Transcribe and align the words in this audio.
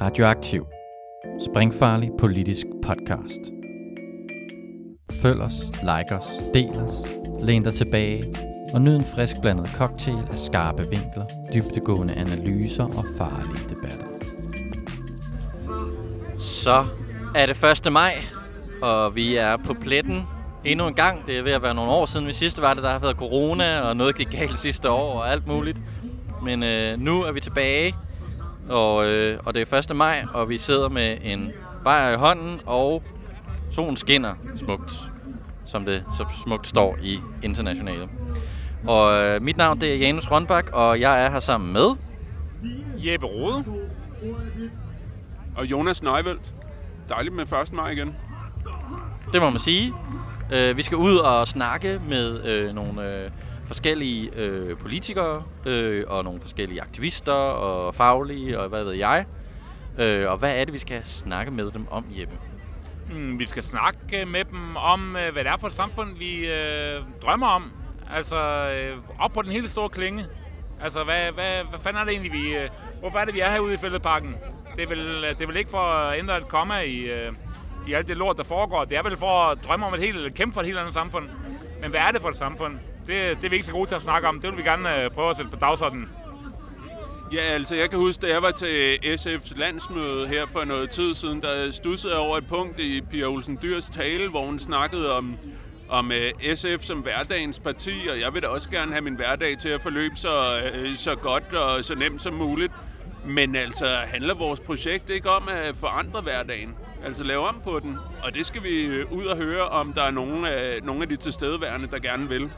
Radioaktiv. 0.00 0.66
Springfarlig 1.50 2.10
politisk 2.18 2.66
podcast. 2.82 3.40
Følg 5.22 5.40
os, 5.40 5.54
like 5.80 6.14
os, 6.18 6.26
del 6.54 6.68
os, 6.68 6.94
læn 7.42 7.62
dig 7.62 7.74
tilbage 7.74 8.24
og 8.74 8.80
nyd 8.80 8.96
en 8.96 9.04
frisk 9.14 9.36
blandet 9.42 9.68
cocktail 9.76 10.18
af 10.32 10.38
skarpe 10.38 10.82
vinkler, 10.82 11.24
dybtegående 11.54 12.14
analyser 12.14 12.84
og 12.84 13.04
farlige 13.18 13.68
debatter. 13.68 14.06
Så 16.38 16.86
er 17.34 17.46
det 17.46 17.86
1. 17.86 17.92
maj, 17.92 18.14
og 18.82 19.14
vi 19.14 19.36
er 19.36 19.56
på 19.56 19.74
pletten 19.74 20.22
endnu 20.64 20.88
en 20.88 20.94
gang. 20.94 21.26
Det 21.26 21.38
er 21.38 21.42
ved 21.42 21.52
at 21.52 21.62
være 21.62 21.74
nogle 21.74 21.92
år 21.92 22.06
siden 22.06 22.26
vi 22.26 22.32
sidste 22.32 22.62
var 22.62 22.74
det. 22.74 22.82
Der 22.82 22.90
har 22.90 22.98
været 22.98 23.16
corona, 23.16 23.80
og 23.80 23.96
noget 23.96 24.16
gik 24.16 24.30
galt 24.30 24.58
sidste 24.58 24.90
år 24.90 25.12
og 25.18 25.32
alt 25.32 25.46
muligt. 25.46 25.78
Men 26.42 26.62
øh, 26.62 27.00
nu 27.00 27.22
er 27.22 27.32
vi 27.32 27.40
tilbage, 27.40 27.94
og, 28.68 29.06
øh, 29.06 29.38
og 29.44 29.54
det 29.54 29.72
er 29.72 29.78
1. 29.90 29.96
maj, 29.96 30.24
og 30.34 30.48
vi 30.48 30.58
sidder 30.58 30.88
med 30.88 31.16
en 31.22 31.52
bajer 31.84 32.14
i 32.14 32.16
hånden, 32.16 32.60
og 32.66 33.02
solen 33.70 33.96
skinner 33.96 34.34
smukt, 34.56 34.92
som 35.64 35.84
det 35.84 36.04
så 36.16 36.24
smukt 36.44 36.66
står 36.66 36.98
i 37.02 37.20
internationale. 37.42 38.08
Og 38.86 39.22
øh, 39.22 39.42
mit 39.42 39.56
navn 39.56 39.80
det 39.80 39.92
er 39.92 39.96
Janus 39.96 40.30
Rønbak, 40.30 40.70
og 40.72 41.00
jeg 41.00 41.24
er 41.24 41.30
her 41.30 41.40
sammen 41.40 41.72
med... 41.72 41.96
Jeppe 42.96 43.26
Rode. 43.26 43.64
Og 45.56 45.66
Jonas 45.66 46.02
Neuveldt. 46.02 46.54
Dejligt 47.08 47.34
med 47.34 47.52
1. 47.62 47.72
maj 47.72 47.90
igen. 47.90 48.16
Det 49.32 49.40
må 49.40 49.50
man 49.50 49.60
sige. 49.60 49.94
Øh, 50.52 50.76
vi 50.76 50.82
skal 50.82 50.96
ud 50.96 51.16
og 51.16 51.48
snakke 51.48 52.00
med 52.08 52.44
øh, 52.44 52.74
nogle 52.74 53.22
øh, 53.24 53.30
forskellige 53.68 54.30
øh, 54.36 54.78
politikere 54.78 55.42
øh, 55.66 56.04
og 56.08 56.24
nogle 56.24 56.40
forskellige 56.40 56.82
aktivister 56.82 57.32
og 57.32 57.94
faglige 57.94 58.60
og 58.60 58.68
hvad 58.68 58.84
ved 58.84 58.92
jeg. 58.92 59.24
Øh, 59.98 60.30
og 60.30 60.38
hvad 60.38 60.56
er 60.56 60.64
det, 60.64 60.74
vi 60.74 60.78
skal 60.78 61.04
snakke 61.04 61.52
med 61.52 61.70
dem 61.70 61.86
om, 61.90 62.04
Jeppe? 62.10 62.34
Mm, 63.10 63.38
vi 63.38 63.46
skal 63.46 63.62
snakke 63.62 64.20
øh, 64.20 64.28
med 64.28 64.44
dem 64.44 64.76
om, 64.76 65.16
øh, 65.16 65.32
hvad 65.32 65.44
det 65.44 65.52
er 65.52 65.56
for 65.56 65.66
et 65.66 65.72
samfund, 65.72 66.18
vi 66.18 66.46
øh, 66.46 67.02
drømmer 67.22 67.46
om. 67.46 67.72
Altså, 68.14 68.36
øh, 68.70 68.98
op 69.18 69.32
på 69.32 69.42
den 69.42 69.52
hele 69.52 69.68
store 69.68 69.88
klinge. 69.88 70.26
Altså, 70.82 71.04
hvad, 71.04 71.32
hvad, 71.32 71.64
hvad 71.70 71.78
fanden 71.78 72.00
er 72.00 72.04
det 72.04 72.12
egentlig, 72.12 72.32
vi... 72.32 72.56
Øh, 72.56 72.68
hvorfor 73.00 73.18
er 73.18 73.24
det, 73.24 73.34
vi 73.34 73.40
er 73.40 73.50
herude 73.50 73.74
i 73.74 73.76
Fældeparken? 73.76 74.36
Det 74.76 74.82
er 74.82 74.88
vel, 74.88 75.24
øh, 75.24 75.30
det 75.30 75.40
er 75.40 75.46
vel 75.46 75.56
ikke 75.56 75.70
for 75.70 75.78
at 75.78 76.18
ændre 76.18 76.36
et 76.36 76.48
komma 76.48 76.80
i, 76.80 76.98
øh, 76.98 77.32
i 77.88 77.92
alt 77.92 78.08
det 78.08 78.16
lort, 78.16 78.36
der 78.36 78.44
foregår. 78.44 78.84
Det 78.84 78.98
er 78.98 79.02
vel 79.02 79.16
for 79.16 79.50
at 79.50 79.58
drømme 79.64 79.86
om 79.86 79.94
et 79.94 80.00
helt, 80.00 80.34
kæmpe 80.34 80.54
for 80.54 80.60
et 80.60 80.66
helt 80.66 80.78
andet 80.78 80.94
samfund. 80.94 81.28
Men 81.80 81.90
hvad 81.90 82.00
er 82.00 82.10
det 82.10 82.20
for 82.20 82.28
et 82.28 82.36
samfund? 82.36 82.74
Det, 83.08 83.36
det 83.36 83.44
er 83.44 83.48
vi 83.48 83.56
ikke 83.56 83.66
så 83.66 83.72
gode 83.72 83.90
til 83.90 83.94
at 83.94 84.02
snakke 84.02 84.28
om. 84.28 84.40
Det 84.40 84.50
vil 84.50 84.58
vi 84.58 84.62
gerne 84.62 85.04
øh, 85.04 85.10
prøve 85.10 85.30
at 85.30 85.36
sætte 85.36 85.50
på 85.50 85.56
dagsordenen. 85.56 86.08
Ja, 87.32 87.40
altså 87.40 87.74
jeg 87.74 87.90
kan 87.90 87.98
huske, 87.98 88.26
da 88.26 88.32
jeg 88.32 88.42
var 88.42 88.50
til 88.50 88.96
SF's 89.04 89.58
landsmøde 89.58 90.28
her 90.28 90.46
for 90.46 90.64
noget 90.64 90.90
tid 90.90 91.14
siden, 91.14 91.42
der 91.42 91.70
stussede 91.70 92.12
jeg 92.12 92.22
over 92.22 92.38
et 92.38 92.46
punkt 92.46 92.78
i 92.78 93.00
Pia 93.00 93.26
Olsen 93.26 93.58
Dyrs 93.62 93.84
tale, 93.84 94.28
hvor 94.30 94.46
hun 94.46 94.58
snakkede 94.58 95.16
om, 95.16 95.38
om 95.88 96.12
øh, 96.12 96.56
SF 96.56 96.84
som 96.84 96.98
hverdagens 96.98 97.58
parti, 97.58 97.92
og 98.10 98.20
jeg 98.20 98.34
vil 98.34 98.42
da 98.42 98.48
også 98.48 98.70
gerne 98.70 98.92
have 98.92 99.02
min 99.02 99.14
hverdag 99.14 99.58
til 99.58 99.68
at 99.68 99.80
forløbe 99.80 100.16
så, 100.16 100.60
øh, 100.74 100.96
så 100.96 101.14
godt 101.14 101.54
og 101.54 101.84
så 101.84 101.94
nemt 101.94 102.22
som 102.22 102.34
muligt. 102.34 102.72
Men 103.26 103.56
altså, 103.56 103.86
handler 103.86 104.34
vores 104.34 104.60
projekt 104.60 105.10
ikke 105.10 105.30
om 105.30 105.48
at 105.48 105.76
forandre 105.76 106.20
hverdagen? 106.20 106.74
Altså 107.04 107.24
lave 107.24 107.48
om 107.48 107.60
på 107.64 107.80
den? 107.82 107.96
Og 108.22 108.34
det 108.34 108.46
skal 108.46 108.62
vi 108.62 108.86
øh, 108.86 109.12
ud 109.12 109.24
og 109.24 109.36
høre, 109.36 109.68
om 109.68 109.92
der 109.92 110.02
er 110.02 110.10
nogen 110.10 110.44
af, 110.44 110.78
nogle 110.82 111.02
af 111.02 111.08
de 111.08 111.16
tilstedeværende, 111.16 111.88
der 111.90 111.98
gerne 111.98 112.28
vil. 112.28 112.50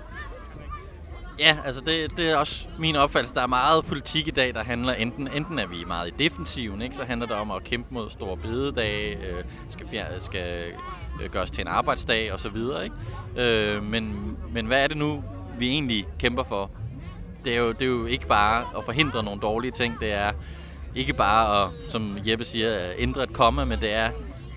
Ja, 1.41 1.57
altså 1.65 1.81
det, 1.81 2.17
det 2.17 2.31
er 2.31 2.37
også 2.37 2.67
min 2.79 2.97
opfattelse. 2.97 3.35
Der 3.35 3.43
er 3.43 3.47
meget 3.47 3.85
politik 3.85 4.29
i 4.29 4.31
dag, 4.31 4.55
der 4.55 4.63
handler 4.65 4.93
enten, 4.93 5.29
enten 5.35 5.59
er 5.59 5.67
vi 5.67 5.85
meget 5.87 6.09
i 6.09 6.13
defensiven, 6.19 6.83
ikke? 6.83 6.97
så 6.97 7.05
handler 7.05 7.27
det 7.27 7.37
om 7.37 7.51
at 7.51 7.65
kæmpe 7.65 7.95
mod 7.95 8.11
store 8.11 8.37
bededage, 8.37 9.17
øh, 9.17 9.45
skal, 9.71 9.87
fjer- 9.87 10.21
skal 10.21 10.73
øh, 11.23 11.31
gøres 11.31 11.50
til 11.50 11.62
en 11.62 11.69
arbejdsdag 11.69 12.33
osv. 12.33 12.56
Ikke? 12.56 12.95
Øh, 13.37 13.83
men, 13.83 14.37
men 14.53 14.67
hvad 14.67 14.83
er 14.84 14.87
det 14.87 14.97
nu, 14.97 15.25
vi 15.59 15.69
egentlig 15.69 16.06
kæmper 16.19 16.43
for? 16.43 16.71
Det 17.45 17.55
er, 17.55 17.59
jo, 17.59 17.73
det 17.73 17.83
er 17.83 17.87
jo 17.87 18.06
ikke 18.06 18.27
bare 18.27 18.65
at 18.79 18.84
forhindre 18.84 19.23
nogle 19.25 19.41
dårlige 19.41 19.71
ting, 19.71 20.00
det 20.00 20.12
er 20.12 20.33
ikke 20.95 21.12
bare 21.12 21.65
at, 21.65 21.71
som 21.89 22.19
Jeppe 22.27 22.45
siger, 22.45 22.75
at 22.75 22.95
ændre 22.99 23.23
et 23.23 23.33
komma, 23.33 23.65
men 23.65 23.81
det 23.81 23.93
er 23.95 24.11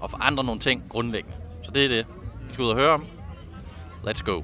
at 0.03 0.09
forandre 0.11 0.43
nogle 0.43 0.59
ting 0.59 0.83
grundlæggende. 0.89 1.37
Så 1.63 1.71
det 1.71 1.85
er 1.85 1.89
det, 1.89 2.05
vi 2.47 2.53
skal 2.53 2.63
ud 2.63 2.69
og 2.69 2.75
høre 2.75 2.91
om. 2.93 3.05
Let's 4.07 4.23
go. 4.23 4.41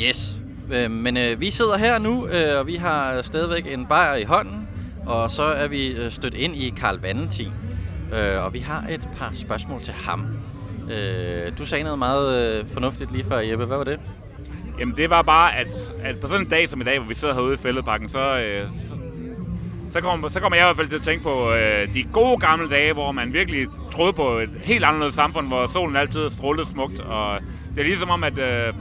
Yes, 0.00 0.36
øh, 0.72 0.90
men 0.90 1.16
øh, 1.16 1.40
vi 1.40 1.50
sidder 1.50 1.78
her 1.78 1.98
nu, 1.98 2.26
øh, 2.26 2.58
og 2.58 2.66
vi 2.66 2.76
har 2.76 3.22
stadigvæk 3.22 3.66
en 3.66 3.86
bajer 3.86 4.14
i 4.14 4.24
hånden, 4.24 4.68
og 5.06 5.30
så 5.30 5.42
er 5.42 5.68
vi 5.68 5.86
øh, 5.86 6.10
stødt 6.10 6.34
ind 6.34 6.56
i 6.56 6.74
Karl 6.76 6.98
Valentin, 7.00 7.52
øh, 8.14 8.44
og 8.44 8.52
vi 8.52 8.58
har 8.58 8.84
et 8.90 9.08
par 9.16 9.30
spørgsmål 9.34 9.80
til 9.80 9.94
ham. 9.94 10.26
Øh, 10.90 11.58
du 11.58 11.64
sagde 11.64 11.84
noget 11.84 11.98
meget 11.98 12.58
øh, 12.58 12.66
fornuftigt 12.72 13.12
lige 13.12 13.24
før, 13.24 13.38
Jeppe. 13.38 13.64
Hvad 13.64 13.76
var 13.76 13.84
det? 13.84 14.00
Jamen 14.78 14.96
det 14.96 15.10
var 15.10 15.22
bare, 15.22 15.56
at, 15.56 15.92
at 16.02 16.20
på 16.20 16.26
sådan 16.26 16.40
en 16.40 16.50
dag 16.50 16.68
som 16.68 16.80
i 16.80 16.84
dag, 16.84 16.98
hvor 16.98 17.08
vi 17.08 17.14
sidder 17.14 17.34
herude 17.34 17.54
i 17.54 17.56
fældeparken, 17.56 18.08
så, 18.08 18.38
øh, 18.38 18.72
så, 18.72 18.94
så, 19.90 20.00
kommer, 20.00 20.28
så 20.28 20.40
kommer 20.40 20.56
jeg 20.56 20.64
i 20.64 20.66
hvert 20.66 20.76
fald 20.76 20.88
til 20.88 20.96
at 20.96 21.02
tænke 21.02 21.22
på 21.22 21.52
øh, 21.52 21.94
de 21.94 22.02
gode 22.12 22.38
gamle 22.38 22.68
dage, 22.68 22.92
hvor 22.92 23.12
man 23.12 23.32
virkelig 23.32 23.66
troede 23.92 24.12
på 24.12 24.28
et 24.38 24.50
helt 24.62 24.84
anderledes 24.84 25.14
samfund, 25.14 25.48
hvor 25.48 25.66
solen 25.66 25.96
altid 25.96 26.30
strålede 26.30 26.68
smukt. 26.68 27.00
Og 27.00 27.40
det 27.74 27.80
er 27.80 27.84
ligesom 27.84 28.10
om, 28.10 28.24
at, 28.24 28.38
øh, 28.38 28.72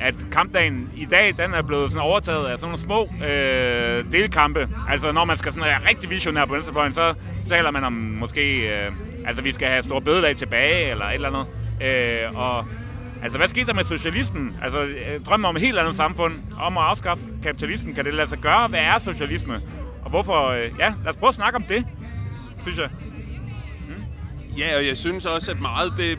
at 0.00 0.14
kampdagen 0.32 0.90
i 0.96 1.04
dag, 1.04 1.34
den 1.38 1.54
er 1.54 1.62
blevet 1.62 1.90
sådan 1.92 2.06
overtaget 2.06 2.46
af 2.46 2.58
sådan 2.58 2.70
nogle 2.70 2.84
små 2.84 3.26
øh, 3.26 4.12
delkampe. 4.12 4.68
Altså 4.88 5.12
når 5.12 5.24
man 5.24 5.36
skal 5.36 5.52
sådan 5.52 5.64
være 5.64 5.88
rigtig 5.88 6.10
visionær 6.10 6.44
på 6.44 6.54
venstrefløjen, 6.54 6.92
så 6.92 7.14
taler 7.48 7.70
man 7.70 7.84
om 7.84 7.92
måske, 7.92 8.68
øh, 8.68 8.92
altså 9.26 9.42
vi 9.42 9.52
skal 9.52 9.68
have 9.68 9.82
store 9.82 10.00
bededag 10.00 10.36
tilbage, 10.36 10.90
eller 10.90 11.04
et 11.04 11.14
eller 11.14 11.28
andet. 11.28 11.46
Øh, 11.82 12.38
og 12.38 12.64
Altså, 13.22 13.38
hvad 13.38 13.48
skete 13.48 13.66
der 13.66 13.74
med 13.74 13.84
socialismen? 13.84 14.56
Altså, 14.62 14.78
drømmer 14.78 15.24
drømmen 15.26 15.44
om 15.44 15.56
et 15.56 15.62
helt 15.62 15.78
andet 15.78 15.94
samfund, 15.94 16.34
om 16.60 16.78
at 16.78 16.84
afskaffe 16.84 17.24
kapitalismen, 17.42 17.94
kan 17.94 18.04
det 18.04 18.14
lade 18.14 18.28
sig 18.28 18.38
gøre? 18.38 18.68
Hvad 18.68 18.80
er 18.80 18.98
socialisme? 18.98 19.60
Og 20.04 20.10
hvorfor... 20.10 20.48
Øh, 20.48 20.70
ja, 20.78 20.94
lad 21.04 21.10
os 21.10 21.16
prøve 21.16 21.28
at 21.28 21.34
snakke 21.34 21.56
om 21.56 21.62
det, 21.62 21.84
synes 22.62 22.78
jeg. 22.78 22.88
Mm. 23.88 24.04
Ja, 24.58 24.76
og 24.76 24.86
jeg 24.86 24.96
synes 24.96 25.26
også, 25.26 25.50
at 25.50 25.60
meget, 25.60 25.92
det, 25.96 26.18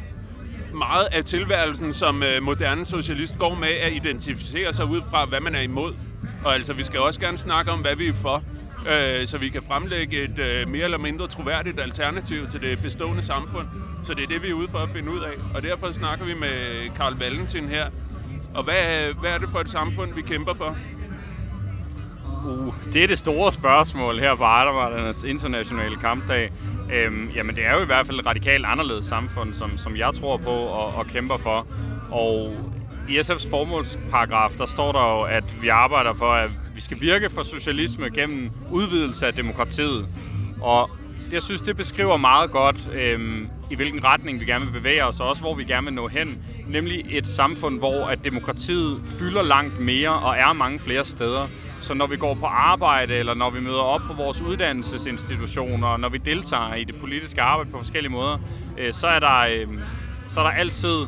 meget 0.74 1.08
af 1.12 1.26
tilværelsen 1.26 1.94
som 1.94 2.24
øh, 2.24 2.44
moderne 2.44 2.86
socialist 2.86 3.38
går 3.38 3.56
med 3.56 3.68
at 3.68 3.94
identificere 3.94 4.74
sig 4.74 4.86
ud 4.86 5.02
fra, 5.10 5.26
hvad 5.26 5.40
man 5.40 5.56
er 5.56 5.62
imod. 5.62 5.94
Og 6.46 6.54
altså, 6.54 6.74
vi 6.74 6.84
skal 6.84 7.00
også 7.00 7.20
gerne 7.20 7.38
snakke 7.38 7.72
om, 7.72 7.80
hvad 7.80 7.96
vi 7.96 8.08
er 8.08 8.14
for 8.14 8.44
øh, 8.88 9.28
så 9.28 9.38
vi 9.38 9.50
kan 9.50 9.64
fremlægge 9.64 10.24
et 10.24 10.40
øh, 10.40 10.70
mere 10.70 10.84
eller 10.84 10.98
mindre 10.98 11.28
troværdigt 11.28 11.80
alternativ 11.80 12.48
til 12.48 12.62
det 12.62 12.82
bestående 12.82 13.24
samfund. 13.24 13.68
Så 14.04 14.14
det 14.14 14.24
er 14.24 14.28
det, 14.28 14.44
vi 14.44 14.50
er 14.50 14.54
ude 14.54 14.68
for 14.68 14.78
at 14.78 14.90
finde 14.90 15.12
ud 15.12 15.20
af. 15.20 15.34
Og 15.56 15.64
derfor 15.64 15.92
snakker 15.92 16.26
vi 16.26 16.34
med 16.34 16.90
Karl 16.96 17.18
Valentin 17.18 17.70
her. 17.70 17.90
Og 18.54 18.64
hvad, 18.64 19.14
hvad 19.20 19.32
er 19.32 19.38
det 19.38 19.50
for 19.50 19.60
et 19.60 19.70
samfund, 19.70 20.14
vi 20.14 20.22
kæmper 20.22 20.54
for? 20.54 20.78
Uh, 22.46 22.74
det 22.94 23.04
er 23.04 23.08
det 23.08 23.20
store 23.20 23.54
spørgsmål 23.54 24.20
her 24.20 24.36
på 24.36 24.44
Arbejdernes 24.44 25.24
internationale 25.24 25.96
kampdag. 25.96 26.52
Øhm, 26.94 27.30
jamen, 27.36 27.56
det 27.56 27.66
er 27.66 27.74
jo 27.74 27.82
i 27.82 27.86
hvert 27.86 28.08
fald 28.08 28.20
et 28.20 28.26
radikalt 28.26 28.66
anderledes 28.66 29.06
samfund, 29.06 29.54
som, 29.54 29.78
som 29.78 29.98
jeg 29.98 30.14
tror 30.14 30.38
på 30.38 30.50
og, 30.50 30.96
og 30.96 31.08
kæmper 31.08 31.38
for. 31.38 31.68
Og 32.12 32.56
i 33.10 33.20
SF's 33.20 33.50
formålsparagraf, 33.50 34.52
der 34.58 34.66
står 34.66 34.92
der 34.92 35.18
jo, 35.18 35.22
at 35.22 35.44
vi 35.62 35.68
arbejder 35.68 36.14
for, 36.14 36.34
at 36.34 36.50
vi 36.76 36.82
skal 36.82 37.02
virke 37.02 37.30
for 37.30 37.44
socialisme 37.44 38.10
gennem 38.10 38.52
udvidelse 38.72 39.28
af 39.28 39.34
demokratiet. 39.34 40.08
Og 40.62 40.90
jeg 41.34 41.44
synes, 41.44 41.62
det 41.62 41.78
beskriver 41.78 42.18
meget 42.18 42.52
godt, 42.52 42.90
øhm, 42.94 43.50
i 43.70 43.76
hvilken 43.76 44.04
retning 44.04 44.40
vi 44.40 44.46
gerne 44.46 44.66
vil 44.66 44.72
bevæge 44.72 45.06
os, 45.06 45.20
og 45.20 45.28
også 45.28 45.42
hvor 45.42 45.56
vi 45.56 45.64
gerne 45.64 45.86
vil 45.86 45.94
nå 45.94 46.08
hen. 46.08 46.38
Nemlig 46.68 47.06
et 47.10 47.28
samfund, 47.28 47.80
hvor 47.80 48.06
at 48.06 48.24
demokratiet 48.24 49.02
fylder 49.20 49.42
langt 49.42 49.80
mere 49.80 50.10
og 50.10 50.38
er 50.38 50.54
mange 50.54 50.80
flere 50.80 51.06
steder. 51.06 51.48
Så 51.82 51.94
når 51.94 52.08
vi 52.08 52.18
går 52.18 52.34
på 52.34 52.46
arbejde, 52.46 53.16
eller 53.16 53.34
når 53.34 53.50
vi 53.50 53.60
møder 53.60 53.80
op 53.80 54.02
på 54.08 54.14
vores 54.14 54.42
uddannelsesinstitutioner, 54.42 55.98
når 55.98 56.10
vi 56.10 56.18
deltager 56.18 56.76
i 56.76 56.84
det 56.84 56.96
politiske 56.96 57.42
arbejde 57.42 57.72
på 57.72 57.78
forskellige 57.78 58.12
måder, 58.12 58.38
øh, 58.78 58.94
så, 58.94 59.08
er 59.08 59.20
der, 59.20 59.40
øh, 59.40 59.68
så 60.28 60.40
er 60.40 60.44
der 60.44 60.52
altid 60.52 61.06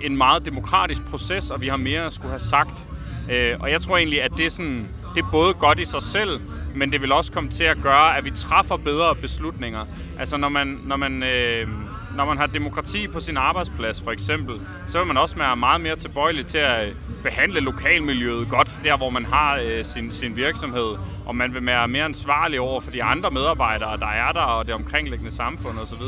en 0.00 0.16
meget 0.16 0.44
demokratisk 0.44 1.04
proces, 1.10 1.50
og 1.50 1.60
vi 1.60 1.68
har 1.68 1.76
mere 1.76 2.06
at 2.06 2.14
skulle 2.14 2.30
have 2.30 2.38
sagt. 2.38 2.86
Øh, 3.30 3.56
og 3.60 3.70
jeg 3.70 3.80
tror 3.80 3.96
egentlig, 3.96 4.22
at 4.22 4.30
det 4.36 4.46
er, 4.46 4.50
sådan, 4.50 4.88
det 5.14 5.22
er 5.22 5.28
både 5.32 5.54
godt 5.54 5.78
i 5.78 5.84
sig 5.84 6.02
selv, 6.02 6.40
men 6.74 6.92
det 6.92 7.00
vil 7.02 7.12
også 7.12 7.32
komme 7.32 7.50
til 7.50 7.64
at 7.64 7.76
gøre, 7.82 8.16
at 8.16 8.24
vi 8.24 8.30
træffer 8.30 8.76
bedre 8.76 9.14
beslutninger. 9.14 9.86
Altså 10.18 10.36
når 10.36 10.48
man, 10.48 10.80
når 10.84 10.96
man, 10.96 11.22
øh, 11.22 11.68
når 12.16 12.24
man 12.24 12.38
har 12.38 12.46
demokrati 12.46 13.08
på 13.08 13.20
sin 13.20 13.36
arbejdsplads 13.36 14.02
for 14.02 14.10
eksempel, 14.10 14.60
så 14.86 14.98
vil 14.98 15.06
man 15.06 15.16
også 15.16 15.36
være 15.36 15.56
meget 15.56 15.80
mere 15.80 15.96
tilbøjelig 15.96 16.46
til 16.46 16.58
at 16.58 16.88
behandle 17.22 17.60
lokalmiljøet 17.60 18.48
godt, 18.48 18.76
der 18.84 18.96
hvor 18.96 19.10
man 19.10 19.24
har 19.24 19.60
øh, 19.64 19.84
sin, 19.84 20.12
sin 20.12 20.36
virksomhed, 20.36 20.96
og 21.26 21.36
man 21.36 21.54
vil 21.54 21.66
være 21.66 21.88
mere 21.88 22.04
ansvarlig 22.04 22.60
over 22.60 22.80
for 22.80 22.90
de 22.90 23.02
andre 23.02 23.30
medarbejdere, 23.30 23.96
der 23.96 24.06
er 24.06 24.32
der, 24.32 24.40
og 24.40 24.66
det 24.66 24.74
omkringliggende 24.74 25.34
samfund 25.34 25.78
osv. 25.78 26.02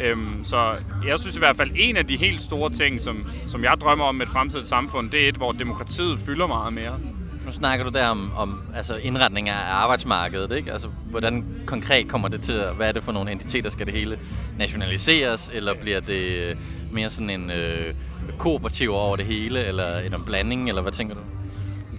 Øhm, 0.00 0.44
så 0.44 0.74
jeg 1.06 1.18
synes 1.20 1.36
i 1.36 1.38
hvert 1.38 1.56
fald, 1.56 1.70
en 1.74 1.96
af 1.96 2.06
de 2.06 2.16
helt 2.16 2.42
store 2.42 2.70
ting, 2.70 3.00
som, 3.00 3.26
som 3.46 3.64
jeg 3.64 3.74
drømmer 3.80 4.04
om 4.04 4.14
med 4.14 4.26
et 4.26 4.32
fremtidigt 4.32 4.68
samfund, 4.68 5.10
det 5.10 5.24
er 5.24 5.28
et, 5.28 5.36
hvor 5.36 5.52
demokratiet 5.52 6.18
fylder 6.18 6.46
meget 6.46 6.72
mere. 6.72 6.98
Nu 7.46 7.52
snakker 7.52 7.84
du 7.84 7.90
der 7.90 8.06
om, 8.06 8.32
om 8.36 8.62
altså 8.74 8.96
indretning 8.96 9.48
af 9.48 9.56
arbejdsmarkedet, 9.68 10.56
ikke? 10.56 10.72
Altså, 10.72 10.88
hvordan 11.10 11.44
konkret 11.66 12.08
kommer 12.08 12.28
det 12.28 12.42
til 12.42 12.52
at, 12.52 12.74
hvad 12.74 12.88
er 12.88 12.92
det 12.92 13.04
for 13.04 13.12
nogle 13.12 13.32
entiteter? 13.32 13.70
Skal 13.70 13.86
det 13.86 13.94
hele 13.94 14.18
nationaliseres, 14.58 15.50
eller 15.54 15.74
bliver 15.74 16.00
det 16.00 16.50
øh, 16.50 16.56
mere 16.92 17.10
sådan 17.10 17.30
en 17.30 17.50
øh, 17.50 17.94
kooperativ 18.38 18.90
over 18.92 19.16
det 19.16 19.26
hele, 19.26 19.64
eller 19.64 19.98
en 19.98 20.14
blanding, 20.26 20.68
eller 20.68 20.82
hvad 20.82 20.92
tænker 20.92 21.14
du? 21.14 21.20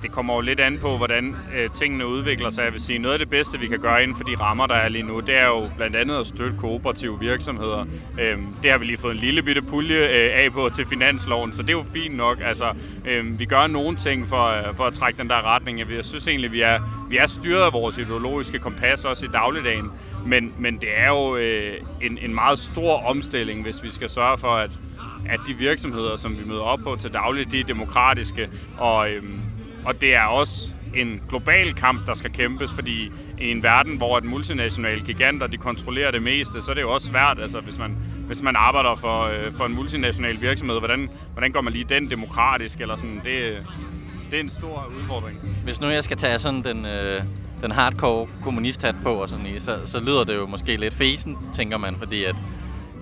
Det 0.05 0.13
kommer 0.13 0.35
jo 0.35 0.41
lidt 0.41 0.59
an 0.59 0.77
på, 0.81 0.97
hvordan 0.97 1.35
øh, 1.55 1.69
tingene 1.69 2.07
udvikler 2.07 2.49
sig. 2.49 2.63
Jeg 2.63 2.73
vil 2.73 2.81
sige, 2.81 2.99
noget 2.99 3.13
af 3.13 3.19
det 3.19 3.29
bedste, 3.29 3.59
vi 3.59 3.67
kan 3.67 3.79
gøre 3.79 4.03
inden 4.03 4.17
for 4.17 4.23
de 4.23 4.35
rammer, 4.39 4.67
der 4.67 4.75
er 4.75 4.89
lige 4.89 5.03
nu, 5.03 5.19
det 5.19 5.37
er 5.37 5.45
jo 5.45 5.69
blandt 5.77 5.95
andet 5.95 6.19
at 6.19 6.27
støtte 6.27 6.57
kooperative 6.57 7.19
virksomheder. 7.19 7.85
Øh, 8.19 8.37
det 8.63 8.71
har 8.71 8.77
vi 8.77 8.85
lige 8.85 8.97
fået 8.97 9.13
en 9.13 9.19
lille 9.19 9.41
bitte 9.41 9.61
pulje 9.61 9.97
øh, 9.97 10.45
af 10.45 10.51
på 10.51 10.69
til 10.69 10.85
finansloven, 10.85 11.53
så 11.53 11.61
det 11.61 11.69
er 11.69 11.77
jo 11.77 11.85
fint 11.93 12.15
nok. 12.15 12.37
Altså, 12.45 12.73
øh, 13.05 13.39
vi 13.39 13.45
gør 13.45 13.67
nogle 13.67 13.97
ting 13.97 14.27
for, 14.27 14.45
øh, 14.45 14.75
for 14.75 14.83
at 14.83 14.93
trække 14.93 15.17
den 15.17 15.29
der 15.29 15.55
retning. 15.55 15.79
Jeg 15.79 16.05
synes 16.05 16.27
egentlig, 16.27 16.51
vi 16.51 16.61
er, 16.61 16.79
vi 17.09 17.17
er 17.17 17.27
styret 17.27 17.61
af 17.61 17.73
vores 17.73 17.97
ideologiske 17.97 18.59
kompas 18.59 19.05
også 19.05 19.25
i 19.25 19.29
dagligdagen, 19.33 19.91
men, 20.25 20.53
men 20.59 20.77
det 20.77 20.89
er 20.95 21.07
jo 21.07 21.35
øh, 21.35 21.73
en, 22.01 22.17
en 22.21 22.33
meget 22.33 22.59
stor 22.59 23.05
omstilling, 23.05 23.63
hvis 23.63 23.83
vi 23.83 23.89
skal 23.89 24.09
sørge 24.09 24.37
for, 24.37 24.47
at 24.55 24.71
at 25.29 25.39
de 25.47 25.53
virksomheder, 25.53 26.17
som 26.17 26.37
vi 26.37 26.45
møder 26.45 26.61
op 26.61 26.79
på 26.79 26.95
til 26.95 27.13
daglig, 27.13 27.51
de 27.51 27.59
er 27.59 27.63
demokratiske, 27.63 28.49
og 28.77 29.11
øhm, 29.11 29.39
og 29.85 30.01
det 30.01 30.15
er 30.15 30.23
også 30.23 30.73
en 30.95 31.21
global 31.29 31.73
kamp, 31.73 32.07
der 32.07 32.13
skal 32.13 32.31
kæmpes, 32.31 32.73
fordi 32.73 33.11
i 33.39 33.51
en 33.51 33.63
verden, 33.63 33.97
hvor 33.97 34.17
et 34.17 34.23
multinationale 34.23 35.01
giganter 35.01 35.47
de 35.47 35.57
kontrollerer 35.57 36.11
det 36.11 36.21
meste, 36.21 36.61
så 36.61 36.71
er 36.71 36.75
det 36.75 36.81
jo 36.81 36.93
også 36.93 37.07
svært, 37.07 37.39
altså 37.39 37.59
hvis 37.59 37.77
man, 37.77 37.97
hvis 38.27 38.41
man 38.41 38.55
arbejder 38.55 38.95
for, 38.95 39.23
øh, 39.23 39.53
for 39.53 39.65
en 39.65 39.75
multinational 39.75 40.41
virksomhed, 40.41 40.79
hvordan, 40.79 41.09
hvordan 41.33 41.51
går 41.51 41.61
man 41.61 41.73
lige 41.73 41.85
den 41.89 42.09
demokratisk, 42.09 42.81
eller 42.81 42.97
sådan, 42.97 43.21
det, 43.23 43.65
det 44.31 44.39
er 44.39 44.43
en 44.43 44.49
stor 44.49 44.91
udfordring. 45.01 45.39
Hvis 45.63 45.81
nu 45.81 45.87
jeg 45.87 46.03
skal 46.03 46.17
tage 46.17 46.39
sådan 46.39 46.63
den, 46.63 46.85
øh, 46.85 47.21
den 47.61 47.71
hardcore 47.71 48.27
kommunisthat 48.43 48.95
på, 49.03 49.13
og 49.13 49.29
sådan 49.29 49.45
i, 49.45 49.59
så, 49.59 49.79
så 49.85 49.99
lyder 49.99 50.23
det 50.23 50.35
jo 50.35 50.45
måske 50.45 50.77
lidt 50.77 50.93
fesen, 50.93 51.37
tænker 51.53 51.77
man, 51.77 51.95
fordi 51.95 52.23
at, 52.23 52.35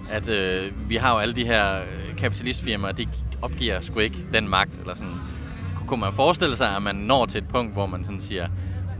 at 0.10 0.30
øh, 0.30 0.90
vi 0.90 0.96
har 0.96 1.14
jo 1.14 1.20
alle 1.20 1.36
de 1.36 1.46
her 1.46 1.76
øh, 1.76 2.16
kapitalistfirmaer, 2.18 2.92
de 2.92 3.08
opgiver 3.42 3.82
sgu 3.82 4.00
ikke 4.00 4.18
den 4.34 4.50
magt, 4.50 4.80
eller 4.80 4.96
sådan 4.96 5.14
kunne 5.88 6.00
man 6.00 6.14
forestille 6.14 6.56
sig, 6.56 6.76
at 6.76 6.82
man 6.82 6.96
når 6.96 7.26
til 7.26 7.38
et 7.38 7.48
punkt, 7.48 7.74
hvor 7.74 7.86
man 7.86 8.04
sådan 8.04 8.22
siger, 8.22 8.48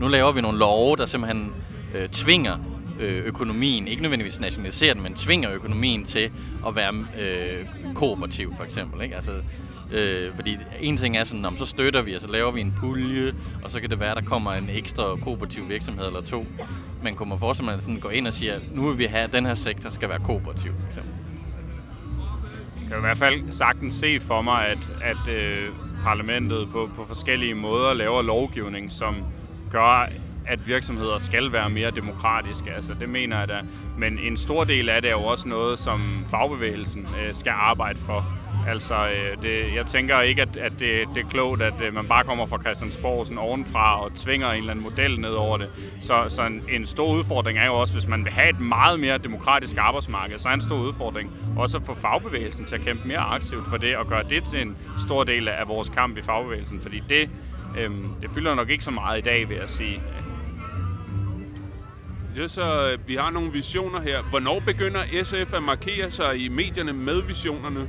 nu 0.00 0.08
laver 0.08 0.32
vi 0.32 0.40
nogle 0.40 0.58
love, 0.58 0.96
der 0.96 1.06
simpelthen 1.06 1.52
øh, 1.94 2.08
tvinger 2.08 2.56
øh, 3.00 3.24
økonomien, 3.24 3.88
ikke 3.88 4.02
nødvendigvis 4.02 4.40
nationaliserer 4.40 4.94
den, 4.94 5.02
men 5.02 5.14
tvinger 5.14 5.52
økonomien 5.52 6.04
til 6.04 6.30
at 6.66 6.76
være 6.76 6.92
øh, 7.20 7.66
kooperativ, 7.94 8.54
for 8.56 8.64
eksempel. 8.64 9.02
Ikke? 9.02 9.16
Altså, 9.16 9.32
øh, 9.92 10.34
fordi 10.34 10.58
en 10.80 10.96
ting 10.96 11.16
er 11.16 11.24
sådan, 11.24 11.44
om 11.44 11.56
så 11.56 11.66
støtter 11.66 12.02
vi, 12.02 12.14
og 12.14 12.20
så 12.20 12.28
laver 12.28 12.50
vi 12.50 12.60
en 12.60 12.74
pulje, 12.80 13.34
og 13.62 13.70
så 13.70 13.80
kan 13.80 13.90
det 13.90 14.00
være, 14.00 14.10
at 14.10 14.16
der 14.16 14.22
kommer 14.22 14.52
en 14.52 14.68
ekstra 14.72 15.16
kooperativ 15.22 15.68
virksomhed 15.68 16.06
eller 16.06 16.20
to. 16.20 16.46
Men 17.02 17.14
kunne 17.14 17.28
man 17.28 17.38
forestille 17.38 17.66
sig, 17.66 17.72
at 17.72 17.76
man 17.76 17.82
sådan 17.82 18.00
går 18.00 18.10
ind 18.10 18.26
og 18.26 18.32
siger, 18.32 18.54
nu 18.72 18.88
vil 18.88 18.98
vi 18.98 19.04
have, 19.04 19.22
at 19.22 19.32
den 19.32 19.46
her 19.46 19.54
sektor 19.54 19.90
skal 19.90 20.08
være 20.08 20.18
kooperativ, 20.18 20.72
for 20.80 20.86
eksempel. 20.88 21.12
Jeg 22.80 22.88
kan 22.88 22.98
i 22.98 23.00
hvert 23.00 23.18
fald 23.18 23.52
sagtens 23.52 23.94
se 23.94 24.20
for 24.20 24.42
mig, 24.42 24.66
at, 24.66 24.78
at 25.02 25.34
øh, 25.34 25.68
parlamentet 26.04 26.68
på, 26.72 26.90
på 26.96 27.04
forskellige 27.04 27.54
måder 27.54 27.94
laver 27.94 28.22
lovgivning, 28.22 28.92
som 28.92 29.16
gør, 29.70 30.08
at 30.46 30.66
virksomheder 30.66 31.18
skal 31.18 31.52
være 31.52 31.70
mere 31.70 31.90
demokratiske. 31.90 32.70
Altså, 32.72 32.94
det 33.00 33.08
mener 33.08 33.38
jeg 33.38 33.48
da. 33.48 33.60
Men 33.98 34.18
en 34.18 34.36
stor 34.36 34.64
del 34.64 34.88
af 34.88 35.02
det 35.02 35.08
er 35.10 35.14
jo 35.14 35.24
også 35.24 35.48
noget, 35.48 35.78
som 35.78 36.24
fagbevægelsen 36.30 37.06
øh, 37.20 37.34
skal 37.34 37.52
arbejde 37.56 37.98
for. 37.98 38.24
Altså, 38.68 38.94
øh, 38.94 39.42
det, 39.42 39.74
jeg 39.74 39.86
tænker 39.86 40.20
ikke, 40.20 40.42
at, 40.42 40.56
at 40.56 40.72
det, 40.72 41.08
det 41.14 41.24
er 41.24 41.28
klogt, 41.28 41.62
at 41.62 41.80
øh, 41.80 41.94
man 41.94 42.06
bare 42.06 42.24
kommer 42.24 42.46
fra 42.46 42.60
Christiansborg 42.60 43.26
sådan 43.26 43.38
ovenfra 43.38 44.04
og 44.04 44.14
tvinger 44.14 44.50
en 44.50 44.58
eller 44.58 44.70
anden 44.70 44.82
model 44.82 45.20
ned 45.20 45.30
over 45.30 45.56
det. 45.56 45.68
Så, 46.00 46.24
så 46.28 46.42
en, 46.46 46.62
en 46.70 46.86
stor 46.86 47.14
udfordring 47.14 47.58
er 47.58 47.66
jo 47.66 47.74
også, 47.74 47.94
hvis 47.94 48.06
man 48.06 48.24
vil 48.24 48.32
have 48.32 48.50
et 48.50 48.60
meget 48.60 49.00
mere 49.00 49.18
demokratisk 49.18 49.76
arbejdsmarked, 49.78 50.38
så 50.38 50.48
er 50.48 50.52
en 50.52 50.60
stor 50.60 50.76
udfordring 50.76 51.30
også 51.56 51.78
at 51.78 51.84
få 51.84 51.94
fagbevægelsen 51.94 52.64
til 52.64 52.74
at 52.74 52.80
kæmpe 52.80 53.08
mere 53.08 53.18
aktivt 53.18 53.66
for 53.68 53.76
det 53.76 53.96
og 53.96 54.06
gøre 54.06 54.22
det 54.28 54.44
til 54.44 54.62
en 54.62 54.76
stor 54.98 55.24
del 55.24 55.48
af 55.48 55.68
vores 55.68 55.88
kamp 55.88 56.18
i 56.18 56.22
fagbevægelsen. 56.22 56.80
Fordi 56.80 57.02
det, 57.08 57.30
øh, 57.78 57.90
det 58.22 58.30
fylder 58.30 58.54
nok 58.54 58.70
ikke 58.70 58.84
så 58.84 58.90
meget 58.90 59.18
i 59.18 59.22
dag, 59.22 59.48
vil 59.48 59.56
jeg 59.56 59.68
sige. 59.68 60.02
Ja, 62.36 62.48
så 62.48 62.90
øh, 62.90 63.08
vi 63.08 63.14
har 63.14 63.30
nogle 63.30 63.52
visioner 63.52 64.00
her. 64.00 64.22
Hvornår 64.22 64.60
begynder 64.66 65.00
SF 65.22 65.54
at 65.54 65.62
markere 65.62 66.10
sig 66.10 66.36
i 66.36 66.48
medierne 66.48 66.92
med 66.92 67.22
visionerne? 67.22 67.88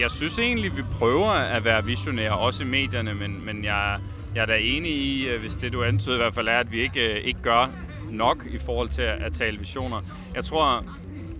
Jeg 0.00 0.10
synes 0.10 0.38
egentlig, 0.38 0.76
vi 0.76 0.82
prøver 0.82 1.30
at 1.30 1.64
være 1.64 1.84
visionære, 1.84 2.38
også 2.38 2.64
i 2.64 2.66
medierne, 2.66 3.14
men, 3.14 3.46
men 3.46 3.64
jeg, 3.64 3.98
jeg 4.34 4.42
er 4.42 4.46
da 4.46 4.56
enig 4.60 4.92
i, 4.92 5.26
øh, 5.28 5.40
hvis 5.40 5.56
det 5.56 5.72
du 5.72 5.82
antyder 5.82 6.14
i 6.14 6.18
hvert 6.18 6.34
fald 6.34 6.48
er, 6.48 6.58
at 6.58 6.72
vi 6.72 6.80
ikke, 6.80 7.18
øh, 7.18 7.24
ikke 7.24 7.42
gør 7.42 7.70
nok 8.10 8.46
i 8.50 8.58
forhold 8.58 8.88
til 8.88 9.02
at, 9.02 9.22
at 9.22 9.32
tale 9.32 9.58
visioner. 9.58 10.00
Jeg 10.34 10.44
tror, 10.44 10.84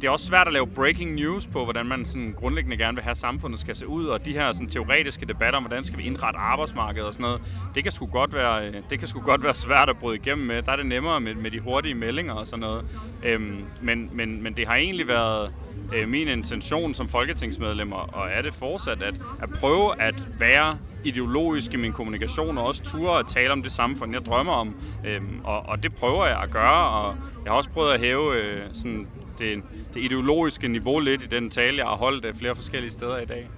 det 0.01 0.05
er 0.05 0.11
også 0.11 0.27
svært 0.27 0.47
at 0.47 0.53
lave 0.53 0.67
breaking 0.67 1.15
news 1.15 1.47
på, 1.47 1.65
hvordan 1.65 1.87
man 1.87 2.05
sådan 2.05 2.35
grundlæggende 2.37 2.77
gerne 2.77 2.95
vil 2.95 3.03
have, 3.03 3.11
at 3.11 3.17
samfundet 3.17 3.61
skal 3.61 3.77
se 3.77 3.87
ud, 3.87 4.07
og 4.07 4.25
de 4.25 4.33
her 4.33 4.53
sådan, 4.53 4.69
teoretiske 4.69 5.27
debatter 5.27 5.57
om, 5.57 5.63
hvordan 5.63 5.85
skal 5.85 5.99
vi 5.99 6.03
indrette 6.03 6.39
arbejdsmarkedet 6.39 7.07
og 7.09 7.15
sådan 7.15 7.25
noget, 7.25 7.41
det 7.75 7.83
kan 7.83 7.93
sgu 7.93 8.07
godt 8.07 8.35
være, 8.35 8.67
øh, 8.67 8.75
det 8.91 8.99
kan 8.99 9.09
sgu 9.09 9.21
godt 9.21 9.45
være 9.45 9.55
svært 9.55 9.89
at 9.89 9.99
bryde 9.99 10.17
igennem 10.17 10.47
med. 10.47 10.63
Der 10.63 10.73
er 10.73 10.77
det 10.77 10.87
nemmere 10.87 11.21
med, 11.21 11.35
med 11.35 11.51
de 11.51 11.61
hurtige 11.61 11.95
meldinger 11.95 12.35
og 12.35 12.47
sådan 12.47 12.61
noget. 12.61 12.85
Øhm, 13.25 13.65
men, 13.83 14.11
men, 14.13 14.43
men 14.43 14.53
det 14.57 14.67
har 14.67 14.75
egentlig 14.75 15.09
været 15.09 15.53
øh, 15.95 16.09
min 16.09 16.29
intention 16.29 16.95
som 16.95 17.09
folketingsmedlemmer, 17.09 17.97
og 17.97 18.29
er 18.31 18.43
det 18.43 18.55
fortsat, 18.55 19.03
at, 19.03 19.15
at 19.43 19.51
prøve 19.51 20.03
at 20.03 20.15
være 20.39 20.79
ideologisk 21.05 21.75
i 21.75 21.77
min 21.77 21.93
kommunikation, 21.93 22.59
og 22.59 22.67
også 22.67 22.83
ture 22.83 23.19
at 23.19 23.27
tale 23.27 23.53
om 23.53 23.63
det 23.63 23.73
samfund, 23.73 24.13
jeg 24.13 24.27
drømmer 24.27 24.53
om. 24.53 24.75
Øhm, 25.07 25.41
og, 25.45 25.67
og 25.67 25.83
det 25.83 25.95
prøver 25.95 26.27
jeg 26.27 26.41
at 26.43 26.51
gøre, 26.51 26.89
og 26.89 27.17
jeg 27.45 27.53
har 27.53 27.57
også 27.57 27.71
prøvet 27.71 27.93
at 27.93 28.01
hæve 28.01 28.37
øh, 28.37 28.61
sådan 28.73 29.07
det, 29.39 29.63
det 29.95 30.03
ideologiske 30.03 30.69
niveau 30.69 30.99
lidt 30.99 31.23
i 31.23 31.27
den 31.27 31.51
tale, 31.51 31.77
jeg 31.77 31.87
har 31.87 31.97
holdt 31.97 32.25
af 32.25 32.35
flere 32.35 32.55
forskellige 32.55 32.91
steder 32.91 33.19
i 33.19 33.25
dag. 33.25 33.49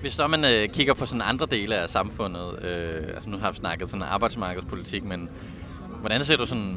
Hvis 0.00 0.12
så 0.12 0.26
man 0.26 0.44
øh, 0.44 0.68
kigger 0.68 0.94
på 0.94 1.06
sådan 1.06 1.22
andre 1.24 1.46
dele 1.46 1.76
af 1.76 1.90
samfundet, 1.90 2.64
øh, 2.64 3.14
altså 3.14 3.30
nu 3.30 3.36
har 3.36 3.50
vi 3.50 3.56
snakket 3.56 3.90
sådan 3.90 4.02
arbejdsmarkedspolitik, 4.02 5.04
men 5.04 5.28
hvordan 6.00 6.24
ser 6.24 6.36
du 6.36 6.46
sådan, 6.46 6.76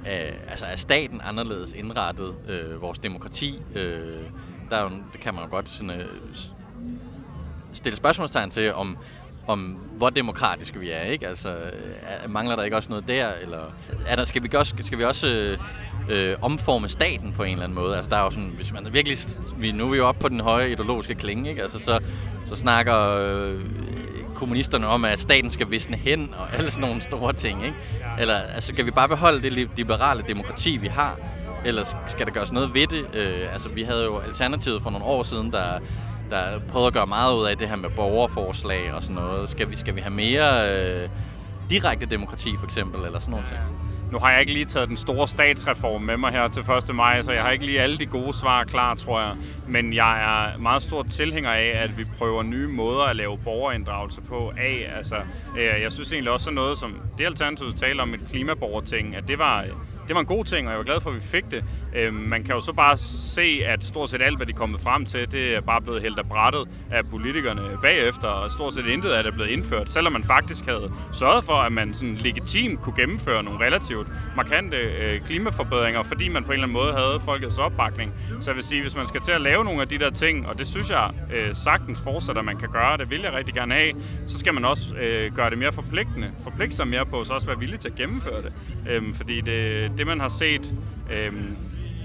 øh, 0.00 0.32
altså 0.50 0.66
er 0.66 0.76
staten 0.76 1.20
anderledes 1.24 1.72
indrettet, 1.72 2.34
øh, 2.48 2.82
vores 2.82 2.98
demokrati? 2.98 3.62
Øh, 3.74 4.22
der 4.70 4.76
er 4.76 4.82
jo, 4.82 4.90
det 5.12 5.20
kan 5.20 5.34
man 5.34 5.44
jo 5.44 5.50
godt 5.50 5.68
sådan, 5.68 6.00
øh, 6.00 6.06
stille 7.72 7.96
spørgsmålstegn 7.96 8.50
til, 8.50 8.74
om 8.74 8.96
om 9.50 9.78
hvor 9.96 10.10
demokratiske 10.10 10.78
vi 10.78 10.90
er, 10.90 11.02
ikke? 11.02 11.28
Altså, 11.28 11.48
er, 12.02 12.28
mangler 12.28 12.56
der 12.56 12.62
ikke 12.62 12.76
også 12.76 12.88
noget 12.88 13.08
der, 13.08 13.28
eller 13.42 13.58
er 14.06 14.16
der, 14.16 14.24
skal 14.24 14.42
vi 14.42 14.48
også, 14.56 14.74
skal 14.80 14.98
vi 14.98 15.04
også 15.04 15.26
øh, 15.28 15.58
øh, 16.08 16.36
omforme 16.42 16.88
staten 16.88 17.32
på 17.32 17.42
en 17.42 17.52
eller 17.52 17.64
anden 17.64 17.78
måde? 17.78 17.96
Altså, 17.96 18.10
der 18.10 18.16
er 18.16 18.24
jo 18.24 18.30
sådan, 18.30 18.52
hvis 18.56 18.72
man 18.72 18.86
virkelig, 18.92 19.18
vi, 19.58 19.72
nu 19.72 19.86
er 19.86 19.90
vi 19.90 19.96
jo 19.96 20.06
oppe 20.08 20.20
på 20.20 20.28
den 20.28 20.40
høje 20.40 20.72
ideologiske 20.72 21.14
klinge, 21.14 21.50
ikke? 21.50 21.62
Altså, 21.62 21.78
så, 21.78 22.00
så 22.46 22.56
snakker 22.56 23.16
øh, 23.16 23.60
kommunisterne 24.34 24.86
om, 24.86 25.04
at 25.04 25.20
staten 25.20 25.50
skal 25.50 25.70
visne 25.70 25.96
hen, 25.96 26.34
og 26.38 26.46
alle 26.56 26.70
sådan 26.70 26.88
nogle 26.88 27.00
store 27.00 27.32
ting, 27.32 27.64
ikke? 27.64 27.76
Eller 28.18 28.34
altså, 28.34 28.68
skal 28.68 28.86
vi 28.86 28.90
bare 28.90 29.08
beholde 29.08 29.42
det 29.42 29.70
liberale 29.76 30.24
demokrati, 30.28 30.76
vi 30.76 30.88
har, 30.88 31.18
eller 31.64 31.84
skal 32.06 32.26
der 32.26 32.32
gøres 32.32 32.52
noget 32.52 32.74
ved 32.74 32.86
det? 32.86 33.04
Øh, 33.14 33.52
altså, 33.52 33.68
vi 33.68 33.82
havde 33.82 34.04
jo 34.04 34.18
Alternativet 34.18 34.82
for 34.82 34.90
nogle 34.90 35.06
år 35.06 35.22
siden, 35.22 35.52
der 35.52 35.78
der 36.30 36.58
prøvede 36.68 36.86
at 36.86 36.92
gøre 36.92 37.06
meget 37.06 37.36
ud 37.36 37.46
af 37.46 37.58
det 37.58 37.68
her 37.68 37.76
med 37.76 37.90
borgerforslag 37.90 38.92
og 38.92 39.02
sådan 39.02 39.16
noget. 39.16 39.50
Skal 39.50 39.70
vi, 39.70 39.76
skal 39.76 39.96
vi 39.96 40.00
have 40.00 40.14
mere 40.14 40.76
øh, 40.76 41.08
direkte 41.70 42.06
demokrati 42.06 42.50
for 42.58 42.64
eksempel, 42.64 43.04
eller 43.04 43.20
sådan 43.20 43.30
noget 43.30 43.46
ting? 43.46 43.90
Nu 44.12 44.18
har 44.18 44.30
jeg 44.30 44.40
ikke 44.40 44.52
lige 44.52 44.64
taget 44.64 44.88
den 44.88 44.96
store 44.96 45.28
statsreform 45.28 46.02
med 46.02 46.16
mig 46.16 46.32
her 46.32 46.48
til 46.48 46.62
1. 46.90 46.94
maj, 46.94 47.22
så 47.22 47.32
jeg 47.32 47.42
har 47.42 47.50
ikke 47.50 47.66
lige 47.66 47.80
alle 47.80 47.98
de 47.98 48.06
gode 48.06 48.32
svar 48.32 48.64
klar, 48.64 48.94
tror 48.94 49.20
jeg. 49.20 49.36
Men 49.68 49.94
jeg 49.94 50.22
er 50.22 50.58
meget 50.58 50.82
stor 50.82 51.02
tilhænger 51.02 51.50
af, 51.50 51.72
at 51.74 51.98
vi 51.98 52.04
prøver 52.18 52.42
nye 52.42 52.68
måder 52.68 53.02
at 53.02 53.16
lave 53.16 53.38
borgerinddragelse 53.38 54.20
på 54.20 54.52
af. 54.58 54.92
Altså, 54.96 55.16
øh, 55.58 55.82
jeg 55.82 55.92
synes 55.92 56.12
egentlig 56.12 56.32
også 56.32 56.44
sådan 56.44 56.54
noget 56.54 56.78
som 56.78 56.96
det 57.18 57.26
Alternativet 57.26 57.76
taler 57.76 58.02
om 58.02 58.14
et 58.14 58.20
klimaborgerting, 58.30 59.16
at 59.16 59.28
det 59.28 59.38
var 59.38 59.64
det 60.08 60.14
var 60.14 60.20
en 60.20 60.26
god 60.26 60.44
ting, 60.44 60.66
og 60.66 60.70
jeg 60.70 60.78
var 60.78 60.84
glad 60.84 61.00
for, 61.00 61.10
at 61.10 61.16
vi 61.16 61.20
fik 61.20 61.50
det. 61.50 61.64
Øh, 61.96 62.14
man 62.14 62.44
kan 62.44 62.54
jo 62.54 62.60
så 62.60 62.72
bare 62.72 62.96
se, 62.96 63.60
at 63.66 63.84
stort 63.84 64.10
set 64.10 64.22
alt, 64.22 64.36
hvad 64.36 64.46
de 64.46 64.52
er 64.52 64.56
kommet 64.56 64.80
frem 64.80 65.04
til, 65.04 65.32
det 65.32 65.54
er 65.56 65.60
bare 65.60 65.80
blevet 65.80 66.02
hældt 66.02 66.18
af 66.18 66.28
brættet 66.28 66.68
af 66.90 67.06
politikerne 67.06 67.62
bagefter, 67.82 68.28
og 68.28 68.52
stort 68.52 68.74
set 68.74 68.86
intet 68.86 69.10
af 69.10 69.22
det 69.22 69.30
er 69.30 69.34
blevet 69.34 69.50
indført, 69.50 69.90
selvom 69.90 70.12
man 70.12 70.24
faktisk 70.24 70.64
havde 70.64 70.92
sørget 71.12 71.44
for, 71.44 71.52
at 71.52 71.72
man 71.72 71.94
sådan 71.94 72.14
legitimt 72.14 72.80
kunne 72.80 72.96
gennemføre 72.96 73.42
nogle 73.42 73.60
relativt 73.60 74.08
markante 74.36 74.76
øh, 74.76 75.20
klimaforbedringer, 75.20 76.02
fordi 76.02 76.28
man 76.28 76.44
på 76.44 76.52
en 76.52 76.52
eller 76.52 76.66
anden 76.66 76.72
måde 76.72 76.92
havde 76.92 77.20
folkets 77.24 77.58
opbakning. 77.58 78.12
Så 78.40 78.50
jeg 78.50 78.56
vil 78.56 78.64
sige, 78.64 78.82
hvis 78.82 78.96
man 78.96 79.06
skal 79.06 79.20
til 79.20 79.32
at 79.32 79.40
lave 79.40 79.64
nogle 79.64 79.80
af 79.80 79.88
de 79.88 79.98
der 79.98 80.10
ting, 80.10 80.46
og 80.46 80.58
det 80.58 80.66
synes 80.66 80.90
jeg 80.90 81.10
øh, 81.34 81.54
sagtens 81.54 82.00
fortsat, 82.00 82.38
at 82.38 82.44
man 82.44 82.56
kan 82.56 82.68
gøre, 82.68 82.96
det 82.96 83.10
vil 83.10 83.20
jeg 83.20 83.32
rigtig 83.32 83.54
gerne 83.54 83.74
have, 83.74 83.92
så 84.26 84.38
skal 84.38 84.54
man 84.54 84.64
også 84.64 84.94
øh, 84.94 85.32
gøre 85.34 85.50
det 85.50 85.58
mere 85.58 85.72
forpligtende, 85.72 86.30
forpligte 86.42 86.76
sig 86.76 86.88
mere 86.88 87.06
på, 87.06 87.24
så 87.24 87.34
også 87.34 87.46
være 87.46 87.58
villig 87.58 87.80
til 87.80 87.88
at 87.88 87.94
gennemføre 87.94 88.42
det. 88.42 88.52
Øh, 88.90 89.14
fordi 89.14 89.40
det, 89.40 89.89
Øh, 89.90 89.98
det, 89.98 90.06
man 90.06 90.20
har 90.20 90.28
set 90.28 90.74
øh, 91.12 91.32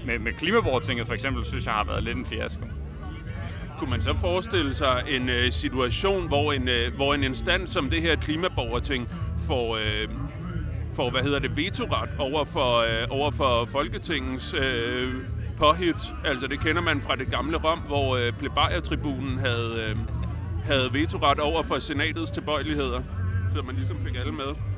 med, 0.06 0.20
med 0.20 0.34
klimaborgertinget 0.34 1.08
for 1.08 1.14
eksempel, 1.14 1.46
synes 1.46 1.66
jeg 1.66 1.74
har 1.74 1.84
været 1.84 2.04
lidt 2.04 2.18
en 2.18 2.26
fiasko. 2.26 2.66
kunne 3.80 3.90
man 3.90 4.02
så 4.02 4.14
forestille 4.14 4.74
sig 4.74 5.04
en 5.08 5.30
øh, 5.30 5.52
situation, 5.52 6.28
hvor 6.28 6.54
en, 6.54 6.68
øh, 6.68 6.96
hvor 6.96 7.14
en 7.14 7.24
instans 7.24 7.70
som 7.70 7.90
det 7.90 8.02
her 8.02 8.16
klimaborgerting 8.16 9.10
får, 9.48 9.76
øh, 9.76 10.10
får 10.94 11.10
hvad 11.10 11.22
hedder 11.22 11.40
det, 11.40 11.58
vetoret 11.58 12.10
over 12.20 12.44
for, 12.46 12.78
øh, 12.78 13.08
over 13.10 13.32
for 13.32 13.66
Folketingets 13.66 14.54
øh, 14.54 15.14
påhit. 15.58 16.14
Altså 16.26 16.48
det 16.48 16.60
kender 16.60 16.82
man 16.82 17.02
fra 17.02 17.16
det 17.16 17.28
gamle 17.28 17.58
Rom, 17.58 17.80
hvor 17.80 18.18
øh, 18.18 18.34
plebejertribunen 18.34 19.38
havde, 19.38 19.86
øh, 19.90 19.98
havde 20.64 20.90
vetoret 20.94 21.40
over 21.40 21.64
for 21.64 21.80
senatets 21.80 22.32
tilbøjeligheder, 22.32 23.02
så 23.56 23.62
man 23.62 23.76
ligesom 23.76 23.98
fik 24.06 24.16
alle 24.16 24.32
med. 24.32 24.75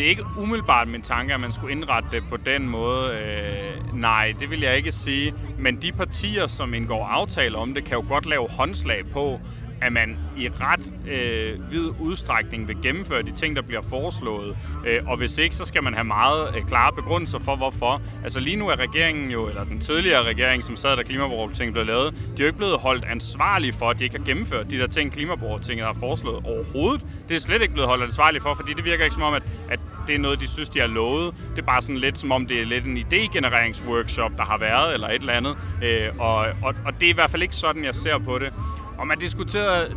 Det 0.00 0.06
er 0.06 0.10
ikke 0.10 0.24
umiddelbart 0.38 0.88
min 0.88 1.02
tanke, 1.02 1.34
at 1.34 1.40
man 1.40 1.52
skulle 1.52 1.72
indrette 1.72 2.08
det 2.12 2.22
på 2.30 2.36
den 2.36 2.68
måde. 2.68 3.14
Øh, 3.14 3.96
nej, 4.00 4.34
det 4.40 4.50
vil 4.50 4.60
jeg 4.60 4.76
ikke 4.76 4.92
sige. 4.92 5.34
Men 5.58 5.82
de 5.82 5.92
partier, 5.92 6.46
som 6.46 6.74
indgår 6.74 7.06
aftale 7.06 7.58
om 7.58 7.74
det, 7.74 7.84
kan 7.84 7.96
jo 7.96 8.04
godt 8.08 8.26
lave 8.26 8.48
håndslag 8.50 9.06
på, 9.12 9.40
at 9.82 9.92
man 9.92 10.18
i 10.36 10.48
ret 10.48 10.92
øh, 11.08 11.72
vid 11.72 11.88
udstrækning 12.00 12.68
vil 12.68 12.76
gennemføre 12.82 13.22
de 13.22 13.32
ting, 13.32 13.56
der 13.56 13.62
bliver 13.62 13.82
foreslået. 13.82 14.56
Øh, 14.86 15.00
og 15.06 15.16
hvis 15.16 15.38
ikke, 15.38 15.56
så 15.56 15.64
skal 15.64 15.82
man 15.82 15.94
have 15.94 16.04
meget 16.04 16.56
øh, 16.56 16.66
klare 16.66 16.92
begrundelser 16.92 17.38
for, 17.38 17.56
hvorfor. 17.56 18.02
Altså 18.24 18.40
lige 18.40 18.56
nu 18.56 18.68
er 18.68 18.76
regeringen 18.76 19.30
jo, 19.30 19.48
eller 19.48 19.64
den 19.64 19.80
tidligere 19.80 20.22
regering, 20.22 20.64
som 20.64 20.76
sad, 20.76 20.96
da 20.96 21.02
klimaborgertinget 21.02 21.72
blev 21.72 21.86
lavet, 21.86 22.14
de 22.14 22.18
er 22.18 22.40
jo 22.40 22.46
ikke 22.46 22.58
blevet 22.58 22.78
holdt 22.78 23.04
ansvarlige 23.04 23.72
for, 23.72 23.90
at 23.90 23.98
de 23.98 24.04
ikke 24.04 24.18
har 24.18 24.24
gennemført 24.24 24.70
de 24.70 24.78
der 24.78 24.86
ting, 24.86 25.12
klimaborgertinget 25.12 25.86
har 25.86 25.94
foreslået 25.94 26.46
overhovedet. 26.46 27.06
Det 27.28 27.36
er 27.36 27.40
slet 27.40 27.62
ikke 27.62 27.74
blevet 27.74 27.88
holdt 27.88 28.04
ansvarlige 28.04 28.42
for, 28.42 28.54
fordi 28.54 28.74
det 28.74 28.84
virker 28.84 29.04
ikke 29.04 29.14
som 29.14 29.22
om, 29.22 29.34
at, 29.34 29.42
at 29.70 29.80
det 30.06 30.14
er 30.14 30.18
noget, 30.18 30.40
de 30.40 30.48
synes, 30.48 30.68
de 30.68 30.80
har 30.80 30.86
lovet. 30.86 31.34
Det 31.50 31.58
er 31.58 31.66
bare 31.66 31.82
sådan 31.82 31.96
lidt 31.96 32.18
som 32.18 32.32
om, 32.32 32.46
det 32.46 32.60
er 32.60 32.64
lidt 32.64 32.84
en 32.84 32.98
idégenereringsworkshop, 32.98 34.32
der 34.36 34.44
har 34.44 34.58
været, 34.58 34.94
eller 34.94 35.08
et 35.08 35.14
eller 35.14 35.32
andet. 35.32 35.56
Øh, 35.82 36.08
og, 36.18 36.36
og, 36.36 36.74
og 36.84 37.00
det 37.00 37.06
er 37.06 37.10
i 37.10 37.14
hvert 37.14 37.30
fald 37.30 37.42
ikke 37.42 37.54
sådan, 37.54 37.84
jeg 37.84 37.94
ser 37.94 38.18
på 38.18 38.38
det. 38.38 38.52
Og 39.00 39.06
man 39.06 39.18
diskuterede, 39.18 39.96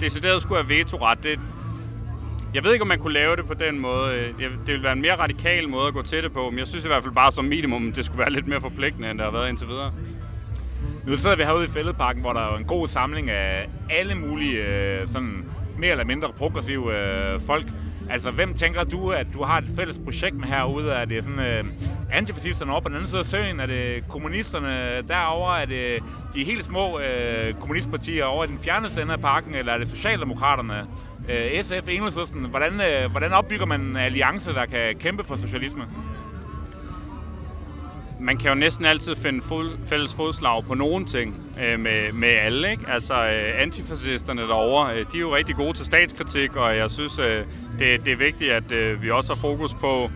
decideret 0.00 0.42
skulle 0.42 0.62
have 0.62 0.78
vetoret, 0.78 1.22
det, 1.22 1.40
jeg 2.54 2.64
ved 2.64 2.72
ikke, 2.72 2.82
om 2.82 2.88
man 2.88 2.98
kunne 2.98 3.12
lave 3.12 3.36
det 3.36 3.46
på 3.46 3.54
den 3.54 3.78
måde. 3.78 4.14
Øh, 4.14 4.26
det 4.38 4.66
ville 4.66 4.82
være 4.82 4.92
en 4.92 5.00
mere 5.00 5.18
radikal 5.18 5.68
måde 5.68 5.86
at 5.88 5.94
gå 5.94 6.02
til 6.02 6.22
det 6.22 6.32
på, 6.32 6.50
men 6.50 6.58
jeg 6.58 6.68
synes 6.68 6.84
i 6.84 6.88
hvert 6.88 7.02
fald 7.02 7.14
bare 7.14 7.32
som 7.32 7.44
minimum, 7.44 7.92
det 7.92 8.04
skulle 8.04 8.18
være 8.18 8.30
lidt 8.30 8.46
mere 8.46 8.60
forpligtende, 8.60 9.10
end 9.10 9.18
det 9.18 9.24
har 9.24 9.32
været 9.32 9.48
indtil 9.48 9.68
videre. 9.68 9.92
Nu 11.06 11.16
sidder 11.16 11.36
vi 11.36 11.42
herude 11.42 11.64
i 11.64 11.68
Fælledparken, 11.68 12.22
hvor 12.22 12.32
der 12.32 12.40
er 12.40 12.56
en 12.56 12.64
god 12.64 12.88
samling 12.88 13.30
af 13.30 13.68
alle 13.90 14.14
mulige 14.14 14.66
øh, 14.66 15.08
sådan 15.08 15.44
mere 15.78 15.90
eller 15.90 16.04
mindre 16.04 16.28
progressive 16.38 16.98
øh, 16.98 17.40
folk, 17.40 17.66
Altså, 18.12 18.30
hvem 18.30 18.54
tænker 18.54 18.84
du, 18.84 19.10
at 19.10 19.26
du 19.34 19.42
har 19.42 19.58
et 19.58 19.64
fælles 19.76 19.98
projekt 20.04 20.36
med 20.36 20.48
herude? 20.48 20.92
Er 20.92 21.04
det 21.04 21.24
sådan 21.24 21.40
øh, 21.40 21.64
antifascisterne 22.12 22.74
op 22.74 22.82
på 22.82 22.88
den 22.88 22.96
anden 22.96 23.08
side 23.08 23.20
af 23.20 23.26
søen? 23.26 23.60
Er 23.60 23.66
det 23.66 24.08
kommunisterne 24.08 25.02
derovre? 25.08 25.62
Er 25.62 25.66
det 25.66 26.02
de 26.34 26.44
helt 26.44 26.64
små 26.64 27.00
øh, 27.00 27.54
kommunistpartier 27.54 28.24
over 28.24 28.44
i 28.44 28.46
den 28.46 28.58
fjerneste 28.58 29.02
ende 29.02 29.12
af 29.12 29.20
parken? 29.20 29.54
Eller 29.54 29.72
er 29.72 29.78
det 29.78 29.88
Socialdemokraterne? 29.88 30.86
Øh, 31.28 31.64
SF, 31.64 31.88
Enhedslisten. 31.88 32.44
Hvordan, 32.44 32.72
øh, 32.72 33.10
hvordan 33.10 33.32
opbygger 33.32 33.66
man 33.66 33.80
en 33.80 33.96
alliance, 33.96 34.52
der 34.52 34.66
kan 34.66 34.96
kæmpe 34.96 35.24
for 35.24 35.36
socialisme? 35.36 35.82
Man 38.22 38.38
kan 38.38 38.48
jo 38.48 38.54
næsten 38.54 38.84
altid 38.84 39.16
finde 39.16 39.42
fod, 39.42 39.70
fælles 39.86 40.14
fodslag 40.14 40.64
på 40.64 40.74
nogen 40.74 41.04
ting 41.04 41.36
øh, 41.62 41.80
med, 41.80 42.12
med 42.12 42.28
alle. 42.28 42.70
Ikke? 42.70 42.84
Altså 42.88 43.14
øh, 43.14 43.62
antifascisterne 43.62 44.42
derovre, 44.42 44.92
øh, 44.92 45.06
de 45.12 45.16
er 45.16 45.20
jo 45.20 45.36
rigtig 45.36 45.56
gode 45.56 45.72
til 45.72 45.86
statskritik, 45.86 46.56
og 46.56 46.76
jeg 46.76 46.90
synes, 46.90 47.18
øh, 47.18 47.44
det, 47.78 48.04
det 48.04 48.12
er 48.12 48.16
vigtigt, 48.16 48.52
at 48.52 48.72
øh, 48.72 49.02
vi 49.02 49.10
også 49.10 49.34
har 49.34 49.40
fokus 49.40 49.74
på 49.74 50.10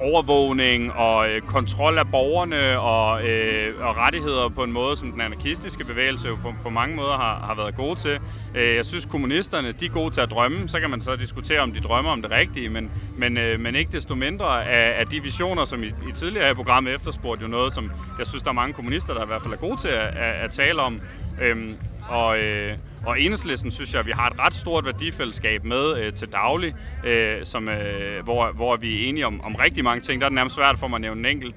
overvågning 0.00 0.92
og 0.92 1.30
øh, 1.30 1.42
kontrol 1.42 1.98
af 1.98 2.10
borgerne 2.10 2.80
og, 2.80 3.28
øh, 3.28 3.88
og 3.88 3.96
rettigheder 3.96 4.48
på 4.48 4.62
en 4.62 4.72
måde, 4.72 4.96
som 4.96 5.12
den 5.12 5.20
anarkistiske 5.20 5.84
bevægelse 5.84 6.28
jo 6.28 6.34
på, 6.42 6.54
på 6.62 6.70
mange 6.70 6.96
måder 6.96 7.12
har, 7.16 7.38
har 7.38 7.54
været 7.54 7.76
gode 7.76 7.94
til. 7.94 8.18
Øh, 8.54 8.74
jeg 8.76 8.86
synes, 8.86 9.06
kommunisterne 9.06 9.72
de 9.72 9.86
er 9.86 9.90
gode 9.90 10.14
til 10.14 10.20
at 10.20 10.30
drømme. 10.30 10.68
Så 10.68 10.80
kan 10.80 10.90
man 10.90 11.00
så 11.00 11.16
diskutere, 11.16 11.60
om 11.60 11.72
de 11.72 11.80
drømmer 11.80 12.10
om 12.10 12.22
det 12.22 12.30
rigtige, 12.30 12.68
men, 12.68 12.90
men, 13.16 13.38
øh, 13.38 13.60
men 13.60 13.74
ikke 13.74 13.92
desto 13.92 14.14
mindre 14.14 14.66
af, 14.66 15.00
af 15.00 15.06
de 15.06 15.22
visioner, 15.22 15.64
som 15.64 15.82
i, 15.82 15.86
i 15.86 16.12
tidligere 16.14 16.50
i 16.50 16.54
programmet 16.54 16.94
efterspurgte, 16.94 17.42
jo 17.42 17.48
noget, 17.48 17.72
som 17.72 17.92
jeg 18.18 18.26
synes, 18.26 18.42
der 18.42 18.50
er 18.50 18.54
mange 18.54 18.74
kommunister, 18.74 19.14
der 19.14 19.22
i 19.22 19.26
hvert 19.26 19.42
fald 19.42 19.54
er 19.54 19.58
gode 19.58 19.76
til 19.76 19.88
at, 19.88 20.06
at, 20.16 20.44
at 20.44 20.50
tale 20.50 20.82
om. 20.82 21.00
Øhm, 21.42 21.76
og, 22.08 22.38
øh, 22.38 22.76
og 23.06 23.20
enhedslisten 23.20 23.70
synes 23.70 23.92
jeg, 23.92 24.00
at 24.00 24.06
vi 24.06 24.12
har 24.12 24.30
et 24.30 24.38
ret 24.38 24.54
stort 24.54 24.84
værdifællesskab 24.84 25.64
med 25.64 25.96
øh, 25.98 26.12
til 26.12 26.28
daglig, 26.28 26.74
øh, 27.04 27.36
som, 27.44 27.68
øh, 27.68 28.24
hvor, 28.24 28.52
hvor 28.52 28.76
vi 28.76 29.04
er 29.04 29.08
enige 29.08 29.26
om, 29.26 29.40
om 29.40 29.54
rigtig 29.54 29.84
mange 29.84 30.00
ting. 30.00 30.20
Der 30.20 30.26
er 30.26 30.28
det 30.28 30.34
nærmest 30.34 30.56
svært 30.56 30.78
for 30.78 30.88
mig 30.88 30.96
at 30.96 31.00
nævne 31.00 31.28
en 31.28 31.36
enkelt, 31.36 31.54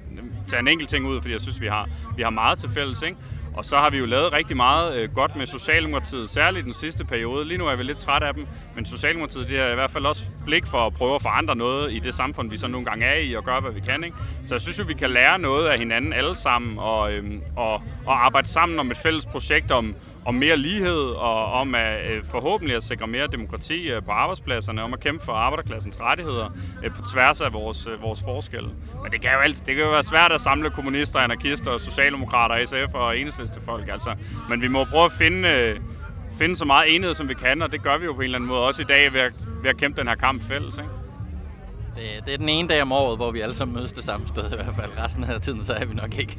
tage 0.48 0.60
en 0.60 0.68
enkelt 0.68 0.90
ting 0.90 1.06
ud, 1.06 1.20
fordi 1.20 1.32
jeg 1.32 1.40
synes, 1.40 1.60
vi 1.60 1.66
har, 1.66 1.88
vi 2.16 2.22
har 2.22 2.30
meget 2.30 2.58
til 2.58 2.70
fælles. 2.70 3.02
Ikke? 3.02 3.16
Og 3.56 3.64
så 3.64 3.76
har 3.76 3.90
vi 3.90 3.98
jo 3.98 4.06
lavet 4.06 4.32
rigtig 4.32 4.56
meget 4.56 4.96
øh, 4.96 5.14
godt 5.14 5.36
med 5.36 5.46
Socialdemokratiet, 5.46 6.30
særligt 6.30 6.64
den 6.64 6.74
sidste 6.74 7.04
periode. 7.04 7.44
Lige 7.44 7.58
nu 7.58 7.66
er 7.66 7.76
vi 7.76 7.82
lidt 7.82 7.98
træt 7.98 8.22
af 8.22 8.34
dem, 8.34 8.46
men 8.74 8.86
Socialdemokratiet 8.86 9.48
det 9.48 9.58
er 9.58 9.72
i 9.72 9.74
hvert 9.74 9.90
fald 9.90 10.06
også 10.06 10.24
blik 10.44 10.66
for 10.66 10.86
at 10.86 10.92
prøve 10.92 11.14
at 11.14 11.22
forandre 11.22 11.56
noget 11.56 11.92
i 11.92 11.98
det 11.98 12.14
samfund, 12.14 12.50
vi 12.50 12.56
så 12.56 12.66
nogle 12.66 12.86
gange 12.86 13.06
er 13.06 13.18
i, 13.18 13.32
og 13.32 13.44
gøre, 13.44 13.60
hvad 13.60 13.72
vi 13.72 13.80
kan. 13.80 14.04
Ikke? 14.04 14.16
Så 14.46 14.54
jeg 14.54 14.60
synes 14.60 14.78
jo, 14.78 14.84
vi 14.84 14.94
kan 14.94 15.10
lære 15.10 15.38
noget 15.38 15.66
af 15.68 15.78
hinanden 15.78 16.12
alle 16.12 16.36
sammen, 16.36 16.78
og, 16.78 17.12
øhm, 17.12 17.42
og, 17.56 17.82
og 18.06 18.24
arbejde 18.24 18.48
sammen 18.48 18.78
om 18.78 18.90
et 18.90 18.96
fælles 18.96 19.26
projekt 19.26 19.70
om, 19.70 19.94
om 20.26 20.34
mere 20.34 20.56
lighed 20.56 21.00
og 21.00 21.52
om 21.52 21.74
at 21.74 22.10
øh, 22.10 22.24
forhåbentlig 22.24 22.76
at 22.76 22.82
sikre 22.82 23.06
mere 23.06 23.26
demokrati 23.26 23.90
øh, 23.90 24.02
på 24.02 24.10
arbejdspladserne, 24.10 24.82
om 24.82 24.92
at 24.94 25.00
kæmpe 25.00 25.24
for 25.24 25.32
arbejderklassens 25.32 26.00
rettigheder 26.00 26.50
øh, 26.84 26.90
på 26.90 27.02
tværs 27.12 27.40
af 27.40 27.52
vores, 27.52 27.86
øh, 27.86 28.02
vores 28.02 28.22
forskelle. 28.22 28.68
Men 29.02 29.12
det 29.12 29.20
kan 29.20 29.30
jo 29.32 29.38
altid, 29.38 29.66
det 29.66 29.74
kan 29.74 29.84
jo 29.84 29.90
være 29.90 30.02
svært 30.02 30.32
at 30.32 30.40
samle 30.40 30.70
kommunister, 30.70 31.18
anarkister, 31.18 31.78
socialdemokrater, 31.78 32.66
SF 32.66 32.94
og 32.94 33.14
folk. 33.64 33.88
Altså. 33.88 34.14
Men 34.48 34.62
vi 34.62 34.68
må 34.68 34.84
prøve 34.84 35.04
at 35.04 35.12
finde, 35.12 35.48
øh, 35.48 35.80
finde 36.38 36.56
så 36.56 36.64
meget 36.64 36.94
enighed, 36.94 37.14
som 37.14 37.28
vi 37.28 37.34
kan, 37.34 37.62
og 37.62 37.72
det 37.72 37.82
gør 37.82 37.98
vi 37.98 38.04
jo 38.04 38.12
på 38.12 38.20
en 38.20 38.24
eller 38.24 38.38
anden 38.38 38.48
måde 38.48 38.60
også 38.60 38.82
i 38.82 38.84
dag 38.84 39.12
ved 39.12 39.20
at, 39.20 39.32
ved 39.62 39.70
at 39.70 39.76
kæmpe 39.76 40.00
den 40.00 40.08
her 40.08 40.14
kamp 40.14 40.42
fælles. 40.42 40.78
Ikke? 40.78 40.90
Det, 41.96 42.26
det 42.26 42.34
er 42.34 42.38
den 42.38 42.48
ene 42.48 42.68
dag 42.68 42.82
om 42.82 42.92
året, 42.92 43.18
hvor 43.18 43.30
vi 43.30 43.40
alle 43.40 43.54
sammen 43.54 43.76
mødes 43.76 43.92
det 43.92 44.04
samme 44.04 44.26
sted 44.28 44.44
i 44.44 44.54
hvert 44.54 44.74
fald. 44.76 44.90
Resten 45.04 45.24
af 45.24 45.40
tiden, 45.40 45.60
så 45.60 45.72
er 45.72 45.84
vi 45.84 45.94
nok 45.94 46.18
ikke 46.18 46.38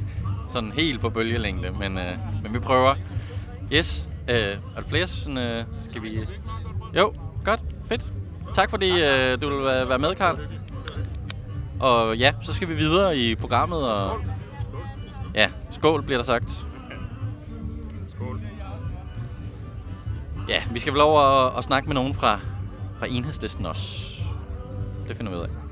sådan 0.50 0.72
helt 0.72 1.02
på 1.02 1.10
bølgelængde, 1.10 1.72
men, 1.72 1.98
øh, 1.98 2.18
men 2.44 2.54
vi 2.54 2.60
prøver. 2.60 2.96
Yes. 3.74 4.10
Øh, 4.30 4.36
er 4.36 4.58
der 4.82 4.88
flere? 4.88 5.08
Sådan, 5.08 5.38
øh, 5.38 5.64
skal 5.90 6.02
vi... 6.02 6.28
Jo, 6.98 7.14
godt. 7.46 7.60
Fedt. 7.90 8.14
Tak 8.54 8.70
fordi 8.70 8.90
øh, 8.90 9.42
du 9.42 9.50
vil 9.50 9.66
være 9.66 10.00
med, 10.00 10.16
Karl. 10.16 10.40
Og 11.80 12.18
ja, 12.18 12.34
så 12.42 12.54
skal 12.54 12.68
vi 12.68 12.76
videre 12.76 13.18
i 13.18 13.36
programmet. 13.36 13.92
Og... 13.92 14.20
Ja, 15.34 15.50
skål 15.72 16.04
bliver 16.04 16.18
der 16.18 16.26
sagt. 16.26 16.66
Skål. 18.10 18.42
Ja, 20.50 20.64
vi 20.72 20.80
skal 20.80 20.94
vel 20.94 21.02
over 21.02 21.22
og, 21.22 21.52
og 21.52 21.64
snakke 21.64 21.88
med 21.88 21.96
nogen 21.96 22.14
fra, 22.14 22.40
fra 23.00 23.08
enhedslisten 23.08 23.66
også. 23.66 24.22
Det 25.08 25.18
finder 25.18 25.32
vi 25.32 25.38
ud 25.38 25.44
af. 25.44 25.65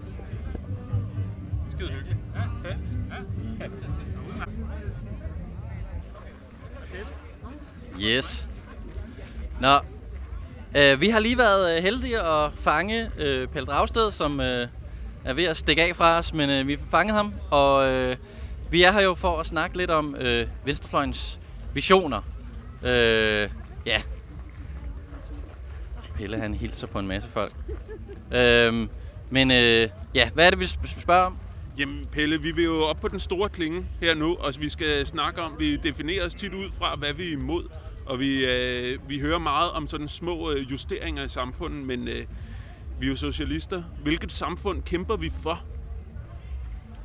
Yes. 8.02 8.46
Nå, 9.62 9.80
øh, 10.78 11.02
vi 11.02 11.10
har 11.10 11.20
lige 11.20 11.38
været 11.38 11.78
øh, 11.78 11.84
heldige 11.84 12.20
at 12.20 12.52
fange 12.60 13.12
øh, 13.18 13.48
Pelle 13.48 13.66
Dragsted, 13.66 14.12
som 14.12 14.40
øh, 14.40 14.68
er 15.26 15.34
ved 15.34 15.44
at 15.44 15.58
stikke 15.58 15.84
af 15.84 15.96
fra 15.96 16.18
os, 16.18 16.34
men 16.34 16.50
øh, 16.50 16.68
vi 16.68 16.74
har 16.74 16.82
fanget 16.92 17.16
ham, 17.16 17.34
og 17.52 17.92
øh, 17.92 18.16
vi 18.70 18.84
er 18.84 18.92
her 18.92 19.02
jo 19.02 19.16
for 19.16 19.40
at 19.40 19.46
snakke 19.46 19.78
lidt 19.78 19.92
om 19.92 20.16
øh, 20.16 20.48
Venstrefløjens 20.66 21.40
visioner. 21.74 22.22
Øh, 22.84 23.50
ja. 23.86 24.02
Pelle 26.16 26.38
han 26.38 26.54
hilser 26.54 26.88
på 26.88 27.00
en 27.00 27.08
masse 27.08 27.30
folk. 27.30 27.54
Øh, 28.32 28.88
men 29.30 29.52
øh, 29.52 29.90
ja, 30.16 30.30
hvad 30.30 30.46
er 30.46 30.50
det, 30.50 30.60
vi 30.60 30.68
spørger 31.00 31.26
om? 31.26 31.38
Jamen 31.78 32.08
Pelle, 32.12 32.42
vi 32.42 32.52
vil 32.52 32.64
jo 32.64 32.84
op 32.84 33.00
på 33.02 33.08
den 33.08 33.20
store 33.20 33.50
klinge 33.50 33.86
her 34.02 34.16
nu, 34.16 34.36
og 34.36 34.54
vi 34.60 34.70
skal 34.70 35.08
snakke 35.08 35.42
om, 35.42 35.56
vi 35.60 35.76
definerer 35.76 36.26
os 36.26 36.34
tit 36.34 36.54
ud 36.54 36.72
fra, 36.72 36.96
hvad 36.96 37.14
vi 37.14 37.28
er 37.28 37.32
imod. 37.32 37.64
Og 38.06 38.20
vi, 38.20 38.46
øh, 38.46 39.10
vi 39.10 39.20
hører 39.20 39.38
meget 39.38 39.72
om 39.72 39.88
sådan 39.88 40.08
små 40.08 40.52
øh, 40.52 40.72
justeringer 40.72 41.24
i 41.24 41.30
samfundet, 41.30 41.86
men 41.86 42.08
øh, 42.08 42.26
vi 43.00 43.06
er 43.06 43.10
jo 43.10 43.16
socialister. 43.16 43.84
Hvilket 44.04 44.32
samfund 44.32 44.82
kæmper 44.82 45.16
vi 45.16 45.32
for? 45.44 45.64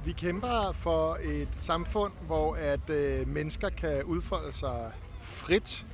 Vi 0.05 0.13
kæmper 0.13 0.73
for 0.73 1.19
et 1.23 1.49
samfund, 1.57 2.13
hvor 2.27 2.55
at 2.55 2.91
øh, 2.91 3.29
mennesker 3.29 3.69
kan 3.69 4.05
udfolde 4.05 4.53
sig 4.53 4.93
frit, 5.23 5.87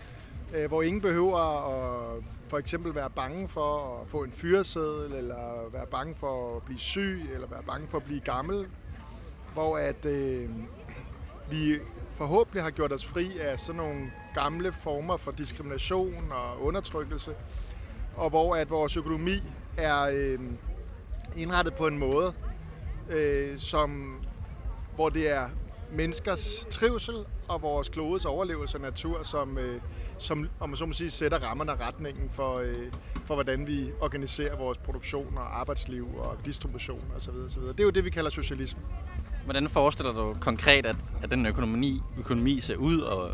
øh, 0.56 0.68
hvor 0.68 0.82
ingen 0.82 1.02
behøver 1.02 1.38
at 1.38 2.22
for 2.54 2.58
eksempel 2.58 2.94
være 2.94 3.10
bange 3.10 3.48
for 3.48 4.00
at 4.02 4.08
få 4.08 4.22
en 4.22 4.32
fyreseddel, 4.32 5.12
eller 5.12 5.70
være 5.72 5.86
bange 5.86 6.14
for 6.14 6.56
at 6.56 6.62
blive 6.62 6.78
syg, 6.78 7.30
eller 7.32 7.46
være 7.46 7.62
bange 7.62 7.88
for 7.88 7.98
at 7.98 8.04
blive 8.04 8.20
gammel, 8.20 8.66
hvor 9.52 9.78
at 9.78 10.04
øh, 10.04 10.50
vi 11.50 11.78
forhåbentlig 12.16 12.62
har 12.62 12.70
gjort 12.70 12.92
os 12.92 13.06
fri 13.06 13.38
af 13.38 13.58
sådan 13.58 13.76
nogle 13.76 14.12
gamle 14.34 14.72
former 14.72 15.16
for 15.16 15.30
diskrimination 15.30 16.32
og 16.32 16.62
undertrykkelse, 16.62 17.34
og 18.16 18.30
hvor 18.30 18.56
at 18.56 18.70
vores 18.70 18.96
økonomi 18.96 19.42
er 19.76 20.00
øh, 20.02 20.38
indrettet 21.36 21.74
på 21.74 21.86
en 21.86 21.98
måde, 21.98 22.34
øh, 23.10 23.58
som, 23.58 24.20
hvor 24.94 25.08
det 25.08 25.30
er 25.30 25.48
menneskers 25.94 26.66
trivsel 26.70 27.14
og 27.48 27.62
vores 27.62 27.88
klodes 27.88 28.24
overlevelse 28.24 28.76
og 28.76 28.82
natur, 28.82 29.22
som, 29.22 29.58
øh, 29.58 29.80
som 30.18 30.48
om 30.60 30.68
man 30.68 30.76
så 30.76 30.86
må 30.86 30.92
sige, 30.92 31.10
sætter 31.10 31.38
rammerne 31.38 31.72
og 31.72 31.80
retningen 31.80 32.30
for, 32.32 32.58
øh, 32.58 32.92
for, 33.24 33.34
hvordan 33.34 33.66
vi 33.66 33.90
organiserer 34.00 34.56
vores 34.56 34.78
produktion 34.78 35.36
og 35.36 35.60
arbejdsliv 35.60 36.08
og 36.18 36.38
distribution 36.46 37.02
osv. 37.16 37.30
osv. 37.46 37.62
Det 37.62 37.80
er 37.80 37.84
jo 37.84 37.90
det, 37.90 38.04
vi 38.04 38.10
kalder 38.10 38.30
socialisme. 38.30 38.82
Hvordan 39.44 39.68
forestiller 39.68 40.12
du 40.12 40.36
konkret, 40.40 40.86
at, 40.86 40.96
at 41.22 41.30
den 41.30 41.46
økonomi, 41.46 42.02
økonomi 42.18 42.60
ser 42.60 42.76
ud, 42.76 43.00
og, 43.00 43.30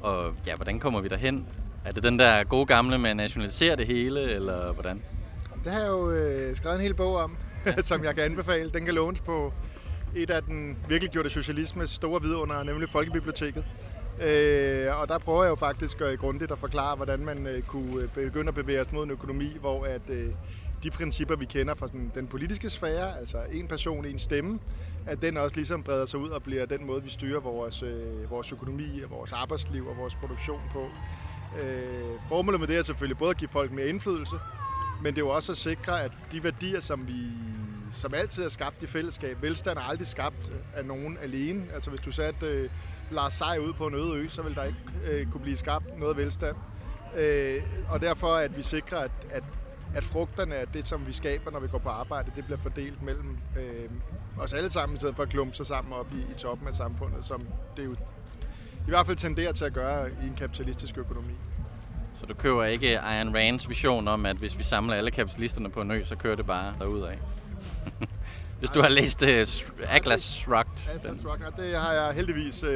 og 0.00 0.34
ja, 0.46 0.56
hvordan 0.56 0.80
kommer 0.80 1.00
vi 1.00 1.08
derhen? 1.08 1.46
Er 1.84 1.92
det 1.92 2.02
den 2.02 2.18
der 2.18 2.44
gode 2.44 2.66
gamle 2.66 2.98
med 2.98 3.10
at 3.10 3.16
nationalisere 3.16 3.76
det 3.76 3.86
hele, 3.86 4.34
eller 4.34 4.72
hvordan? 4.72 5.02
Det 5.64 5.72
har 5.72 5.80
jeg 5.80 5.88
jo 5.88 6.10
øh, 6.10 6.56
skrevet 6.56 6.76
en 6.76 6.82
hel 6.82 6.94
bog 6.94 7.16
om, 7.16 7.36
som 7.88 8.04
jeg 8.04 8.14
kan 8.14 8.24
anbefale. 8.24 8.70
Den 8.70 8.84
kan 8.84 8.94
lånes 8.94 9.20
på 9.20 9.52
et 10.14 10.30
af 10.30 10.42
den 10.42 10.76
virkelig 10.88 11.10
gjorte 11.10 11.30
socialismes 11.30 11.90
store 11.90 12.22
vidunder, 12.22 12.62
nemlig 12.62 12.88
Folkebiblioteket. 12.88 13.64
Øh, 14.22 15.00
og 15.00 15.08
der 15.08 15.18
prøver 15.18 15.42
jeg 15.42 15.50
jo 15.50 15.54
faktisk 15.54 16.00
at 16.00 16.18
grundigt 16.18 16.52
at 16.52 16.58
forklare, 16.58 16.96
hvordan 16.96 17.20
man 17.20 17.46
øh, 17.46 17.62
kunne 17.62 18.02
øh, 18.02 18.08
begynde 18.08 18.48
at 18.48 18.54
bevæge 18.54 18.80
os 18.80 18.92
mod 18.92 19.04
en 19.04 19.10
økonomi, 19.10 19.56
hvor 19.60 19.84
at 19.84 20.02
øh, 20.08 20.26
de 20.82 20.90
principper, 20.90 21.36
vi 21.36 21.44
kender 21.44 21.74
fra 21.74 21.86
sådan, 21.86 22.12
den 22.14 22.26
politiske 22.26 22.70
sfære, 22.70 23.18
altså 23.18 23.38
en 23.52 23.68
person, 23.68 24.04
en 24.04 24.18
stemme, 24.18 24.58
at 25.06 25.22
den 25.22 25.36
også 25.36 25.56
ligesom 25.56 25.82
breder 25.82 26.06
sig 26.06 26.20
ud 26.20 26.28
og 26.28 26.42
bliver 26.42 26.66
den 26.66 26.86
måde, 26.86 27.02
vi 27.02 27.10
styrer 27.10 27.40
vores, 27.40 27.82
øh, 27.82 28.30
vores 28.30 28.52
økonomi, 28.52 29.00
og 29.04 29.10
vores 29.10 29.32
arbejdsliv 29.32 29.88
og 29.88 29.96
vores 29.96 30.14
produktion 30.14 30.60
på. 30.72 30.86
Øh, 31.62 32.20
formålet 32.28 32.60
med 32.60 32.68
det 32.68 32.76
er 32.76 32.82
selvfølgelig 32.82 33.18
både 33.18 33.30
at 33.30 33.36
give 33.36 33.50
folk 33.50 33.72
mere 33.72 33.86
indflydelse, 33.86 34.34
men 35.02 35.14
det 35.14 35.20
er 35.20 35.26
jo 35.26 35.28
også 35.28 35.52
at 35.52 35.58
sikre, 35.58 36.02
at 36.02 36.12
de 36.32 36.44
værdier, 36.44 36.80
som 36.80 37.06
vi 37.06 37.26
som 37.92 38.14
altid 38.14 38.44
er 38.44 38.48
skabt 38.48 38.82
i 38.82 38.86
fællesskab. 38.86 39.42
Velstand 39.42 39.78
er 39.78 39.82
aldrig 39.82 40.06
skabt 40.06 40.50
øh, 40.50 40.56
af 40.74 40.84
nogen 40.84 41.18
alene. 41.22 41.64
Altså 41.74 41.90
hvis 41.90 42.00
du 42.00 42.12
satte 42.12 42.46
øh, 42.46 42.70
Lars 43.10 43.34
Sej 43.34 43.58
ud 43.58 43.72
på 43.72 43.86
en 43.86 43.94
øde 43.94 44.14
ø, 44.14 44.28
så 44.28 44.42
vil 44.42 44.54
der 44.54 44.64
ikke 44.64 44.78
øh, 45.10 45.26
kunne 45.30 45.40
blive 45.40 45.56
skabt 45.56 45.98
noget 45.98 46.16
velstand. 46.16 46.56
Øh, 47.16 47.62
og 47.88 48.00
derfor 48.00 48.34
at 48.34 48.56
vi 48.56 48.62
sikrer, 48.62 48.98
at, 48.98 49.10
at, 49.30 49.44
at 49.94 50.04
frugterne 50.04 50.54
af 50.54 50.68
det, 50.68 50.86
som 50.86 51.06
vi 51.06 51.12
skaber, 51.12 51.50
når 51.50 51.60
vi 51.60 51.68
går 51.68 51.78
på 51.78 51.88
arbejde, 51.88 52.32
det 52.36 52.44
bliver 52.44 52.58
fordelt 52.58 53.02
mellem 53.02 53.38
øh, 53.58 53.90
os 54.38 54.52
alle 54.52 54.70
sammen, 54.70 54.96
i 54.96 54.98
stedet 54.98 55.16
for 55.16 55.22
at 55.22 55.28
klumpe 55.28 55.56
sig 55.56 55.66
sammen 55.66 55.92
op 55.92 56.14
i, 56.14 56.18
i 56.18 56.34
toppen 56.38 56.68
af 56.68 56.74
samfundet, 56.74 57.24
som 57.24 57.46
det 57.76 57.84
jo 57.84 57.92
i 58.86 58.90
hvert 58.90 59.06
fald 59.06 59.16
tenderer 59.16 59.52
til 59.52 59.64
at 59.64 59.72
gøre 59.72 60.10
i 60.22 60.26
en 60.26 60.34
kapitalistisk 60.34 60.98
økonomi. 60.98 61.34
Så 62.20 62.26
du 62.26 62.34
køber 62.34 62.64
ikke 62.64 63.00
Ayn 63.00 63.34
Rands 63.34 63.68
vision 63.68 64.08
om, 64.08 64.26
at 64.26 64.36
hvis 64.36 64.58
vi 64.58 64.62
samler 64.62 64.94
alle 64.94 65.10
kapitalisterne 65.10 65.70
på 65.70 65.80
en 65.80 65.90
ø, 65.90 66.04
så 66.04 66.16
kører 66.16 66.36
det 66.36 66.46
bare 66.46 66.74
derudad? 66.78 67.12
Hvis 68.58 68.70
du 68.70 68.80
har 68.80 68.88
læst 68.88 69.22
uh, 69.22 69.28
Atlas 69.88 70.22
Shrugged. 70.22 70.88
Atlas 70.94 71.16
Shrugged, 71.16 71.46
det 71.56 71.78
har 71.78 71.92
jeg 71.92 72.12
heldigvis 72.14 72.64
uh, 72.64 72.70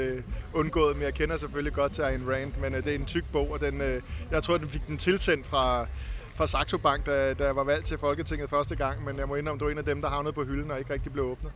undgået, 0.60 0.96
men 0.96 1.04
jeg 1.04 1.14
kender 1.14 1.36
selvfølgelig 1.36 1.72
godt 1.72 1.92
til 1.92 2.02
Ayn 2.02 2.28
Rand, 2.28 2.52
men 2.60 2.74
uh, 2.74 2.78
det 2.78 2.88
er 2.88 2.94
en 2.94 3.04
tyk 3.04 3.24
bog, 3.32 3.50
og 3.50 3.60
den, 3.60 3.80
uh, 3.80 3.86
jeg 4.30 4.42
tror, 4.42 4.58
den 4.58 4.68
fik 4.68 4.86
den 4.86 4.98
tilsendt 4.98 5.46
fra, 5.46 5.86
fra 6.34 6.46
Saxo 6.46 6.78
Bank, 6.78 7.06
da, 7.06 7.34
da 7.34 7.44
jeg 7.44 7.56
var 7.56 7.64
valgt 7.64 7.86
til 7.86 7.98
Folketinget 7.98 8.50
første 8.50 8.76
gang, 8.76 9.04
men 9.04 9.18
jeg 9.18 9.28
må 9.28 9.34
indrømme, 9.34 9.58
det 9.58 9.64
var 9.64 9.72
en 9.72 9.78
af 9.78 9.84
dem, 9.84 10.00
der 10.00 10.08
havnede 10.08 10.32
på 10.32 10.44
hylden 10.44 10.70
og 10.70 10.78
ikke 10.78 10.92
rigtig 10.92 11.12
blev 11.12 11.24
åbnet. 11.24 11.52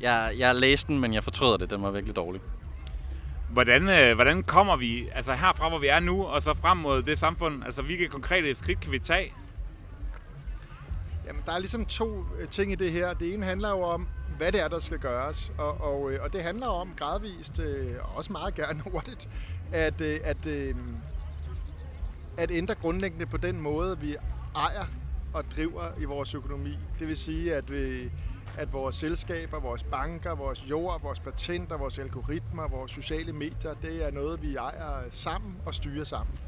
Jeg, 0.00 0.34
jeg 0.38 0.54
læste 0.54 0.88
den, 0.88 1.00
men 1.00 1.14
jeg 1.14 1.24
fortrøder 1.24 1.56
det. 1.56 1.70
Den 1.70 1.82
var 1.82 1.90
virkelig 1.90 2.16
dårlig. 2.16 2.40
Hvordan, 3.52 3.88
øh, 3.88 4.14
hvordan 4.14 4.42
kommer 4.42 4.76
vi 4.76 5.08
altså 5.14 5.32
herfra, 5.32 5.68
hvor 5.68 5.78
vi 5.78 5.86
er 5.86 6.00
nu, 6.00 6.24
og 6.24 6.42
så 6.42 6.54
frem 6.54 6.76
mod 6.76 7.02
det 7.02 7.18
samfund? 7.18 7.64
Altså, 7.64 7.82
hvilke 7.82 8.08
konkrete 8.08 8.54
skridt 8.54 8.80
kan 8.80 8.92
vi 8.92 8.98
tage? 8.98 9.32
Jamen, 11.26 11.42
der 11.46 11.52
er 11.52 11.58
ligesom 11.58 11.84
to 11.84 12.24
øh, 12.40 12.48
ting 12.48 12.72
i 12.72 12.74
det 12.74 12.92
her. 12.92 13.14
Det 13.14 13.34
ene 13.34 13.44
handler 13.44 13.70
jo 13.70 13.80
om, 13.82 14.08
hvad 14.36 14.52
det 14.52 14.60
er, 14.60 14.68
der 14.68 14.78
skal 14.78 14.98
gøres. 14.98 15.52
Og, 15.58 15.80
og, 15.80 16.12
øh, 16.12 16.22
og 16.22 16.32
det 16.32 16.42
handler 16.42 16.66
om 16.66 16.92
gradvist, 16.96 17.58
øh, 17.58 17.94
og 18.00 18.16
også 18.16 18.32
meget 18.32 18.54
gerne 18.54 18.80
hurtigt, 18.90 19.28
at, 19.72 20.00
øh, 20.00 20.20
at, 20.24 20.46
at 22.36 22.50
ændre 22.50 22.74
grundlæggende 22.74 23.26
på 23.26 23.36
den 23.36 23.60
måde, 23.60 23.98
vi 24.00 24.16
ejer 24.56 24.84
og 25.32 25.44
driver 25.56 25.84
i 26.00 26.04
vores 26.04 26.34
økonomi. 26.34 26.78
Det 26.98 27.08
vil 27.08 27.16
sige, 27.16 27.54
at, 27.54 27.72
vi, 27.72 28.10
at 28.58 28.72
vores 28.72 28.94
selskaber, 28.96 29.60
vores 29.60 29.82
banker, 29.82 30.34
vores 30.34 30.64
jord, 30.70 31.02
vores 31.02 31.20
patenter, 31.20 31.76
vores 31.76 31.98
algoritmer, 31.98 32.68
vores 32.68 32.92
sociale 32.92 33.32
medier, 33.32 33.74
det 33.82 34.06
er 34.06 34.10
noget, 34.10 34.42
vi 34.42 34.56
ejer 34.56 35.02
sammen 35.10 35.56
og 35.66 35.74
styrer 35.74 36.04
sammen. 36.04 36.38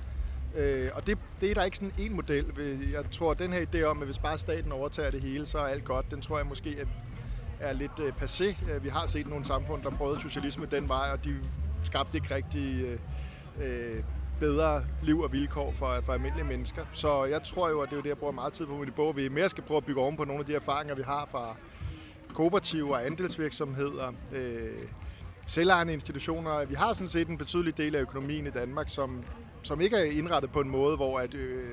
Øh, 0.57 0.91
og 0.95 1.07
det, 1.07 1.19
det 1.41 1.51
er 1.51 1.55
der 1.55 1.65
ikke 1.65 1.77
sådan 1.77 1.95
en 1.99 2.17
model. 2.17 2.45
Jeg 2.93 3.05
tror, 3.11 3.31
at 3.31 3.39
den 3.39 3.53
her 3.53 3.67
idé 3.75 3.83
om, 3.83 4.01
at 4.01 4.07
hvis 4.07 4.19
bare 4.19 4.39
staten 4.39 4.73
overtager 4.73 5.11
det 5.11 5.21
hele, 5.21 5.47
så 5.47 5.59
er 5.59 5.67
alt 5.67 5.85
godt, 5.85 6.11
den 6.11 6.21
tror 6.21 6.37
jeg 6.39 6.47
måske 6.47 6.81
er, 6.81 6.87
er 7.61 7.73
lidt 7.73 8.01
øh, 8.03 8.13
passé. 8.21 8.73
Øh, 8.73 8.85
vi 8.85 8.89
har 8.89 9.07
set 9.07 9.27
nogle 9.27 9.45
samfund, 9.45 9.83
der 9.83 9.91
prøvede 9.91 10.21
socialisme 10.21 10.67
den 10.67 10.89
vej, 10.89 11.11
og 11.13 11.25
de 11.25 11.37
skabte 11.85 12.19
ikke 12.19 12.35
rigtig 12.35 12.85
øh, 12.85 12.99
øh 13.97 14.03
bedre 14.41 14.85
liv 15.03 15.21
og 15.21 15.33
vilkår 15.33 15.73
for, 15.73 16.01
for 16.05 16.13
almindelige 16.13 16.47
mennesker. 16.47 16.85
Så 16.93 17.25
jeg 17.25 17.43
tror 17.43 17.69
jo, 17.69 17.81
at 17.81 17.91
det 17.91 17.99
er 17.99 18.03
det, 18.03 18.09
jeg 18.09 18.19
bruger 18.19 18.33
meget 18.33 18.53
tid 18.53 18.67
på 18.67 18.77
mit 18.77 18.95
bog. 18.95 19.17
Vi 19.17 19.29
mere 19.29 19.49
skal 19.49 19.65
prøve 19.65 19.79
at 19.79 19.85
bygge 19.85 20.01
oven 20.01 20.17
på 20.17 20.25
nogle 20.25 20.41
af 20.41 20.47
de 20.47 20.55
erfaringer, 20.55 20.95
vi 20.95 21.03
har 21.03 21.29
fra 21.31 21.57
kooperativer 22.33 22.95
og 22.95 23.07
andelsvirksomheder, 23.07 24.13
øh, 24.33 24.89
selvejende 25.47 25.93
institutioner. 25.93 26.65
Vi 26.65 26.75
har 26.75 26.93
sådan 26.93 27.09
set 27.09 27.29
en 27.29 27.39
betydelig 27.39 27.77
del 27.77 27.95
af 27.95 28.01
økonomien 28.01 28.47
i 28.47 28.51
Danmark, 28.51 28.89
som 28.89 29.25
som 29.63 29.81
ikke 29.81 29.97
er 29.97 30.03
indrettet 30.05 30.53
på 30.53 30.61
en 30.61 30.71
måde, 30.71 30.97
hvor 30.97 31.19
at, 31.19 31.35
øh, 31.35 31.69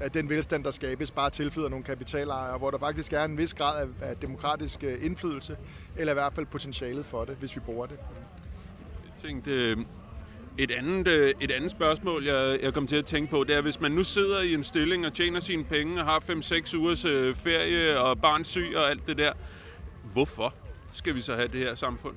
at 0.00 0.14
den 0.14 0.28
velstand, 0.28 0.64
der 0.64 0.70
skabes, 0.70 1.10
bare 1.10 1.30
tilflyder 1.30 1.68
nogle 1.68 1.84
kapitalejere, 1.84 2.58
hvor 2.58 2.70
der 2.70 2.78
faktisk 2.78 3.12
er 3.12 3.24
en 3.24 3.38
vis 3.38 3.54
grad 3.54 3.82
af, 3.82 4.08
af 4.08 4.16
demokratisk 4.16 4.84
øh, 4.84 5.04
indflydelse, 5.04 5.56
eller 5.96 6.12
i 6.12 6.14
hvert 6.14 6.32
fald 6.32 6.46
potentialet 6.46 7.06
for 7.06 7.24
det, 7.24 7.36
hvis 7.36 7.56
vi 7.56 7.60
bruger 7.60 7.86
det. 7.86 7.96
Jeg 9.04 9.28
tænkte, 9.28 9.50
øh, 9.50 9.76
et 10.58 10.70
andet, 10.70 11.08
øh, 11.08 11.34
et 11.40 11.50
andet 11.50 11.70
spørgsmål, 11.70 12.24
jeg, 12.24 12.58
jeg 12.62 12.74
kom 12.74 12.86
til 12.86 12.96
at 12.96 13.04
tænke 13.04 13.30
på, 13.30 13.44
det 13.44 13.56
er, 13.56 13.60
hvis 13.60 13.80
man 13.80 13.92
nu 13.92 14.04
sidder 14.04 14.40
i 14.40 14.54
en 14.54 14.64
stilling 14.64 15.06
og 15.06 15.14
tjener 15.14 15.40
sine 15.40 15.64
penge 15.64 16.00
og 16.00 16.04
har 16.04 16.18
5-6 16.18 16.76
ugers 16.76 17.02
ferie 17.38 18.00
og 18.00 18.20
barn 18.20 18.44
syg 18.44 18.72
og 18.76 18.90
alt 18.90 19.06
det 19.06 19.18
der, 19.18 19.32
hvorfor 20.12 20.54
skal 20.92 21.14
vi 21.14 21.20
så 21.20 21.34
have 21.34 21.48
det 21.48 21.60
her 21.60 21.74
samfund? 21.74 22.14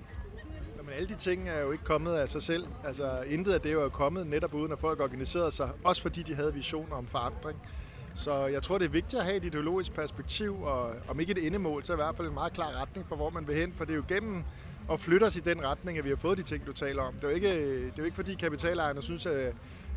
Men 0.84 0.94
alle 0.94 1.10
de 1.10 1.16
ting 1.16 1.50
er 1.50 1.62
jo 1.62 1.72
ikke 1.72 1.84
kommet 1.84 2.14
af 2.14 2.30
sig 2.30 2.42
selv. 2.42 2.68
Altså, 2.84 3.22
intet 3.28 3.54
af 3.54 3.62
det 3.62 3.72
er 3.72 3.76
jo 3.76 3.90
kommet 3.90 4.28
netop 4.28 4.54
uden, 4.54 4.72
at 4.72 4.80
folk 4.80 5.00
organiserede 5.00 5.52
sig. 5.52 5.70
Også 5.84 6.02
fordi 6.02 6.24
de 6.24 6.36
havde 6.36 6.54
visioner 6.54 6.96
om 6.96 7.08
forandring. 7.08 7.60
Så 8.16 8.46
jeg 8.46 8.64
tror, 8.64 8.78
det 8.78 8.86
er 8.86 8.90
vigtigt 8.90 9.20
at 9.20 9.26
have 9.26 9.38
et 9.38 9.46
ideologisk 9.46 9.94
perspektiv, 9.94 10.64
og 10.64 10.92
om 11.08 11.20
ikke 11.20 11.32
et 11.32 11.48
endemål, 11.48 11.84
så 11.84 11.94
i 11.94 11.96
hvert 11.96 12.16
fald 12.16 12.28
en 12.28 12.34
meget 12.34 12.54
klar 12.54 12.82
retning 12.82 13.08
for, 13.08 13.16
hvor 13.16 13.30
man 13.30 13.48
vil 13.48 13.56
hen. 13.56 13.74
For 13.78 13.86
det 13.86 13.92
er 13.92 13.98
jo 13.98 14.04
gennem 14.08 14.44
at 14.92 15.00
flytte 15.00 15.24
os 15.24 15.36
i 15.36 15.40
den 15.40 15.66
retning, 15.66 15.98
at 15.98 16.04
vi 16.04 16.10
har 16.10 16.16
fået 16.16 16.38
de 16.38 16.44
ting, 16.44 16.66
du 16.66 16.74
taler 16.74 17.04
om. 17.04 17.14
Det 17.14 17.24
er 17.24 17.28
jo 17.28 17.36
ikke, 17.36 17.48
det 17.76 17.88
er 17.88 17.92
jo 17.98 18.04
ikke 18.04 18.16
fordi 18.16 18.36
kapitalejerne 18.36 19.02
synes, 19.02 19.26
at, 19.26 19.54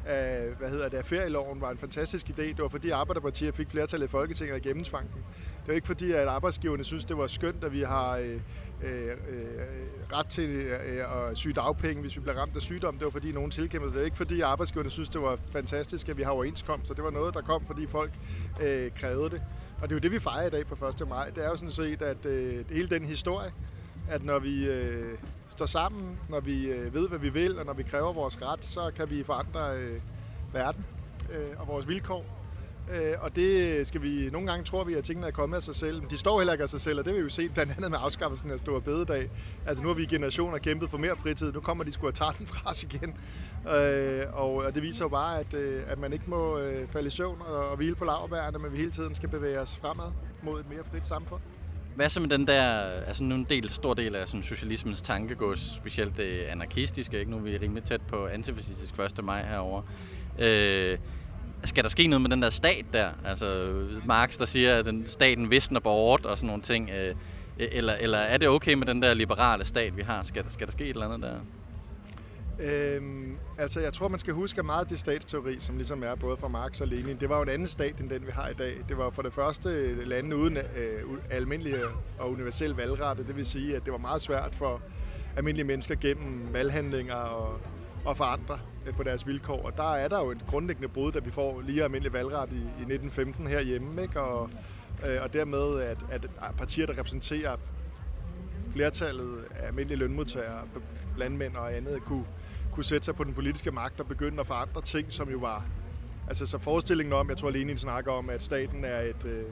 at, 0.07 0.49
hvad 0.59 0.71
hedder 0.71 0.89
det, 0.89 0.97
at 0.97 1.07
ferieloven 1.07 1.61
var 1.61 1.71
en 1.71 1.79
fantastisk 1.79 2.29
idé. 2.29 2.43
Det 2.43 2.59
var 2.59 2.69
fordi 2.69 2.91
Arbejderpartiet 2.91 3.55
fik 3.55 3.71
flertallet 3.71 4.07
i 4.07 4.11
Folketinget 4.11 4.55
af 4.55 4.63
gennemsvanken. 4.63 5.25
Det 5.65 5.71
er 5.71 5.75
ikke 5.75 5.87
fordi, 5.87 6.13
at 6.13 6.29
arbejdsgiverne 6.29 6.85
synes, 6.85 7.05
det 7.05 7.19
var 7.19 7.27
skønt, 7.27 7.65
at 7.65 7.73
vi 7.73 7.83
har 7.83 8.17
øh, 8.17 8.41
øh, 8.83 9.09
øh 9.09 9.15
ret 10.13 10.27
til 10.27 10.51
øh, 10.51 10.97
øh, 10.97 11.31
at 11.31 11.37
syge 11.37 11.55
dagpenge, 11.55 12.01
hvis 12.01 12.17
vi 12.17 12.21
bliver 12.21 12.41
ramt 12.41 12.57
af 12.57 12.63
sygdom. 12.63 12.95
Det 12.95 13.05
var 13.05 13.11
fordi, 13.11 13.33
nogen 13.33 13.51
tilkæmpede 13.51 13.89
det. 13.89 13.95
Det 13.95 14.01
er 14.01 14.05
ikke 14.05 14.17
fordi, 14.17 14.41
arbejdsgiverne 14.41 14.91
synes, 14.91 15.09
det 15.09 15.21
var 15.21 15.39
fantastisk, 15.53 16.09
at 16.09 16.17
vi 16.17 16.23
har 16.23 16.31
overenskomst. 16.31 16.97
Det 16.97 17.05
var 17.05 17.11
noget, 17.11 17.35
der 17.35 17.41
kom, 17.41 17.67
fordi 17.67 17.87
folk 17.87 18.13
øh, 18.63 18.91
krævede 18.95 19.31
det. 19.31 19.43
Og 19.83 19.83
det 19.83 19.91
er 19.91 19.97
jo 19.97 20.01
det, 20.01 20.13
vi 20.13 20.19
fejrer 20.19 20.47
i 20.47 20.51
dag 20.51 20.67
på 20.67 20.87
1. 20.87 21.09
maj. 21.09 21.31
Det 21.31 21.45
er 21.45 21.49
jo 21.49 21.57
sådan 21.57 21.71
set, 21.71 22.03
at 22.03 22.27
øh, 22.27 22.71
hele 22.71 22.89
den 22.89 23.05
historie, 23.05 23.53
at 24.09 24.25
når 24.25 24.39
vi 24.39 24.69
øh, 24.69 25.19
står 25.49 25.67
sammen, 25.67 26.19
når 26.31 26.41
vi 26.41 26.67
øh, 26.67 26.95
ved, 26.95 27.09
hvad 27.09 27.19
vi 27.19 27.29
vil, 27.29 27.59
og 27.59 27.67
når 27.67 27.73
vi 27.73 27.83
kræver 27.83 28.13
vores 28.13 28.43
ret, 28.43 28.65
så 28.65 28.91
kan 28.97 29.11
vi 29.11 29.23
forandre 29.23 29.79
øh, 29.79 30.01
verden 30.53 30.85
øh, 31.33 31.61
og 31.61 31.69
vores 31.69 31.89
vilkår. 31.89 32.44
Øh, 32.91 33.15
og 33.21 33.37
det 33.37 33.87
skal 33.87 34.03
vi, 34.03 34.29
nogle 34.33 34.49
gange 34.49 34.65
tror 34.65 34.85
vi, 34.85 34.95
at 34.95 35.05
tingene 35.05 35.27
er 35.27 35.31
kommet 35.31 35.57
af 35.57 35.63
sig 35.63 35.75
selv, 35.75 36.01
men 36.01 36.11
de 36.11 36.17
står 36.17 36.39
heller 36.39 36.53
ikke 36.53 36.63
af 36.63 36.69
sig 36.69 36.81
selv, 36.81 36.99
og 36.99 37.05
det 37.05 37.13
vil 37.13 37.21
vi 37.21 37.25
jo 37.25 37.29
se 37.31 37.49
blandt 37.49 37.73
andet 37.77 37.91
med 37.91 37.99
afskaffelsen 38.01 38.51
af 38.51 38.59
Store 38.59 38.81
Bededag. 38.81 39.31
Altså 39.67 39.83
nu 39.83 39.89
har 39.89 39.95
vi 39.95 40.03
i 40.03 40.07
generationer 40.07 40.59
kæmpet 40.59 40.91
for 40.91 40.99
mere 40.99 41.17
fritid, 41.17 41.53
nu 41.53 41.61
kommer 41.61 41.85
de 41.85 41.93
sgu 41.93 42.07
at 42.07 42.15
tage 42.15 42.33
den 42.39 42.47
fra 42.47 42.71
os 42.71 42.83
igen. 42.83 43.17
Øh, 43.75 44.23
og, 44.33 44.55
og 44.55 44.75
det 44.75 44.83
viser 44.83 45.05
jo 45.05 45.09
bare, 45.09 45.41
at, 45.41 45.55
øh, 45.55 45.83
at 45.87 45.99
man 45.99 46.13
ikke 46.13 46.25
må 46.27 46.59
øh, 46.59 46.89
falde 46.89 47.07
i 47.07 47.11
søvn 47.11 47.41
og, 47.41 47.69
og 47.69 47.77
hvile 47.77 47.95
på 47.95 48.05
laverbærene, 48.05 48.59
men 48.59 48.73
vi 48.73 48.77
hele 48.77 48.91
tiden 48.91 49.15
skal 49.15 49.29
bevæge 49.29 49.61
os 49.61 49.77
fremad 49.77 50.13
mod 50.43 50.61
et 50.61 50.71
mere 50.71 50.85
frit 50.91 51.07
samfund. 51.07 51.41
Hvad 51.95 52.09
så 52.09 52.21
med 52.21 52.29
den 52.29 52.47
der, 52.47 52.63
altså 53.07 53.25
nu 53.25 53.35
en 53.35 53.45
del, 53.45 53.71
stor 53.71 53.95
del 53.95 54.15
af 54.15 54.29
sådan 54.29 54.43
socialismens 54.43 55.03
tankegods, 55.03 55.77
specielt 55.77 56.17
det 56.17 56.41
anarkistiske, 56.41 57.19
ikke? 57.19 57.31
nu 57.31 57.37
er 57.37 57.41
vi 57.41 57.57
rimelig 57.57 57.85
tæt 57.85 58.01
på 58.01 58.27
antifascistisk 58.27 58.99
1. 58.99 59.25
maj 59.25 59.47
herover. 59.49 59.83
Øh, 60.39 60.99
skal 61.65 61.85
der 61.85 61.91
ske 61.91 62.07
noget 62.07 62.23
med 62.23 62.31
den 62.31 62.43
der 62.43 62.51
stat 62.51 62.85
der? 62.93 63.11
Altså 63.25 63.75
Marx, 64.05 64.39
der 64.39 64.45
siger, 64.45 64.79
at 64.79 64.85
den, 64.85 65.05
staten 65.07 65.51
visner 65.51 65.81
bort 65.81 66.27
og 66.27 66.39
sådan 66.39 66.47
nogle 66.47 66.63
ting. 66.63 66.91
Øh, 66.91 67.15
eller, 67.59 67.93
eller 67.93 68.19
er 68.19 68.39
det 68.39 68.49
okay 68.49 68.75
med 68.75 68.87
den 68.87 69.03
der 69.03 69.15
liberale 69.15 69.65
stat, 69.65 69.97
vi 69.97 70.03
har? 70.03 70.23
Skal, 70.23 70.45
skal 70.49 70.67
der 70.67 70.73
ske 70.73 70.85
et 70.85 70.91
eller 70.91 71.09
andet 71.09 71.23
der? 71.23 71.37
Øhm, 72.61 73.37
altså, 73.59 73.81
jeg 73.81 73.93
tror, 73.93 74.09
man 74.09 74.19
skal 74.19 74.35
huske, 74.35 74.59
at 74.59 74.65
meget 74.65 74.81
af 74.81 74.87
det 74.87 74.99
statsteori, 74.99 75.57
som 75.61 75.77
ligesom 75.77 76.03
er 76.03 76.15
både 76.15 76.37
fra 76.37 76.49
Marx 76.49 76.81
og 76.81 76.89
Lenin, 76.89 77.17
det 77.21 77.29
var 77.29 77.37
jo 77.37 77.43
en 77.43 77.49
anden 77.49 77.67
stat, 77.67 78.01
end 78.01 78.11
den 78.11 78.27
vi 78.27 78.31
har 78.31 78.49
i 78.49 78.55
dag. 78.55 78.75
Det 78.89 78.99
var 78.99 79.11
for 79.11 79.23
det 79.23 79.33
første 79.33 80.05
lande 80.05 80.37
uden 80.37 80.57
øh, 80.57 81.19
almindelige 81.31 81.79
og 82.19 82.31
universel 82.31 82.71
valgret, 82.71 83.19
det 83.19 83.37
vil 83.37 83.47
sige, 83.47 83.77
at 83.77 83.85
det 83.85 83.93
var 83.93 83.99
meget 83.99 84.23
svært 84.23 84.55
for 84.55 84.83
almindelige 85.37 85.67
mennesker 85.67 85.95
gennem 85.95 86.49
valghandlinger 86.53 87.15
og, 87.15 87.61
og 88.05 88.17
forandre 88.17 88.59
øh, 88.87 88.95
på 88.95 89.03
deres 89.03 89.27
vilkår. 89.27 89.63
Og 89.63 89.77
der 89.77 89.95
er 89.95 90.09
der 90.09 90.21
jo 90.21 90.31
et 90.31 90.47
grundlæggende 90.47 90.89
brud, 90.89 91.13
da 91.13 91.19
vi 91.19 91.31
får 91.31 91.61
lige 91.61 91.85
almindelig 91.85 92.13
valgret 92.13 92.53
i, 92.53 92.57
i 92.57 92.85
1915 92.95 93.47
herhjemme. 93.47 94.03
Ikke? 94.03 94.21
Og, 94.21 94.51
øh, 95.07 95.23
og 95.23 95.33
dermed, 95.33 95.81
at, 95.81 95.99
at 96.11 96.27
partier, 96.59 96.87
der 96.87 96.99
repræsenterer 96.99 97.57
flertallet 98.73 99.45
af 99.51 99.67
almindelige 99.67 99.99
lønmodtagere, 99.99 100.63
landmænd 101.17 101.57
og 101.57 101.77
andet, 101.77 102.03
kunne, 102.05 102.25
kunne 102.73 102.85
sætte 102.85 103.05
sig 103.05 103.17
på 103.17 103.25
den 103.25 103.35
politiske 103.35 103.71
magt 103.71 104.01
og 104.01 104.07
begynde 104.07 104.41
at 104.41 104.47
forandre 104.47 104.83
ting, 104.83 105.13
som 105.13 105.31
jo 105.31 105.39
var... 105.39 105.67
Altså 106.29 106.47
så 106.47 106.59
forestillingen 106.59 107.13
om, 107.13 107.29
jeg 107.29 107.37
tror 107.37 107.51
Lenin 107.51 107.77
snakker 107.77 108.13
om, 108.13 108.31
at 108.31 108.43
staten 108.43 108.85
er 108.85 109.01
et... 109.01 109.25
Øh, 109.25 109.45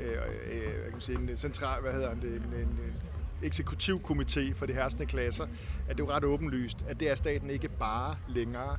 øh, 0.00 0.10
øh, 0.10 0.86
øh 0.86 0.92
kan 0.92 1.00
sige, 1.00 1.18
en 1.18 1.36
central, 1.36 1.82
hvad 1.82 1.92
hedder 1.92 2.14
det, 2.14 2.36
en, 2.36 2.42
en, 2.42 2.68
en 2.68 2.94
eksekutivkomité 3.44 4.54
for 4.54 4.66
de 4.66 4.72
herskende 4.72 5.06
klasser, 5.06 5.44
at 5.88 5.96
det 5.96 6.02
er 6.02 6.06
jo 6.06 6.10
ret 6.10 6.24
åbenlyst, 6.24 6.84
at 6.88 7.00
det 7.00 7.10
er 7.10 7.14
staten 7.14 7.50
ikke 7.50 7.68
bare 7.68 8.16
længere. 8.28 8.76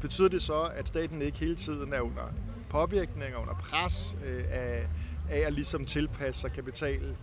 Betyder 0.00 0.28
det 0.28 0.42
så, 0.42 0.62
at 0.62 0.88
staten 0.88 1.22
ikke 1.22 1.38
hele 1.38 1.56
tiden 1.56 1.92
er 1.92 2.00
under 2.00 2.32
påvirkning 2.70 3.36
og 3.36 3.42
under 3.42 3.54
pres 3.54 4.16
øh, 4.26 4.44
af, 4.50 4.88
af 5.30 5.38
at 5.46 5.52
ligesom 5.52 5.86
tilpasse 5.86 6.40
sig 6.40 6.52
kapital 6.52 7.16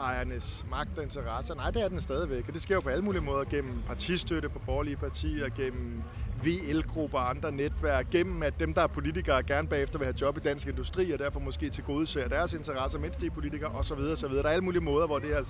ejernes 0.00 0.66
magt 0.70 0.98
og 0.98 1.04
interesser. 1.04 1.54
Nej, 1.54 1.70
det 1.70 1.82
er 1.82 1.88
den 1.88 2.00
stadigvæk, 2.00 2.48
og 2.48 2.54
det 2.54 2.62
sker 2.62 2.74
jo 2.74 2.80
på 2.80 2.88
alle 2.88 3.04
mulige 3.04 3.22
måder, 3.22 3.44
gennem 3.44 3.82
partistøtte 3.86 4.48
på 4.48 4.58
borgerlige 4.58 4.96
partier, 4.96 5.48
gennem 5.48 6.02
VL-grupper 6.44 7.18
og 7.18 7.30
andre 7.30 7.52
netværk, 7.52 8.10
gennem 8.10 8.42
at 8.42 8.60
dem, 8.60 8.74
der 8.74 8.82
er 8.82 8.86
politikere, 8.86 9.42
gerne 9.42 9.68
bagefter 9.68 9.98
vil 9.98 10.06
have 10.06 10.16
job 10.20 10.36
i 10.36 10.40
dansk 10.40 10.66
industri, 10.66 11.10
og 11.10 11.18
derfor 11.18 11.40
måske 11.40 11.70
til 11.70 11.84
gode 11.84 12.06
ser 12.06 12.28
deres 12.28 12.52
interesser, 12.52 12.98
mens 12.98 13.16
de 13.16 13.26
er 13.26 13.30
politikere, 13.30 13.70
osv. 13.70 13.98
osv. 13.98 14.30
Der 14.30 14.42
er 14.42 14.48
alle 14.48 14.64
mulige 14.64 14.82
måder, 14.82 15.06
hvor 15.06 15.18
det 15.18 15.28
her 15.28 15.44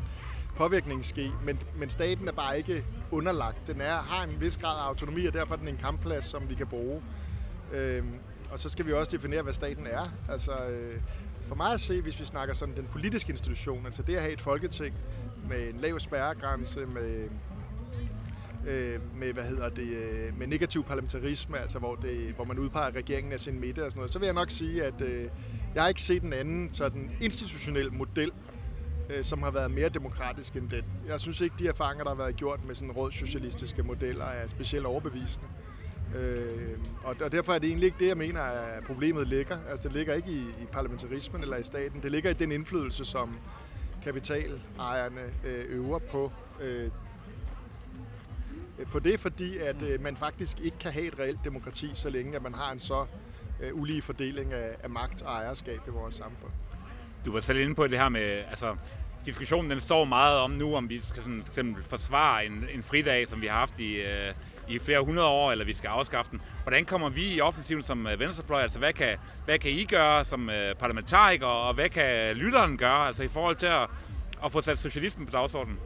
påvirkning 0.56 1.04
sker, 1.04 1.30
men, 1.44 1.58
men 1.76 1.90
staten 1.90 2.28
er 2.28 2.32
bare 2.32 2.58
ikke 2.58 2.84
underlagt. 3.10 3.66
Den 3.66 3.80
er, 3.80 3.96
har 3.96 4.24
en 4.24 4.40
vis 4.40 4.56
grad 4.56 4.78
af 4.78 4.88
autonomi, 4.88 5.26
og 5.26 5.32
derfor 5.32 5.54
er 5.54 5.58
den 5.58 5.68
en 5.68 5.76
kampplads, 5.76 6.24
som 6.24 6.48
vi 6.48 6.54
kan 6.54 6.66
bruge. 6.66 7.02
Øhm, 7.72 8.14
og 8.50 8.58
så 8.58 8.68
skal 8.68 8.86
vi 8.86 8.92
også 8.92 9.16
definere, 9.16 9.42
hvad 9.42 9.52
staten 9.52 9.86
er. 9.86 10.12
Altså, 10.28 10.52
øh, 10.52 11.00
for 11.48 11.54
mig 11.54 11.72
at 11.72 11.80
se, 11.80 12.02
hvis 12.02 12.20
vi 12.20 12.24
snakker 12.24 12.54
sådan 12.54 12.76
den 12.76 12.88
politiske 12.92 13.30
institution, 13.30 13.86
altså 13.86 14.02
det 14.02 14.16
at 14.16 14.22
have 14.22 14.32
et 14.32 14.40
folketing 14.40 14.94
med 15.48 15.68
en 15.68 15.80
lav 15.80 15.98
spærregrænse, 15.98 16.86
med, 16.86 17.28
øh, 18.66 19.00
med, 19.18 19.32
hvad 19.32 19.44
hedder 19.44 19.68
det, 19.68 19.88
øh, 19.88 20.38
med 20.38 20.46
negativ 20.46 20.84
parlamentarisme, 20.84 21.58
altså 21.58 21.78
hvor, 21.78 21.94
det, 21.94 22.32
hvor 22.34 22.44
man 22.44 22.58
udpeger 22.58 22.94
regeringen 22.94 23.32
af 23.32 23.40
sin 23.40 23.60
midte 23.60 23.84
og 23.84 23.90
sådan 23.90 23.98
noget, 23.98 24.12
så 24.12 24.18
vil 24.18 24.26
jeg 24.26 24.34
nok 24.34 24.50
sige, 24.50 24.84
at 24.84 25.00
øh, 25.00 25.24
jeg 25.74 25.82
har 25.82 25.88
ikke 25.88 26.02
set 26.02 26.22
en 26.22 26.32
anden 26.32 26.70
sådan 26.74 27.10
institutionel 27.20 27.92
model, 27.92 28.32
øh, 29.10 29.24
som 29.24 29.42
har 29.42 29.50
været 29.50 29.70
mere 29.70 29.88
demokratisk 29.88 30.56
end 30.56 30.70
den. 30.70 30.84
Jeg 31.08 31.20
synes 31.20 31.40
ikke, 31.40 31.54
de 31.58 31.68
erfaringer, 31.68 32.04
der 32.04 32.10
har 32.10 32.18
været 32.18 32.36
gjort 32.36 32.64
med 32.66 32.74
sådan 32.74 32.92
rådssocialistiske 32.92 33.82
modeller, 33.82 34.24
er 34.24 34.48
specielt 34.48 34.86
overbevisende. 34.86 35.46
Øh, 36.16 36.78
og, 37.04 37.16
og 37.20 37.32
derfor 37.32 37.52
er 37.52 37.58
det 37.58 37.68
egentlig 37.68 37.86
ikke 37.86 37.98
det, 37.98 38.08
jeg 38.08 38.16
mener, 38.16 38.40
at 38.40 38.84
problemet 38.84 39.28
ligger. 39.28 39.58
Altså, 39.70 39.88
det 39.88 39.96
ligger 39.96 40.14
ikke 40.14 40.30
i, 40.30 40.40
i 40.40 40.66
parlamentarismen 40.72 41.42
eller 41.42 41.56
i 41.56 41.62
staten. 41.62 42.02
Det 42.02 42.10
ligger 42.10 42.30
i 42.30 42.34
den 42.34 42.52
indflydelse, 42.52 43.04
som 43.04 43.36
kapitalejerne 44.04 45.20
øh, 45.44 45.64
øver 45.68 45.98
på, 45.98 46.32
øh, 46.60 46.90
Øh, 48.78 48.86
på 48.86 48.98
det, 48.98 49.20
fordi 49.20 49.58
at 49.58 49.82
øh, 49.82 50.02
man 50.02 50.16
faktisk 50.16 50.60
ikke 50.60 50.78
kan 50.78 50.92
have 50.92 51.06
et 51.06 51.18
reelt 51.18 51.44
demokrati, 51.44 51.90
så 51.94 52.10
længe 52.10 52.36
at 52.36 52.42
man 52.42 52.54
har 52.54 52.72
en 52.72 52.78
så 52.78 53.06
øh, 53.62 53.74
ulige 53.74 54.02
fordeling 54.02 54.52
af, 54.52 54.76
af 54.82 54.90
magt 54.90 55.22
og 55.22 55.32
ejerskab 55.32 55.80
i 55.88 55.90
vores 55.90 56.14
samfund. 56.14 56.52
Du 57.24 57.32
var 57.32 57.40
selv 57.40 57.58
inde 57.58 57.74
på 57.74 57.86
det 57.86 57.98
her 57.98 58.08
med, 58.08 58.42
altså 58.50 58.76
diskussionen 59.26 59.70
den 59.70 59.80
står 59.80 60.04
meget 60.04 60.38
om 60.38 60.50
nu, 60.50 60.76
om 60.76 60.88
vi 60.88 61.00
skal 61.00 61.22
sådan, 61.22 61.42
for 61.44 61.50
eksempel 61.50 61.82
forsvare 61.82 62.46
en, 62.46 62.66
en 62.74 62.82
fridag, 62.82 63.28
som 63.28 63.40
vi 63.40 63.46
har 63.46 63.58
haft 63.58 63.78
i, 63.78 63.94
øh, 63.94 64.34
i 64.68 64.78
flere 64.78 65.00
hundrede 65.00 65.28
år, 65.28 65.52
eller 65.52 65.64
vi 65.64 65.74
skal 65.74 65.88
afskaffe 65.88 66.30
den. 66.30 66.42
Hvordan 66.62 66.84
kommer 66.84 67.08
vi 67.08 67.34
i 67.34 67.40
offensiven 67.40 67.82
som 67.82 68.06
øh, 68.06 68.20
venstrefløj? 68.20 68.62
Altså, 68.62 68.78
hvad 68.78 68.92
kan, 68.92 69.18
hvad 69.44 69.58
kan 69.58 69.70
I 69.70 69.84
gøre 69.84 70.24
som 70.24 70.50
øh, 70.50 70.74
parlamentarikere, 70.74 71.50
og 71.50 71.74
hvad 71.74 71.88
kan 71.88 72.36
lytteren 72.36 72.76
gøre, 72.76 73.06
altså 73.06 73.22
i 73.22 73.28
forhold 73.28 73.56
til 73.56 73.66
at, 73.66 73.88
at 74.44 74.52
få 74.52 74.60
sat 74.60 74.78
socialismen 74.78 75.26
på 75.26 75.32
dagsordenen? 75.32 75.78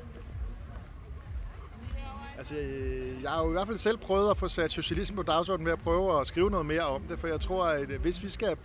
Altså, 2.40 2.55
øh, 2.55 3.22
jeg 3.22 3.31
har 3.31 3.42
jo 3.42 3.48
i 3.48 3.53
hvert 3.53 3.66
fald 3.66 3.79
selv 3.79 3.98
prøvet 3.98 4.31
at 4.31 4.37
få 4.37 4.48
sat 4.48 4.70
socialisme 4.72 5.16
på 5.16 5.22
dagsordenen 5.22 5.66
ved 5.66 5.72
at 5.72 5.79
prøve 5.79 6.20
at 6.20 6.26
skrive 6.26 6.50
noget 6.50 6.66
mere 6.66 6.83
om 6.83 7.03
det, 7.03 7.18
for 7.18 7.29
jeg 7.29 7.40
tror, 7.40 7.64
at 7.66 7.90
øh, 7.90 8.00
hvis 8.00 8.22
vi 8.22 8.29
skal 8.29 8.57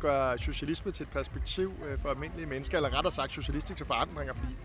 gøre 0.00 0.38
socialisme 0.38 0.92
til 0.92 1.02
et 1.02 1.10
perspektiv 1.10 1.72
øh, 1.86 1.98
for 1.98 2.08
almindelige 2.08 2.46
mennesker, 2.46 2.78
eller 2.78 2.96
rettere 2.96 3.12
sagt 3.12 3.32
socialistiske 3.32 3.84
forandringer, 3.84 4.34
fordi 4.34 4.56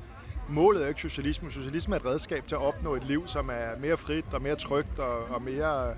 målet 0.49 0.81
er 0.81 0.85
jo 0.85 0.89
ikke 0.89 1.01
socialisme. 1.01 1.51
Socialisme 1.51 1.95
er 1.95 1.99
et 1.99 2.05
redskab 2.05 2.47
til 2.47 2.55
at 2.55 2.61
opnå 2.61 2.95
et 2.95 3.03
liv, 3.03 3.27
som 3.27 3.49
er 3.49 3.77
mere 3.79 3.97
frit 3.97 4.33
og 4.33 4.41
mere 4.41 4.55
trygt 4.55 4.99
og, 4.99 5.23
og 5.23 5.41
mere 5.41 5.95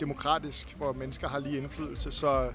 demokratisk, 0.00 0.74
hvor 0.76 0.92
mennesker 0.92 1.28
har 1.28 1.38
lige 1.38 1.58
indflydelse. 1.58 2.12
Så, 2.12 2.52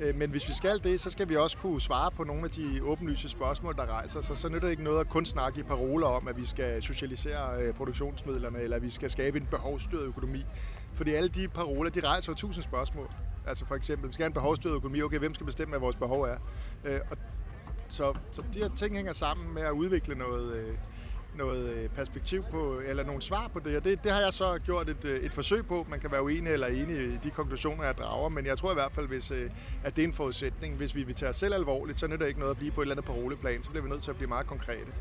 Øh, 0.00 0.14
men 0.14 0.30
hvis 0.30 0.48
vi 0.48 0.52
skal 0.54 0.84
det, 0.84 1.00
så 1.00 1.10
skal 1.10 1.28
vi 1.28 1.36
også 1.36 1.58
kunne 1.58 1.80
svare 1.80 2.10
på 2.10 2.24
nogle 2.24 2.44
af 2.44 2.50
de 2.50 2.82
åbenlyse 2.82 3.28
spørgsmål, 3.28 3.76
der 3.76 3.86
rejser 3.86 4.20
sig. 4.20 4.36
Så 4.38 4.48
nytter 4.48 4.60
det 4.60 4.70
ikke 4.70 4.82
noget 4.82 5.00
at 5.00 5.08
kun 5.08 5.26
snakke 5.26 5.60
i 5.60 5.62
paroler 5.62 6.06
om, 6.06 6.28
at 6.28 6.36
vi 6.36 6.46
skal 6.46 6.82
socialisere 6.82 7.62
øh, 7.62 7.74
produktionsmidlerne, 7.74 8.58
eller 8.58 8.76
at 8.76 8.82
vi 8.82 8.90
skal 8.90 9.10
skabe 9.10 9.38
en 9.38 9.46
behovsstyret 9.46 10.02
økonomi. 10.02 10.44
Fordi 10.94 11.14
alle 11.14 11.28
de 11.28 11.48
paroler, 11.48 11.90
de 11.90 12.00
rejser 12.00 12.32
jo 12.32 12.36
tusind 12.36 12.62
spørgsmål. 12.62 13.10
Altså 13.46 13.66
for 13.66 13.74
eksempel, 13.74 14.08
vi 14.08 14.12
skal 14.12 14.22
have 14.22 14.28
en 14.28 14.34
behovsstyret 14.34 14.74
økonomi. 14.74 15.02
Okay, 15.02 15.18
hvem 15.18 15.34
skal 15.34 15.46
bestemme, 15.46 15.70
hvad 15.70 15.80
vores 15.80 15.96
behov 15.96 16.22
er? 16.22 16.36
Øh, 16.84 17.00
og 17.10 17.16
så, 17.88 18.14
så 18.30 18.42
de 18.54 18.58
her 18.58 18.70
ting 18.76 18.96
hænger 18.96 19.12
sammen 19.12 19.54
med 19.54 19.62
at 19.62 19.70
udvikle 19.70 20.14
noget, 20.14 20.76
perspektiv 21.96 22.44
på, 22.50 22.80
eller 22.86 23.04
nogle 23.04 23.22
svar 23.22 23.50
på 23.52 23.58
det, 23.58 23.76
og 23.76 23.84
det, 23.84 24.04
det 24.04 24.12
har 24.12 24.20
jeg 24.20 24.32
så 24.32 24.58
gjort 24.58 24.88
et, 24.88 25.04
øh, 25.04 25.18
et 25.18 25.34
forsøg 25.34 25.66
på. 25.66 25.86
Man 25.90 26.00
kan 26.00 26.12
være 26.12 26.22
uenig 26.22 26.52
eller 26.52 26.66
enig 26.66 26.96
i 26.96 27.16
de 27.16 27.30
konklusioner, 27.30 27.84
jeg 27.84 27.98
drager, 27.98 28.28
men 28.28 28.46
jeg 28.46 28.58
tror 28.58 28.70
i 28.70 28.74
hvert 28.74 28.92
fald, 28.92 29.06
hvis, 29.08 29.30
at 29.84 29.96
det 29.96 30.04
er 30.04 30.08
en 30.08 30.14
forudsætning. 30.14 30.76
Hvis 30.76 30.94
vi 30.94 31.02
vil 31.02 31.14
tage 31.14 31.28
os 31.28 31.36
selv 31.36 31.54
alvorligt, 31.54 32.00
så 32.00 32.06
nytter 32.06 32.18
det 32.18 32.28
ikke 32.28 32.40
noget 32.40 32.50
at 32.50 32.56
blive 32.56 32.72
på 32.72 32.80
et 32.80 32.84
eller 32.84 32.94
andet 32.94 33.06
paroleplan, 33.06 33.62
så 33.62 33.70
bliver 33.70 33.82
vi 33.82 33.90
nødt 33.90 34.02
til 34.02 34.10
at 34.10 34.16
blive 34.16 34.28
meget 34.28 34.46
konkrete. 34.46 34.92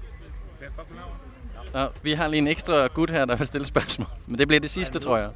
Ja, 1.76 1.88
vi 2.04 2.14
har 2.14 2.28
lige 2.28 2.38
en 2.38 2.48
ekstra 2.48 2.88
gut 2.88 3.10
her, 3.10 3.26
der 3.26 3.36
vil 3.36 3.48
stille 3.48 3.66
spørgsmål, 3.66 4.08
men 4.28 4.38
det 4.38 4.48
bliver 4.48 4.62
det 4.62 4.70
sidste, 4.70 5.00
nu, 5.00 5.00
tror 5.00 5.18
jeg. 5.18 5.32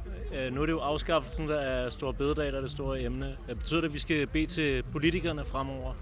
Nu 0.50 0.62
er 0.62 0.66
det 0.66 0.72
jo 0.72 0.78
afskaffelsen 0.80 1.50
af 1.50 1.92
Store 1.92 2.14
Bededag, 2.14 2.46
der 2.52 2.56
er 2.56 2.60
det 2.60 2.70
store 2.70 3.02
emne. 3.02 3.36
Betyder 3.48 3.80
det, 3.80 3.88
at 3.88 3.94
vi 3.94 3.98
skal 3.98 4.26
bede 4.26 4.46
til 4.46 4.82
politikerne 4.92 5.44
fremover? 5.44 5.94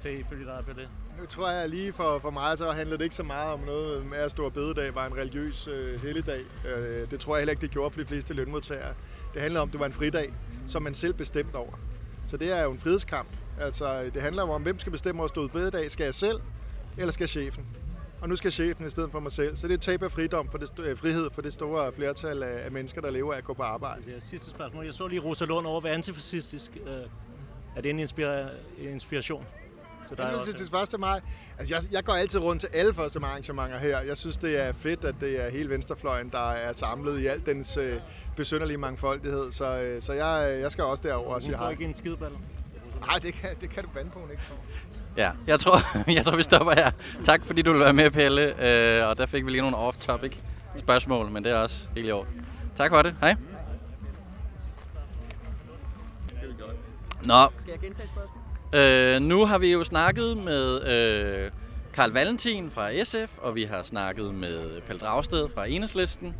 Til 0.00 0.20
ifølge 0.20 0.44
dig 0.46 0.64
på 0.66 0.72
det? 0.72 0.88
Nu 1.20 1.26
tror 1.26 1.50
jeg 1.50 1.68
lige 1.68 1.92
for, 1.92 2.18
for 2.18 2.30
mig, 2.30 2.58
så 2.58 2.70
handler 2.70 2.96
det 2.96 3.04
ikke 3.04 3.16
så 3.16 3.22
meget 3.22 3.52
om 3.52 3.60
noget 3.60 4.06
med 4.06 4.18
at 4.18 4.30
Stor 4.30 4.48
Bededag 4.48 4.94
var 4.94 5.06
en 5.06 5.16
religiøs 5.16 5.68
øh, 5.68 6.02
helligdag. 6.02 6.40
Øh, 6.76 7.10
det 7.10 7.20
tror 7.20 7.36
jeg 7.36 7.40
heller 7.40 7.50
ikke, 7.50 7.60
det 7.60 7.70
gjorde 7.70 7.90
for 7.90 8.00
de 8.00 8.06
fleste 8.06 8.34
lønmodtagere. 8.34 8.94
Det 9.34 9.42
handler 9.42 9.60
om, 9.60 9.68
at 9.68 9.72
det 9.72 9.80
var 9.80 9.86
en 9.86 9.92
fridag, 9.92 10.32
som 10.66 10.82
man 10.82 10.94
selv 10.94 11.14
bestemte 11.14 11.56
over. 11.56 11.72
Så 12.26 12.36
det 12.36 12.52
er 12.58 12.62
jo 12.62 12.72
en 12.72 12.78
frihedskamp. 12.78 13.28
Altså, 13.60 14.10
det 14.14 14.22
handler 14.22 14.42
om, 14.42 14.62
hvem 14.62 14.78
skal 14.78 14.92
bestemme 14.92 15.20
over 15.20 15.28
Stor 15.28 15.46
Bededag. 15.46 15.90
Skal 15.90 16.04
jeg 16.04 16.14
selv, 16.14 16.40
eller 16.98 17.12
skal 17.12 17.28
chefen? 17.28 17.66
Og 18.20 18.28
nu 18.28 18.36
skal 18.36 18.52
chefen 18.52 18.86
i 18.86 18.90
stedet 18.90 19.10
for 19.12 19.20
mig 19.20 19.32
selv. 19.32 19.56
Så 19.56 19.66
det 19.66 19.72
er 19.72 19.76
et 19.76 19.80
tab 19.80 20.02
af 20.02 20.10
fridom 20.12 20.48
for 20.50 20.58
det, 20.58 20.78
øh, 20.78 20.96
frihed 20.98 21.30
for 21.32 21.42
det 21.42 21.52
store 21.52 21.92
flertal 21.92 22.42
af, 22.42 22.64
af 22.64 22.70
mennesker, 22.72 23.00
der 23.00 23.10
lever 23.10 23.32
af 23.32 23.38
at 23.38 23.44
gå 23.44 23.54
på 23.54 23.62
arbejde. 23.62 24.02
Det 24.06 24.16
er 24.16 24.20
sidste 24.20 24.50
spørgsmål. 24.50 24.84
Jeg 24.84 24.94
så 24.94 25.06
lige 25.08 25.20
Rosa 25.20 25.44
Lund 25.44 25.66
over 25.66 25.80
ved 25.80 25.90
antifascistisk. 25.90 26.70
Øh, 26.86 26.92
er 27.76 27.80
det 27.80 27.90
en 27.90 28.00
inspira- 28.00 28.50
inspiration? 28.78 29.44
Til 30.08 30.16
dig 30.16 30.34
også. 30.34 30.52
Til 30.52 30.94
1. 30.94 31.00
maj. 31.00 31.20
Altså, 31.58 31.74
jeg, 31.74 31.92
jeg 31.92 32.04
går 32.04 32.12
altid 32.12 32.40
rundt 32.40 32.60
til 32.60 32.68
alle 32.72 32.90
1. 32.90 33.20
maj 33.20 33.30
arrangementer 33.30 33.78
her. 33.78 34.00
Jeg 34.00 34.16
synes, 34.16 34.36
det 34.36 34.60
er 34.60 34.72
fedt, 34.72 35.04
at 35.04 35.14
det 35.20 35.44
er 35.46 35.50
hele 35.50 35.70
venstrefløjen, 35.70 36.28
der 36.28 36.50
er 36.50 36.72
samlet 36.72 37.20
i 37.20 37.26
al 37.26 37.46
dens 37.46 37.76
øh, 37.76 37.96
besynderlige 38.36 38.78
mangfoldighed. 38.78 39.52
Så, 39.52 39.80
øh, 39.80 40.02
så 40.02 40.12
jeg, 40.12 40.60
jeg 40.60 40.72
skal 40.72 40.84
også 40.84 41.02
derover 41.02 41.34
og 41.34 41.42
sige 41.42 41.56
hej. 41.56 41.58
Hun 41.58 41.66
får 41.66 41.70
ikke 41.70 41.84
en 41.84 41.94
skideballer? 41.94 42.38
Nej, 43.06 43.18
det 43.18 43.34
kan, 43.34 43.50
det 43.60 43.70
kan 43.70 43.84
du 43.84 43.88
vande 43.94 44.10
på, 44.10 44.18
ikke. 44.30 44.42
Ja, 45.16 45.30
jeg 45.46 45.60
tror, 45.60 45.78
jeg 46.16 46.24
tror, 46.24 46.36
vi 46.36 46.42
stopper 46.42 46.74
her. 46.74 46.90
Tak 47.24 47.44
fordi 47.44 47.62
du 47.62 47.72
vil 47.72 47.80
være 47.80 47.92
med, 47.92 48.10
Pelle. 48.10 48.42
Øh, 49.00 49.08
og 49.08 49.18
der 49.18 49.26
fik 49.26 49.46
vi 49.46 49.50
lige 49.50 49.60
nogle 49.60 49.76
off-topic 49.76 50.36
spørgsmål, 50.76 51.30
men 51.30 51.44
det 51.44 51.52
er 51.52 51.56
også 51.56 51.88
helt 51.94 52.06
i 52.06 52.10
år. 52.10 52.26
Tak 52.76 52.90
for 52.90 53.02
det. 53.02 53.14
Hej. 53.20 53.36
Nå. 57.24 57.48
Skal 57.56 57.70
jeg 57.70 57.80
gentage 57.80 58.08
spørgsmålet? 58.08 58.39
Øh, 58.72 59.20
nu 59.20 59.44
har 59.44 59.58
vi 59.58 59.72
jo 59.72 59.84
snakket 59.84 60.36
med 60.36 60.86
øh, 60.86 61.50
Karl 61.92 62.10
Valentin 62.10 62.70
fra 62.70 63.04
SF, 63.04 63.38
og 63.38 63.54
vi 63.54 63.64
har 63.64 63.82
snakket 63.82 64.34
med 64.34 64.80
Pelle 64.80 65.00
Dragsted 65.00 65.48
fra 65.54 65.66
Enhedslisten. 65.68 66.34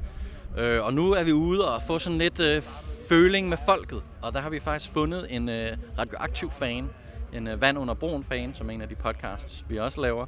Øh, 0.59 0.85
og 0.85 0.95
nu 0.95 1.13
er 1.13 1.25
vi 1.25 1.33
ude 1.33 1.75
og 1.75 1.83
få 1.87 1.99
sådan 1.99 2.19
lidt 2.19 2.41
øh, 2.41 2.63
føling 3.09 3.49
med 3.49 3.57
folket. 3.67 4.03
Og 4.23 4.33
der 4.33 4.41
har 4.41 4.51
vi 4.51 4.61
faktisk 4.61 4.93
fundet 4.93 5.27
en 5.31 5.49
øh, 5.49 5.77
radioaktiv 5.99 6.51
fan, 6.51 6.91
en 7.33 7.47
øh, 7.47 7.61
Vand 7.61 7.79
under 7.79 7.95
broen 7.95 8.25
fan, 8.25 8.55
som 8.55 8.71
er 8.71 8.75
en 8.75 8.83
af 8.83 8.89
de 8.89 8.95
podcasts, 8.95 9.65
vi 9.69 9.79
også 9.79 10.01
laver. 10.01 10.27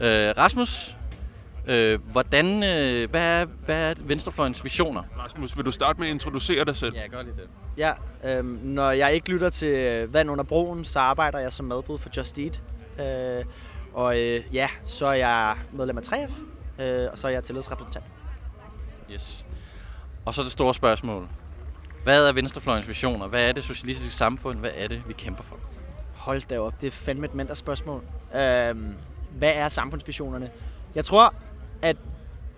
Øh, 0.00 0.34
Rasmus, 0.36 0.96
Øh, 1.70 2.00
hvordan, 2.12 2.46
øh, 2.64 3.10
hvad, 3.10 3.20
er, 3.20 3.44
hvad 3.64 3.90
er 3.90 3.94
Venstrefløjens 3.98 4.64
visioner? 4.64 5.02
Rasmus, 5.18 5.56
vil 5.56 5.64
du 5.64 5.70
starte 5.70 6.00
med 6.00 6.08
at 6.08 6.14
introducere 6.14 6.64
dig 6.64 6.76
selv? 6.76 6.94
Ja, 6.94 7.06
gør 7.06 7.22
lige 7.22 7.34
det. 7.36 7.48
Ja, 7.76 7.92
øh, 8.24 8.44
når 8.64 8.90
jeg 8.90 9.14
ikke 9.14 9.30
lytter 9.30 9.50
til 9.50 10.08
Vand 10.08 10.30
under 10.30 10.44
broen, 10.44 10.84
så 10.84 10.98
arbejder 10.98 11.38
jeg 11.38 11.52
som 11.52 11.66
madbud 11.66 11.98
for 11.98 12.10
Just 12.16 12.38
Eat. 12.38 12.62
Øh, 13.00 13.44
og 13.94 14.18
øh, 14.18 14.42
ja, 14.52 14.68
så 14.82 15.06
er 15.06 15.12
jeg 15.12 15.56
medlem 15.72 15.98
af 15.98 16.02
3F. 16.02 16.32
øh, 16.82 17.08
og 17.12 17.18
så 17.18 17.28
er 17.28 17.32
jeg 17.32 17.42
tillidsrepræsentant. 17.42 18.04
Yes. 19.12 19.46
Og 20.24 20.34
så 20.34 20.42
det 20.42 20.52
store 20.52 20.74
spørgsmål. 20.74 21.28
Hvad 22.04 22.28
er 22.28 22.32
venstrefløjens 22.32 22.88
visioner? 22.88 23.26
Hvad 23.26 23.48
er 23.48 23.52
det 23.52 23.64
socialistiske 23.64 24.14
samfund? 24.14 24.58
Hvad 24.58 24.70
er 24.74 24.88
det, 24.88 25.02
vi 25.06 25.12
kæmper 25.12 25.42
for? 25.42 25.56
Hold 26.14 26.42
da 26.50 26.60
op, 26.60 26.80
det 26.80 26.86
er 26.86 26.90
fandme 26.90 27.26
et 27.26 27.34
mindre 27.34 27.54
spørgsmål. 27.54 28.02
Øhm, 28.34 28.94
hvad 29.30 29.52
er 29.54 29.68
samfundsvisionerne? 29.68 30.50
Jeg 30.94 31.04
tror, 31.04 31.34
at 31.82 31.96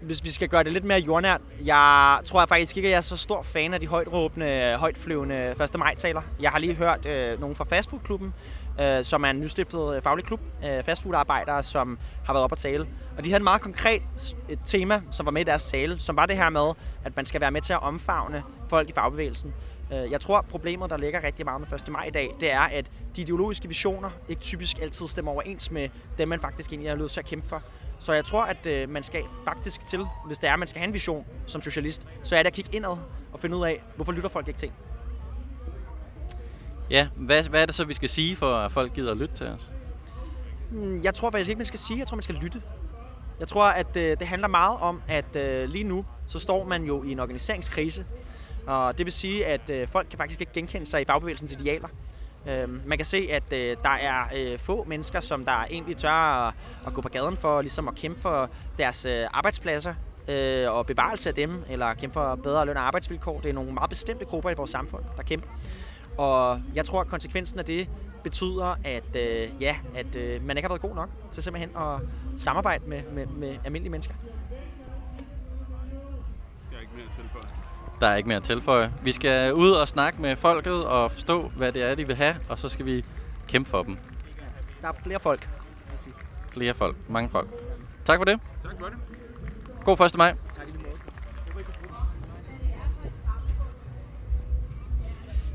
hvis 0.00 0.24
vi 0.24 0.30
skal 0.30 0.48
gøre 0.48 0.64
det 0.64 0.72
lidt 0.72 0.84
mere 0.84 0.98
jordnært, 0.98 1.40
jeg 1.64 2.20
tror 2.24 2.40
jeg 2.40 2.48
faktisk 2.48 2.76
ikke, 2.76 2.86
at 2.86 2.90
jeg 2.90 2.96
er 2.96 3.02
så 3.02 3.16
stor 3.16 3.42
fan 3.42 3.74
af 3.74 3.80
de 3.80 3.86
højt 3.86 4.12
råbende, 4.12 4.46
højt 4.46 4.78
højtflyvende 4.78 5.54
1. 5.62 5.78
maj-taler. 5.78 6.22
Jeg 6.40 6.50
har 6.50 6.58
lige 6.58 6.74
hørt 6.74 7.06
øh, 7.06 7.40
nogen 7.40 7.56
fra 7.56 7.64
fastfoodklubben, 7.64 8.34
øh, 8.80 9.04
som 9.04 9.24
er 9.24 9.30
en 9.30 9.40
nystiftet 9.40 9.96
øh, 9.96 10.02
faglig 10.02 10.24
klub, 10.24 10.40
øh, 10.64 10.82
fastfoodarbejdere, 10.82 11.62
som 11.62 11.98
har 12.24 12.32
været 12.32 12.44
op 12.44 12.52
at 12.52 12.58
tale. 12.58 12.86
Og 13.16 13.24
de 13.24 13.30
havde 13.30 13.40
en 13.40 13.44
meget 13.44 13.60
konkret 13.60 14.02
et 14.48 14.58
tema, 14.64 15.02
som 15.10 15.26
var 15.26 15.32
med 15.32 15.40
i 15.40 15.44
deres 15.44 15.64
tale, 15.64 16.00
som 16.00 16.16
var 16.16 16.26
det 16.26 16.36
her 16.36 16.50
med, 16.50 16.72
at 17.04 17.16
man 17.16 17.26
skal 17.26 17.40
være 17.40 17.50
med 17.50 17.62
til 17.62 17.72
at 17.72 17.82
omfavne 17.82 18.42
folk 18.68 18.88
i 18.88 18.92
fagbevægelsen. 18.92 19.54
Øh, 19.92 20.10
jeg 20.10 20.20
tror, 20.20 20.40
problemet, 20.50 20.90
der 20.90 20.96
ligger 20.96 21.24
rigtig 21.24 21.44
meget 21.44 21.60
med 21.60 21.78
1. 21.78 21.88
maj 21.88 22.04
i 22.04 22.10
dag, 22.10 22.30
det 22.40 22.52
er, 22.52 22.60
at 22.60 22.90
de 23.16 23.20
ideologiske 23.20 23.68
visioner 23.68 24.10
ikke 24.28 24.40
typisk 24.40 24.78
altid 24.82 25.06
stemmer 25.06 25.32
overens 25.32 25.70
med 25.70 25.88
dem, 26.18 26.28
man 26.28 26.40
faktisk 26.40 26.70
egentlig 26.70 26.90
har 26.90 26.96
lyst 26.96 27.14
til 27.14 27.20
at 27.20 27.26
kæmpe 27.26 27.48
for. 27.48 27.62
Så 28.02 28.12
jeg 28.12 28.24
tror, 28.24 28.42
at 28.44 28.66
øh, 28.66 28.88
man 28.88 29.02
skal 29.02 29.22
faktisk 29.44 29.86
til, 29.86 30.06
hvis 30.26 30.38
det 30.38 30.48
er, 30.48 30.52
at 30.52 30.58
man 30.58 30.68
skal 30.68 30.80
have 30.80 30.86
en 30.88 30.94
vision 30.94 31.26
som 31.46 31.62
socialist, 31.62 32.02
så 32.22 32.36
er 32.36 32.42
det 32.42 32.46
at 32.46 32.52
kigge 32.52 32.76
indad 32.76 32.96
og 33.32 33.40
finde 33.40 33.56
ud 33.56 33.64
af, 33.66 33.82
hvorfor 33.96 34.12
lytter 34.12 34.28
folk 34.28 34.48
ikke 34.48 34.60
til. 34.60 34.72
Ja, 36.90 37.08
hvad, 37.16 37.44
hvad 37.44 37.62
er 37.62 37.66
det 37.66 37.74
så, 37.74 37.84
vi 37.84 37.94
skal 37.94 38.08
sige, 38.08 38.36
for 38.36 38.54
at 38.56 38.72
folk 38.72 38.94
gider 38.94 39.10
at 39.10 39.16
lytte 39.16 39.34
til 39.34 39.46
os? 39.46 39.72
Mm, 40.70 41.00
Jeg 41.04 41.14
tror 41.14 41.30
faktisk 41.30 41.48
ikke, 41.50 41.58
man 41.58 41.66
skal 41.66 41.78
sige. 41.78 41.98
Jeg 41.98 42.06
tror, 42.06 42.16
man 42.16 42.22
skal 42.22 42.34
lytte. 42.34 42.62
Jeg 43.40 43.48
tror, 43.48 43.64
at 43.64 43.96
øh, 43.96 44.16
det 44.18 44.26
handler 44.26 44.48
meget 44.48 44.78
om, 44.80 45.02
at 45.08 45.36
øh, 45.36 45.68
lige 45.68 45.84
nu, 45.84 46.04
så 46.26 46.38
står 46.38 46.64
man 46.64 46.84
jo 46.84 47.02
i 47.02 47.12
en 47.12 47.18
organiseringskrise. 47.20 48.04
Og 48.66 48.98
det 48.98 49.06
vil 49.06 49.12
sige, 49.12 49.46
at 49.46 49.70
øh, 49.70 49.88
folk 49.88 50.06
kan 50.10 50.16
faktisk 50.18 50.40
ikke 50.40 50.52
genkende 50.52 50.86
sig 50.86 51.02
i 51.02 51.04
fagbevægelsens 51.04 51.52
idealer. 51.52 51.88
Øh, 52.46 52.86
man 52.88 52.98
kan 52.98 53.04
se, 53.04 53.28
at 53.30 53.52
øh, 53.52 53.76
der 53.82 53.88
er 53.88 54.24
øh, 54.36 54.58
få 54.58 54.84
mennesker, 54.84 55.20
som 55.20 55.44
der 55.44 55.64
egentlig 55.70 55.96
tør 55.96 56.10
at, 56.10 56.54
at 56.86 56.94
gå 56.94 57.00
på 57.00 57.08
gaden 57.08 57.36
for 57.36 57.60
ligesom 57.60 57.88
at 57.88 57.94
kæmpe 57.94 58.20
for 58.20 58.50
deres 58.78 59.04
øh, 59.04 59.26
arbejdspladser 59.32 59.94
øh, 60.28 60.72
og 60.72 60.86
bevarelse 60.86 61.28
af 61.28 61.34
dem, 61.34 61.64
eller 61.70 61.94
kæmpe 61.94 62.14
for 62.14 62.34
bedre 62.34 62.66
løn 62.66 62.76
og 62.76 62.86
arbejdsvilkår. 62.86 63.40
Det 63.40 63.48
er 63.48 63.52
nogle 63.54 63.72
meget 63.72 63.90
bestemte 63.90 64.24
grupper 64.24 64.50
i 64.50 64.54
vores 64.54 64.70
samfund, 64.70 65.04
der 65.16 65.22
kæmper. 65.22 65.48
Og 66.18 66.62
jeg 66.74 66.84
tror, 66.84 67.00
at 67.00 67.06
konsekvensen 67.06 67.58
af 67.58 67.64
det 67.64 67.88
betyder, 68.22 68.76
at, 68.84 69.16
øh, 69.16 69.50
ja, 69.60 69.76
at 69.94 70.16
øh, 70.16 70.46
man 70.46 70.56
ikke 70.56 70.66
har 70.66 70.72
været 70.72 70.82
god 70.82 70.94
nok 70.94 71.08
til 71.32 71.42
simpelthen 71.42 71.76
at 71.76 72.00
samarbejde 72.36 72.84
med, 72.86 73.02
med, 73.12 73.26
med 73.26 73.56
almindelige 73.64 73.90
mennesker. 73.90 74.14
Jeg 76.70 76.76
er 76.76 76.80
ikke 76.80 76.92
mere 76.94 77.04
at 77.04 77.14
tilføje. 77.16 77.61
Der 78.02 78.08
er 78.08 78.16
ikke 78.16 78.28
mere 78.28 78.36
at 78.36 78.42
tilføje. 78.42 78.92
Vi 79.02 79.12
skal 79.12 79.54
ud 79.54 79.70
og 79.70 79.88
snakke 79.88 80.22
med 80.22 80.36
folket 80.36 80.84
og 80.86 81.12
forstå, 81.12 81.52
hvad 81.56 81.72
det 81.72 81.82
er, 81.82 81.94
de 81.94 82.06
vil 82.06 82.16
have, 82.16 82.36
og 82.48 82.58
så 82.58 82.68
skal 82.68 82.86
vi 82.86 83.04
kæmpe 83.48 83.70
for 83.70 83.82
dem. 83.82 83.98
Der 84.82 84.88
er 84.88 84.92
flere 85.02 85.20
folk. 85.20 85.48
Flere 86.52 86.74
folk. 86.74 86.96
Mange 87.08 87.30
folk. 87.30 87.48
Tak 88.04 88.18
for 88.18 88.24
det. 88.24 88.40
Tak 88.62 88.72
for 88.80 88.86
det. 88.86 88.96
God 89.84 90.06
1. 90.06 90.16
maj. 90.18 90.34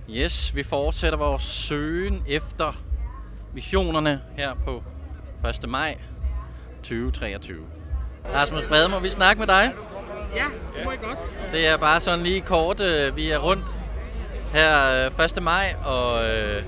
Yes, 0.10 0.55
vi 0.55 0.63
fortsætter 0.63 1.19
vores 1.19 1.43
søgen 1.43 2.23
efter 2.27 2.73
visionerne 3.53 4.21
her 4.38 4.53
på 4.53 4.83
1. 5.63 5.69
maj 5.69 5.97
2023. 6.77 7.65
Rasmus 8.33 8.63
Brede, 8.63 8.89
må 8.89 8.99
vi 8.99 9.10
snakke 9.10 9.39
med 9.39 9.47
dig? 9.47 9.73
Ja, 10.38 10.45
det 10.76 10.86
må 10.86 10.91
I 10.91 10.95
godt. 10.95 11.19
Det 11.52 11.67
er 11.67 11.78
bare 11.78 12.02
sådan 12.02 12.23
lige 12.23 12.41
kort, 12.41 12.80
øh, 12.80 13.15
vi 13.15 13.30
er 13.30 13.38
rundt 13.38 13.65
her 14.54 15.06
øh, 15.19 15.26
1. 15.26 15.43
maj 15.43 15.76
og, 15.86 16.26
øh, 16.26 16.63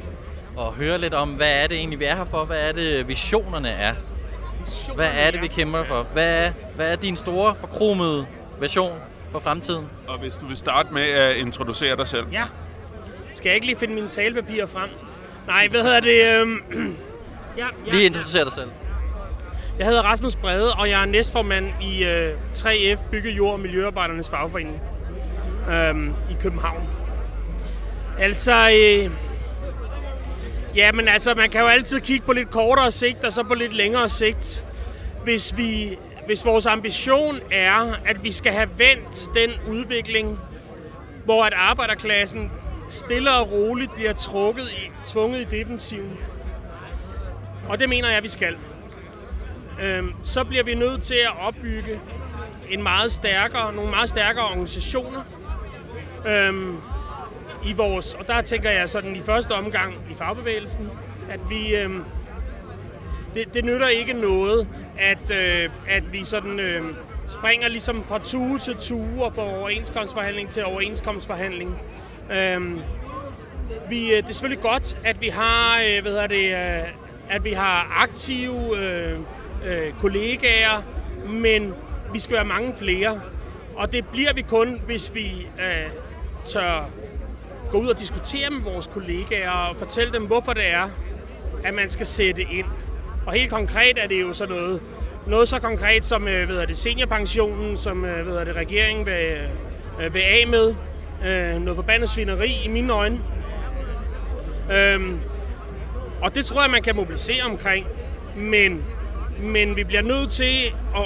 og 0.58 0.74
høre 0.74 0.98
lidt 0.98 1.14
om, 1.14 1.30
hvad 1.30 1.64
er 1.64 1.68
det 1.68 1.78
egentlig, 1.78 2.00
vi 2.00 2.06
er 2.06 2.16
her 2.16 2.26
for? 2.26 2.46
Hvad 2.46 2.60
er 2.60 2.72
det, 2.72 3.08
visionerne 3.08 3.70
er? 3.70 3.94
Hvad 4.96 5.10
er 5.14 5.32
det, 5.32 5.42
vi 5.42 5.48
kæmper 5.48 5.84
for? 5.84 6.08
Hvad 6.14 6.46
er, 6.46 6.52
hvad 6.76 6.92
er 6.92 6.96
din 6.96 7.18
store, 7.18 7.56
forkromede 7.56 8.28
vision 8.62 9.00
for 9.32 9.40
fremtiden? 9.40 9.86
Og 10.08 10.20
hvis 10.20 10.36
du 10.36 10.46
vil 10.48 10.58
starte 10.58 10.94
med 10.94 11.02
at 11.02 11.36
introducere 11.36 11.96
dig 11.96 12.08
selv. 12.08 12.26
Ja. 12.32 12.44
Skal 13.32 13.50
jeg 13.50 13.56
ikke 13.56 13.66
lige 13.66 13.78
finde 13.78 13.94
mine 13.94 14.10
talepapirer 14.10 14.66
frem? 14.66 14.90
Nej, 15.48 15.68
hvad 15.68 15.84
hedder 15.84 16.00
det? 16.00 16.42
Øhm, 16.42 16.58
ja, 17.58 17.66
ja, 17.86 17.92
Lige 17.92 18.06
introducere 18.06 18.46
dig 18.46 18.54
selv. 18.54 18.70
Jeg 19.80 19.88
hedder 19.88 20.02
Rasmus 20.02 20.36
Brede, 20.36 20.74
og 20.74 20.90
jeg 20.90 21.02
er 21.02 21.06
næstformand 21.06 21.66
i 21.82 22.04
øh, 22.04 22.38
3F 22.54 23.10
Bygge 23.12 23.32
Jord 23.32 23.54
og 23.54 23.60
Miljøarbejdernes 23.60 24.30
Fagforening 24.30 24.82
øh, 25.70 26.08
i 26.32 26.38
København. 26.42 26.88
Altså, 28.18 28.70
øh, 28.70 29.12
ja, 30.76 30.92
men 30.92 31.08
altså, 31.08 31.34
man 31.34 31.50
kan 31.50 31.62
jo 31.62 31.68
altid 31.68 32.00
kigge 32.02 32.26
på 32.26 32.34
lidt 32.34 32.50
kortere 32.50 32.92
sigt, 32.92 33.24
og 33.24 33.34
så 33.34 33.44
på 33.44 33.54
lidt 33.54 33.74
længere 33.74 34.10
sigt. 34.10 34.66
Hvis, 35.24 35.58
vi, 35.58 35.98
hvis 36.26 36.46
vores 36.46 36.66
ambition 36.66 37.40
er, 37.52 37.96
at 38.06 38.24
vi 38.24 38.32
skal 38.32 38.54
have 38.54 38.70
vendt 38.78 39.30
den 39.36 39.52
udvikling, 39.68 40.40
hvor 41.26 41.46
at 41.46 41.54
arbejderklassen 41.54 42.52
stille 42.90 43.32
og 43.32 43.52
roligt 43.52 43.94
bliver 43.96 44.14
trukket 44.14 44.72
i, 44.72 44.92
tvunget 45.04 45.42
i 45.42 45.58
defensiven. 45.58 46.18
Og 47.70 47.80
det 47.80 47.90
mener 47.90 48.08
jeg, 48.08 48.18
at 48.18 48.24
vi 48.24 48.28
skal 48.28 48.58
øhm, 49.82 50.14
så 50.24 50.44
bliver 50.44 50.64
vi 50.64 50.76
nødt 50.76 51.04
til 51.04 51.16
at 51.16 51.32
opbygge 51.42 52.00
en 52.70 52.84
meget 52.84 53.12
stærkere, 53.12 53.74
nogle 53.74 53.90
meget 53.90 54.10
stærkere 54.10 54.46
organisationer 54.46 55.22
øhm, 56.28 56.78
i 57.66 57.74
vores, 57.74 58.14
og 58.14 58.28
der 58.28 58.42
tænker 58.42 58.72
jeg 58.72 58.90
sådan 58.90 59.16
i 59.16 59.22
første 59.22 59.52
omgang 59.52 59.94
i 60.12 60.14
fagbevægelsen, 60.18 60.90
at 61.30 61.40
vi, 61.50 61.76
øhm, 61.76 62.04
det, 63.34 63.54
det 63.54 63.66
nytter 63.66 63.88
ikke 63.88 64.14
noget, 64.14 64.68
at, 65.00 65.32
øh, 65.32 65.70
at 65.88 66.14
vi 66.14 66.24
sådan 66.24 66.60
øh, 66.60 66.84
springer 67.28 67.68
ligesom 67.68 68.04
fra 68.08 68.20
tue 68.20 68.60
til 68.60 68.76
tue 68.76 69.24
og 69.24 69.36
fra 69.36 69.42
overenskomstforhandling 69.42 70.50
til 70.50 70.66
overenskomstforhandling. 70.66 71.80
Øhm, 72.32 72.80
vi, 73.90 74.12
øh, 74.12 74.18
det 74.18 74.30
er 74.30 74.34
selvfølgelig 74.34 74.64
godt, 74.64 74.98
at 75.04 75.22
vi 75.22 75.28
har, 75.28 75.80
øh, 75.80 76.02
hvad 76.02 76.12
hedder 76.12 76.28
det, 76.28 76.46
øh, 76.54 76.90
at 77.30 77.44
vi 77.44 77.52
har 77.52 77.98
aktive 78.02 78.78
øh, 78.78 79.20
øh, 79.66 79.94
kollegaer, 80.02 80.82
men 81.28 81.74
vi 82.14 82.20
skal 82.20 82.36
være 82.36 82.46
mange 82.46 82.74
flere. 82.74 83.22
Og 83.76 83.94
det 83.94 84.08
bliver 84.08 84.34
vi 84.34 84.42
kun, 84.42 84.82
hvis 84.86 85.12
vi 85.14 85.48
øh, 85.60 85.92
tør 86.46 86.90
gå 87.72 87.78
ud 87.78 87.88
og 87.88 88.00
diskutere 88.00 88.50
med 88.50 88.62
vores 88.62 88.88
kollegaer 88.88 89.52
og 89.52 89.76
fortælle 89.76 90.14
dem, 90.14 90.26
hvorfor 90.26 90.54
det 90.54 90.68
er, 90.68 90.90
at 91.64 91.74
man 91.74 91.90
skal 91.90 92.06
sætte 92.06 92.42
ind. 92.42 92.66
Og 93.26 93.34
helt 93.34 93.50
konkret 93.50 93.98
er 93.98 94.08
det 94.08 94.22
jo 94.22 94.34
sådan 94.34 94.56
noget, 94.56 94.82
noget 95.28 95.50
så 95.50 95.60
konkret 95.60 96.06
som 96.06 96.28
øh, 96.28 96.50
hvad 96.50 96.68
det, 96.68 96.78
seniorpensionen, 96.78 97.78
som 97.78 98.06
øh, 98.06 98.28
hvad 98.28 98.46
det, 98.46 98.56
regeringen 98.56 99.06
vil, 99.06 99.38
øh, 100.02 100.14
vil 100.14 100.20
af 100.20 100.48
med. 100.48 100.76
Øh, 101.26 101.62
noget 101.62 101.76
forbandet 101.76 102.10
svineri 102.10 102.62
i 102.66 102.68
mine 102.68 102.94
øjne. 102.94 103.20
Øh, 104.72 105.00
og 106.22 106.36
det 106.36 106.46
tror 106.46 106.62
jeg, 106.62 106.72
man 106.72 106.84
kan 106.84 106.96
mobilisere 106.96 107.44
omkring. 107.44 107.88
Men, 108.36 108.86
men 109.42 109.76
vi 109.76 109.84
bliver 109.84 110.02
nødt 110.02 110.32
til 110.32 110.74
at... 110.96 111.06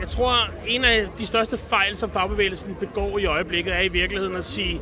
Jeg 0.00 0.08
tror, 0.08 0.34
en 0.66 0.84
af 0.84 1.06
de 1.18 1.26
største 1.26 1.56
fejl, 1.56 1.96
som 1.96 2.10
fagbevægelsen 2.10 2.74
begår 2.74 3.18
i 3.18 3.26
øjeblikket, 3.26 3.76
er 3.76 3.80
i 3.80 3.88
virkeligheden 3.88 4.36
at 4.36 4.44
sige, 4.44 4.80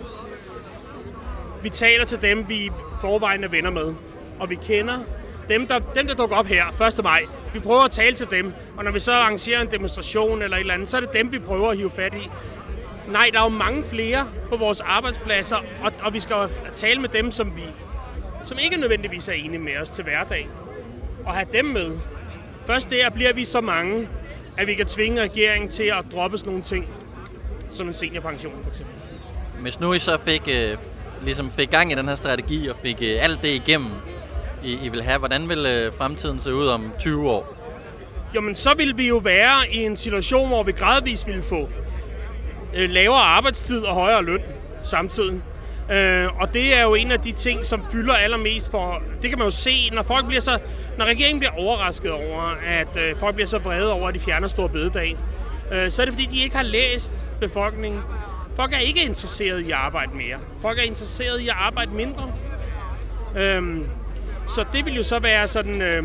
vi 1.62 1.68
taler 1.68 2.04
til 2.04 2.22
dem, 2.22 2.48
vi 2.48 2.70
forvejen 3.00 3.44
er 3.44 3.48
venner 3.48 3.70
med. 3.70 3.94
Og 4.40 4.50
vi 4.50 4.54
kender 4.54 4.98
dem, 5.48 5.66
der, 5.66 5.78
dem, 5.78 6.06
der 6.06 6.14
dukker 6.14 6.36
op 6.36 6.46
her 6.46 6.82
1. 6.98 7.04
maj. 7.04 7.22
Vi 7.54 7.58
prøver 7.58 7.80
at 7.80 7.90
tale 7.90 8.16
til 8.16 8.30
dem, 8.30 8.52
og 8.76 8.84
når 8.84 8.90
vi 8.90 8.98
så 8.98 9.12
arrangerer 9.12 9.60
en 9.60 9.70
demonstration 9.70 10.42
eller 10.42 10.56
et 10.56 10.60
eller 10.60 10.74
andet, 10.74 10.90
så 10.90 10.96
er 10.96 11.00
det 11.00 11.12
dem, 11.12 11.32
vi 11.32 11.38
prøver 11.38 11.70
at 11.70 11.76
hive 11.76 11.90
fat 11.90 12.14
i. 12.14 12.30
Nej, 13.08 13.30
der 13.32 13.38
er 13.40 13.44
jo 13.44 13.48
mange 13.48 13.84
flere 13.84 14.28
på 14.48 14.56
vores 14.56 14.80
arbejdspladser, 14.80 15.56
og, 15.84 15.92
og 16.02 16.14
vi 16.14 16.20
skal 16.20 16.34
jo 16.34 16.48
tale 16.76 17.00
med 17.00 17.08
dem, 17.08 17.30
som 17.30 17.56
vi 17.56 17.62
som 18.42 18.58
ikke 18.58 18.76
nødvendigvis 18.76 19.28
er 19.28 19.32
enige 19.32 19.58
med 19.58 19.76
os 19.76 19.90
til 19.90 20.04
hverdag. 20.04 20.48
Og 21.24 21.34
have 21.34 21.46
dem 21.52 21.64
med. 21.64 21.98
Først 22.68 22.90
der 22.90 23.10
bliver 23.10 23.32
vi 23.32 23.44
så 23.44 23.60
mange, 23.60 24.08
at 24.58 24.66
vi 24.66 24.74
kan 24.74 24.86
tvinge 24.86 25.22
regeringen 25.22 25.70
til 25.70 25.82
at 25.82 26.04
droppe 26.12 26.38
sådan 26.38 26.50
nogle 26.50 26.64
ting, 26.64 26.86
som 27.70 27.88
en 27.88 27.94
seniorpension 27.94 28.52
for 28.62 28.70
eksempel. 28.70 28.94
Hvis 29.60 29.80
nu 29.80 29.92
I 29.92 29.98
så 29.98 30.18
fik, 30.24 30.42
øh, 30.48 30.76
ligesom 31.22 31.50
fik 31.50 31.70
gang 31.70 31.92
i 31.92 31.94
den 31.94 32.08
her 32.08 32.14
strategi 32.14 32.68
og 32.68 32.76
fik 32.82 32.96
øh, 33.02 33.24
alt 33.24 33.42
det 33.42 33.48
igennem, 33.48 33.90
I, 34.64 34.78
I 34.82 34.88
vil 34.88 35.02
have, 35.02 35.18
hvordan 35.18 35.48
vil 35.48 35.66
øh, 35.66 35.92
fremtiden 35.92 36.40
se 36.40 36.54
ud 36.54 36.66
om 36.66 36.92
20 36.98 37.30
år? 37.30 37.56
Jamen, 38.34 38.54
så 38.54 38.74
vil 38.74 38.98
vi 38.98 39.08
jo 39.08 39.16
være 39.16 39.70
i 39.72 39.76
en 39.76 39.96
situation, 39.96 40.48
hvor 40.48 40.62
vi 40.62 40.72
gradvist 40.72 41.26
vil 41.26 41.42
få 41.42 41.68
øh, 42.74 42.90
lavere 42.90 43.20
arbejdstid 43.20 43.84
og 43.84 43.94
højere 43.94 44.24
løn 44.24 44.42
samtidig. 44.82 45.42
Øh, 45.90 46.40
og 46.40 46.54
det 46.54 46.76
er 46.76 46.82
jo 46.82 46.94
en 46.94 47.10
af 47.10 47.20
de 47.20 47.32
ting, 47.32 47.64
som 47.64 47.84
fylder 47.92 48.14
allermest 48.14 48.70
for... 48.70 49.02
Det 49.22 49.30
kan 49.30 49.38
man 49.38 49.46
jo 49.46 49.50
se, 49.50 49.90
når 49.92 50.02
folk 50.02 50.26
bliver 50.26 50.40
så... 50.40 50.58
Når 50.98 51.04
regeringen 51.04 51.38
bliver 51.38 51.52
overrasket 51.52 52.10
over, 52.10 52.42
at 52.66 52.96
øh, 52.96 53.16
folk 53.16 53.34
bliver 53.34 53.46
så 53.46 53.58
vrede 53.58 53.92
over, 53.92 54.08
at 54.08 54.14
de 54.14 54.20
fjerner 54.20 54.48
stor 54.48 54.66
bededag, 54.66 55.16
øh, 55.72 55.90
så 55.90 56.02
er 56.02 56.06
det 56.06 56.14
fordi, 56.14 56.26
de 56.26 56.42
ikke 56.42 56.56
har 56.56 56.62
læst 56.62 57.26
befolkningen. 57.40 58.00
Folk 58.56 58.72
er 58.72 58.78
ikke 58.78 59.04
interesseret 59.04 59.60
i 59.60 59.70
at 59.70 59.76
arbejde 59.76 60.16
mere. 60.16 60.38
Folk 60.62 60.78
er 60.78 60.82
interesseret 60.82 61.40
i 61.40 61.48
at 61.48 61.54
arbejde 61.58 61.90
mindre. 61.90 62.32
Øhm, 63.36 63.86
så 64.46 64.64
det 64.72 64.84
vil 64.84 64.96
jo 64.96 65.02
så 65.02 65.18
være 65.18 65.46
sådan... 65.46 65.82
Øh, 65.82 66.04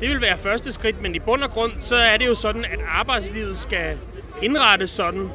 det 0.00 0.08
vil 0.08 0.20
være 0.20 0.36
første 0.36 0.72
skridt, 0.72 1.02
men 1.02 1.14
i 1.14 1.18
bund 1.18 1.42
og 1.42 1.50
grund, 1.50 1.72
så 1.78 1.96
er 1.96 2.16
det 2.16 2.26
jo 2.26 2.34
sådan, 2.34 2.64
at 2.64 2.78
arbejdslivet 2.88 3.58
skal 3.58 3.98
indrettes 4.42 4.90
sådan, 4.90 5.28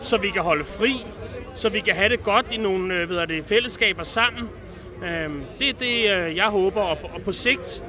så 0.00 0.16
vi 0.16 0.30
kan 0.30 0.42
holde 0.42 0.64
fri, 0.64 1.06
så 1.54 1.68
vi 1.68 1.80
kan 1.80 1.94
have 1.94 2.08
det 2.08 2.22
godt 2.22 2.46
i 2.52 2.56
nogle 2.56 2.94
øh, 2.94 3.08
ved 3.08 3.26
det, 3.26 3.44
fællesskaber 3.44 4.02
sammen. 4.02 4.50
Øh, 5.04 5.30
det 5.58 5.68
er 5.68 5.72
det, 5.72 6.10
øh, 6.10 6.36
jeg 6.36 6.46
håber, 6.46 6.80
og 6.80 6.98
på, 6.98 7.06
og 7.14 7.22
på 7.22 7.32
sigt, 7.32 7.84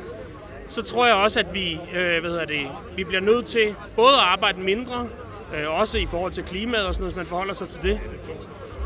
så 0.67 0.83
tror 0.83 1.05
jeg 1.05 1.15
også, 1.15 1.39
at 1.39 1.53
vi, 1.53 1.79
øh, 1.95 2.19
hvad 2.19 2.29
hedder 2.29 2.45
det, 2.45 2.67
vi 2.95 3.03
bliver 3.03 3.21
nødt 3.21 3.45
til 3.45 3.75
både 3.95 4.13
at 4.13 4.19
arbejde 4.19 4.61
mindre, 4.61 5.09
øh, 5.55 5.79
også 5.79 5.97
i 5.97 6.07
forhold 6.11 6.31
til 6.31 6.43
klimaet 6.43 6.85
og 6.85 6.93
sådan 6.93 7.01
noget, 7.01 7.13
hvis 7.13 7.17
man 7.17 7.27
forholder 7.27 7.53
sig 7.53 7.67
til 7.67 7.81
det. 7.83 7.99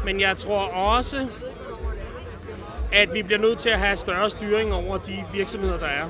Men 0.06 0.20
jeg 0.20 0.38
tror 0.38 0.60
også, 0.66 1.28
at 2.94 3.14
vi 3.14 3.22
bliver 3.24 3.40
nødt 3.40 3.60
til 3.60 3.70
at 3.70 3.80
have 3.80 3.98
større 3.98 4.30
styring 4.30 4.74
over 4.74 4.98
de 4.98 5.24
virksomheder, 5.34 5.80
der 5.80 5.86
er. 5.86 6.06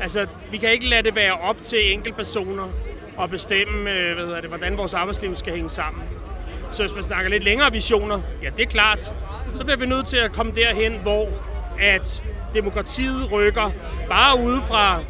Altså, 0.00 0.26
vi 0.50 0.56
kan 0.56 0.72
ikke 0.72 0.88
lade 0.88 1.02
det 1.02 1.14
være 1.14 1.32
op 1.32 1.62
til 1.62 1.92
enkeltpersoner 1.92 2.68
at 3.20 3.30
bestemme, 3.30 3.90
øh, 3.90 4.14
hvad 4.14 4.24
hedder 4.24 4.40
det, 4.40 4.50
hvordan 4.50 4.76
vores 4.76 4.94
arbejdsliv 4.94 5.34
skal 5.34 5.54
hænge 5.54 5.70
sammen. 5.70 6.02
Så 6.76 6.82
hvis 6.82 6.94
man 6.94 7.02
snakker 7.02 7.30
lidt 7.30 7.44
længere 7.44 7.72
visioner, 7.72 8.20
ja, 8.42 8.50
det 8.56 8.62
er 8.62 8.66
klart, 8.66 9.02
så 9.54 9.64
bliver 9.64 9.76
vi 9.76 9.86
nødt 9.86 10.06
til 10.06 10.16
at 10.16 10.32
komme 10.32 10.52
derhen, 10.52 10.98
hvor 11.02 11.28
at 11.80 12.24
demokratiet 12.54 13.32
rykker 13.32 13.70
bare 14.08 14.40
ude 14.40 14.62
fra 14.62 15.00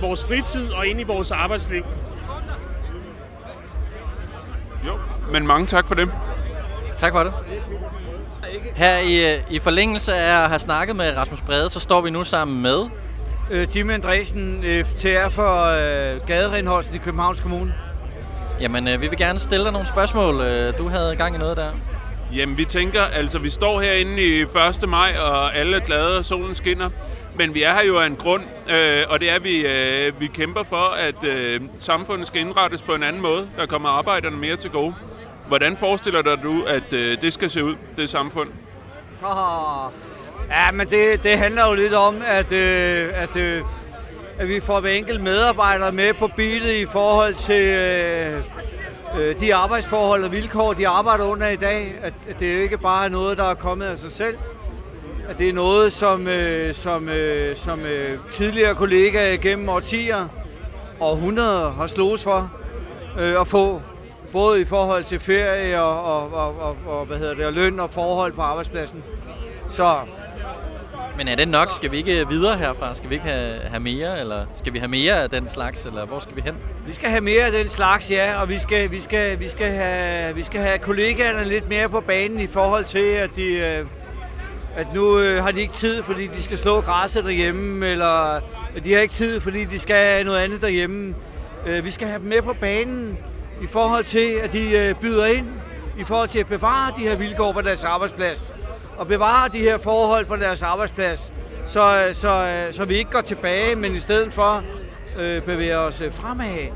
vores 0.00 0.24
fritid 0.24 0.72
og 0.72 0.86
ind 0.86 1.00
i 1.00 1.02
vores 1.02 1.30
arbejdsliv. 1.30 1.84
Jo, 4.86 4.98
men 5.32 5.46
mange 5.46 5.66
tak 5.66 5.88
for 5.88 5.94
det. 5.94 6.10
Tak 6.98 7.12
for 7.12 7.22
det. 7.22 7.32
Her 8.74 8.98
i, 8.98 9.34
øh, 9.34 9.42
i 9.50 9.58
forlængelse 9.58 10.14
af 10.14 10.42
at 10.42 10.48
have 10.48 10.58
snakket 10.58 10.96
med 10.96 11.16
Rasmus 11.16 11.40
Brede, 11.40 11.70
så 11.70 11.80
står 11.80 12.00
vi 12.00 12.10
nu 12.10 12.24
sammen 12.24 12.62
med... 12.62 12.84
Øh, 13.50 13.76
Jimmy 13.76 13.92
Andresen, 13.92 14.64
FTR 14.84 15.28
for 15.28 15.64
øh, 15.64 16.26
gaderenholdelsen 16.26 16.94
i 16.94 16.98
Københavns 16.98 17.40
Kommune. 17.40 17.74
Jamen, 18.60 18.88
øh, 18.88 19.00
vi 19.00 19.08
vil 19.08 19.18
gerne 19.18 19.38
stille 19.38 19.64
dig 19.64 19.72
nogle 19.72 19.88
spørgsmål. 19.88 20.40
Øh, 20.40 20.78
du 20.78 20.88
havde 20.88 21.16
gang 21.16 21.34
i 21.34 21.38
noget 21.38 21.56
der. 21.56 21.72
Jamen, 22.34 22.58
vi 22.58 22.64
tænker, 22.64 23.02
altså 23.02 23.38
vi 23.38 23.50
står 23.50 23.80
herinde 23.80 24.22
i 24.22 24.42
1. 24.42 24.88
maj, 24.88 25.16
og 25.20 25.56
alle 25.56 25.76
er 25.76 25.80
glade, 25.80 26.18
og 26.18 26.24
solen 26.24 26.54
skinner. 26.54 26.90
Men 27.34 27.54
vi 27.54 27.62
er 27.62 27.74
her 27.74 27.84
jo 27.84 27.98
af 27.98 28.06
en 28.06 28.16
grund, 28.16 28.42
øh, 28.68 29.02
og 29.08 29.20
det 29.20 29.30
er, 29.30 29.34
at 29.34 29.44
vi, 29.44 29.66
øh, 29.66 30.20
vi 30.20 30.26
kæmper 30.26 30.62
for, 30.64 30.94
at 30.98 31.24
øh, 31.24 31.60
samfundet 31.78 32.26
skal 32.26 32.40
indrettes 32.40 32.82
på 32.82 32.94
en 32.94 33.02
anden 33.02 33.22
måde. 33.22 33.48
Der 33.58 33.66
kommer 33.66 33.88
arbejderne 33.88 34.36
mere 34.36 34.56
til 34.56 34.70
gode. 34.70 34.94
Hvordan 35.48 35.76
forestiller 35.76 36.22
dig 36.22 36.42
du, 36.42 36.62
at 36.62 36.92
øh, 36.92 37.20
det 37.20 37.32
skal 37.32 37.50
se 37.50 37.64
ud, 37.64 37.74
det 37.96 38.10
samfund? 38.10 38.48
Oh, 39.22 39.92
ja, 40.50 40.70
men 40.72 40.88
det, 40.88 41.24
det 41.24 41.38
handler 41.38 41.68
jo 41.68 41.74
lidt 41.74 41.94
om, 41.94 42.16
at, 42.26 42.52
øh, 42.52 43.08
at, 43.14 43.36
øh, 43.36 43.62
at 44.38 44.48
vi 44.48 44.60
får 44.60 44.80
hver 44.80 44.90
enkelt 44.90 45.22
medarbejder 45.22 45.90
med 45.90 46.14
på 46.14 46.30
bilet 46.36 46.72
i 46.72 46.86
forhold 46.86 47.34
til 47.34 47.62
øh, 47.62 48.42
øh 49.18 49.40
de 49.40 49.54
arbejdsforhold 49.54 50.24
og 50.24 50.32
vilkår, 50.32 50.72
de 50.72 50.88
arbejder 50.88 51.24
under 51.24 51.48
i 51.48 51.56
dag. 51.56 51.94
At, 52.02 52.14
at 52.28 52.40
det 52.40 52.62
ikke 52.62 52.78
bare 52.78 53.04
er 53.04 53.08
noget, 53.08 53.38
der 53.38 53.44
er 53.44 53.54
kommet 53.54 53.86
af 53.86 53.98
sig 53.98 54.12
selv. 54.12 54.38
At 55.28 55.38
det 55.38 55.48
er 55.48 55.52
noget, 55.52 55.92
som, 55.92 56.28
øh, 56.28 56.74
som, 56.74 57.08
øh, 57.08 57.56
som 57.56 57.80
øh, 57.80 58.18
tidligere 58.30 58.74
kollegaer 58.74 59.36
gennem 59.36 59.68
årtier 59.68 60.28
og 61.00 61.10
århundreder 61.10 61.70
har 61.70 61.86
slået 61.86 62.20
for 62.20 62.52
øh, 63.18 63.40
at 63.40 63.46
få 63.46 63.82
både 64.32 64.60
i 64.60 64.64
forhold 64.64 65.04
til 65.04 65.18
ferie 65.18 65.82
og, 65.82 66.04
og, 66.04 66.32
og, 66.32 66.58
og, 66.60 66.76
og 66.86 67.06
hvad 67.06 67.18
hedder 67.18 67.34
det, 67.34 67.46
og 67.46 67.52
løn 67.52 67.80
og 67.80 67.90
forhold 67.90 68.32
på 68.32 68.42
arbejdspladsen. 68.42 69.04
Så 69.70 69.96
men 71.16 71.28
er 71.28 71.34
det 71.34 71.48
nok? 71.48 71.72
Skal 71.76 71.90
vi 71.90 71.96
ikke 71.96 72.20
øh, 72.20 72.30
videre 72.30 72.56
herfra? 72.56 72.94
Skal 72.94 73.10
vi 73.10 73.14
ikke 73.14 73.26
have, 73.26 73.60
have 73.60 73.80
mere? 73.80 74.20
Eller 74.20 74.46
skal 74.54 74.72
vi 74.72 74.78
have 74.78 74.88
mere 74.88 75.22
af 75.22 75.30
den 75.30 75.48
slags? 75.48 75.86
Eller 75.86 76.06
hvor 76.06 76.20
skal 76.20 76.36
vi 76.36 76.40
hen? 76.40 76.54
vi 76.86 76.92
skal 76.92 77.10
have 77.10 77.20
mere 77.20 77.44
af 77.44 77.52
den 77.52 77.68
slags, 77.68 78.10
ja, 78.10 78.40
og 78.40 78.48
vi 78.48 78.58
skal, 78.58 78.90
vi 78.90 79.00
skal, 79.00 79.40
vi 79.40 79.48
skal, 79.48 79.70
have, 79.70 80.34
vi 80.34 80.42
skal 80.42 80.60
have 80.60 80.78
kollegaerne 80.78 81.48
lidt 81.48 81.68
mere 81.68 81.88
på 81.88 82.00
banen 82.00 82.40
i 82.40 82.46
forhold 82.46 82.84
til, 82.84 82.98
at 82.98 83.30
de, 83.36 83.44
øh, 83.44 83.86
at 84.76 84.86
nu 84.94 85.18
øh, 85.18 85.44
har 85.44 85.50
de 85.50 85.60
ikke 85.60 85.72
tid, 85.72 86.02
fordi 86.02 86.26
de 86.26 86.42
skal 86.42 86.58
slå 86.58 86.80
græsset 86.80 87.24
derhjemme, 87.24 87.86
eller 87.86 88.34
at 88.76 88.84
de 88.84 88.92
har 88.92 89.00
ikke 89.00 89.14
tid, 89.14 89.40
fordi 89.40 89.64
de 89.64 89.78
skal 89.78 90.24
noget 90.26 90.38
andet 90.38 90.60
derhjemme. 90.60 91.14
Øh, 91.66 91.84
vi 91.84 91.90
skal 91.90 92.08
have 92.08 92.18
dem 92.18 92.28
med 92.28 92.42
på 92.42 92.54
banen 92.60 93.18
i 93.62 93.66
forhold 93.66 94.04
til, 94.04 94.40
at 94.42 94.52
de 94.52 94.70
øh, 94.70 94.94
byder 94.94 95.26
ind, 95.26 95.46
i 95.98 96.04
forhold 96.04 96.28
til 96.28 96.38
at 96.38 96.46
bevare 96.46 96.92
de 96.96 97.02
her 97.02 97.16
vilkår 97.16 97.52
på 97.52 97.60
deres 97.60 97.84
arbejdsplads, 97.84 98.54
og 98.98 99.06
bevare 99.06 99.48
de 99.48 99.58
her 99.58 99.78
forhold 99.78 100.26
på 100.26 100.36
deres 100.36 100.62
arbejdsplads, 100.62 101.32
så, 101.66 102.08
så, 102.12 102.66
så 102.70 102.84
vi 102.84 102.94
ikke 102.94 103.10
går 103.10 103.20
tilbage, 103.20 103.76
men 103.76 103.94
i 103.94 103.98
stedet 103.98 104.32
for 104.32 104.62
øh, 105.18 105.42
bevæger 105.42 105.78
os 105.78 106.00
øh, 106.00 106.12
fremad. 106.12 106.68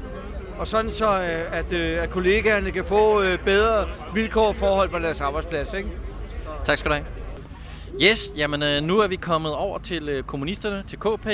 Og 0.59 0.67
sådan 0.67 0.93
så, 0.93 1.11
øh, 1.11 1.59
at, 1.59 1.73
øh, 1.73 2.03
at 2.03 2.11
kollegaerne 2.11 2.71
kan 2.71 2.85
få 2.85 3.23
øh, 3.23 3.39
bedre 3.45 3.89
vilkår 4.15 4.47
og 4.49 4.57
forhold 4.57 4.89
på 4.89 4.99
deres 4.99 5.21
arbejdsplads. 5.21 5.73
Ikke? 5.73 5.89
Tak 6.65 6.79
skal 6.79 6.91
du 6.91 6.95
have. 6.95 7.07
Yes, 8.03 8.33
jamen 8.37 8.63
øh, 8.63 8.83
nu 8.83 8.99
er 8.99 9.07
vi 9.09 9.17
kommet 9.17 9.55
over 9.55 9.79
til 9.79 10.09
øh, 10.09 10.23
kommunisterne, 10.23 10.85
til 10.89 10.99
KP, 10.99 11.27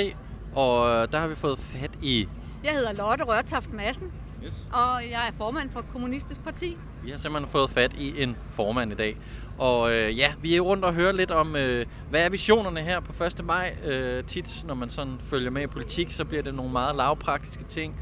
og 0.55 0.89
øh, 0.89 1.07
der 1.11 1.17
har 1.19 1.27
vi 1.27 1.35
fået 1.35 1.59
fat 1.59 1.91
i... 2.01 2.27
Jeg 2.63 2.73
hedder 2.73 2.93
Lotte 2.93 3.23
Rørtoft 3.23 3.73
Madsen, 3.73 4.11
Yes. 4.45 4.53
og 4.73 5.03
jeg 5.11 5.27
er 5.27 5.31
formand 5.37 5.69
for 5.73 5.83
Kommunistisk 5.93 6.43
Parti. 6.43 6.77
Vi 7.07 7.11
har 7.11 7.17
simpelthen 7.17 7.51
fået 7.51 7.69
fat 7.69 7.93
i 7.93 8.23
en 8.23 8.37
formand 8.51 8.91
i 8.91 8.95
dag. 8.95 9.17
Og 9.57 9.93
øh, 9.93 10.17
ja, 10.17 10.33
vi 10.41 10.55
er 10.55 10.61
rundt 10.61 10.85
og 10.85 10.93
hører 10.93 11.11
lidt 11.11 11.31
om, 11.31 11.55
øh, 11.55 11.85
hvad 12.09 12.25
er 12.25 12.29
visionerne 12.29 12.81
her 12.81 12.99
på 12.99 13.23
1. 13.23 13.45
maj. 13.45 13.75
Øh, 13.83 14.23
tit, 14.23 14.63
når 14.65 14.73
man 14.73 14.89
sådan 14.89 15.17
følger 15.29 15.49
med 15.49 15.61
i 15.61 15.67
politik, 15.67 16.11
så 16.11 16.25
bliver 16.25 16.43
det 16.43 16.55
nogle 16.55 16.71
meget 16.71 16.95
lavpraktiske 16.95 17.63
ting. 17.63 17.95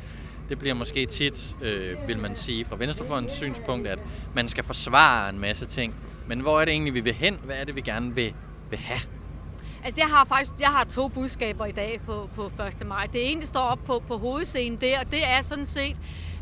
Det 0.49 0.59
bliver 0.59 0.73
måske 0.73 1.05
tit, 1.05 1.55
øh, 1.61 2.07
vil 2.07 2.19
man 2.19 2.35
sige, 2.35 2.65
fra 2.65 2.75
Venstrefløjens 2.75 3.31
synspunkt, 3.31 3.87
at 3.87 3.99
man 4.35 4.47
skal 4.47 4.63
forsvare 4.63 5.29
en 5.29 5.39
masse 5.39 5.65
ting. 5.65 5.95
Men 6.27 6.39
hvor 6.39 6.61
er 6.61 6.65
det 6.65 6.71
egentlig, 6.71 6.93
vi 6.93 6.99
vil 6.99 7.13
hen? 7.13 7.39
Hvad 7.43 7.55
er 7.55 7.63
det, 7.63 7.75
vi 7.75 7.81
gerne 7.81 8.15
vil, 8.15 8.33
vil 8.69 8.79
have? 8.79 8.99
Altså, 9.83 10.01
jeg 10.01 10.09
har 10.09 10.25
faktisk 10.25 10.53
jeg 10.59 10.69
har 10.69 10.83
to 10.83 11.07
budskaber 11.07 11.65
i 11.65 11.71
dag 11.71 12.01
på, 12.05 12.29
på 12.35 12.51
1. 12.81 12.87
maj. 12.87 13.05
Det 13.05 13.31
ene, 13.31 13.41
der 13.41 13.47
står 13.47 13.61
op 13.61 13.79
på, 13.85 14.03
på 14.07 14.17
hovedscenen 14.17 14.81
der, 14.81 15.03
det 15.03 15.27
er 15.27 15.41
sådan 15.41 15.65
set, 15.65 15.97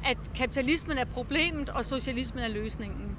at 0.06 0.18
kapitalismen 0.36 0.98
er 0.98 1.06
problemet, 1.06 1.70
og 1.70 1.86
socialismen 1.86 2.44
er 2.44 2.48
løsningen. 2.48 3.18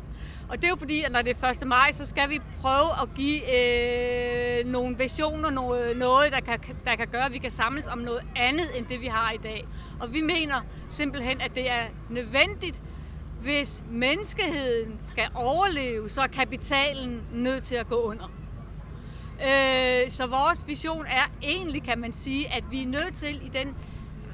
Og 0.49 0.57
det 0.57 0.64
er 0.64 0.68
jo 0.68 0.77
fordi, 0.77 1.03
at 1.03 1.12
når 1.12 1.23
det 1.23 1.37
er 1.42 1.49
1. 1.62 1.66
maj, 1.66 1.92
så 1.92 2.07
skal 2.07 2.31
vi 2.31 2.40
prøve 2.61 3.03
at 3.03 3.09
give 3.14 3.40
øh, 3.57 4.66
nogle 4.66 4.99
visioner, 4.99 5.51
noget, 5.51 5.97
noget 5.97 6.33
der, 6.33 6.40
kan, 6.40 6.59
der 6.85 6.97
kan 6.97 7.07
gøre, 7.09 7.25
at 7.25 7.33
vi 7.33 7.38
kan 7.38 7.51
samles 7.51 7.87
om 7.87 7.99
noget 7.99 8.23
andet, 8.37 8.79
end 8.79 8.87
det 8.87 9.01
vi 9.01 9.07
har 9.07 9.33
i 9.33 9.37
dag. 9.37 9.66
Og 10.01 10.12
vi 10.12 10.20
mener 10.20 10.61
simpelthen, 10.88 11.40
at 11.40 11.55
det 11.55 11.70
er 11.70 11.83
nødvendigt, 12.11 12.83
hvis 13.40 13.85
menneskeheden 13.90 14.99
skal 15.01 15.29
overleve, 15.35 16.11
så 16.11 16.23
er 16.23 16.27
kapitalen 16.27 17.23
nødt 17.33 17.64
til 17.64 17.75
at 17.75 17.88
gå 17.88 17.97
under. 17.97 18.31
Øh, 19.42 20.11
så 20.11 20.27
vores 20.27 20.64
vision 20.66 21.07
er 21.07 21.31
egentlig, 21.42 21.83
kan 21.83 21.99
man 21.99 22.12
sige, 22.12 22.53
at 22.53 22.64
vi 22.70 22.83
er 22.83 22.87
nødt 22.87 23.14
til 23.14 23.47
i 23.47 23.49
den 23.49 23.77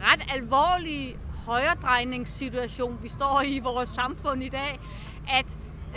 ret 0.02 0.22
alvorlige 0.36 1.16
højredrejningssituation, 1.50 2.98
vi 3.02 3.08
står 3.08 3.42
i 3.46 3.56
i 3.56 3.58
vores 3.58 3.88
samfund 3.88 4.42
i 4.42 4.48
dag, 4.48 4.80
at 5.28 5.46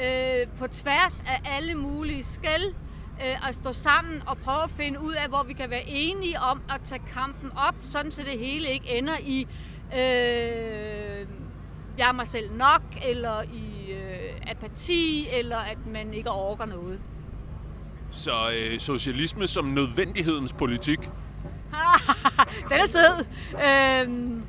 øh, 0.03 0.47
på 0.57 0.67
tværs 0.67 1.23
af 1.27 1.41
alle 1.45 1.75
mulige 1.75 2.23
skæld, 2.23 2.73
øh, 3.21 3.49
at 3.49 3.55
stå 3.55 3.73
sammen 3.73 4.23
og 4.27 4.37
prøve 4.37 4.63
at 4.63 4.69
finde 4.69 5.01
ud 5.01 5.13
af, 5.13 5.29
hvor 5.29 5.43
vi 5.43 5.53
kan 5.53 5.69
være 5.69 5.83
enige 5.87 6.39
om 6.39 6.61
at 6.69 6.81
tage 6.83 7.01
kampen 7.13 7.51
op, 7.57 7.75
sådan 7.81 8.11
så 8.11 8.21
det 8.21 8.39
hele 8.39 8.67
ikke 8.69 8.97
ender 8.97 9.17
i 9.23 9.47
øh, 9.93 11.27
jeg 11.97 12.07
er 12.07 12.11
mig 12.11 12.27
selv 12.27 12.53
nok, 12.57 12.81
eller 13.07 13.41
i 13.41 13.91
øh, 13.91 14.41
apati, 14.47 15.27
eller 15.39 15.57
at 15.57 15.77
man 15.93 16.13
ikke 16.13 16.31
orker 16.31 16.65
noget. 16.65 16.99
Så 18.11 18.31
øh, 18.55 18.79
socialisme 18.79 19.47
som 19.47 19.65
nødvendighedens 19.65 20.53
politik. 20.53 20.99
Den 22.69 22.79
er 22.79 22.87
sød. 22.87 23.25
Øhm, 23.65 24.43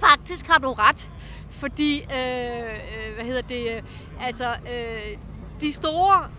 faktisk 0.00 0.46
har 0.46 0.58
du 0.58 0.72
ret. 0.72 1.10
Fordi, 1.50 2.00
øh, 2.00 2.62
øh, 2.62 3.14
hvad 3.14 3.24
hedder 3.24 3.42
det, 3.42 3.76
øh, 3.76 3.82
altså, 4.20 4.48
øh, 4.48 5.18
de 5.60 5.72
store 5.72 6.30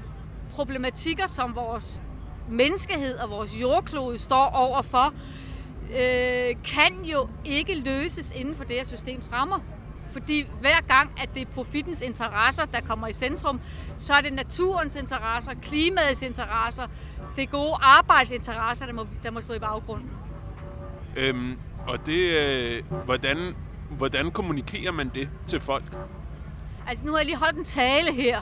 problematikker, 0.51 1.27
som 1.27 1.55
vores 1.55 2.01
menneskehed 2.49 3.17
og 3.17 3.29
vores 3.29 3.61
jordklode 3.61 4.17
står 4.17 4.45
overfor, 4.45 5.13
øh, 5.89 6.55
kan 6.63 7.03
jo 7.03 7.29
ikke 7.45 7.75
løses 7.75 8.31
inden 8.31 8.55
for 8.55 8.63
det 8.63 8.75
her 8.75 8.83
systems 8.83 9.31
rammer. 9.31 9.59
Fordi 10.11 10.47
hver 10.61 10.81
gang, 10.87 11.11
at 11.21 11.29
det 11.33 11.41
er 11.41 11.51
profitens 11.53 12.01
interesser, 12.01 12.65
der 12.65 12.81
kommer 12.81 13.07
i 13.07 13.13
centrum, 13.13 13.61
så 13.97 14.13
er 14.13 14.21
det 14.21 14.33
naturens 14.33 14.95
interesser, 14.95 15.51
klimaets 15.61 16.21
interesser, 16.21 16.87
det 17.35 17.51
gode 17.51 17.73
arbejdsinteresser, 17.81 18.85
der 18.85 18.93
må, 18.93 19.07
der 19.23 19.31
må 19.31 19.41
stå 19.41 19.53
i 19.53 19.59
baggrunden. 19.59 20.09
Øhm, 21.15 21.57
og 21.87 22.05
det, 22.05 22.19
øh, 22.19 22.83
hvordan, 23.05 23.55
hvordan 23.89 24.31
kommunikerer 24.31 24.91
man 24.91 25.11
det 25.15 25.29
til 25.47 25.59
folk? 25.59 25.83
Altså 26.87 27.05
nu 27.05 27.11
har 27.11 27.17
jeg 27.17 27.25
lige 27.25 27.37
holdt 27.37 27.57
en 27.57 27.63
tale 27.65 28.13
her, 28.13 28.41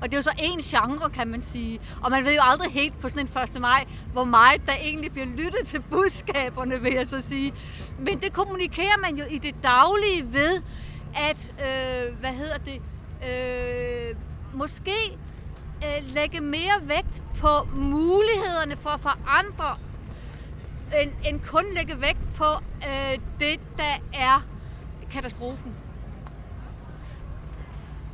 og 0.00 0.08
det 0.08 0.12
er 0.12 0.18
jo 0.18 0.22
så 0.22 0.34
en 0.38 0.58
genre, 0.58 1.10
kan 1.10 1.28
man 1.28 1.42
sige. 1.42 1.80
Og 2.02 2.10
man 2.10 2.24
ved 2.24 2.34
jo 2.34 2.40
aldrig 2.42 2.72
helt 2.72 3.00
på 3.00 3.08
sådan 3.08 3.28
en 3.36 3.42
1. 3.56 3.60
maj, 3.60 3.84
hvor 4.12 4.24
meget 4.24 4.66
der 4.66 4.72
egentlig 4.72 5.12
bliver 5.12 5.26
lyttet 5.26 5.60
til 5.64 5.80
budskaberne, 5.80 6.82
vil 6.82 6.92
jeg 6.92 7.06
så 7.06 7.20
sige. 7.20 7.52
Men 7.98 8.20
det 8.20 8.32
kommunikerer 8.32 8.98
man 9.02 9.16
jo 9.16 9.24
i 9.30 9.38
det 9.38 9.54
daglige 9.62 10.32
ved, 10.32 10.62
at, 11.14 11.54
øh, 11.58 12.18
hvad 12.20 12.32
hedder 12.32 12.58
det, 12.58 12.82
øh, 13.28 14.16
måske 14.54 15.18
øh, 15.84 16.14
lægge 16.14 16.40
mere 16.40 16.80
vægt 16.82 17.22
på 17.40 17.48
mulighederne 17.74 18.76
for 18.76 18.90
at 18.90 19.00
forandre, 19.00 19.76
end, 21.02 21.12
end 21.24 21.40
kun 21.40 21.64
lægge 21.74 22.00
vægt 22.00 22.34
på 22.36 22.44
øh, 22.88 23.18
det, 23.40 23.60
der 23.76 23.94
er 24.14 24.46
katastrofen. 25.10 25.74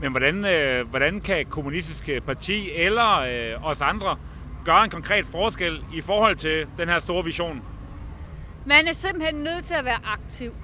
Men 0.01 0.11
hvordan, 0.11 0.45
øh, 0.45 0.89
hvordan 0.89 1.21
kan 1.21 1.47
Kommunistiske 1.47 2.21
Parti 2.21 2.71
eller 2.75 3.19
øh, 3.19 3.67
os 3.67 3.81
andre 3.81 4.17
gøre 4.65 4.85
en 4.85 4.91
konkret 4.91 5.27
forskel 5.27 5.85
i 5.95 6.01
forhold 6.01 6.37
til 6.37 6.67
den 6.79 6.89
her 6.89 7.01
store 7.01 7.25
vision? 7.25 7.63
Man 8.67 8.87
er 8.89 8.93
simpelthen 8.93 9.35
nødt 9.35 9.65
til 9.65 9.75
at 9.75 9.85
være 9.85 10.01
aktiv. 10.05 10.55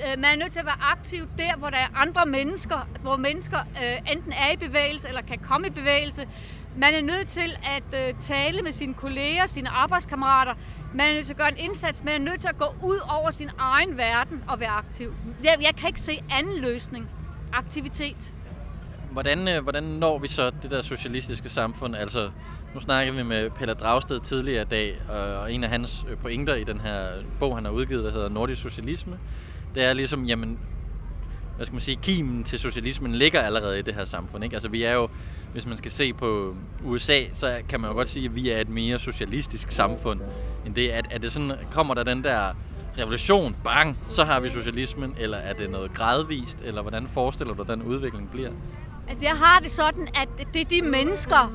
Øh, 0.00 0.18
man 0.18 0.24
er 0.24 0.36
nødt 0.36 0.52
til 0.52 0.60
at 0.60 0.66
være 0.66 0.80
aktiv 0.80 1.28
der, 1.38 1.56
hvor 1.56 1.70
der 1.70 1.76
er 1.76 1.88
andre 1.94 2.26
mennesker, 2.26 2.88
hvor 3.00 3.16
mennesker 3.16 3.58
øh, 3.58 4.12
enten 4.12 4.32
er 4.32 4.52
i 4.52 4.56
bevægelse 4.56 5.08
eller 5.08 5.22
kan 5.22 5.38
komme 5.38 5.66
i 5.66 5.70
bevægelse. 5.70 6.28
Man 6.76 6.94
er 6.94 7.00
nødt 7.00 7.28
til 7.28 7.58
at 7.64 8.08
øh, 8.08 8.14
tale 8.20 8.62
med 8.62 8.72
sine 8.72 8.94
kolleger, 8.94 9.46
sine 9.46 9.68
arbejdskammerater. 9.68 10.54
Man 10.94 11.08
er 11.08 11.12
nødt 11.12 11.26
til 11.26 11.32
at 11.32 11.38
gøre 11.38 11.48
en 11.48 11.56
indsats. 11.56 12.04
Man 12.04 12.14
er 12.14 12.18
nødt 12.30 12.40
til 12.40 12.48
at 12.48 12.58
gå 12.58 12.74
ud 12.82 12.98
over 13.08 13.30
sin 13.30 13.50
egen 13.58 13.96
verden 13.96 14.42
og 14.48 14.60
være 14.60 14.68
aktiv. 14.68 15.14
Jeg, 15.44 15.56
jeg 15.62 15.74
kan 15.76 15.88
ikke 15.88 16.00
se 16.00 16.22
anden 16.30 16.60
løsning. 16.60 17.08
Aktivitet. 17.52 18.34
Hvordan, 19.10 19.48
øh, 19.48 19.62
hvordan 19.62 19.82
når 19.82 20.18
vi 20.18 20.28
så 20.28 20.50
det 20.62 20.70
der 20.70 20.82
socialistiske 20.82 21.48
samfund? 21.48 21.96
Altså, 21.96 22.30
nu 22.74 22.80
snakkede 22.80 23.16
vi 23.16 23.22
med 23.22 23.50
Pelle 23.50 23.74
Dragsted 23.74 24.20
tidligere 24.20 24.62
i 24.62 24.66
dag, 24.66 25.00
og 25.08 25.52
en 25.52 25.64
af 25.64 25.70
hans 25.70 26.04
øh, 26.08 26.16
pointer 26.16 26.54
i 26.54 26.64
den 26.64 26.80
her 26.80 27.08
bog, 27.40 27.56
han 27.56 27.64
har 27.64 27.72
udgivet, 27.72 28.04
der 28.04 28.10
hedder 28.10 28.28
Nordisk 28.28 28.62
Socialisme, 28.62 29.18
det 29.76 29.84
er 29.84 29.92
ligesom, 29.92 30.24
jamen, 30.24 30.58
hvad 31.56 31.66
skal 31.66 31.74
man 31.74 31.82
sige, 31.82 31.98
kimen 32.02 32.44
til 32.44 32.58
socialismen 32.58 33.14
ligger 33.14 33.40
allerede 33.40 33.78
i 33.78 33.82
det 33.82 33.94
her 33.94 34.04
samfund. 34.04 34.44
Ikke? 34.44 34.56
Altså 34.56 34.68
vi 34.68 34.82
er 34.82 34.92
jo, 34.92 35.08
hvis 35.52 35.66
man 35.66 35.76
skal 35.76 35.90
se 35.90 36.12
på 36.12 36.56
USA, 36.84 37.20
så 37.32 37.60
kan 37.68 37.80
man 37.80 37.90
jo 37.90 37.96
godt 37.96 38.08
sige, 38.08 38.24
at 38.24 38.34
vi 38.34 38.50
er 38.50 38.58
et 38.58 38.68
mere 38.68 38.98
socialistisk 38.98 39.72
samfund 39.72 40.20
end 40.66 40.74
det. 40.74 40.94
Er, 40.94 41.00
er 41.10 41.18
det 41.18 41.32
sådan, 41.32 41.52
kommer 41.70 41.94
der 41.94 42.02
den 42.02 42.24
der 42.24 42.52
revolution, 42.98 43.56
bang, 43.64 43.98
så 44.08 44.24
har 44.24 44.40
vi 44.40 44.50
socialismen, 44.50 45.14
eller 45.18 45.36
er 45.36 45.52
det 45.52 45.70
noget 45.70 45.92
gradvist, 45.92 46.58
eller 46.64 46.82
hvordan 46.82 47.08
forestiller 47.08 47.54
du, 47.54 47.62
dig, 47.62 47.76
den 47.76 47.82
udvikling 47.82 48.30
bliver? 48.30 48.50
Altså 49.08 49.24
jeg 49.24 49.34
har 49.34 49.60
det 49.60 49.70
sådan, 49.70 50.08
at 50.14 50.28
det 50.54 50.60
er 50.60 50.64
de 50.64 50.82
mennesker, 50.82 51.52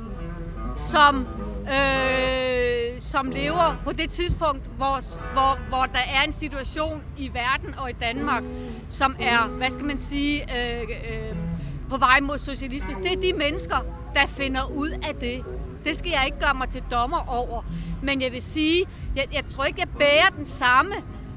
som, 0.76 1.28
øh, 1.68 3.01
som 3.01 3.32
lever 3.32 3.82
på 3.84 3.91
det 3.91 4.09
tidspunkt, 4.09 4.66
hvor, 4.78 4.99
hvor, 5.34 5.59
hvor 5.70 5.86
der 5.86 5.99
er 5.99 6.24
en 6.26 6.34
situation 6.34 7.03
i 7.18 7.32
verden 7.34 7.76
og 7.78 7.89
i 7.89 7.93
Danmark, 7.93 8.43
som 8.89 9.16
er, 9.20 9.47
hvad 9.47 9.70
skal 9.70 9.86
man 9.86 9.97
sige, 9.97 10.57
øh, 10.57 10.82
øh, 10.82 11.36
på 11.89 11.97
vej 11.97 12.20
mod 12.20 12.38
socialisme. 12.38 12.89
Det 13.03 13.12
er 13.14 13.22
de 13.22 13.34
mennesker, 13.38 13.78
der 14.16 14.28
finder 14.28 14.66
ud 14.66 14.89
af 14.89 15.16
det. 15.16 15.43
Det 15.86 15.97
skal 15.97 16.12
jeg 16.12 16.24
ikke 16.26 16.39
gøre 16.39 16.53
mig 16.53 16.70
til 16.70 16.84
dommer 16.91 17.30
over. 17.30 17.62
Men 18.03 18.22
jeg 18.22 18.32
vil 18.32 18.41
sige, 18.41 18.86
jeg, 19.16 19.28
jeg 19.34 19.45
tror 19.45 19.64
ikke, 19.66 19.80
jeg 19.80 19.89
bærer 19.89 20.30
den 20.38 20.45
samme 20.45 20.91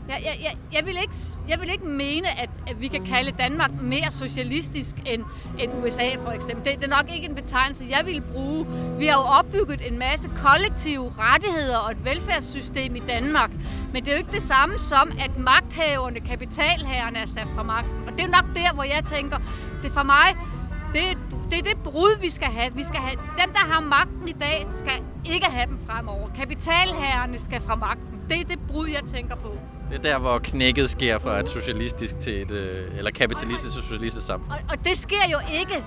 jeg, 0.08 0.20
jeg, 0.24 0.38
jeg, 0.42 0.56
jeg, 0.72 0.86
vil 0.86 0.96
ikke, 1.02 1.14
jeg 1.48 1.60
vil 1.60 1.70
ikke 1.70 1.86
mene, 1.86 2.40
at, 2.40 2.50
at 2.66 2.80
vi 2.80 2.88
kan 2.88 3.04
kalde 3.04 3.30
Danmark 3.30 3.70
mere 3.80 4.10
socialistisk 4.10 4.96
end, 5.06 5.24
end 5.58 5.72
USA 5.82 6.08
for 6.24 6.30
eksempel. 6.30 6.64
Det, 6.64 6.80
det 6.80 6.92
er 6.92 6.96
nok 6.96 7.14
ikke 7.14 7.28
en 7.28 7.34
betegnelse, 7.34 7.86
jeg 7.90 8.06
vil 8.06 8.22
bruge. 8.32 8.66
Vi 8.98 9.06
har 9.06 9.14
jo 9.14 9.26
opbygget 9.38 9.92
en 9.92 9.98
masse 9.98 10.30
kollektive 10.36 11.12
rettigheder 11.18 11.78
og 11.78 11.90
et 11.90 12.04
velfærdssystem 12.04 12.96
i 12.96 13.02
Danmark. 13.08 13.50
Men 13.92 14.04
det 14.04 14.08
er 14.08 14.12
jo 14.12 14.18
ikke 14.18 14.32
det 14.32 14.42
samme 14.42 14.78
som, 14.78 15.12
at 15.20 15.38
magthaverne, 15.38 16.20
kapitalhaverne 16.20 17.18
er 17.18 17.26
sat 17.26 17.46
fra 17.54 17.62
magten. 17.62 18.08
Og 18.08 18.12
det 18.12 18.20
er 18.20 18.28
nok 18.28 18.44
der, 18.54 18.74
hvor 18.74 18.84
jeg 18.84 19.04
tænker, 19.14 19.38
det 19.82 19.92
for 19.92 20.02
mig, 20.02 20.36
det, 20.94 21.18
det 21.50 21.58
er 21.58 21.62
det 21.62 21.82
brud, 21.84 22.20
vi 22.20 22.30
skal 22.30 22.48
have. 22.48 22.74
Vi 22.74 22.84
skal 22.84 23.00
have. 23.00 23.16
Dem, 23.16 23.52
der 23.52 23.64
har 23.72 23.80
magten 23.80 24.28
i 24.28 24.32
dag, 24.32 24.66
skal 24.78 25.02
ikke 25.24 25.46
have 25.46 25.66
dem 25.66 25.78
fremover. 25.86 26.28
Kapitalherrerne 26.36 27.38
skal 27.38 27.60
fra 27.60 27.74
magten. 27.74 28.20
Det 28.28 28.40
er 28.40 28.44
det 28.44 28.58
brud, 28.68 28.88
jeg 28.88 29.02
tænker 29.10 29.36
på. 29.36 29.58
Det 29.94 30.06
er 30.06 30.12
der, 30.12 30.18
hvor 30.18 30.38
knækket 30.38 30.90
sker 30.90 31.18
fra 31.18 31.40
et 31.40 31.48
socialistisk 31.48 32.20
til 32.20 32.42
et, 32.42 32.50
øh, 32.50 32.98
eller 32.98 33.10
kapitalistisk 33.10 33.74
til 33.74 33.82
socialistisk 33.82 34.26
samfund. 34.26 34.50
Og, 34.50 34.58
og 34.70 34.84
det 34.84 34.98
sker 34.98 35.30
jo 35.32 35.38
ikke 35.60 35.84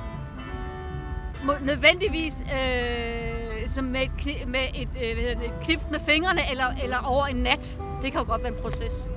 nødvendigvis 1.62 2.34
øh, 2.42 3.70
som 3.70 3.84
med, 3.84 4.02
et, 4.02 4.48
med 4.48 4.60
et, 4.76 4.88
øh, 5.04 5.14
hvad 5.14 5.24
hedder 5.24 5.36
det, 5.36 5.46
et 5.46 5.54
knips 5.64 5.84
med 5.92 6.00
fingrene 6.08 6.42
eller, 6.52 6.66
eller 6.84 6.98
over 6.98 7.26
en 7.26 7.36
nat. 7.36 7.78
Det 8.02 8.12
kan 8.12 8.22
jo 8.22 8.28
godt 8.28 8.44
være 8.44 8.52
en 8.52 8.60
proces. 8.62 9.10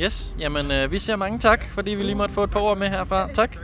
Yes, 0.00 0.34
jamen 0.38 0.70
øh, 0.70 0.92
vi 0.92 0.98
siger 0.98 1.16
mange 1.16 1.38
tak, 1.38 1.64
fordi 1.74 1.90
vi 1.90 2.02
lige 2.02 2.14
måtte 2.14 2.34
få 2.34 2.44
et 2.44 2.50
par 2.50 2.60
ord 2.60 2.78
med 2.78 2.88
herfra. 2.88 3.28
Tak. 3.34 3.56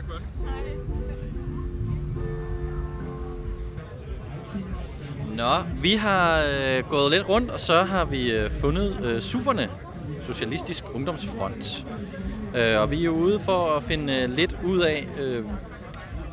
Nå, 5.36 5.54
vi 5.82 5.94
har 5.94 6.42
øh, 6.42 6.84
gået 6.90 7.10
lidt 7.10 7.28
rundt, 7.28 7.50
og 7.50 7.60
så 7.60 7.82
har 7.82 8.04
vi 8.04 8.32
øh, 8.32 8.50
fundet 8.60 8.98
øh, 9.02 9.20
SUFerne, 9.20 9.68
Socialistisk 10.28 10.84
Ungdomsfront. 10.94 11.86
Øh, 12.54 12.80
og 12.80 12.90
vi 12.90 13.04
er 13.04 13.08
ude 13.08 13.40
for 13.40 13.76
at 13.76 13.82
finde 13.82 14.16
øh, 14.16 14.30
lidt 14.30 14.56
ud 14.64 14.80
af, 14.80 15.08
øh, 15.18 15.44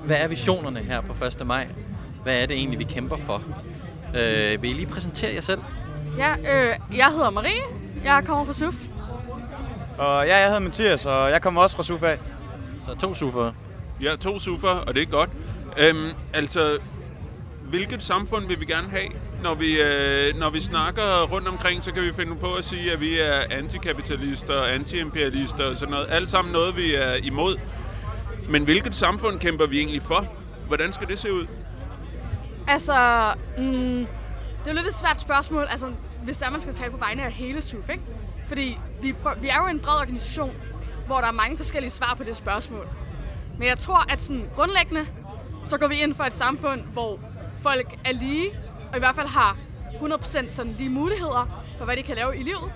hvad 0.05 0.17
er 0.17 0.27
visionerne 0.27 0.79
her 0.79 1.01
på 1.01 1.25
1. 1.25 1.47
maj? 1.47 1.67
Hvad 2.23 2.35
er 2.35 2.45
det 2.45 2.57
egentlig, 2.57 2.79
vi 2.79 2.83
kæmper 2.83 3.17
for? 3.17 3.43
Øh, 4.15 4.61
vil 4.61 4.69
I 4.69 4.73
lige 4.73 4.85
præsentere 4.85 5.33
jer 5.33 5.41
selv? 5.41 5.61
Ja, 6.17 6.31
øh, 6.31 6.75
jeg 6.97 7.07
hedder 7.11 7.29
Marie. 7.29 7.61
Jeg 8.03 8.23
kommer 8.25 8.45
fra 8.45 8.53
SUF. 8.53 8.75
Og 9.97 10.25
ja, 10.25 10.37
jeg 10.37 10.45
hedder 10.45 10.59
Mathias, 10.59 11.05
og 11.05 11.31
jeg 11.31 11.41
kommer 11.41 11.61
også 11.61 11.75
fra 11.75 11.83
SUF 11.83 12.03
af. 12.03 12.19
Så 12.85 12.95
to 12.95 13.11
SUF'er. 13.11 13.53
Ja, 14.01 14.15
to 14.15 14.35
SUF'er, 14.35 14.87
og 14.87 14.93
det 14.95 15.01
er 15.01 15.05
godt. 15.05 15.29
Øhm, 15.77 16.09
altså, 16.33 16.77
hvilket 17.69 18.03
samfund 18.03 18.47
vil 18.47 18.59
vi 18.59 18.65
gerne 18.65 18.89
have? 18.89 19.07
Når 19.43 19.55
vi, 19.55 19.81
øh, 19.81 20.35
når 20.39 20.49
vi 20.49 20.61
snakker 20.61 21.23
rundt 21.23 21.47
omkring, 21.47 21.83
så 21.83 21.91
kan 21.91 22.03
vi 22.03 22.13
finde 22.13 22.35
på 22.35 22.53
at 22.53 22.65
sige, 22.65 22.91
at 22.91 22.99
vi 22.99 23.19
er 23.19 23.41
antikapitalister, 23.49 24.63
antiimperialister 24.63 25.63
og 25.69 25.77
sådan 25.77 25.91
noget. 25.91 26.07
Alt 26.09 26.31
sammen 26.31 26.51
noget, 26.51 26.77
vi 26.77 26.95
er 26.95 27.13
imod. 27.13 27.57
Men 28.49 28.63
hvilket 28.63 28.95
samfund 28.95 29.39
kæmper 29.39 29.65
vi 29.65 29.77
egentlig 29.77 30.01
for? 30.01 30.25
Hvordan 30.67 30.93
skal 30.93 31.07
det 31.07 31.19
se 31.19 31.33
ud? 31.33 31.47
Altså, 32.67 32.93
mm, 33.57 33.63
det 33.63 34.65
er 34.65 34.71
jo 34.71 34.73
lidt 34.73 34.87
et 34.87 34.95
svært 34.95 35.21
spørgsmål, 35.21 35.67
altså, 35.69 35.91
hvis 36.23 36.37
der 36.37 36.49
man 36.49 36.61
skal 36.61 36.73
tale 36.73 36.91
på 36.91 36.97
vegne 36.97 37.23
af 37.23 37.31
hele 37.31 37.61
SUF, 37.61 37.89
ikke? 37.89 38.03
Fordi 38.47 38.79
vi, 39.01 39.13
prøver, 39.13 39.35
vi 39.35 39.47
er 39.47 39.57
jo 39.63 39.67
en 39.67 39.79
bred 39.79 39.93
organisation, 39.93 40.53
hvor 41.05 41.17
der 41.17 41.27
er 41.27 41.31
mange 41.31 41.57
forskellige 41.57 41.91
svar 41.91 42.13
på 42.17 42.23
det 42.23 42.35
spørgsmål. 42.35 42.87
Men 43.57 43.67
jeg 43.67 43.77
tror, 43.77 44.11
at 44.11 44.21
sådan 44.21 44.49
grundlæggende, 44.55 45.07
så 45.65 45.77
går 45.77 45.87
vi 45.87 45.95
ind 45.95 46.13
for 46.15 46.23
et 46.23 46.33
samfund, 46.33 46.81
hvor 46.81 47.19
folk 47.69 47.95
er 48.05 48.11
lige, 48.11 48.49
og 48.91 48.95
i 48.97 48.99
hvert 48.99 49.15
fald 49.15 49.27
har 49.27 49.57
100% 49.93 50.49
sådan 50.49 50.73
lige 50.73 50.89
muligheder 50.89 51.63
for, 51.77 51.85
hvad 51.85 51.97
de 51.97 52.03
kan 52.03 52.15
lave 52.15 52.37
i 52.37 52.43
livet. 52.43 52.71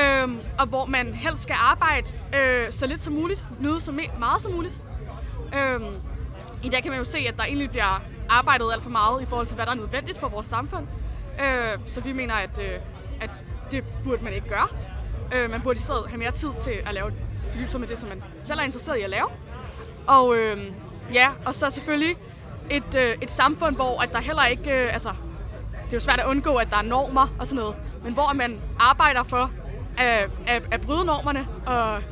Øhm, 0.00 0.38
og 0.58 0.66
hvor 0.66 0.86
man 0.86 1.14
helst 1.14 1.42
skal 1.42 1.56
arbejde 1.58 2.06
øh, 2.34 2.72
så 2.72 2.86
lidt 2.86 3.00
som 3.00 3.12
muligt, 3.12 3.44
nyde 3.60 3.80
så 3.80 3.92
meget 3.92 4.42
som 4.42 4.52
muligt. 4.52 4.82
Øhm, 5.58 5.94
I 6.62 6.68
dag 6.68 6.82
kan 6.82 6.90
man 6.90 6.98
jo 6.98 7.04
se, 7.04 7.18
at 7.18 7.36
der 7.36 7.44
egentlig 7.44 7.70
bliver 7.70 8.02
arbejdet 8.28 8.72
alt 8.72 8.82
for 8.82 8.90
meget 8.90 9.22
i 9.22 9.26
forhold 9.26 9.46
til, 9.46 9.54
hvad 9.54 9.66
der 9.66 9.72
er 9.72 9.76
nødvendigt 9.76 10.18
for 10.18 10.28
vores 10.28 10.46
samfund. 10.46 10.86
Øh, 11.44 11.78
så 11.86 12.00
vi 12.00 12.12
mener, 12.12 12.34
at, 12.34 12.58
øh, 12.58 12.80
at 13.20 13.44
det 13.70 13.84
burde 14.04 14.24
man 14.24 14.32
ikke 14.32 14.48
gøre. 14.48 14.68
Øh, 15.34 15.50
man 15.50 15.60
burde 15.60 15.76
i 15.76 15.82
stedet 15.82 16.04
have 16.08 16.18
mere 16.18 16.32
tid 16.32 16.50
til 16.64 16.74
at 16.86 16.94
lave 16.94 17.12
fordybe 17.50 17.70
sig 17.70 17.80
med 17.80 17.88
det, 17.88 17.98
som 17.98 18.08
man 18.08 18.22
selv 18.40 18.60
er 18.60 18.64
interesseret 18.64 18.98
i 18.98 19.02
at 19.02 19.10
lave. 19.10 19.28
Og 20.06 20.36
øh, 20.36 20.72
ja, 21.14 21.30
og 21.46 21.54
så 21.54 21.70
selvfølgelig 21.70 22.16
et, 22.72 22.94
øh, 22.94 23.14
et 23.22 23.30
samfund, 23.30 23.76
hvor 23.76 24.02
at 24.02 24.12
der 24.12 24.20
heller 24.20 24.44
ikke, 24.44 24.70
øh, 24.70 24.92
altså, 24.92 25.08
det 25.84 25.92
er 25.92 25.96
jo 25.96 26.00
svært 26.00 26.20
at 26.20 26.26
undgå, 26.26 26.54
at 26.54 26.70
der 26.70 26.76
er 26.76 26.82
normer 26.82 27.34
og 27.38 27.46
sådan 27.46 27.60
noget, 27.60 27.76
men 28.04 28.14
hvor 28.14 28.34
man 28.34 28.60
arbejder 28.80 29.22
for 29.22 29.50
at, 29.98 30.30
at, 30.46 30.62
at 30.70 30.80
bryde 30.80 31.04
normerne 31.04 31.46
og, 31.66 32.02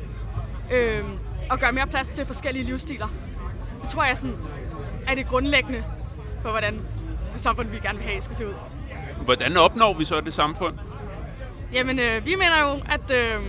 øh, 0.71 1.03
og 1.49 1.59
gøre 1.59 1.71
mere 1.71 1.87
plads 1.87 2.09
til 2.09 2.25
forskellige 2.25 2.65
livsstiler. 2.65 3.07
Det 3.81 3.89
tror 3.89 4.03
jeg 4.03 4.17
sådan, 4.17 4.35
er 5.07 5.15
det 5.15 5.27
grundlæggende 5.27 5.83
for, 6.41 6.49
hvordan 6.49 6.81
det 7.33 7.41
samfund, 7.41 7.67
vi 7.67 7.79
gerne 7.79 7.97
vil 7.99 8.07
have, 8.07 8.21
skal 8.21 8.35
se 8.35 8.47
ud. 8.47 8.53
Hvordan 9.25 9.57
opnår 9.57 9.93
vi 9.97 10.05
så 10.05 10.21
det 10.21 10.33
samfund? 10.33 10.77
Jamen, 11.73 11.99
øh, 11.99 12.25
vi 12.25 12.35
mener 12.35 12.61
jo, 12.61 12.81
at, 12.89 13.11
øh, 13.11 13.45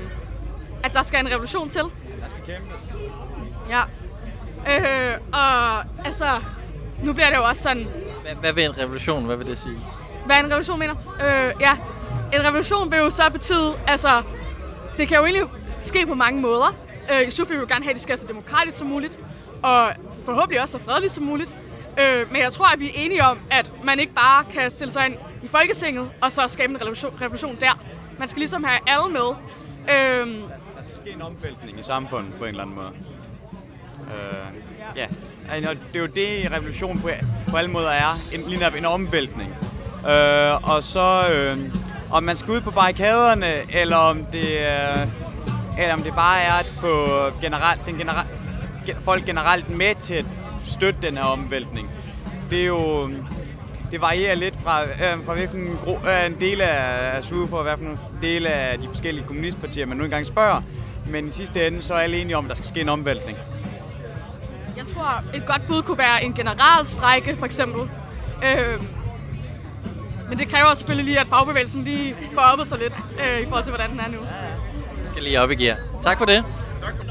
at 0.83 0.95
der 0.95 1.03
skal 1.03 1.27
en 1.27 1.33
revolution 1.33 1.69
til. 1.69 1.81
Der 1.81 2.29
skal 2.29 2.43
kæmpes. 2.47 2.91
Ja. 3.69 3.83
Øh, 4.69 5.19
og 5.33 5.79
altså, 6.05 6.41
nu 7.03 7.13
bliver 7.13 7.29
det 7.31 7.37
jo 7.37 7.43
også 7.45 7.63
sådan, 7.63 7.87
Hvad, 8.23 8.35
hvad 8.41 8.53
vil 8.53 8.65
en 8.65 8.79
revolution, 8.79 9.25
hvad 9.25 9.37
vil 9.37 9.47
det 9.47 9.59
sige? 9.59 9.79
hvad 10.27 10.37
en 10.37 10.47
revolution 10.51 10.79
mener. 10.79 10.95
Øh, 11.25 11.53
ja, 11.61 11.73
en 12.39 12.47
revolution 12.47 12.91
vil 12.91 12.99
jo 12.99 13.11
så 13.11 13.23
betyde, 13.33 13.75
altså, 13.87 14.23
det 14.99 15.09
kan 15.09 15.17
jo 15.17 15.25
egentlig 15.25 15.43
ske 15.79 16.07
på 16.07 16.15
mange 16.15 16.41
måder. 16.41 16.75
Øh, 17.13 17.29
I 17.29 17.31
SUF 17.31 17.49
vil 17.49 17.57
vi 17.57 17.61
jo 17.61 17.67
gerne 17.69 17.85
have, 17.85 17.91
at 17.91 17.95
det 17.95 18.03
skal 18.03 18.11
være 18.13 18.19
så 18.19 18.27
demokratisk 18.27 18.79
som 18.79 18.87
muligt, 18.87 19.19
og 19.63 19.91
forhåbentlig 20.25 20.61
også 20.61 20.79
så 20.79 20.85
fredeligt 20.85 21.13
som 21.13 21.25
muligt. 21.25 21.57
Øh, 22.01 22.33
men 22.33 22.43
jeg 22.43 22.53
tror, 22.53 22.67
at 22.75 22.81
vi 22.81 22.89
er 22.89 22.93
enige 22.95 23.25
om, 23.25 23.39
at 23.51 23.73
man 23.85 23.99
ikke 23.99 24.15
bare 24.15 24.45
kan 24.45 24.71
stille 24.71 24.93
sig 24.93 25.07
ind 25.07 25.17
i 25.43 25.49
Folketinget, 25.49 26.11
og 26.21 26.33
så 26.33 26.43
skabe 26.49 26.71
en 26.73 26.81
revolution, 26.81 27.15
revolution 27.21 27.57
der. 27.61 27.79
Man 28.19 28.29
skal 28.29 28.41
ligesom 28.41 28.65
have 28.65 28.79
alle 28.87 29.13
med. 29.13 29.29
Øh, 29.91 30.27
Der 30.77 30.83
skal 30.85 30.97
ske 30.97 31.11
en 31.11 31.23
omvæltning 31.23 31.79
i 31.79 31.83
samfundet 31.83 32.35
på 32.35 32.45
en 32.45 32.49
eller 32.51 32.63
anden 32.63 32.77
måde. 32.77 32.91
Øh, 34.07 34.15
ja, 34.97 35.03
Altså, 35.03 35.17
Altså, 35.51 35.71
det 35.71 35.97
er 35.97 36.01
jo 36.01 36.07
det, 36.07 36.53
revolution 36.53 37.01
på, 37.01 37.11
på 37.49 37.57
alle 37.57 37.71
måder 37.71 37.91
er. 37.91 38.19
En, 38.33 38.41
lige 38.49 38.59
netop 38.59 38.75
en 38.75 38.85
omvæltning. 38.85 39.55
Øh, 40.11 40.71
og 40.71 40.83
så, 40.83 41.29
øh, 41.33 41.59
om 42.11 42.23
man 42.23 42.37
skal 42.37 42.53
ud 42.53 42.61
på 42.61 42.71
barrikaderne, 42.71 43.77
eller 43.81 43.97
om 43.97 44.25
det, 44.25 44.63
er, 44.71 45.07
eller 45.79 45.95
om 45.95 46.03
det 46.03 46.15
bare 46.15 46.41
er 46.43 46.53
at 46.53 46.67
få 46.81 47.07
generelt, 47.41 47.87
den 47.87 47.95
generelt, 47.95 48.29
folk 49.01 49.25
generelt 49.25 49.77
med 49.77 49.95
til 50.01 50.15
at 50.15 50.25
støtte 50.67 51.03
den 51.03 51.17
her 51.17 51.25
omvæltning. 51.25 51.91
Det 52.51 52.63
er 52.63 52.67
jo... 52.67 53.11
Det 53.91 54.01
varierer 54.01 54.35
lidt 54.35 54.55
fra, 54.65 54.85
øh, 54.85 55.25
fra 55.27 55.35
hvilken 55.35 55.79
gro, 55.85 55.95
øh, 55.95 56.27
en 56.27 56.41
del 56.41 56.61
af 56.61 57.25
SUF 57.25 57.51
for 57.51 57.63
hvilken 57.63 57.99
del 58.23 58.47
af 58.47 58.79
de 58.79 58.89
forskellige 58.89 59.27
kommunistpartier, 59.27 59.87
man 59.87 59.97
nu 59.97 60.05
engang 60.05 60.27
spørger. 60.27 60.63
Men 61.07 61.29
i 61.29 61.31
sidste 61.31 61.67
ende, 61.67 61.83
så 61.83 61.95
er 61.95 61.99
alle 61.99 62.17
enige 62.17 62.37
om, 62.37 62.45
at 62.45 62.49
der 62.49 62.55
skal 62.55 62.67
ske 62.67 62.81
en 62.81 62.89
omvæltning. 62.89 63.39
Jeg 64.77 64.87
tror, 64.95 65.25
et 65.35 65.47
godt 65.47 65.63
bud 65.67 65.83
kunne 65.83 65.99
være 65.99 66.25
en 66.25 66.35
generalstrække, 66.35 67.37
for 67.37 67.47
eksempel. 67.47 67.81
Øh, 68.45 68.83
men 70.29 70.39
det 70.39 70.49
kræver 70.49 70.75
selvfølgelig 70.75 71.05
lige, 71.05 71.21
at 71.21 71.27
fagbevægelsen 71.29 71.83
lige 71.85 72.15
får 72.35 72.41
oppet 72.41 72.67
sig 72.67 72.79
lidt, 72.79 72.97
øh, 73.21 73.41
i 73.41 73.45
forhold 73.45 73.65
til, 73.65 73.71
hvordan 73.71 73.91
den 73.91 74.01
er 74.01 74.09
nu. 74.09 74.19
skal 75.11 75.23
lige 75.23 75.41
op 75.41 75.51
i 75.51 75.55
gear. 75.55 75.77
Tak 76.03 76.19
for 76.19 76.25
det. 76.25 76.45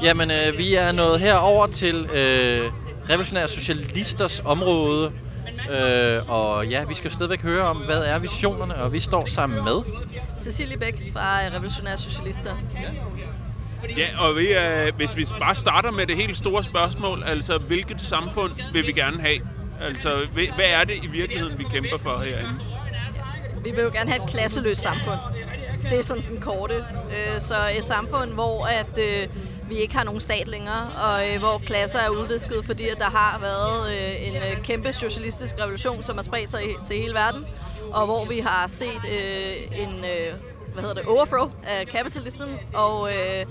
Jamen, 0.04 0.32
øh, 0.32 0.58
vi 0.58 0.76
er 0.76 0.92
nået 0.92 1.20
herover 1.20 1.68
til 1.68 1.96
øh, 2.06 2.72
Revolutionære 3.10 3.48
Socialisters 3.48 4.42
område. 4.46 5.12
Øh, 5.72 6.30
og 6.30 6.68
ja, 6.68 6.84
vi 6.84 6.94
skal 6.94 7.12
stadigvæk 7.12 7.42
høre 7.42 7.64
om, 7.64 7.78
hvad 7.78 8.04
er 8.04 8.20
visionerne, 8.20 8.76
og 8.76 8.94
vi 8.94 9.00
står 9.00 9.26
sammen 9.26 9.64
med. 9.64 9.82
Cecilie 10.38 10.78
Bæk 10.78 11.12
fra 11.14 11.38
Revolutionære 11.38 11.98
Socialister. 11.98 12.56
Ja, 12.76 12.90
og 14.20 14.38
vi, 14.38 14.48
øh, 14.54 14.96
hvis 14.96 15.18
vi 15.18 15.28
bare 15.40 15.56
starter 15.56 15.92
med 15.92 16.08
det 16.08 16.16
helt 16.16 16.38
store 16.38 16.64
spørgsmål, 16.64 17.24
altså 17.28 17.58
hvilket 17.58 18.02
samfund 18.02 18.52
vil 18.74 18.88
vi 18.88 18.92
gerne 18.92 19.22
have? 19.22 19.38
Altså, 19.82 20.10
hva- 20.10 20.56
hvad 20.56 20.66
er 20.66 20.84
det 20.84 20.96
i 21.04 21.08
virkeligheden, 21.08 21.60
vi 21.60 21.64
kæmper 21.64 21.98
for 21.98 22.18
herinde? 22.18 22.60
Vi 23.64 23.72
vil 23.72 23.84
jo 23.84 23.90
gerne 23.94 24.12
have 24.12 24.24
et 24.24 24.30
klasseløst 24.30 24.82
samfund. 24.82 25.20
Det 25.90 26.00
er 26.00 26.04
sådan 26.04 26.24
den 26.30 26.42
korte. 26.42 26.76
Øh, 26.76 27.42
Så 27.42 27.56
et 27.78 27.88
samfund, 27.88 28.34
hvor 28.34 28.66
at, 28.66 29.00
øh, 29.00 29.28
vi 29.70 29.76
ikke 29.76 29.96
har 29.96 30.04
nogen 30.04 30.22
stat 30.22 30.48
længere, 30.48 30.90
og 31.04 31.30
øh, 31.34 31.40
hvor 31.40 31.62
klasser 31.66 32.00
er 32.00 32.10
udvisket, 32.10 32.66
fordi 32.66 32.88
at 32.90 32.98
der 33.00 33.10
har 33.10 33.40
været 33.42 34.28
en 34.28 34.64
kæmpe 34.64 34.94
socialistisk 34.94 35.56
revolution, 35.60 36.04
som 36.04 36.16
har 36.18 36.24
spredt 36.24 36.52
sig 36.52 36.62
til 36.88 36.96
hele 36.98 37.14
verden, 37.14 37.46
og 37.92 38.06
hvor 38.06 38.26
vi 38.26 38.40
har 38.40 38.68
set 38.68 39.02
en 39.76 40.06
hvad 40.74 40.84
hedder 40.84 40.96
det, 40.96 41.06
overthrow 41.06 41.52
af 41.64 41.88
kapitalismen, 41.88 42.60
og 42.74 43.10
øh, 43.10 43.46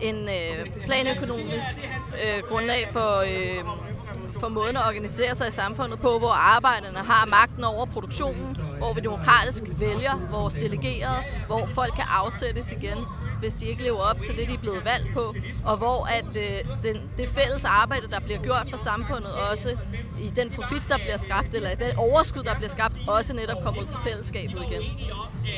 en 0.00 0.28
øh, 0.28 0.84
planøkonomisk 0.84 1.78
øh, 2.12 2.42
grundlag 2.48 2.88
for, 2.92 3.20
øh, 3.20 3.64
for 4.40 4.48
måden 4.48 4.76
at 4.76 4.82
organisere 4.86 5.34
sig 5.34 5.48
i 5.48 5.50
samfundet 5.50 6.00
på, 6.00 6.18
hvor 6.18 6.56
arbejderne 6.56 6.98
har 6.98 7.26
magten 7.26 7.64
over 7.64 7.86
produktionen, 7.86 8.56
hvor 8.78 8.92
vi 8.94 9.00
demokratisk 9.00 9.64
vælger 9.78 10.20
vores 10.32 10.54
delegerede, 10.54 11.22
hvor 11.46 11.68
folk 11.74 11.94
kan 11.94 12.04
afsættes 12.08 12.72
igen, 12.72 12.98
hvis 13.40 13.54
de 13.54 13.66
ikke 13.66 13.82
lever 13.82 13.98
op 13.98 14.20
til 14.20 14.36
det, 14.36 14.48
de 14.48 14.54
er 14.54 14.58
blevet 14.58 14.84
valgt 14.84 15.14
på, 15.14 15.34
og 15.64 15.76
hvor 15.76 16.06
at 16.06 16.36
øh, 16.36 16.82
den, 16.82 17.10
det 17.16 17.28
fælles 17.28 17.64
arbejde, 17.64 18.08
der 18.08 18.20
bliver 18.20 18.38
gjort 18.42 18.66
for 18.70 18.76
samfundet 18.76 19.32
også, 19.52 19.76
i 20.20 20.32
den 20.36 20.50
profit, 20.50 20.82
der 20.88 20.98
bliver 20.98 21.16
skabt, 21.16 21.54
eller 21.54 21.70
i 21.70 21.74
den 21.74 21.96
overskud, 21.96 22.42
der 22.42 22.54
bliver 22.54 22.68
skabt, 22.68 22.94
også 23.08 23.34
netop 23.34 23.62
kommer 23.64 23.82
ud 23.82 23.86
til 23.86 23.98
fællesskabet 24.04 24.62
igen. 24.70 24.82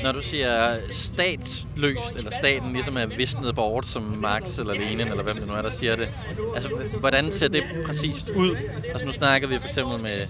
Når 0.03 0.13
du 0.13 0.23
siger 0.23 0.77
statsløst, 0.91 2.17
eller 2.17 2.31
staten 2.31 2.73
ligesom 2.73 2.97
er 2.97 3.07
visnet 3.07 3.55
bort, 3.55 3.87
som 3.87 4.03
Marx 4.03 4.59
eller 4.59 4.75
Lenin, 4.75 5.01
eller 5.01 5.23
hvem 5.23 5.37
det 5.37 5.47
nu 5.47 5.53
er, 5.55 5.63
der 5.63 5.71
siger 5.71 5.97
det. 5.97 6.09
Altså, 6.55 6.71
hvordan 7.01 7.33
ser 7.33 7.49
det 7.49 7.63
præcist 7.87 8.31
ud? 8.31 8.57
Altså, 8.89 9.07
nu 9.07 9.13
snakker 9.13 9.49
vi 9.49 9.59
for 9.59 9.67
eksempel 9.67 10.01
med 10.01 10.27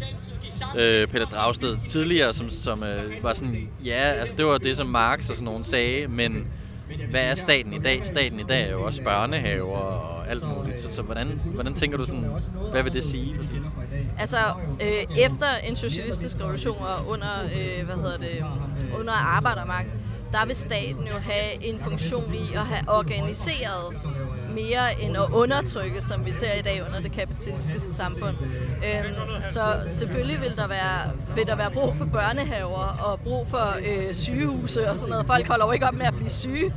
øh, 0.77 1.09
Peter 1.09 1.27
Dragsted 1.27 1.77
tidligere, 1.89 2.35
som, 2.35 2.51
som 2.51 2.83
øh, 2.85 3.25
var 3.25 3.35
sådan, 3.35 3.69
ja, 3.85 3.93
altså 3.93 4.35
det 4.37 4.47
var 4.47 4.59
det, 4.59 4.77
som 4.77 4.87
Marx 4.87 5.31
og 5.31 5.37
sådan 5.37 5.45
nogen 5.45 5.65
sagde, 5.65 6.09
men 6.09 6.47
hvad 7.11 7.31
er 7.31 7.35
staten 7.35 7.73
i 7.73 7.79
dag? 7.79 8.07
Staten 8.07 8.41
i 8.41 8.43
dag 8.43 8.63
er 8.63 8.71
jo 8.71 8.83
også 8.83 9.03
børnehaver 9.03 9.77
og 9.77 10.12
alt 10.29 10.45
muligt. 10.57 10.81
Så, 10.81 10.89
så 10.91 11.03
hvordan, 11.03 11.41
hvordan 11.45 11.75
tænker 11.75 11.99
du 11.99 12.07
sådan, 12.07 12.31
hvad 12.71 12.83
vil 12.83 12.93
det 12.93 13.05
sige 13.05 13.37
præcis? 13.37 13.63
Altså, 14.19 14.39
øh, 14.81 15.19
efter 15.19 15.47
en 15.65 15.77
socialistisk 15.77 16.41
revolution 16.41 16.79
og 16.83 17.09
under, 17.09 17.43
øh, 17.43 17.85
hvad 17.85 17.97
hedder 17.97 18.19
det, 18.19 18.45
under 18.99 19.13
arbejdermagt, 19.13 19.89
der 20.33 20.47
vil 20.47 20.57
staten 20.57 21.07
jo 21.07 21.19
have 21.19 21.65
en 21.65 21.81
funktion 21.81 22.35
i 22.35 22.55
at 22.55 22.67
have 22.67 22.85
organiseret 22.89 23.97
mere 24.55 25.03
end 25.03 25.17
at 25.17 25.27
undertrykke, 25.33 26.01
som 26.01 26.27
vi 26.27 26.33
ser 26.33 26.55
i 26.59 26.63
dag 26.63 26.83
under 26.87 27.01
det 27.01 27.13
kapitalistiske 27.13 27.81
samfund. 27.81 28.37
Øhm, 28.87 29.41
så 29.41 29.63
selvfølgelig 29.87 30.41
vil 30.41 30.57
der, 30.57 30.69
være, 30.69 31.13
vil 31.35 31.47
der 31.47 31.57
være 31.57 31.71
brug 31.71 31.97
for 31.97 32.05
børnehaver 32.05 33.05
og 33.05 33.21
brug 33.21 33.47
for 33.49 33.77
øh, 33.87 34.15
sygehuse 34.15 34.91
og 34.91 34.97
sådan 34.97 35.11
noget. 35.11 35.27
Folk 35.27 35.47
holder 35.49 35.67
jo 35.67 35.73
ikke 35.73 35.87
op 35.87 35.95
med 35.95 36.07
at 36.07 36.15
blive 36.15 36.31
syge. 36.31 36.75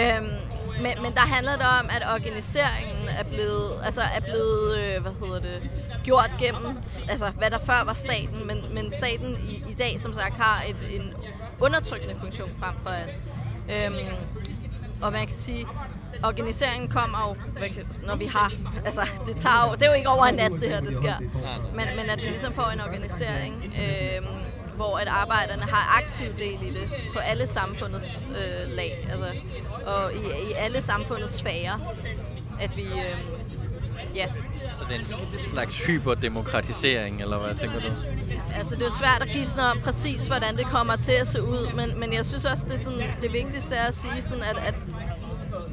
Øhm, 0.00 0.51
men, 0.80 1.02
men 1.02 1.12
der 1.14 1.20
handler 1.20 1.52
det 1.52 1.66
om, 1.80 1.86
at 1.90 2.02
organiseringen 2.14 3.08
er 3.08 3.22
blevet, 3.24 3.80
altså 3.84 4.00
er 4.00 4.20
blevet 4.20 4.78
øh, 4.78 5.02
hvad 5.02 5.12
hedder 5.12 5.40
det, 5.40 5.70
gjort 6.04 6.30
gennem, 6.38 6.76
altså 7.08 7.30
hvad 7.38 7.50
der 7.50 7.58
før 7.58 7.84
var 7.84 7.92
staten, 7.92 8.46
men, 8.46 8.64
men 8.74 8.92
staten 8.92 9.38
i, 9.44 9.64
i 9.70 9.74
dag 9.74 10.00
som 10.00 10.12
sagt 10.12 10.36
har 10.36 10.62
et, 10.68 11.00
en 11.00 11.14
undertrykkende 11.60 12.14
funktion 12.20 12.50
frem 12.60 12.74
for 12.82 12.90
alt. 12.90 13.14
Øhm, 13.70 14.16
og 15.02 15.12
man 15.12 15.26
kan 15.26 15.36
sige, 15.36 15.66
organiseringen 16.24 16.90
kommer 16.90 17.28
jo, 17.28 17.36
når 18.06 18.16
vi 18.16 18.26
har, 18.26 18.52
altså 18.84 19.00
det 19.26 19.36
tager 19.36 19.68
jo, 19.68 19.74
det 19.74 19.82
er 19.82 19.86
jo 19.86 19.92
ikke 19.92 20.08
over 20.08 20.24
en 20.24 20.34
nat 20.34 20.52
det 20.52 20.68
her, 20.68 20.80
det 20.80 20.94
sker. 20.96 21.14
Men, 21.74 21.86
men 21.96 22.10
at 22.10 22.22
vi 22.22 22.26
ligesom 22.26 22.52
får 22.52 22.70
en 22.70 22.80
organisering, 22.80 23.64
øhm, 23.64 24.26
hvor 24.76 24.98
at 24.98 25.08
arbejderne 25.08 25.62
har 25.62 26.02
aktiv 26.02 26.26
del 26.38 26.62
i 26.62 26.70
det 26.70 26.90
på 27.12 27.18
alle 27.18 27.46
samfundets 27.46 28.26
øh, 28.28 28.76
lag, 28.76 29.08
altså, 29.10 29.32
og 29.86 30.12
i, 30.14 30.50
i 30.50 30.52
alle 30.52 30.80
samfundets 30.80 31.32
sfærer, 31.32 31.94
at 32.60 32.76
vi, 32.76 32.82
øh, 32.82 33.18
ja, 34.16 34.26
Så 34.78 34.84
det 34.88 34.96
er 34.96 35.00
en 35.00 35.06
slags 35.50 35.84
hyperdemokratisering, 35.84 37.22
eller 37.22 37.38
hvad 37.38 37.54
tænker 37.54 37.80
du? 37.80 37.86
Altså, 38.56 38.76
det 38.76 38.82
er 38.82 38.90
svært 38.98 39.22
at 39.22 39.28
give 39.32 39.44
sådan 39.44 39.70
om 39.70 39.80
præcis, 39.80 40.26
hvordan 40.26 40.56
det 40.56 40.66
kommer 40.66 40.96
til 40.96 41.12
at 41.12 41.26
se 41.26 41.42
ud, 41.42 41.72
men, 41.74 42.00
men 42.00 42.12
jeg 42.12 42.24
synes 42.24 42.44
også, 42.44 42.64
det, 42.64 42.74
er 42.74 42.78
sådan, 42.78 43.10
det 43.22 43.32
vigtigste 43.32 43.74
er 43.74 43.86
at 43.86 43.94
sige, 43.94 44.22
sådan 44.22 44.44
at, 44.44 44.58
at 44.58 44.74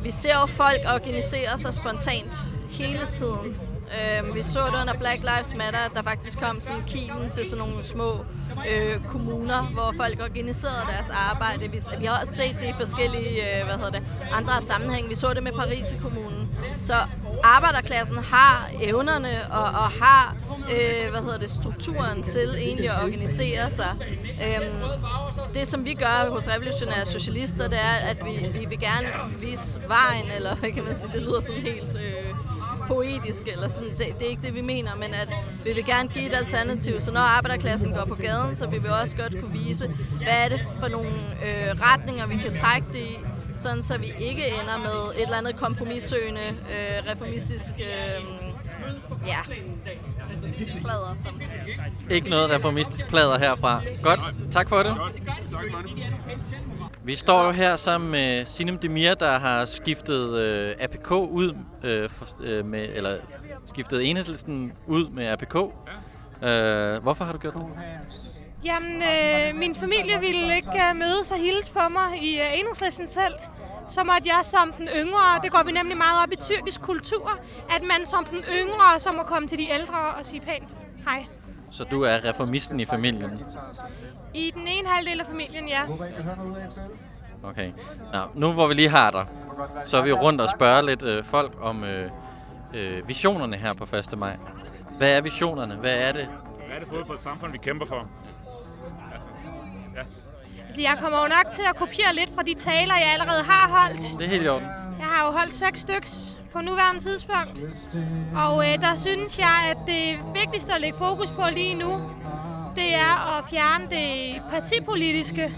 vi 0.03 0.11
ser 0.11 0.33
jo 0.41 0.45
folk 0.45 0.79
organisere 0.95 1.57
sig 1.57 1.73
spontant 1.73 2.33
hele 2.69 3.07
tiden. 3.11 3.57
Øh, 3.95 4.35
vi 4.35 4.43
så 4.43 4.59
det 4.59 4.81
under 4.81 4.93
Black 4.99 5.21
Lives 5.21 5.55
Matter, 5.55 5.79
at 5.79 5.91
der 5.93 6.01
faktisk 6.01 6.39
kom 6.39 6.61
sådan 6.61 6.83
kimen 6.83 7.29
til 7.29 7.45
sådan 7.45 7.65
nogle 7.65 7.83
små 7.83 8.25
øh, 8.71 9.05
kommuner, 9.05 9.61
hvor 9.63 9.93
folk 9.97 10.19
organiserede 10.21 10.85
deres 10.87 11.09
arbejde. 11.09 11.71
Vi, 11.71 11.79
vi 11.99 12.05
har 12.05 12.19
også 12.21 12.33
set 12.33 12.55
det 12.61 12.67
i 12.67 12.73
forskellige 12.77 13.59
øh, 13.59 13.65
hvad 13.65 13.75
hedder 13.75 13.91
det, 13.91 14.03
andre 14.31 14.61
sammenhæng. 14.61 15.09
Vi 15.09 15.15
så 15.15 15.33
det 15.33 15.43
med 15.43 15.51
Paris 15.51 15.93
kommunen. 16.01 16.49
Så 16.77 16.93
arbejderklassen 17.43 18.17
har 18.17 18.69
evnerne 18.81 19.51
og, 19.51 19.63
og 19.63 19.89
har 20.03 20.35
øh, 20.71 21.11
hvad 21.11 21.21
hedder 21.21 21.37
det, 21.37 21.49
strukturen 21.49 22.23
til 22.23 22.55
egentlig 22.57 22.89
at 22.89 23.03
organisere 23.03 23.69
sig. 23.69 23.95
Øhm, 24.43 24.75
det, 25.53 25.67
som 25.67 25.85
vi 25.85 25.93
gør 25.93 26.29
hos 26.29 26.47
Revolutionære 26.47 27.05
Socialister, 27.05 27.67
det 27.67 27.79
er, 27.79 28.07
at 28.09 28.17
vi, 28.25 28.59
vi 28.59 28.65
vil 28.69 28.79
gerne 28.79 29.07
vise 29.39 29.81
vejen, 29.87 30.31
eller 30.35 30.55
hvad 30.55 30.71
kan 30.71 30.83
man 30.83 30.95
sige, 30.95 31.13
det 31.13 31.21
lyder 31.21 31.39
sådan 31.39 31.61
helt 31.61 31.95
øh, 31.95 32.28
poetisk, 32.93 33.43
eller 33.47 33.67
sådan, 33.67 33.89
det, 33.89 33.99
det 34.19 34.25
er 34.25 34.29
ikke 34.29 34.41
det, 34.41 34.53
vi 34.55 34.61
mener, 34.61 34.95
men 34.95 35.13
at 35.13 35.33
vi 35.63 35.73
vil 35.73 35.85
gerne 35.85 36.09
give 36.09 36.25
et 36.25 36.35
alternativ, 36.35 36.99
så 36.99 37.11
når 37.13 37.21
arbejderklassen 37.21 37.93
går 37.93 38.05
på 38.05 38.15
gaden, 38.15 38.55
så 38.55 38.67
vi 38.69 38.77
vil 38.77 38.91
også 39.01 39.15
godt 39.15 39.39
kunne 39.41 39.51
vise, 39.51 39.87
hvad 40.23 40.37
er 40.45 40.49
det 40.49 40.61
for 40.79 40.87
nogle 40.87 41.11
øh, 41.45 41.81
retninger, 41.81 42.27
vi 42.27 42.37
kan 42.37 42.55
trække 42.55 42.87
det 42.87 42.99
i, 43.13 43.17
sådan 43.53 43.83
så 43.83 43.97
vi 43.97 44.13
ikke 44.19 44.43
ender 44.61 44.77
med 44.77 45.15
et 45.15 45.23
eller 45.23 45.37
andet 45.37 45.55
kompromissøgende, 45.55 46.41
øh, 46.41 47.11
reformistisk, 47.11 47.73
øh, 47.79 48.25
ja, 49.27 49.39
plader, 50.81 51.13
som 51.15 51.41
Ikke 52.09 52.29
noget 52.29 52.51
reformistisk 52.51 53.07
plader 53.07 53.39
herfra. 53.39 53.81
Godt, 54.03 54.19
tak 54.51 54.69
for 54.69 54.83
det. 54.83 54.97
Vi 57.09 57.15
står 57.15 57.45
jo 57.45 57.51
her 57.51 57.75
sammen 57.75 58.11
med 58.11 58.45
Sinem 58.45 58.77
Demir, 58.77 59.13
der 59.13 59.39
har 59.39 59.65
skiftet 59.65 60.37
øh, 60.37 60.75
APK 60.79 61.11
ud 61.11 61.55
øh, 61.83 62.09
for, 62.09 62.25
øh, 62.43 62.65
med, 62.65 62.89
eller 62.93 63.17
skiftet 63.67 64.09
enhedslisten 64.09 64.73
ud 64.87 65.09
med 65.09 65.27
APK. 65.27 65.55
Øh, 65.55 67.03
hvorfor 67.03 67.25
har 67.25 67.33
du 67.33 67.37
gjort 67.37 67.53
det? 67.53 67.61
Jamen, 68.63 69.01
øh, 69.01 69.59
min 69.59 69.75
familie 69.75 70.19
ville 70.19 70.55
ikke 70.55 70.71
øh, 70.89 70.95
mødes 70.95 71.31
og 71.31 71.37
hilse 71.37 71.71
på 71.71 71.89
mig 71.89 72.23
i 72.23 72.39
øh, 72.39 72.59
enhedslistens 72.59 73.11
telt. 73.11 73.49
Så 73.87 74.03
måtte 74.03 74.29
jeg 74.29 74.39
som 74.43 74.73
den 74.77 74.87
yngre, 74.87 75.39
det 75.43 75.51
går 75.51 75.63
vi 75.65 75.71
nemlig 75.71 75.97
meget 75.97 76.23
op 76.23 76.31
i 76.31 76.35
tyrkisk 76.35 76.81
kultur, 76.81 77.39
at 77.69 77.83
man 77.83 78.05
som 78.05 78.25
den 78.25 78.39
yngre 78.39 78.99
så 78.99 79.11
må 79.11 79.23
komme 79.23 79.47
til 79.47 79.57
de 79.57 79.69
ældre 79.69 79.97
og 80.17 80.25
sige 80.25 80.41
pænt 80.41 80.69
hej. 81.05 81.38
Så 81.71 81.83
du 81.83 82.01
er 82.01 82.25
reformisten 82.25 82.79
i 82.79 82.85
familien? 82.85 83.41
I 84.33 84.51
den 84.55 84.67
ene 84.67 84.87
halvdel 84.89 85.19
af 85.19 85.25
familien, 85.25 85.67
ja. 85.67 85.81
Okay. 87.43 87.71
Nå, 88.13 88.19
nu 88.33 88.51
hvor 88.51 88.67
vi 88.67 88.73
lige 88.73 88.89
har 88.89 89.11
dig, 89.11 89.25
så 89.85 89.97
er 89.97 90.01
vi 90.01 90.11
rundt 90.13 90.41
og 90.41 90.49
spørger 90.49 90.81
lidt 90.81 91.01
øh, 91.01 91.23
folk 91.25 91.53
om 91.61 91.83
øh, 91.83 92.11
øh, 92.73 93.07
visionerne 93.07 93.55
her 93.57 93.73
på 93.73 93.95
1. 93.95 94.17
maj. 94.17 94.37
Hvad 94.97 95.17
er 95.17 95.21
visionerne? 95.21 95.75
Hvad 95.75 95.97
er 95.97 96.11
det? 96.11 96.27
Hvad 96.67 96.75
er 96.75 96.79
det 96.79 96.87
for, 96.87 97.05
for 97.05 97.13
et 97.13 97.21
samfund, 97.21 97.51
vi 97.51 97.57
kæmper 97.57 97.85
for? 97.85 98.07
Altså, 100.65 100.81
jeg 100.81 100.97
kommer 101.01 101.21
jo 101.21 101.27
nok 101.27 101.53
til 101.53 101.63
at 101.69 101.75
kopiere 101.75 102.15
lidt 102.15 102.29
fra 102.35 102.43
de 102.43 102.53
taler, 102.53 102.95
jeg 102.97 103.13
allerede 103.13 103.43
har 103.43 103.69
holdt. 103.69 104.19
Det 104.19 104.25
er 104.25 104.29
helt 104.29 104.43
i 104.43 104.47
orden. 104.47 104.67
Jeg 104.99 105.07
har 105.07 105.25
jo 105.25 105.31
holdt 105.31 105.55
seks 105.55 105.79
styks 105.79 106.38
på 106.53 106.61
nuværende 106.61 106.99
tidspunkt. 106.99 107.59
Og 108.35 108.67
øh, 108.67 108.81
der 108.81 108.95
synes 108.95 109.39
jeg, 109.39 109.65
at 109.71 109.77
det 109.87 110.19
vigtigste 110.33 110.73
at 110.73 110.81
lægge 110.81 110.97
fokus 110.97 111.31
på 111.31 111.41
lige 111.53 111.75
nu, 111.75 112.01
det 112.75 112.95
er 112.95 113.37
at 113.37 113.45
fjerne 113.49 113.85
det 113.89 114.41
partipolitiske, 114.51 115.53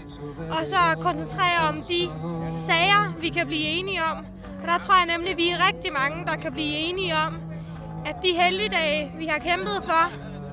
og 0.60 0.66
så 0.66 0.76
koncentrere 1.00 1.58
om 1.68 1.82
de 1.82 2.08
sager, 2.48 3.20
vi 3.20 3.28
kan 3.28 3.46
blive 3.46 3.62
enige 3.62 4.04
om. 4.04 4.18
Og 4.62 4.68
der 4.68 4.78
tror 4.78 4.94
jeg 4.94 5.06
nemlig, 5.06 5.30
at 5.30 5.36
vi 5.36 5.48
er 5.48 5.66
rigtig 5.66 5.90
mange, 5.92 6.26
der 6.26 6.36
kan 6.36 6.52
blive 6.52 6.74
enige 6.76 7.16
om, 7.16 7.36
at 8.06 8.16
de 8.22 8.32
helligdage, 8.42 9.12
vi 9.18 9.26
har 9.26 9.38
kæmpet 9.38 9.82
for, 9.84 10.12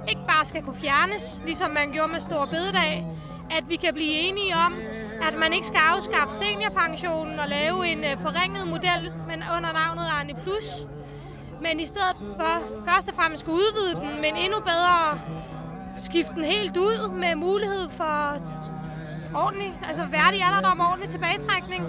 ikke 0.09 0.21
bare 0.27 0.45
skal 0.45 0.63
kunne 0.63 0.75
fjernes, 0.75 1.41
ligesom 1.45 1.71
man 1.71 1.91
gjorde 1.91 2.11
med 2.11 2.19
Stor 2.19 2.43
Bededag, 2.51 3.05
at 3.51 3.69
vi 3.69 3.75
kan 3.75 3.93
blive 3.93 4.11
enige 4.11 4.55
om, 4.55 4.73
at 5.27 5.33
man 5.39 5.53
ikke 5.53 5.67
skal 5.67 5.79
afskaffe 5.79 6.33
seniorpensionen 6.33 7.39
og 7.39 7.47
lave 7.47 7.87
en 7.87 7.99
øh, 7.99 8.17
forringet 8.21 8.67
model, 8.67 9.13
men 9.27 9.43
under 9.55 9.71
navnet 9.71 10.05
Arne 10.17 10.33
Plus. 10.43 10.67
Men 11.61 11.79
i 11.79 11.85
stedet 11.85 12.17
for 12.17 12.53
først 12.85 13.07
og 13.09 13.15
fremmest 13.15 13.41
skal 13.41 13.53
udvide 13.53 13.95
den, 13.95 14.21
men 14.21 14.35
endnu 14.35 14.59
bedre 14.59 15.19
skifte 15.97 16.35
den 16.35 16.43
helt 16.43 16.77
ud 16.77 17.09
med 17.13 17.35
mulighed 17.35 17.89
for 17.89 18.37
ordentlig, 19.35 19.79
altså 19.87 20.05
værdig 20.05 20.43
alderdom 20.43 20.79
og 20.79 20.87
ordentlig 20.87 21.09
tilbagetrækning. 21.09 21.83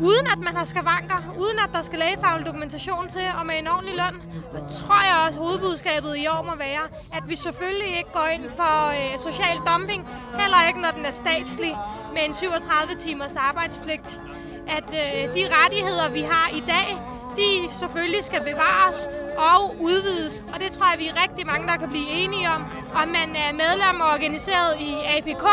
Uden 0.00 0.26
at 0.26 0.38
man 0.38 0.56
har 0.56 0.64
skavanker, 0.64 1.34
uden 1.38 1.58
at 1.58 1.70
der 1.72 1.82
skal 1.82 1.98
lægefaglig 1.98 2.46
dokumentation 2.46 3.08
til, 3.08 3.26
og 3.38 3.46
med 3.46 3.58
en 3.58 3.66
ordentlig 3.66 3.94
løn, 3.96 4.22
så 4.68 4.84
tror 4.84 5.02
jeg 5.02 5.16
også, 5.26 5.40
at 5.40 5.46
hovedbudskabet 5.46 6.16
i 6.16 6.26
år 6.26 6.42
må 6.42 6.56
være, 6.56 6.84
at 7.14 7.28
vi 7.28 7.36
selvfølgelig 7.36 7.98
ikke 7.98 8.12
går 8.12 8.26
ind 8.26 8.50
for 8.50 8.88
øh, 8.88 9.18
social 9.18 9.56
dumping, 9.68 10.08
heller 10.40 10.68
ikke 10.68 10.80
når 10.80 10.90
den 10.90 11.04
er 11.04 11.10
statslig, 11.10 11.76
med 12.14 12.22
en 12.24 12.34
37 12.34 12.94
timers 12.94 13.36
arbejdspligt. 13.36 14.20
At 14.68 14.88
øh, 14.94 15.34
de 15.34 15.42
rettigheder, 15.56 16.08
vi 16.08 16.20
har 16.20 16.48
i 16.48 16.62
dag, 16.66 16.98
de 17.36 17.74
selvfølgelig 17.78 18.24
skal 18.24 18.40
bevares 18.40 19.06
og 19.38 19.76
udvides. 19.80 20.44
Og 20.52 20.60
det 20.60 20.72
tror 20.72 20.90
jeg, 20.90 20.98
vi 20.98 21.06
er 21.06 21.22
rigtig 21.22 21.46
mange, 21.46 21.66
der 21.66 21.76
kan 21.76 21.88
blive 21.88 22.08
enige 22.08 22.50
om. 22.50 22.64
Om 22.94 23.08
man 23.08 23.36
er 23.36 23.52
medlem 23.52 24.00
og 24.00 24.06
organiseret 24.06 24.80
i 24.80 24.94
APK, 25.16 25.46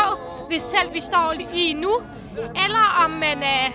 hvis 0.48 0.62
selv 0.62 0.94
vi 0.94 1.00
står 1.00 1.34
i 1.54 1.72
nu, 1.72 1.92
eller 2.64 3.04
om 3.04 3.10
man 3.10 3.42
er, 3.42 3.66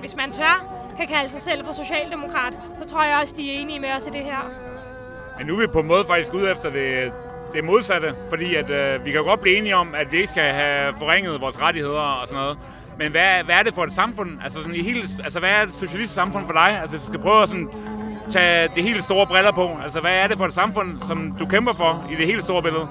hvis 0.00 0.16
man 0.16 0.30
tør, 0.30 0.64
kan 0.98 1.08
kalde 1.08 1.28
sig 1.28 1.40
selv 1.40 1.64
for 1.64 1.72
socialdemokrat, 1.72 2.58
så 2.82 2.88
tror 2.88 3.04
jeg 3.04 3.18
også, 3.22 3.34
de 3.36 3.54
er 3.54 3.60
enige 3.60 3.80
med 3.80 3.92
os 3.92 4.06
i 4.06 4.10
det 4.10 4.24
her. 4.24 4.50
Men 5.38 5.46
nu 5.46 5.54
er 5.54 5.60
vi 5.60 5.66
på 5.66 5.80
en 5.80 5.86
måde 5.86 6.04
faktisk 6.06 6.34
ude 6.34 6.50
efter 6.50 6.70
det, 6.70 7.12
det 7.52 7.64
modsatte, 7.64 8.14
fordi 8.28 8.54
at, 8.54 8.70
øh, 8.70 9.04
vi 9.04 9.10
kan 9.12 9.24
godt 9.24 9.40
blive 9.40 9.56
enige 9.56 9.76
om, 9.76 9.94
at 9.94 10.12
vi 10.12 10.16
ikke 10.16 10.28
skal 10.28 10.52
have 10.52 10.94
forringet 10.98 11.40
vores 11.40 11.60
rettigheder 11.60 12.00
og 12.00 12.28
sådan 12.28 12.42
noget. 12.42 12.58
Men 12.98 13.10
hvad, 13.10 13.44
hvad 13.44 13.54
er 13.54 13.62
det 13.62 13.74
for 13.74 13.84
et 13.84 13.92
samfund? 13.92 14.30
Altså, 14.44 14.62
sådan 14.62 14.74
i 14.74 14.82
hele, 14.82 15.08
altså 15.24 15.38
hvad 15.38 15.50
er 15.50 15.62
et 15.62 15.74
socialistisk 15.74 16.14
samfund 16.14 16.46
for 16.46 16.52
dig? 16.52 16.78
Altså, 16.80 16.90
hvis 16.90 17.00
du 17.00 17.06
skal 17.06 17.20
prøve 17.20 17.42
at 17.42 17.48
sådan, 17.48 17.68
tage 18.30 18.68
det 18.74 18.82
helt 18.82 19.04
store 19.04 19.26
briller 19.26 19.52
på. 19.52 19.78
Altså, 19.84 20.00
hvad 20.00 20.12
er 20.12 20.26
det 20.26 20.38
for 20.38 20.46
et 20.46 20.54
samfund, 20.54 21.02
som 21.06 21.36
du 21.38 21.46
kæmper 21.46 21.72
for 21.72 22.04
i 22.10 22.14
det 22.14 22.26
helt 22.26 22.44
store 22.44 22.62
billede? 22.62 22.88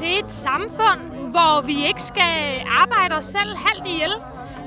Det 0.00 0.14
er 0.14 0.18
et 0.18 0.30
samfund, 0.30 1.00
hvor 1.30 1.62
vi 1.66 1.86
ikke 1.86 2.02
skal 2.02 2.62
arbejde 2.68 3.14
os 3.14 3.24
selv 3.24 3.56
halvt 3.56 3.86
ihjel. 3.86 4.12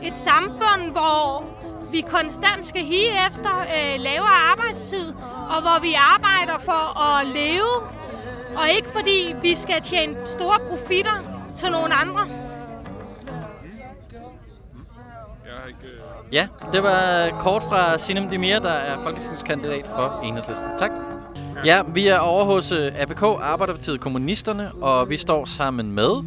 Et 0.05 0.17
samfund, 0.17 0.91
hvor 0.91 1.43
vi 1.91 2.01
konstant 2.01 2.65
skal 2.65 2.81
hige 2.85 3.09
efter 3.27 3.59
øh, 3.59 3.99
lavere 3.99 4.51
arbejdstid, 4.51 5.13
og 5.49 5.61
hvor 5.61 5.81
vi 5.81 5.93
arbejder 5.93 6.59
for 6.59 7.01
at 7.01 7.27
leve, 7.27 7.71
og 8.57 8.69
ikke 8.69 8.89
fordi 8.89 9.35
vi 9.41 9.55
skal 9.55 9.81
tjene 9.81 10.15
store 10.25 10.59
profitter 10.69 11.45
til 11.55 11.71
nogle 11.71 11.93
andre. 11.93 12.27
Ja, 16.31 16.47
det 16.73 16.83
var 16.83 17.29
kort 17.39 17.63
fra 17.63 17.97
Sinem 17.97 18.29
Demir, 18.29 18.59
der 18.59 18.69
er 18.69 19.03
folketingskandidat 19.03 19.85
for 19.87 20.19
Enhedslisten. 20.23 20.67
Tak. 20.79 20.91
Ja, 21.65 21.81
vi 21.87 22.07
er 22.07 22.19
over 22.19 22.43
hos 22.43 22.71
øh, 22.71 22.91
APK, 22.95 23.23
Arbejderpartiet 23.23 24.01
Kommunisterne, 24.01 24.71
og 24.81 25.09
vi 25.09 25.17
står 25.17 25.45
sammen 25.45 25.91
med... 25.91 26.23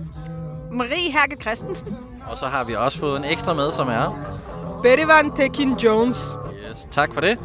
Marie 0.73 1.13
Herke 1.13 1.37
Christensen. 1.41 1.97
Og 2.31 2.39
så 2.39 2.47
har 2.47 2.65
vi 2.65 2.75
også 2.75 2.99
fået 2.99 3.19
en 3.19 3.25
ekstra 3.25 3.55
med, 3.55 3.73
som 3.73 3.89
er... 3.89 4.19
Bettyvan 4.83 5.31
Tekin 5.31 5.73
Jones. 5.73 6.37
Yes, 6.71 6.89
tak 6.91 7.15
for 7.15 7.21
det. 7.21 7.39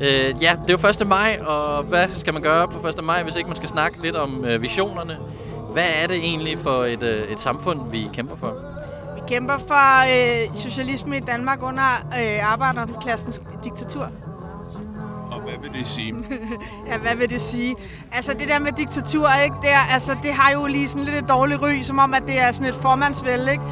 Øh, 0.00 0.42
ja, 0.42 0.56
det 0.66 0.74
er 0.74 0.78
jo 0.82 0.88
1. 0.88 1.08
maj, 1.08 1.40
og 1.46 1.82
hvad 1.82 2.08
skal 2.14 2.32
man 2.32 2.42
gøre 2.42 2.68
på 2.68 2.88
1. 2.88 3.04
maj, 3.04 3.22
hvis 3.22 3.36
ikke 3.36 3.48
man 3.48 3.56
skal 3.56 3.68
snakke 3.68 4.02
lidt 4.02 4.16
om 4.16 4.44
øh, 4.44 4.62
visionerne? 4.62 5.18
Hvad 5.72 5.86
er 6.02 6.06
det 6.06 6.16
egentlig 6.16 6.58
for 6.58 6.84
et, 6.84 7.02
øh, 7.02 7.28
et 7.28 7.40
samfund, 7.40 7.90
vi 7.90 8.08
kæmper 8.12 8.36
for? 8.36 8.54
Vi 9.14 9.20
kæmper 9.28 9.58
for 9.58 10.02
øh, 10.02 10.56
socialisme 10.56 11.16
i 11.16 11.20
Danmark 11.20 11.62
under 11.62 12.06
øh, 12.20 12.52
arbejderklassens 12.52 13.40
diktatur. 13.64 14.08
Og 15.30 15.40
hvad 15.40 15.52
vil 15.62 15.80
det 15.80 15.86
sige? 15.86 16.14
ja, 16.88 16.98
hvad 16.98 17.16
vil 17.16 17.30
det 17.30 17.40
sige? 17.40 17.76
Altså, 18.12 18.32
det 18.38 18.48
der 18.48 18.58
med 18.58 18.72
diktatur, 18.72 19.28
ikke? 19.44 19.56
Det, 19.62 19.72
er, 19.72 19.92
altså, 19.92 20.16
det 20.22 20.32
har 20.32 20.52
jo 20.52 20.66
lige 20.66 20.88
sådan 20.88 21.04
lidt 21.04 21.16
et 21.16 21.28
dårligt 21.28 21.62
ry, 21.62 21.82
som 21.82 21.98
om, 21.98 22.14
at 22.14 22.22
det 22.26 22.40
er 22.40 22.52
sådan 22.52 22.68
et 22.68 22.78
formandsvælde, 22.82 23.52
ikke? 23.52 23.64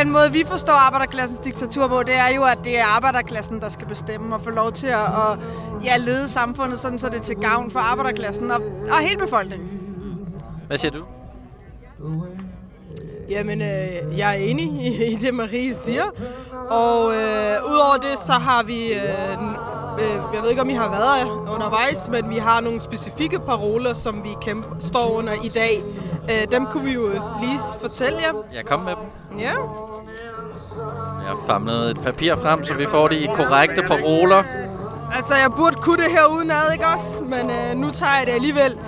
Den 0.00 0.10
måde, 0.10 0.32
vi 0.32 0.44
forstår 0.46 0.72
arbejderklassens 0.72 1.40
diktatur 1.40 1.88
på, 1.88 2.02
det 2.02 2.14
er 2.16 2.28
jo, 2.36 2.42
at 2.44 2.58
det 2.64 2.78
er 2.78 2.84
arbejderklassen, 2.84 3.60
der 3.60 3.68
skal 3.68 3.86
bestemme 3.88 4.34
og 4.34 4.42
få 4.42 4.50
lov 4.50 4.72
til 4.72 4.86
at, 4.86 5.02
at 5.02 5.38
ja, 5.84 5.96
lede 5.96 6.28
samfundet, 6.28 6.80
sådan, 6.80 6.98
så 6.98 7.06
det 7.08 7.16
er 7.16 7.22
til 7.22 7.36
gavn 7.36 7.70
for 7.70 7.78
arbejderklassen 7.80 8.50
og, 8.50 8.60
og 8.90 8.98
hele 8.98 9.18
befolkningen. 9.18 9.68
Hvad 10.66 10.78
siger 10.78 10.92
du? 10.92 11.04
Jamen, 13.28 13.62
øh, 13.62 14.18
jeg 14.18 14.30
er 14.30 14.36
enig 14.36 14.64
i, 14.64 15.12
i 15.12 15.14
det, 15.14 15.34
Marie 15.34 15.74
siger. 15.74 16.04
Og 16.70 17.14
øh, 17.14 17.70
udover 17.70 17.96
det, 18.02 18.18
så 18.18 18.32
har 18.32 18.62
vi... 18.62 18.92
Øh, 18.92 19.32
øh, 20.00 20.34
jeg 20.34 20.42
ved 20.42 20.50
ikke, 20.50 20.62
om 20.62 20.70
I 20.70 20.74
har 20.74 20.90
været 20.90 21.30
undervejs, 21.54 22.08
men 22.08 22.30
vi 22.30 22.36
har 22.36 22.60
nogle 22.60 22.80
specifikke 22.80 23.38
paroler, 23.38 23.94
som 23.94 24.24
vi 24.24 24.28
kæmper, 24.40 24.68
står 24.78 25.10
under 25.10 25.32
i 25.44 25.48
dag. 25.48 25.84
Øh, 26.30 26.50
dem 26.50 26.66
kunne 26.66 26.84
vi 26.84 26.92
jo 26.92 27.08
lige 27.40 27.60
fortælle 27.80 28.18
jer. 28.18 28.32
Jeg 28.56 28.64
kom 28.64 28.80
med 28.80 28.92
dem. 28.92 29.38
Ja. 29.38 29.52
Jeg 31.22 31.28
har 31.28 31.38
famlet 31.46 31.90
et 31.90 32.00
papir 32.02 32.36
frem, 32.36 32.64
så 32.64 32.74
vi 32.74 32.86
får 32.86 33.08
de 33.08 33.28
korrekte 33.34 33.82
paroler. 33.82 34.42
Altså, 35.16 35.34
jeg 35.34 35.50
burde 35.56 35.76
kunne 35.76 36.02
det 36.04 36.10
her 36.10 36.26
udenad, 36.36 36.72
ikke 36.72 36.86
også? 36.86 37.22
Men 37.22 37.50
øh, 37.50 37.76
nu 37.76 37.90
tager 37.90 38.16
jeg 38.18 38.26
det 38.26 38.32
alligevel. 38.32 38.78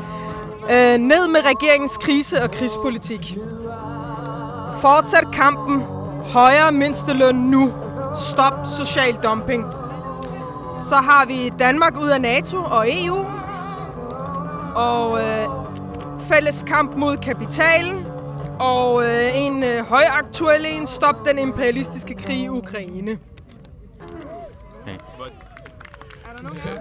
Øh, 0.70 0.98
ned 0.98 1.28
med 1.28 1.40
regeringens 1.46 1.96
krise- 1.96 2.42
og 2.42 2.50
krigspolitik. 2.50 3.38
Fortsæt 4.80 5.26
kampen. 5.32 5.84
Højere 6.32 6.72
mindsteløn 6.72 7.34
nu. 7.34 7.72
Stop 8.16 8.52
social 8.78 9.14
dumping. 9.14 9.64
Så 10.88 10.94
har 10.94 11.26
vi 11.26 11.52
Danmark 11.58 11.96
ud 12.02 12.08
af 12.08 12.20
NATO 12.20 12.56
og 12.56 12.86
EU. 12.88 13.26
Og 14.74 15.20
øh, 15.22 15.46
fælles 16.32 16.64
kamp 16.66 16.96
mod 16.96 17.16
kapitalen. 17.16 18.06
Og 18.60 19.04
øh, 19.04 19.36
en 19.36 19.62
øh, 19.62 19.84
højaktuel 19.84 20.66
en. 20.66 20.86
Stop 20.86 21.26
den 21.26 21.38
imperialistiske 21.38 22.14
krig 22.14 22.36
i 22.36 22.48
Ukraine. 22.48 23.18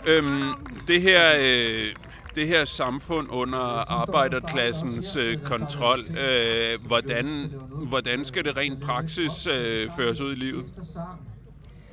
Øhm, 0.05 0.53
det 0.87 1.01
her... 1.01 1.21
Øh, 1.39 1.95
det 2.35 2.47
her 2.47 2.65
samfund 2.65 3.27
under 3.31 3.91
arbejderklassens 3.91 5.15
øh, 5.15 5.37
kontrol, 5.41 5.99
øh, 5.99 6.85
hvordan, 6.87 7.53
hvordan 7.87 8.25
skal 8.25 8.43
det 8.43 8.57
rent 8.57 8.83
praksis 8.83 9.47
øh, 9.47 9.89
føres 9.97 10.21
ud 10.21 10.31
i 10.31 10.35
livet? 10.35 10.65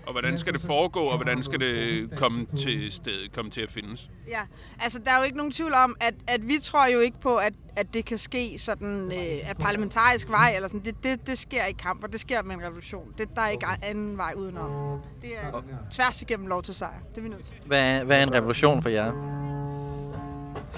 Og 0.07 0.12
hvordan 0.12 0.38
skal 0.38 0.53
det 0.53 0.61
foregå, 0.61 1.00
og 1.00 1.16
hvordan 1.16 1.42
skal 1.42 1.61
det 1.61 2.11
komme 2.16 2.46
til 2.57 2.92
stedet, 2.92 3.32
komme 3.34 3.50
til 3.50 3.61
at 3.61 3.70
findes? 3.70 4.11
Ja, 4.28 4.40
altså 4.80 4.98
der 5.05 5.11
er 5.11 5.18
jo 5.18 5.24
ikke 5.24 5.36
nogen 5.36 5.53
tvivl 5.53 5.74
om, 5.74 5.96
at, 6.00 6.14
at 6.26 6.48
vi 6.48 6.59
tror 6.62 6.86
jo 6.86 7.00
ikke 7.00 7.20
på, 7.20 7.36
at, 7.36 7.53
at 7.76 7.94
det 7.94 8.05
kan 8.05 8.18
ske 8.18 8.59
sådan 8.59 9.12
øh, 9.12 9.48
af 9.50 9.57
parlamentarisk 9.59 10.30
vej, 10.30 10.53
eller 10.57 10.68
sådan. 10.68 10.80
Det, 10.84 10.94
det, 11.05 11.26
det 11.26 11.38
sker 11.38 11.64
i 11.64 11.72
kamp, 11.72 12.05
og 12.05 12.12
det 12.12 12.20
sker 12.20 12.42
med 12.42 12.55
en 12.57 12.62
revolution. 12.62 13.05
Det, 13.18 13.28
der 13.36 13.42
er 13.42 13.48
ikke 13.48 13.66
anden 13.82 14.16
vej 14.16 14.32
udenom. 14.36 14.70
Det 15.22 15.30
er 15.42 15.62
tværs 15.92 16.22
igennem 16.22 16.46
lov 16.46 16.62
til 16.62 16.74
sejr. 16.74 16.98
Det 17.11 17.18
er 17.18 17.22
vi 17.22 17.28
nødt 17.28 17.44
til. 17.44 17.55
Hvad, 17.66 17.80
er- 17.80 18.05
hvad 18.05 18.18
er 18.18 18.22
en 18.22 18.34
revolution 18.34 18.82
for 18.82 18.88
jer? 18.88 19.12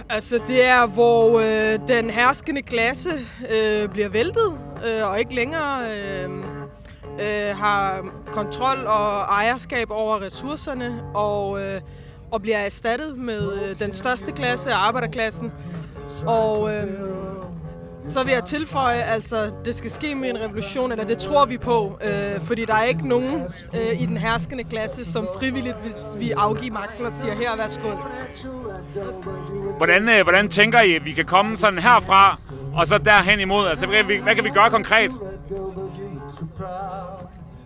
Altså, 0.09 0.41
det 0.47 0.65
er, 0.65 0.87
hvor 0.87 1.41
øh, 1.41 1.89
den 1.89 2.11
herskende 2.11 2.63
klasse 2.63 3.11
øh, 3.55 3.89
bliver 3.89 4.09
væltet, 4.09 4.59
øh, 4.87 5.09
og 5.09 5.19
ikke 5.19 5.35
længere 5.35 5.99
øh, 6.01 6.31
øh, 7.21 7.57
har 7.57 8.05
kontrol 8.33 8.87
og 8.87 9.21
ejerskab 9.21 9.91
over 9.91 10.23
ressourcerne, 10.23 11.03
og, 11.15 11.63
øh, 11.63 11.81
og 12.31 12.43
bliver 12.43 12.59
erstattet 12.59 13.19
med 13.19 13.53
øh, 13.53 13.79
den 13.79 13.93
største 13.93 14.33
klasse, 14.33 14.73
arbejderklassen. 14.73 15.53
Og 16.27 16.75
øh, 16.75 16.87
så 18.09 18.25
vil 18.25 18.33
jeg 18.33 18.45
tilføje, 18.45 19.01
altså, 19.01 19.51
det 19.65 19.75
skal 19.75 19.91
ske 19.91 20.15
med 20.15 20.31
en 20.31 20.41
revolution, 20.41 20.93
eller 20.93 21.05
det 21.05 21.19
tror 21.19 21.45
vi 21.45 21.59
på, 21.59 21.99
øh, 22.05 22.41
fordi 22.41 22.65
der 22.65 22.75
er 22.75 22.85
ikke 22.85 23.09
nogen 23.09 23.43
øh, 23.75 24.03
i 24.03 24.07
den 24.07 24.17
herskende 24.17 24.65
klasse, 24.65 25.13
som 25.13 25.29
frivilligt, 25.39 25.77
hvis 25.83 25.95
vi 26.19 26.31
afgiver 26.31 26.73
magten 26.73 27.07
og 27.07 27.13
siger, 27.13 27.35
her, 27.35 27.57
værsgo. 27.57 27.91
Hvordan, 29.77 30.09
øh, 30.09 30.23
hvordan 30.23 30.49
tænker 30.49 30.83
I, 30.83 30.95
at 30.95 31.05
vi 31.05 31.13
kan 31.13 31.25
komme 31.25 31.57
sådan 31.57 31.79
herfra, 31.79 32.39
og 32.75 32.87
så 32.87 32.99
derhen 32.99 33.41
imod? 33.41 33.67
Altså, 33.67 33.87
hvad 33.87 33.97
kan 33.97 34.09
vi, 34.09 34.17
hvad 34.17 34.35
kan 34.35 34.45
vi 34.45 34.51
gøre 34.51 34.71
konkret? 34.71 35.11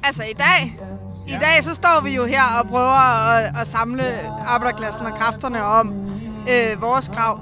Altså 0.02 0.22
i 0.22 0.32
dag, 0.32 0.80
i 1.28 1.36
dag 1.40 1.64
så 1.64 1.74
står 1.74 2.00
vi 2.04 2.14
jo 2.14 2.24
her 2.24 2.42
og 2.60 2.68
prøver 2.68 3.30
at, 3.30 3.60
at 3.60 3.66
samle 3.66 4.28
arbejderklassen 4.46 5.06
og 5.06 5.18
kræfterne 5.18 5.64
om 5.64 6.10
øh, 6.50 6.82
vores 6.82 7.08
krav. 7.08 7.40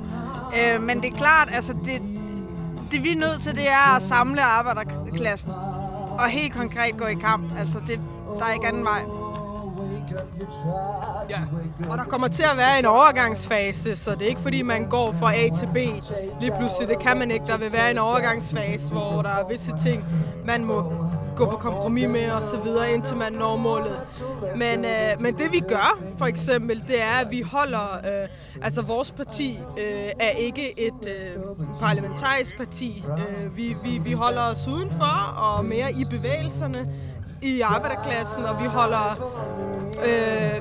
Øh, 0.56 0.82
men 0.82 1.02
det 1.02 1.12
er 1.12 1.16
klart, 1.16 1.48
altså 1.52 1.72
det, 1.72 2.02
det 2.90 3.04
vi 3.04 3.12
er 3.12 3.16
nødt 3.16 3.42
til, 3.42 3.54
det 3.56 3.68
er 3.68 3.96
at 3.96 4.02
samle 4.02 4.42
arbejderklassen. 4.42 5.50
Og 6.18 6.28
helt 6.28 6.52
konkret 6.52 6.96
gå 6.98 7.06
i 7.06 7.14
kamp. 7.14 7.58
Altså 7.58 7.78
det, 7.86 8.00
der 8.38 8.44
er 8.44 8.52
ikke 8.52 8.66
anden 8.66 8.84
vej. 8.84 9.02
Ja. 11.30 11.40
Og 11.90 11.98
der 11.98 12.04
kommer 12.04 12.28
til 12.28 12.42
at 12.42 12.56
være 12.56 12.78
en 12.78 12.84
overgangsfase, 12.84 13.96
så 13.96 14.10
det 14.10 14.22
er 14.22 14.28
ikke 14.28 14.40
fordi, 14.40 14.62
man 14.62 14.88
går 14.88 15.12
fra 15.12 15.34
A 15.34 15.48
til 15.58 15.68
B 15.74 15.76
lige 16.40 16.52
pludselig. 16.58 16.88
Det 16.88 16.98
kan 16.98 17.18
man 17.18 17.30
ikke. 17.30 17.46
Der 17.46 17.56
vil 17.56 17.72
være 17.72 17.90
en 17.90 17.98
overgangsfase, 17.98 18.92
hvor 18.92 19.22
der 19.22 19.30
er 19.30 19.48
visse 19.48 19.72
ting, 19.82 20.04
man 20.44 20.64
må 20.64 20.92
gå 21.36 21.50
på 21.50 21.56
kompromis 21.56 22.08
med 22.08 22.30
og 22.30 22.42
så 22.42 22.58
videre, 22.64 22.92
indtil 22.92 23.16
man 23.16 23.32
når 23.32 23.56
målet. 23.56 24.00
Men, 24.56 24.84
øh, 24.84 25.10
men 25.20 25.38
det 25.38 25.52
vi 25.52 25.60
gør, 25.60 26.00
for 26.18 26.26
eksempel, 26.26 26.84
det 26.88 27.02
er, 27.02 27.20
at 27.20 27.30
vi 27.30 27.40
holder... 27.40 27.94
Øh, 27.94 28.28
altså, 28.62 28.82
vores 28.82 29.10
parti 29.10 29.58
øh, 29.78 30.10
er 30.20 30.30
ikke 30.30 30.80
et 30.80 31.08
øh, 31.08 31.42
parlamentarisk 31.80 32.56
parti. 32.56 33.04
Øh, 33.18 33.56
vi, 33.56 33.76
vi, 33.84 33.98
vi 33.98 34.12
holder 34.12 34.42
os 34.42 34.68
udenfor 34.68 35.34
og 35.36 35.64
mere 35.64 35.92
i 35.92 36.04
bevægelserne 36.10 36.88
i 37.42 37.60
arbejderklassen, 37.60 38.44
og 38.44 38.62
vi 38.62 38.66
holder... 38.66 39.32
Øh, 40.04 40.60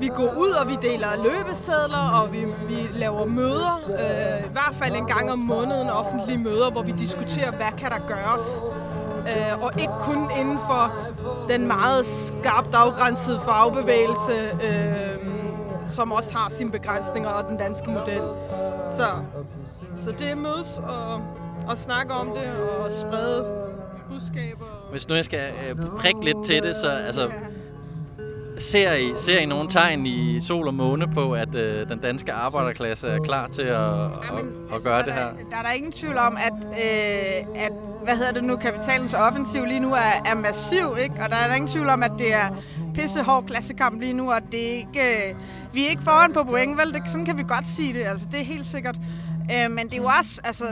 vi 0.00 0.08
går 0.08 0.34
ud, 0.38 0.50
og 0.50 0.68
vi 0.68 0.76
deler 0.82 1.08
løbesedler, 1.16 2.20
og 2.20 2.32
vi, 2.32 2.44
vi 2.68 2.88
laver 2.92 3.24
møder, 3.24 3.80
øh, 3.88 4.46
i 4.46 4.52
hvert 4.52 4.74
fald 4.74 4.96
en 4.96 5.06
gang 5.06 5.32
om 5.32 5.38
måneden, 5.38 5.90
offentlige 5.90 6.38
møder, 6.38 6.70
hvor 6.70 6.82
vi 6.82 6.92
diskuterer, 6.92 7.50
hvad 7.50 7.72
kan 7.78 7.90
der 7.90 8.06
gøres. 8.08 8.62
Øh, 9.20 9.62
og 9.62 9.70
ikke 9.80 9.92
kun 10.00 10.30
inden 10.40 10.58
for 10.58 10.92
den 11.48 11.66
meget 11.66 12.06
skarpt 12.06 12.74
afgrænsede 12.74 13.40
fagbevægelse, 13.44 14.32
øh, 14.62 15.26
som 15.86 16.12
også 16.12 16.34
har 16.34 16.50
sine 16.50 16.70
begrænsninger, 16.70 17.30
og 17.30 17.44
den 17.48 17.56
danske 17.56 17.90
model. 17.90 18.22
Så, 18.96 19.08
så 19.96 20.12
det 20.12 20.30
er 20.30 20.36
mødes 20.36 20.78
og, 20.78 21.20
og 21.68 21.78
snakke 21.78 22.12
om 22.12 22.26
det, 22.26 22.52
og 22.84 22.92
sprede 22.92 23.46
budskaber. 24.10 24.79
Hvis 24.90 25.08
nu 25.08 25.14
jeg 25.14 25.24
skal 25.24 25.52
øh, 25.68 25.76
prikke 25.98 26.24
lidt 26.24 26.36
til 26.46 26.62
det, 26.62 26.76
så 26.76 26.88
altså... 26.88 27.30
Ser 28.58 28.94
I, 28.94 29.12
ser 29.16 29.38
I 29.38 29.46
nogle 29.46 29.68
tegn 29.68 30.06
i 30.06 30.40
sol 30.40 30.66
og 30.66 30.74
måne 30.74 31.06
på, 31.14 31.32
at 31.32 31.54
øh, 31.54 31.88
den 31.88 31.98
danske 31.98 32.32
arbejderklasse 32.32 33.08
er 33.08 33.18
klar 33.18 33.48
til 33.48 33.62
at, 33.62 34.04
at, 34.04 34.44
at 34.74 34.82
gøre 34.84 35.02
det 35.02 35.12
her? 35.12 35.26
Der 35.50 35.56
er 35.56 35.62
der 35.62 35.70
ingen 35.70 35.92
tvivl 35.92 36.16
om, 36.18 36.36
at, 36.36 36.52
øh, 36.70 37.62
at 37.64 37.72
hvad 38.04 38.16
hedder 38.16 38.32
det 38.32 38.44
nu, 38.44 38.56
kapitalens 38.56 39.14
offensiv 39.14 39.64
lige 39.64 39.80
nu 39.80 39.92
er, 39.92 40.22
er 40.26 40.34
massiv, 40.34 40.96
ikke? 41.02 41.14
Og 41.22 41.30
der 41.30 41.36
er 41.36 41.48
der 41.48 41.54
ingen 41.54 41.70
tvivl 41.70 41.88
om, 41.88 42.02
at 42.02 42.12
det 42.18 42.34
er 42.34 42.62
pissehård 42.94 43.44
klassekamp 43.46 44.00
lige 44.00 44.12
nu, 44.12 44.32
og 44.32 44.40
det 44.52 44.68
er 44.68 44.76
ikke, 44.76 45.00
øh, 45.30 45.34
vi 45.72 45.84
er 45.84 45.90
ikke 45.90 46.02
foran 46.02 46.32
på 46.32 46.44
point, 46.44 46.78
vel? 46.78 46.94
Det, 46.94 47.02
sådan 47.06 47.26
kan 47.26 47.38
vi 47.38 47.44
godt 47.48 47.68
sige 47.68 47.92
det, 47.92 48.04
altså 48.04 48.26
det 48.32 48.40
er 48.40 48.44
helt 48.44 48.66
sikkert. 48.66 48.96
Øh, 49.52 49.70
men 49.70 49.86
det 49.86 49.92
er 49.92 50.02
jo 50.02 50.10
også, 50.18 50.40
altså 50.44 50.64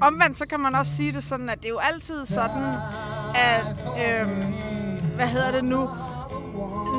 omvendt 0.00 0.38
så 0.38 0.46
kan 0.46 0.60
man 0.60 0.74
også 0.74 0.96
sige 0.96 1.12
det 1.12 1.24
sådan, 1.24 1.48
at 1.48 1.58
det 1.58 1.64
er 1.64 1.70
jo 1.70 1.78
altid 1.78 2.26
sådan, 2.26 2.76
at, 3.34 3.78
øh, 4.04 4.28
hvad 5.16 5.26
hedder 5.26 5.52
det 5.52 5.64
nu, 5.64 5.88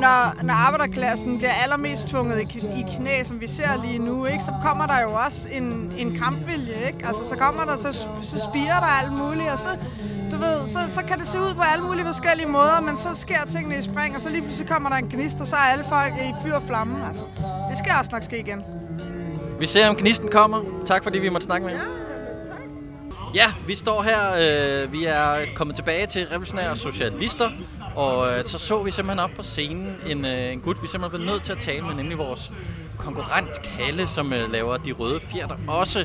når, 0.00 0.42
når 0.42 0.54
arbejderklassen 0.54 1.38
bliver 1.38 1.52
allermest 1.64 2.08
tvunget 2.08 2.40
i, 2.42 2.58
i 2.80 2.84
knæ, 2.96 3.22
som 3.24 3.40
vi 3.40 3.46
ser 3.48 3.82
lige 3.84 3.98
nu, 3.98 4.24
ikke, 4.26 4.44
så 4.44 4.52
kommer 4.62 4.86
der 4.86 5.00
jo 5.00 5.12
også 5.12 5.48
en, 5.52 5.92
en 5.96 6.18
kampvilje. 6.18 6.74
Ikke? 6.86 7.06
Altså, 7.06 7.28
så 7.28 7.36
kommer 7.36 7.64
der, 7.64 7.76
så, 7.76 7.92
så 8.22 8.38
spiger 8.50 8.80
der 8.80 8.90
alt 9.02 9.12
muligt, 9.12 9.50
og 9.50 9.58
så, 9.58 9.68
du 10.30 10.36
ved, 10.36 10.66
så, 10.66 10.78
så 10.88 11.04
kan 11.04 11.18
det 11.18 11.28
se 11.28 11.38
ud 11.38 11.54
på 11.54 11.62
alle 11.62 11.84
mulige 11.84 12.06
forskellige 12.06 12.48
måder, 12.48 12.80
men 12.80 12.96
så 12.98 13.08
sker 13.14 13.44
tingene 13.48 13.78
i 13.78 13.82
spring, 13.82 14.16
og 14.16 14.22
så 14.22 14.28
lige 14.30 14.42
pludselig 14.42 14.68
kommer 14.68 14.88
der 14.88 14.96
en 14.96 15.08
gnist, 15.08 15.40
og 15.40 15.46
så 15.46 15.56
er 15.56 15.60
alle 15.60 15.84
folk 15.88 16.12
i 16.14 16.34
fyr 16.44 16.54
og 16.54 16.62
flamme. 16.62 17.08
Altså, 17.08 17.24
det 17.70 17.78
skal 17.78 17.92
også 17.98 18.10
nok 18.12 18.22
ske 18.22 18.38
igen. 18.38 18.64
Vi 19.58 19.66
ser, 19.66 19.88
om 19.88 19.96
gnisten 19.96 20.30
kommer. 20.30 20.62
Tak 20.86 21.02
fordi 21.02 21.18
vi 21.18 21.28
måtte 21.28 21.44
snakke 21.44 21.66
med 21.66 21.74
jer. 21.74 21.80
Ja, 21.80 22.05
vi 23.66 23.74
står 23.74 24.02
her. 24.02 24.20
Øh, 24.84 24.92
vi 24.92 25.04
er 25.04 25.46
kommet 25.54 25.76
tilbage 25.76 26.06
til 26.06 26.26
Revolutionære 26.26 26.76
Socialister. 26.76 27.50
Og 27.96 28.28
øh, 28.28 28.44
så 28.44 28.58
så 28.58 28.82
vi 28.82 28.90
simpelthen 28.90 29.18
op 29.18 29.30
på 29.36 29.42
scenen 29.42 29.96
en, 30.06 30.24
øh, 30.24 30.52
en 30.52 30.60
gut, 30.60 30.82
vi 30.82 30.88
simpelthen 30.88 31.20
blev 31.20 31.32
nødt 31.32 31.42
til 31.42 31.52
at 31.52 31.58
tale 31.58 31.82
med, 31.82 31.94
nemlig 31.94 32.18
vores 32.18 32.52
konkurrent 32.98 33.62
Kalle, 33.62 34.06
som 34.06 34.32
øh, 34.32 34.52
laver 34.52 34.76
De 34.76 34.92
Røde 34.92 35.20
Fjer, 35.20 35.46
der 35.46 35.56
også 35.68 36.04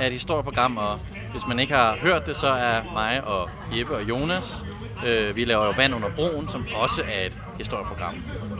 er 0.00 0.06
et 0.06 0.12
historieprogram. 0.12 0.76
Og 0.76 1.00
hvis 1.32 1.46
man 1.48 1.58
ikke 1.58 1.74
har 1.74 1.96
hørt 2.00 2.26
det, 2.26 2.36
så 2.36 2.46
er 2.46 2.82
mig 2.92 3.24
og 3.24 3.48
Jeppe 3.72 3.96
og 3.96 4.02
Jonas. 4.02 4.64
Øh, 5.06 5.36
vi 5.36 5.44
laver 5.44 5.64
jo 5.64 5.72
Vand 5.76 5.94
under 5.94 6.08
broen, 6.16 6.48
som 6.48 6.66
også 6.74 7.02
er 7.02 7.26
et 7.26 7.40
historieprogram. 7.58 8.14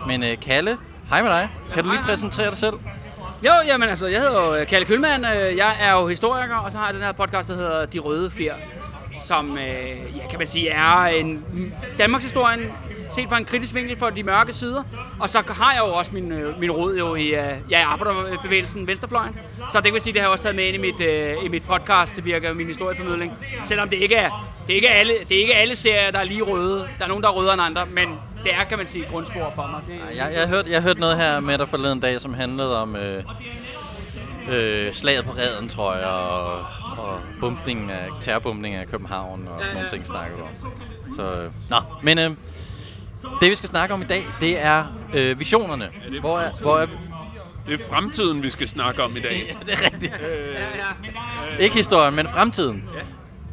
Men 0.06 0.22
øh, 0.22 0.40
Kalle, 0.40 0.76
hej 1.08 1.22
med 1.22 1.30
dig. 1.30 1.48
Kan 1.74 1.84
du 1.84 1.90
lige 1.90 2.02
præsentere 2.02 2.50
dig 2.50 2.58
selv? 2.58 2.74
Jo, 3.44 3.50
jamen 3.66 3.88
altså, 3.88 4.06
jeg 4.06 4.20
hedder 4.20 4.58
jo 4.58 4.64
Kalle 4.64 4.86
Kølmann. 4.86 5.24
Øh, 5.24 5.56
jeg 5.56 5.76
er 5.80 5.92
jo 5.92 6.06
historiker, 6.06 6.56
og 6.56 6.72
så 6.72 6.78
har 6.78 6.86
jeg 6.86 6.94
den 6.94 7.02
her 7.02 7.12
podcast, 7.12 7.48
der 7.48 7.56
hedder 7.56 7.86
De 7.86 7.98
Røde 7.98 8.30
Fjer, 8.30 8.54
som, 9.20 9.58
øh, 9.58 10.16
ja, 10.16 10.28
kan 10.30 10.38
man 10.38 10.46
sige, 10.46 10.68
er 10.68 11.04
en 11.04 11.44
Danmarks 11.98 12.24
historien 12.24 12.60
set 13.08 13.28
fra 13.28 13.38
en 13.38 13.44
kritisk 13.44 13.74
vinkel 13.74 13.98
for 13.98 14.10
de 14.10 14.22
mørke 14.22 14.52
sider. 14.52 14.82
Og 15.20 15.30
så 15.30 15.42
har 15.48 15.72
jeg 15.72 15.80
jo 15.80 15.92
også 15.92 16.12
min, 16.14 16.32
øh, 16.32 16.60
min 16.60 16.70
rod 16.70 16.96
jo 16.96 17.14
i 17.14 17.26
øh, 17.26 17.56
ja, 17.70 17.80
i 17.80 17.82
arbejderbevægelsen 17.82 18.86
Venstrefløjen. 18.86 19.36
Så 19.70 19.80
det 19.80 19.92
vil 19.92 20.00
sige, 20.00 20.12
det 20.12 20.20
har 20.20 20.28
jeg 20.28 20.32
også 20.32 20.42
taget 20.42 20.56
med 20.56 20.64
ind 20.64 20.74
i 20.76 20.78
mit, 20.78 21.00
øh, 21.00 21.44
i 21.44 21.48
mit 21.48 21.62
podcast, 21.62 22.16
det 22.16 22.24
virker 22.24 22.54
min 22.54 22.66
historieformidling. 22.66 23.32
Selvom 23.64 23.88
det 23.88 23.96
ikke 23.96 24.14
er, 24.14 24.54
det 24.66 24.72
er 24.72 24.76
ikke 24.76 24.88
alle, 24.88 25.14
det 25.28 25.36
er 25.36 25.40
ikke 25.40 25.54
alle 25.54 25.76
serier, 25.76 26.10
der 26.10 26.18
er 26.18 26.24
lige 26.24 26.42
røde. 26.42 26.88
Der 26.98 27.04
er 27.04 27.08
nogen, 27.08 27.22
der 27.22 27.28
er 27.28 27.32
rødere 27.32 27.54
end 27.54 27.62
andre, 27.62 27.86
men 27.86 28.08
det 28.44 28.54
er, 28.54 28.64
kan 28.64 28.78
man 28.78 28.86
sige, 28.86 29.04
grundspor 29.04 29.52
for 29.54 29.66
mig. 29.66 29.80
Det, 29.88 30.16
Jeg, 30.16 30.32
jeg, 30.34 30.48
hørte, 30.48 30.70
jeg 30.70 30.82
hørte 30.82 31.00
noget 31.00 31.16
her 31.16 31.40
med 31.40 31.58
dig 31.58 31.68
forleden 31.68 32.00
dag, 32.00 32.20
som 32.20 32.34
handlede 32.34 32.82
om 32.82 32.96
øh, 32.96 33.24
øh, 34.50 34.92
slaget 34.92 35.24
på 35.24 35.32
redden, 35.32 35.68
tror 35.68 35.94
jeg, 35.94 36.06
og, 36.06 36.52
og 36.98 37.20
bumpningen 37.40 37.90
af, 37.90 38.08
terrorbumpningen 38.20 38.80
af 38.80 38.86
København 38.88 39.48
og 39.48 39.60
sådan 39.60 39.74
nogle 39.74 39.88
ting 39.88 40.06
snakker 40.06 40.36
du 40.36 40.42
om. 40.42 40.72
Så, 41.16 41.22
øh, 41.42 41.50
nå, 41.70 41.76
men 42.02 42.18
øh, 42.18 42.30
det 43.40 43.50
vi 43.50 43.54
skal 43.54 43.68
snakke 43.68 43.94
om 43.94 44.02
i 44.02 44.06
dag, 44.06 44.26
det 44.40 44.64
er 44.64 44.84
øh, 45.14 45.38
visionerne. 45.38 45.90
Hvor 46.20 46.38
er, 46.40 46.50
hvor 46.62 46.78
er, 46.78 46.86
Det 47.66 47.80
er 47.80 47.84
fremtiden, 47.90 48.42
vi 48.42 48.50
skal 48.50 48.68
snakke 48.68 49.02
om 49.02 49.16
i 49.16 49.20
dag. 49.20 49.32
ja, 49.48 49.72
det 49.72 49.72
er 49.82 49.92
rigtigt. 49.92 50.12
Ikke 51.60 51.74
historien, 51.76 52.14
men 52.14 52.28
fremtiden. 52.28 52.84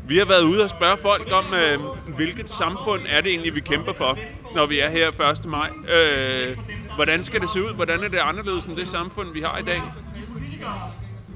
Vi 0.07 0.17
har 0.17 0.25
været 0.25 0.41
ude 0.43 0.63
og 0.63 0.69
spørge 0.69 0.97
folk 0.97 1.31
om, 1.31 1.53
øh, 1.53 1.79
hvilket 2.15 2.49
samfund 2.49 3.01
er 3.09 3.21
det 3.21 3.29
egentlig, 3.31 3.55
vi 3.55 3.59
kæmper 3.59 3.93
for, 3.93 4.17
når 4.55 4.65
vi 4.65 4.79
er 4.79 4.89
her 4.89 5.29
1. 5.31 5.45
maj. 5.45 5.69
Øh, 5.89 6.57
hvordan 6.95 7.23
skal 7.23 7.41
det 7.41 7.49
se 7.49 7.63
ud? 7.63 7.75
Hvordan 7.75 8.03
er 8.03 8.07
det 8.07 8.17
anderledes 8.17 8.65
end 8.65 8.75
det 8.75 8.87
samfund, 8.87 9.33
vi 9.33 9.41
har 9.41 9.57
i 9.57 9.61
dag? 9.61 9.81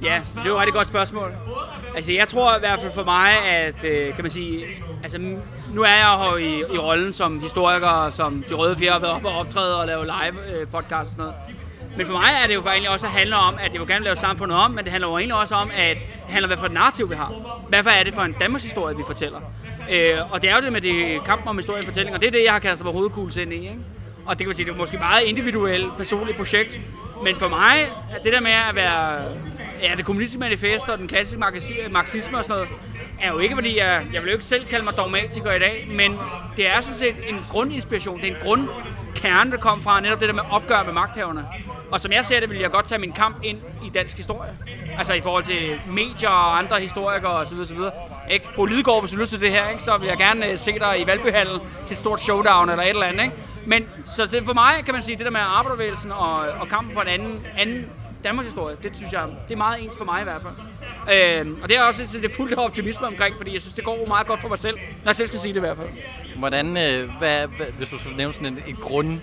Ja, 0.02 0.22
det 0.36 0.42
er 0.42 0.50
jo 0.50 0.54
et 0.54 0.60
rigtig 0.60 0.74
godt 0.74 0.88
spørgsmål. 0.88 1.32
Altså, 1.96 2.12
jeg 2.14 2.28
tror 2.28 2.56
i 2.56 2.60
hvert 2.60 2.80
fald 2.80 2.92
for 2.92 3.04
mig, 3.04 3.32
at, 3.46 3.84
øh, 3.84 4.16
kan 4.16 4.24
man 4.24 4.32
sige, 4.32 4.66
altså, 5.04 5.20
nu 5.74 5.82
er 5.84 5.88
jeg 5.88 6.30
jo 6.32 6.38
i, 6.38 6.60
i 6.60 6.78
rollen 6.78 7.14
som 7.14 7.42
historiker, 7.42 8.10
som 8.10 8.44
De 8.50 8.54
Røde 8.54 8.76
Fjer 8.76 8.92
har 8.92 9.00
været 9.00 9.14
op 9.14 9.26
og 9.26 9.32
optræde 9.38 9.80
og 9.80 9.88
lave 9.88 10.06
live 10.06 10.56
øh, 10.56 10.68
podcast 10.68 10.92
og 10.92 11.08
sådan 11.08 11.24
noget. 11.24 11.36
Men 12.00 12.08
for 12.08 12.14
mig 12.14 12.32
er 12.44 12.48
det 12.48 12.56
jo 12.56 12.62
faktisk 12.62 12.74
egentlig 12.74 12.90
også 12.90 13.08
at 13.08 13.14
handle 13.14 13.36
om, 13.36 13.56
at 13.60 13.74
jeg 13.74 13.80
vil 13.82 13.88
gerne 13.88 14.04
lave 14.04 14.16
samfundet 14.16 14.58
om, 14.58 14.72
men 14.72 14.84
det 14.84 14.92
handler 14.92 15.08
jo 15.08 15.18
egentlig 15.18 15.38
også 15.38 15.56
om, 15.56 15.72
at 15.76 15.98
det 15.98 16.34
handler 16.34 16.48
hvad 16.48 16.58
for 16.58 16.66
et 16.66 16.74
narrativ 16.74 17.10
vi 17.10 17.16
har. 17.16 17.34
Hvad 17.70 17.84
for 17.84 17.90
er 17.90 18.04
det 18.04 18.14
for 18.14 18.22
en 18.22 18.36
Danmarks 18.40 18.64
historie, 18.64 18.98
vi 18.98 19.04
fortæller? 19.08 19.40
Øh, 19.92 20.32
og 20.32 20.42
det 20.42 20.50
er 20.50 20.56
jo 20.56 20.62
det 20.62 20.74
med 20.74 20.82
det 20.82 21.24
kampen 21.26 21.48
om 21.48 21.58
historien 21.58 21.86
fortælling, 21.86 22.16
og 22.16 22.22
det 22.22 22.28
er 22.28 22.32
det, 22.32 22.44
jeg 22.44 22.52
har 22.52 22.60
kastet 22.60 22.86
mig 22.86 22.94
hovedkugles 22.94 23.36
ind 23.36 23.54
i. 23.54 23.56
Ikke? 23.56 23.76
Og 24.26 24.30
det 24.30 24.38
kan 24.38 24.48
man 24.48 24.56
sige, 24.56 24.66
det 24.66 24.74
er 24.74 24.78
måske 24.78 24.98
meget 24.98 25.24
individuelt, 25.24 25.98
personligt 25.98 26.38
projekt. 26.38 26.80
Men 27.24 27.36
for 27.40 27.48
mig 27.48 27.92
er 28.12 28.22
det 28.24 28.34
der 28.34 28.40
med 28.40 28.52
at 28.52 28.76
være 28.76 29.22
ja, 29.82 29.94
det 29.98 30.06
kommunistiske 30.06 30.40
manifest 30.40 30.90
og 30.90 30.98
den 30.98 31.08
klassiske 31.08 31.40
marxisme 31.92 32.38
og 32.38 32.44
sådan 32.44 32.56
noget, 32.56 32.70
er 33.22 33.32
jo 33.32 33.40
ikke 33.40 33.56
fordi, 33.56 33.78
jeg, 33.78 34.06
jeg 34.14 34.22
vil 34.22 34.30
jo 34.30 34.34
ikke 34.34 34.46
selv 34.46 34.66
kalde 34.66 34.86
mig 34.86 34.98
dogmatiker 34.98 35.52
i 35.52 35.60
dag, 35.60 35.88
men 35.92 36.18
det 36.58 36.68
er 36.68 36.82
sådan 36.82 36.98
set 36.98 37.16
en 37.30 37.46
grundinspiration, 37.50 38.22
det 38.22 38.28
er 38.28 38.36
en 38.36 38.42
grundkerne, 38.42 39.52
der 39.52 39.58
kom 39.58 39.82
fra 39.82 40.00
netop 40.00 40.20
det 40.20 40.28
der 40.28 40.34
med 40.34 40.44
opgør 40.52 40.84
med 40.84 40.94
magthaverne. 40.94 41.46
Og 41.92 42.00
som 42.00 42.12
jeg 42.12 42.26
ser 42.26 42.40
det, 42.40 42.50
vil 42.50 42.58
jeg 42.60 42.72
godt 42.72 42.88
tage 42.88 43.00
min 43.00 43.12
kamp 43.12 43.36
ind 43.44 43.58
i 43.86 43.90
dansk 43.90 44.18
historie. 44.18 44.58
Altså 44.98 45.14
i 45.14 45.22
forhold 45.22 45.44
til 45.44 45.80
medier 45.88 46.30
og 46.30 46.58
andre 46.58 46.80
historikere 46.80 47.32
osv. 47.32 47.60
osv. 47.60 47.78
Ikke? 48.32 48.50
Bo 48.56 48.66
Lidegaard, 48.66 49.02
hvis 49.02 49.12
du 49.12 49.16
lytter 49.16 49.24
lyst 49.24 49.32
til 49.32 49.42
det 49.42 49.52
her, 49.52 49.70
ikke? 49.70 49.84
så 49.84 49.98
vil 49.98 50.08
jeg 50.08 50.18
gerne 50.18 50.52
øh, 50.52 50.58
se 50.58 50.80
dig 50.80 51.02
i 51.02 51.08
Valbyhallen 51.08 51.60
til 51.86 51.94
et 51.94 52.00
stort 52.00 52.22
showdown 52.22 52.70
eller 52.70 52.84
et 52.84 52.90
eller 52.90 53.06
andet. 53.06 53.24
Ikke? 53.24 53.36
Men 53.66 53.86
så 54.06 54.26
det, 54.26 54.44
for 54.44 54.54
mig 54.54 54.86
kan 54.86 54.94
man 54.94 55.02
sige, 55.02 55.18
det 55.18 55.26
der 55.26 55.32
med 55.32 55.40
arbejdervægelsen 55.44 56.12
og, 56.12 56.36
og 56.40 56.68
kampen 56.68 56.94
for 56.94 57.02
en 57.02 57.08
anden, 57.08 57.48
anden 57.58 57.90
Danmarks 58.24 58.48
historie, 58.48 58.76
det 58.84 58.96
synes 58.96 59.14
jeg, 59.14 59.28
det 59.48 59.54
er 59.54 59.58
meget 59.58 59.84
ens 59.84 59.98
for 59.98 60.06
mig 60.06 60.22
i 60.22 60.24
hvert 60.24 60.42
fald. 60.42 60.54
Øh, 61.48 61.64
og 61.64 61.70
det 61.70 61.78
er 61.78 61.84
også 61.84 62.04
et, 62.04 62.24
det 62.24 62.32
fuldt 62.32 62.54
optimisme 62.58 63.08
omkring, 63.08 63.36
fordi 63.38 63.54
jeg 63.54 63.62
synes, 63.62 63.74
det 63.74 63.86
går 63.86 64.06
meget 64.08 64.28
godt 64.28 64.42
for 64.42 64.48
mig 64.48 64.60
selv, 64.60 64.76
når 64.76 65.10
jeg 65.10 65.16
selv 65.16 65.28
skal 65.28 65.40
sige 65.40 65.54
det 65.54 65.60
i 65.60 65.60
hvert 65.60 65.78
fald. 65.78 65.90
Hvordan, 66.38 66.78
øh, 66.78 67.10
hvad, 67.20 67.48
hvad, 67.48 67.66
hvis 67.78 67.90
du 67.90 68.00
skulle 68.00 68.18
nævne 68.18 68.34
sådan 68.34 68.58
et, 68.68 68.78
grund 68.82 69.20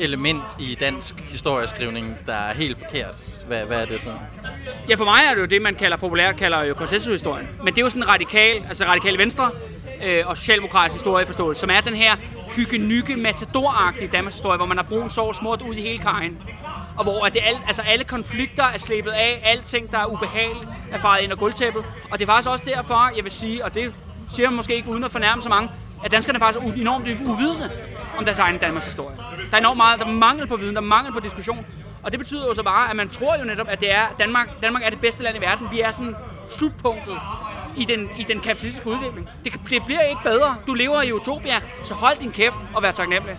element 0.00 0.42
i 0.58 0.74
dansk 0.80 1.14
historieskrivning, 1.20 2.18
der 2.26 2.34
er 2.34 2.54
helt 2.54 2.78
forkert, 2.78 3.16
hvad, 3.46 3.64
hvad 3.64 3.80
er 3.80 3.84
det 3.84 4.02
så? 4.02 4.12
Ja, 4.88 4.94
for 4.94 5.04
mig 5.04 5.20
er 5.30 5.34
det 5.34 5.40
jo 5.40 5.46
det, 5.46 5.62
man 5.62 5.74
kalder 5.74 5.96
populært 5.96 6.36
kalder 6.36 6.64
jo 6.64 6.74
konsensushistorien. 6.74 7.48
Men 7.58 7.66
det 7.66 7.78
er 7.78 7.82
jo 7.82 7.90
sådan 7.90 8.08
radikal, 8.08 8.64
altså 8.68 8.84
radikal 8.84 9.18
venstre 9.18 9.50
øh, 10.04 10.22
og 10.26 10.36
socialdemokratisk 10.36 10.92
historieforståelse, 10.92 11.60
som 11.60 11.70
er 11.70 11.80
den 11.80 11.94
her 11.94 12.16
hygge-nygge 12.56 13.16
matador 13.16 13.94
Danmarks 14.12 14.34
historie, 14.34 14.56
hvor 14.56 14.66
man 14.66 14.76
har 14.76 14.84
brun 14.84 15.10
sår 15.10 15.32
smurt 15.32 15.62
ud 15.62 15.74
i 15.74 15.80
hele 15.80 15.98
kajen. 15.98 16.42
Og 16.96 17.04
hvor 17.04 17.26
at 17.26 17.34
det 17.34 17.40
alt, 17.44 17.58
altså 17.66 17.82
alle 17.82 18.04
konflikter 18.04 18.64
er 18.64 18.78
slæbet 18.78 19.10
af, 19.10 19.42
alting, 19.44 19.90
der 19.90 19.98
er 19.98 20.06
ubehageligt, 20.06 20.68
er 20.92 20.98
faret 20.98 21.22
ind 21.22 21.32
og 21.32 21.38
gulvtæppet. 21.38 21.84
Og 22.10 22.18
det 22.18 22.22
er 22.22 22.26
faktisk 22.26 22.50
også 22.50 22.64
derfor, 22.68 23.12
jeg 23.16 23.24
vil 23.24 23.32
sige, 23.32 23.64
og 23.64 23.74
det 23.74 23.94
siger 24.28 24.50
man 24.50 24.56
måske 24.56 24.74
ikke 24.74 24.88
uden 24.88 25.04
at 25.04 25.10
fornærme 25.10 25.42
så 25.42 25.48
mange, 25.48 25.70
at 26.04 26.10
danskerne 26.10 26.38
er 26.38 26.72
enormt 26.76 27.08
uvidende 27.08 27.70
om 28.18 28.24
deres 28.24 28.38
egen 28.38 28.58
Danmarks 28.58 28.86
historie. 28.86 29.16
Der 29.50 29.56
er 29.56 29.58
enormt 29.58 29.76
meget, 29.76 30.00
der 30.00 30.06
er 30.06 30.10
mangel 30.10 30.46
på 30.46 30.56
viden, 30.56 30.74
der 30.74 30.80
er 30.80 30.84
mangel 30.86 31.12
på 31.12 31.20
diskussion. 31.20 31.66
Og 32.02 32.12
det 32.12 32.20
betyder 32.20 32.46
jo 32.46 32.54
så 32.54 32.62
bare, 32.62 32.90
at 32.90 32.96
man 32.96 33.08
tror 33.08 33.38
jo 33.38 33.44
netop, 33.44 33.68
at 33.68 33.80
det 33.80 33.92
er 33.92 34.02
Danmark, 34.18 34.62
Danmark 34.62 34.82
er 34.84 34.90
det 34.90 35.00
bedste 35.00 35.22
land 35.22 35.36
i 35.36 35.40
verden. 35.40 35.68
Vi 35.72 35.80
er 35.80 35.92
sådan 35.92 36.16
slutpunktet 36.48 37.18
i 37.76 37.84
den, 37.84 38.08
i 38.18 38.22
den 38.22 38.40
kapitalistiske 38.40 38.88
udvikling. 38.88 39.28
Det, 39.44 39.52
det 39.70 39.84
bliver 39.84 40.02
ikke 40.02 40.20
bedre. 40.24 40.56
Du 40.66 40.74
lever 40.74 41.02
i 41.02 41.12
utopia, 41.12 41.60
så 41.82 41.94
hold 41.94 42.18
din 42.18 42.30
kæft 42.30 42.60
og 42.74 42.82
vær 42.82 42.90
taknemmelig. 42.90 43.38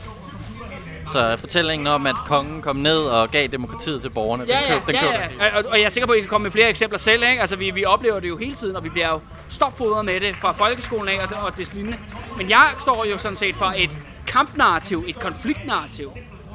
Så 1.12 1.38
fortællingen 1.38 1.88
om, 1.88 2.08
at 2.08 2.16
kongen 2.26 2.62
kom 2.62 2.76
ned 2.76 3.00
og 3.00 3.32
gav 3.32 3.48
demokratiet 3.48 4.02
til 4.02 4.10
borgerne, 4.10 4.44
Ja, 4.48 4.60
den, 4.60 4.64
ja, 4.68 4.74
køb, 4.74 4.88
den 4.88 4.96
ja, 4.96 5.02
køber 5.02 5.46
ja. 5.46 5.58
Og, 5.58 5.64
og 5.70 5.78
jeg 5.78 5.86
er 5.86 5.90
sikker 5.90 6.08
på, 6.08 6.14
at 6.14 6.18
I 6.18 6.22
kan 6.22 6.30
komme 6.30 6.44
med 6.44 6.52
flere 6.52 6.70
eksempler 6.70 7.00
selv. 7.00 7.24
Ikke? 7.24 7.42
Altså, 7.42 7.56
vi, 7.56 7.72
vi 7.72 7.86
oplever 7.86 8.20
det 8.20 8.30
jo 8.30 8.38
hele 8.38 8.56
tiden, 8.56 8.76
og 8.76 8.84
vi 8.84 8.90
bliver 8.90 9.10
jo 9.10 9.20
stopfodret 9.50 10.06
med 10.06 10.20
det 10.20 10.36
fra 10.36 10.52
folkeskolen 10.52 11.08
af 11.08 11.20
og, 11.24 11.44
og 11.44 11.58
det 11.58 11.74
lignende. 11.74 11.98
Men 12.38 12.50
jeg 12.50 12.70
står 12.80 13.06
jo 13.06 13.18
sådan 13.18 13.36
set 13.36 13.56
for 13.56 13.74
et 13.78 14.00
kampnarrativ, 14.28 15.06
et 15.08 15.20
konfliktnarrativ. 15.20 16.10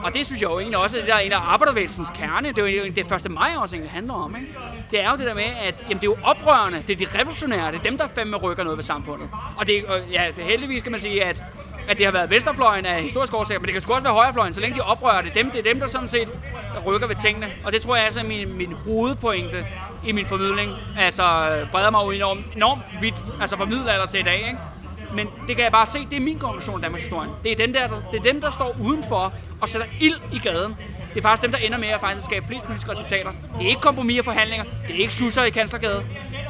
Og 0.04 0.14
det 0.14 0.26
synes 0.26 0.42
jeg 0.42 0.50
jo 0.50 0.58
egentlig 0.58 0.78
også, 0.78 0.96
at 0.96 1.02
det 1.02 1.10
der 1.10 1.16
er 1.16 1.20
en 1.20 1.32
af 1.32 1.52
arbejdervægelsens 1.52 2.08
kerne. 2.14 2.48
Det 2.48 2.58
er 2.58 2.84
jo 2.84 2.92
det 2.96 3.06
første 3.06 3.28
maj 3.28 3.50
også 3.58 3.76
egentlig 3.76 3.92
handler 3.92 4.14
om. 4.14 4.36
Ikke? 4.36 4.48
Det 4.90 5.00
er 5.00 5.10
jo 5.10 5.16
det 5.16 5.26
der 5.26 5.34
med, 5.34 5.44
at 5.44 5.74
jamen, 5.82 5.96
det 5.96 6.08
er 6.08 6.10
jo 6.10 6.16
oprørende, 6.22 6.82
det 6.88 7.02
er 7.02 7.06
de 7.06 7.18
revolutionære, 7.18 7.72
det 7.72 7.78
er 7.78 7.82
dem, 7.82 7.98
der 7.98 8.08
fandme 8.14 8.36
rykker 8.36 8.64
noget 8.64 8.76
ved 8.76 8.84
samfundet. 8.84 9.28
Og 9.56 9.66
det, 9.66 9.84
og, 9.84 10.00
ja, 10.12 10.26
det, 10.36 10.44
heldigvis 10.44 10.82
kan 10.82 10.92
man 10.92 11.00
sige, 11.00 11.24
at 11.24 11.42
at 11.88 11.98
det 11.98 12.04
har 12.06 12.12
været 12.12 12.30
venstrefløjen 12.30 12.86
af 12.86 13.02
historisk 13.02 13.34
årsager, 13.34 13.58
men 13.58 13.66
det 13.66 13.72
kan 13.72 13.80
sgu 13.80 13.92
også 13.92 14.02
være 14.02 14.12
højrefløjen, 14.12 14.52
så 14.54 14.60
længe 14.60 14.76
de 14.76 14.80
oprører 14.80 15.22
det. 15.22 15.34
Dem, 15.34 15.50
det 15.50 15.58
er 15.58 15.72
dem, 15.72 15.80
der 15.80 15.86
sådan 15.86 16.08
set 16.08 16.32
rykker 16.86 17.06
ved 17.06 17.16
tingene. 17.16 17.46
Og 17.64 17.72
det 17.72 17.82
tror 17.82 17.96
jeg 17.96 18.04
altså 18.04 18.20
er 18.20 18.24
min, 18.24 18.56
min 18.56 18.72
hovedpointe 18.72 19.66
i 20.04 20.12
min 20.12 20.26
formidling. 20.26 20.72
Altså 20.98 21.22
øh, 21.22 21.70
breder 21.70 21.90
mig 21.90 22.06
ud 22.06 22.14
enormt, 22.14 22.54
enormt 22.56 22.82
vidt, 23.00 23.14
altså 23.40 23.56
fra 23.56 23.64
middelalder 23.64 24.06
til 24.06 24.20
i 24.20 24.22
dag, 24.22 24.38
ikke? 24.38 24.58
Men 25.14 25.28
det 25.46 25.56
kan 25.56 25.64
jeg 25.64 25.72
bare 25.72 25.86
se, 25.86 25.98
det 26.10 26.16
er 26.16 26.20
min 26.20 26.38
konklusion 26.38 26.74
af 26.74 26.82
Danmarks 26.82 27.02
historien. 27.02 27.30
Det 27.42 27.52
er, 27.52 27.56
den 27.56 27.74
der, 27.74 27.88
det 28.12 28.18
er 28.18 28.22
dem, 28.22 28.40
der 28.40 28.50
står 28.50 28.76
udenfor 28.82 29.32
og 29.60 29.68
sætter 29.68 29.86
ild 30.00 30.16
i 30.32 30.38
gaden. 30.38 30.76
Det 31.14 31.18
er 31.18 31.22
faktisk 31.22 31.42
dem, 31.42 31.52
der 31.52 31.58
ender 31.58 31.78
med 31.78 31.88
at 31.88 32.00
faktisk 32.00 32.24
skabe 32.24 32.46
flest 32.46 32.64
politiske 32.64 32.90
resultater. 32.90 33.30
Det 33.30 33.64
er 33.64 33.68
ikke 33.68 33.80
kompromis 33.80 34.18
og 34.18 34.24
forhandlinger. 34.24 34.64
Det 34.64 34.96
er 34.96 35.00
ikke 35.00 35.14
susser 35.14 35.42
i 35.42 35.50
kanslergade. 35.50 36.04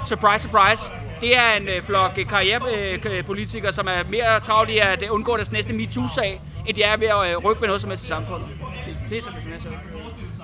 Surprise, 0.06 0.42
surprise. 0.42 0.92
Det 1.20 1.36
er 1.36 1.52
en 1.56 1.68
øh, 1.68 1.82
flok 1.82 2.18
karrierepolitikere, 2.28 3.72
som 3.72 3.86
er 3.86 4.02
mere 4.10 4.40
travlt 4.40 4.70
i 4.70 4.78
at 4.78 5.02
øh, 5.02 5.14
undgå 5.14 5.36
deres 5.36 5.52
næste 5.52 5.72
MeToo-sag, 5.72 6.40
end 6.66 6.76
de 6.76 6.82
er 6.82 6.96
ved 6.96 7.06
at 7.06 7.30
øh, 7.30 7.36
rykke 7.36 7.60
med 7.60 7.68
noget 7.68 7.80
som 7.80 7.90
helst 7.90 8.04
i 8.04 8.06
samfundet. 8.06 8.48
Det, 8.86 8.96
det 9.10 9.18
er 9.18 9.22
sådan, 9.22 9.38
jeg 9.52 9.62
det. 9.62 9.72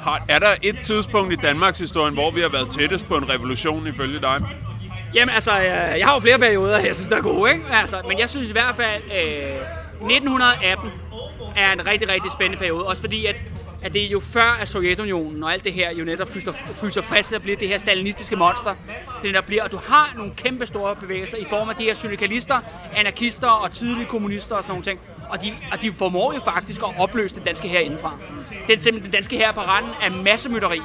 Har, 0.00 0.24
er 0.28 0.38
der 0.38 0.48
et 0.62 0.78
tidspunkt 0.84 1.32
i 1.32 1.36
Danmarks 1.36 1.78
historie, 1.78 2.12
hvor 2.12 2.30
vi 2.30 2.40
har 2.40 2.48
været 2.48 2.70
tættest 2.70 3.06
på 3.06 3.16
en 3.16 3.28
revolution 3.28 3.86
ifølge 3.86 4.20
dig? 4.20 4.42
Jamen 5.14 5.34
altså, 5.34 5.52
jeg, 5.52 5.94
jeg 5.98 6.06
har 6.06 6.14
jo 6.14 6.20
flere 6.20 6.38
perioder, 6.38 6.78
jeg 6.78 6.94
synes, 6.94 7.08
der 7.08 7.16
er 7.16 7.22
gode, 7.22 7.52
ikke? 7.52 7.64
Altså, 7.70 8.02
men 8.08 8.18
jeg 8.18 8.30
synes 8.30 8.48
i 8.48 8.52
hvert 8.52 8.76
fald, 8.76 9.02
øh, 9.02 10.10
1918 10.10 10.90
er 11.56 11.72
en 11.72 11.86
rigtig, 11.86 12.08
rigtig 12.08 12.32
spændende 12.32 12.58
periode. 12.58 12.86
Også 12.86 13.02
fordi, 13.02 13.26
at, 13.26 13.36
at 13.82 13.92
det 13.92 14.04
er 14.04 14.08
jo 14.08 14.20
før, 14.20 14.58
at 14.60 14.68
Sovjetunionen 14.68 15.44
og 15.44 15.52
alt 15.52 15.64
det 15.64 15.72
her 15.72 15.92
jo 15.92 16.04
netop 16.04 16.28
fyser, 16.28 16.52
fyser 16.72 17.02
frisk 17.02 17.32
og 17.32 17.36
at 17.36 17.42
blive 17.42 17.56
det 17.56 17.68
her 17.68 17.78
stalinistiske 17.78 18.36
monster. 18.36 18.74
Det 19.22 19.34
der 19.34 19.40
bliver, 19.40 19.64
og 19.64 19.70
du 19.70 19.80
har 19.86 20.12
nogle 20.16 20.32
kæmpe 20.36 20.66
store 20.66 20.96
bevægelser 20.96 21.38
i 21.38 21.44
form 21.44 21.68
af 21.68 21.76
de 21.76 21.84
her 21.84 21.94
syndikalister, 21.94 22.60
anarkister 22.96 23.48
og 23.48 23.72
tidlige 23.72 24.06
kommunister 24.06 24.56
og 24.56 24.62
sådan 24.62 24.72
nogle 24.72 24.84
ting. 24.84 25.00
Og 25.30 25.42
de, 25.42 25.52
og 25.72 25.82
de 25.82 25.92
formår 25.92 26.32
jo 26.32 26.40
faktisk 26.40 26.82
at 26.82 26.94
opløse 26.98 27.34
den 27.34 27.44
danske 27.44 27.68
her 27.68 27.78
indenfra. 27.78 28.18
Det 28.66 28.76
er 28.76 28.80
simpelthen 28.80 29.02
den 29.02 29.10
danske 29.12 29.36
her 29.36 29.52
på 29.52 29.60
randen 29.60 29.92
af 30.02 30.10
massemytteri. 30.10 30.80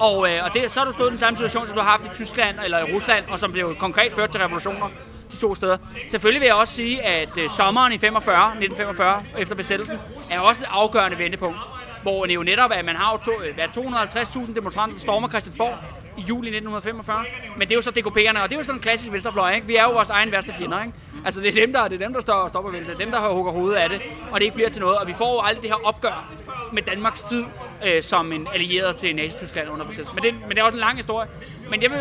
Og, 0.00 0.32
øh, 0.32 0.44
og 0.44 0.54
det, 0.54 0.70
så 0.70 0.80
har 0.80 0.86
du 0.86 0.92
stået 0.92 1.06
i 1.06 1.10
den 1.10 1.18
samme 1.18 1.36
situation, 1.36 1.66
som 1.66 1.74
du 1.74 1.80
har 1.80 1.90
haft 1.90 2.04
i 2.04 2.14
Tyskland 2.14 2.56
eller 2.64 2.78
i 2.78 2.92
Rusland, 2.92 3.24
og 3.28 3.40
som 3.40 3.52
blev 3.52 3.76
konkret 3.76 4.12
ført 4.12 4.30
til 4.30 4.40
revolutioner 4.40 4.88
de 5.32 5.36
to 5.36 5.54
steder. 5.54 5.76
Selvfølgelig 6.08 6.40
vil 6.40 6.46
jeg 6.46 6.54
også 6.54 6.74
sige, 6.74 7.02
at 7.02 7.38
øh, 7.38 7.50
sommeren 7.50 7.92
i 7.92 7.98
45, 7.98 8.46
1945, 8.46 9.24
efter 9.38 9.54
besættelsen, 9.54 9.98
er 10.30 10.40
også 10.40 10.64
et 10.64 10.68
afgørende 10.72 11.18
vendepunkt. 11.18 11.64
Hvor 12.06 12.26
det 12.26 12.34
jo 12.34 12.42
netop 12.42 12.70
er, 12.70 12.74
at 12.74 12.84
man 12.84 12.96
har 12.96 13.12
jo 13.12 13.18
to, 13.18 13.32
hvad, 13.54 13.64
250.000 13.64 14.54
demonstranter, 14.54 14.94
der 14.94 15.00
stormer 15.00 15.28
Christiansborg 15.28 15.74
i 16.16 16.20
juli 16.20 16.48
1945. 16.48 17.24
Men 17.56 17.68
det 17.68 17.74
er 17.74 17.76
jo 17.76 17.82
så 17.82 17.90
DKP'erne, 17.90 18.42
og 18.42 18.48
det 18.48 18.52
er 18.52 18.56
jo 18.56 18.62
sådan 18.62 18.74
en 18.74 18.82
klassisk 18.82 19.12
venstrefløj, 19.12 19.54
ikke? 19.54 19.66
Vi 19.66 19.76
er 19.76 19.82
jo 19.82 19.90
vores 19.90 20.10
egen 20.10 20.32
værste 20.32 20.52
fjender, 20.52 20.82
ikke? 20.82 20.94
Altså, 21.24 21.40
det 21.40 21.48
er 21.48 21.66
dem, 21.66 21.72
der, 21.72 21.88
det 21.88 22.02
er 22.02 22.06
dem, 22.06 22.14
der 22.14 22.20
står, 22.20 22.34
og 22.34 22.48
stopper 22.48 22.70
vel. 22.70 22.84
Det 22.84 22.92
er 22.92 22.98
dem, 22.98 23.10
der 23.10 23.28
hugger 23.34 23.52
hovedet 23.52 23.76
af 23.76 23.88
det, 23.88 24.02
og 24.30 24.40
det 24.40 24.44
ikke 24.44 24.54
bliver 24.54 24.70
til 24.70 24.80
noget. 24.80 24.98
Og 24.98 25.06
vi 25.06 25.12
får 25.12 25.32
jo 25.34 25.48
aldrig 25.48 25.62
det 25.62 25.70
her 25.70 25.86
opgør 25.86 26.32
med 26.72 26.82
Danmarks 26.82 27.22
tid 27.22 27.44
øh, 27.86 28.02
som 28.02 28.32
en 28.32 28.48
allieret 28.54 28.96
til 28.96 29.14
Nazi-Tyskland 29.16 29.68
under 29.68 29.86
besættelsen. 29.86 30.14
Men 30.14 30.22
det, 30.24 30.34
men 30.40 30.50
det 30.50 30.58
er 30.58 30.62
også 30.62 30.76
en 30.76 30.80
lang 30.80 30.96
historie. 30.96 31.28
Men 31.70 31.80
det 31.80 31.90
vil, 31.90 32.00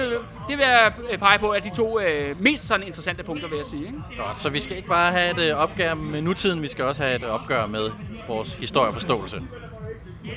det 0.50 0.58
vil 0.58 0.66
jeg 0.66 0.94
øh, 1.12 1.18
pege 1.18 1.40
på, 1.40 1.50
at 1.50 1.64
de 1.64 1.72
to 1.76 2.00
øh, 2.00 2.42
mest 2.42 2.68
sådan 2.68 2.86
interessante 2.86 3.24
punkter, 3.24 3.48
vil 3.48 3.58
jeg 3.58 3.66
sige. 3.66 3.86
Ikke? 3.86 3.98
Godt, 4.18 4.42
så 4.42 4.50
vi 4.50 4.60
skal 4.60 4.78
ikke 4.78 4.90
bare 4.90 5.12
have 5.12 5.32
et 5.32 5.50
øh, 5.52 5.58
opgør 5.58 5.94
med 5.94 6.22
nutiden, 6.22 6.62
vi 6.62 6.68
skal 6.68 6.86
også 6.86 7.04
have 7.04 7.16
et 7.16 7.24
opgør 7.24 7.66
med 7.66 7.92
vores 8.28 8.54
historieforståelse. 8.54 9.42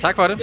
Tak 0.01 0.15
for 0.15 0.27
det. 0.27 0.41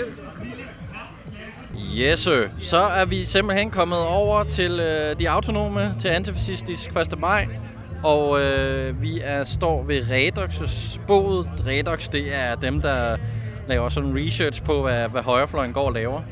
Yes. 1.99 2.21
Sir. 2.21 2.49
Så 2.59 2.77
er 2.77 3.05
vi 3.05 3.25
simpelthen 3.25 3.71
kommet 3.71 3.99
over 3.99 4.45
til 4.45 4.81
øh, 4.81 5.19
de 5.19 5.31
autonome, 5.31 5.95
til 6.01 6.09
antifascistisk 6.09 6.97
1. 6.97 7.19
maj. 7.19 7.47
Og 8.03 8.41
øh, 8.41 9.03
vi 9.03 9.21
er, 9.25 9.45
står 9.45 9.83
ved 9.83 10.03
Redox' 10.03 11.01
båd. 11.07 11.47
Redox, 11.67 12.09
det 12.09 12.35
er 12.35 12.55
dem, 12.55 12.83
der 12.83 13.17
laver 13.69 13.89
sådan 13.89 14.17
research 14.17 14.63
på, 14.63 14.83
hvad, 14.83 15.09
hvad 15.09 15.23
højrefløjen 15.23 15.73
går 15.73 15.87
og 15.87 15.93
laver. 15.93 16.23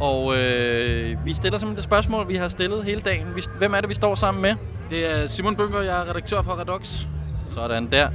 Og 0.00 0.36
øh, 0.38 1.24
vi 1.24 1.32
stiller 1.34 1.58
simpelthen 1.58 1.76
det 1.76 1.84
spørgsmål, 1.84 2.28
vi 2.28 2.36
har 2.36 2.48
stillet 2.48 2.84
hele 2.84 3.00
dagen. 3.00 3.26
Vi, 3.36 3.42
hvem 3.58 3.74
er 3.74 3.80
det, 3.80 3.88
vi 3.88 3.94
står 3.94 4.14
sammen 4.14 4.42
med? 4.42 4.54
Det 4.90 5.10
er 5.10 5.26
Simon 5.26 5.56
Bønker, 5.56 5.80
jeg 5.80 6.00
er 6.00 6.10
redaktør 6.10 6.42
på 6.42 6.50
Redox. 6.50 7.06
Sådan 7.54 7.90
der. 7.90 8.08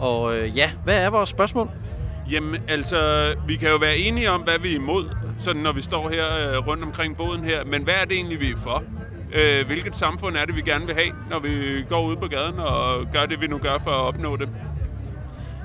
Og 0.00 0.36
øh, 0.36 0.56
ja, 0.56 0.70
hvad 0.84 0.96
er 0.96 1.10
vores 1.10 1.30
spørgsmål? 1.30 1.70
Jamen, 2.30 2.62
altså, 2.68 3.34
vi 3.46 3.56
kan 3.56 3.68
jo 3.68 3.76
være 3.76 3.96
enige 3.96 4.30
om, 4.30 4.40
hvad 4.40 4.58
vi 4.58 4.70
er 4.70 4.74
imod, 4.74 5.04
sådan 5.40 5.62
når 5.62 5.72
vi 5.72 5.82
står 5.82 6.10
her 6.10 6.24
øh, 6.26 6.66
rundt 6.66 6.84
omkring 6.84 7.16
båden 7.16 7.44
her. 7.44 7.64
Men 7.64 7.82
hvad 7.82 7.94
er 7.94 8.04
det 8.04 8.16
egentlig, 8.16 8.40
vi 8.40 8.50
er 8.50 8.56
for? 8.56 8.82
Øh, 9.34 9.66
hvilket 9.66 9.96
samfund 9.96 10.36
er 10.36 10.44
det, 10.44 10.56
vi 10.56 10.60
gerne 10.60 10.86
vil 10.86 10.94
have, 10.94 11.10
når 11.30 11.38
vi 11.38 11.84
går 11.88 12.02
ud 12.06 12.16
på 12.16 12.26
gaden 12.26 12.58
og 12.58 13.06
gør 13.12 13.26
det, 13.26 13.40
vi 13.40 13.46
nu 13.46 13.58
gør 13.58 13.78
for 13.84 13.90
at 13.90 13.96
opnå 13.96 14.36
det? 14.36 14.48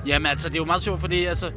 Jamen 0.06 0.26
altså, 0.26 0.48
det 0.48 0.54
er 0.54 0.58
jo 0.58 0.64
meget 0.64 0.82
sjovt, 0.82 1.00
fordi 1.00 1.24
altså, 1.24 1.50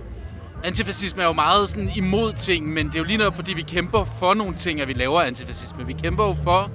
antifascisme 0.64 1.22
er 1.22 1.28
jo 1.28 1.34
meget 1.34 1.70
sådan 1.70 1.90
imod 1.96 2.34
ting, 2.34 2.68
men 2.68 2.88
det 2.88 2.96
er 2.96 3.00
jo 3.00 3.06
lige 3.06 3.18
noget, 3.18 3.34
fordi 3.34 3.54
vi 3.54 3.62
kæmper 3.62 4.06
for 4.20 4.34
nogle 4.34 4.56
ting, 4.56 4.82
at 4.82 4.88
vi 4.88 4.94
laver 4.94 5.22
antifascisme. 5.22 5.88
Vi 5.88 5.94
kæmper 6.04 6.28
jo 6.28 6.36
for 6.44 6.72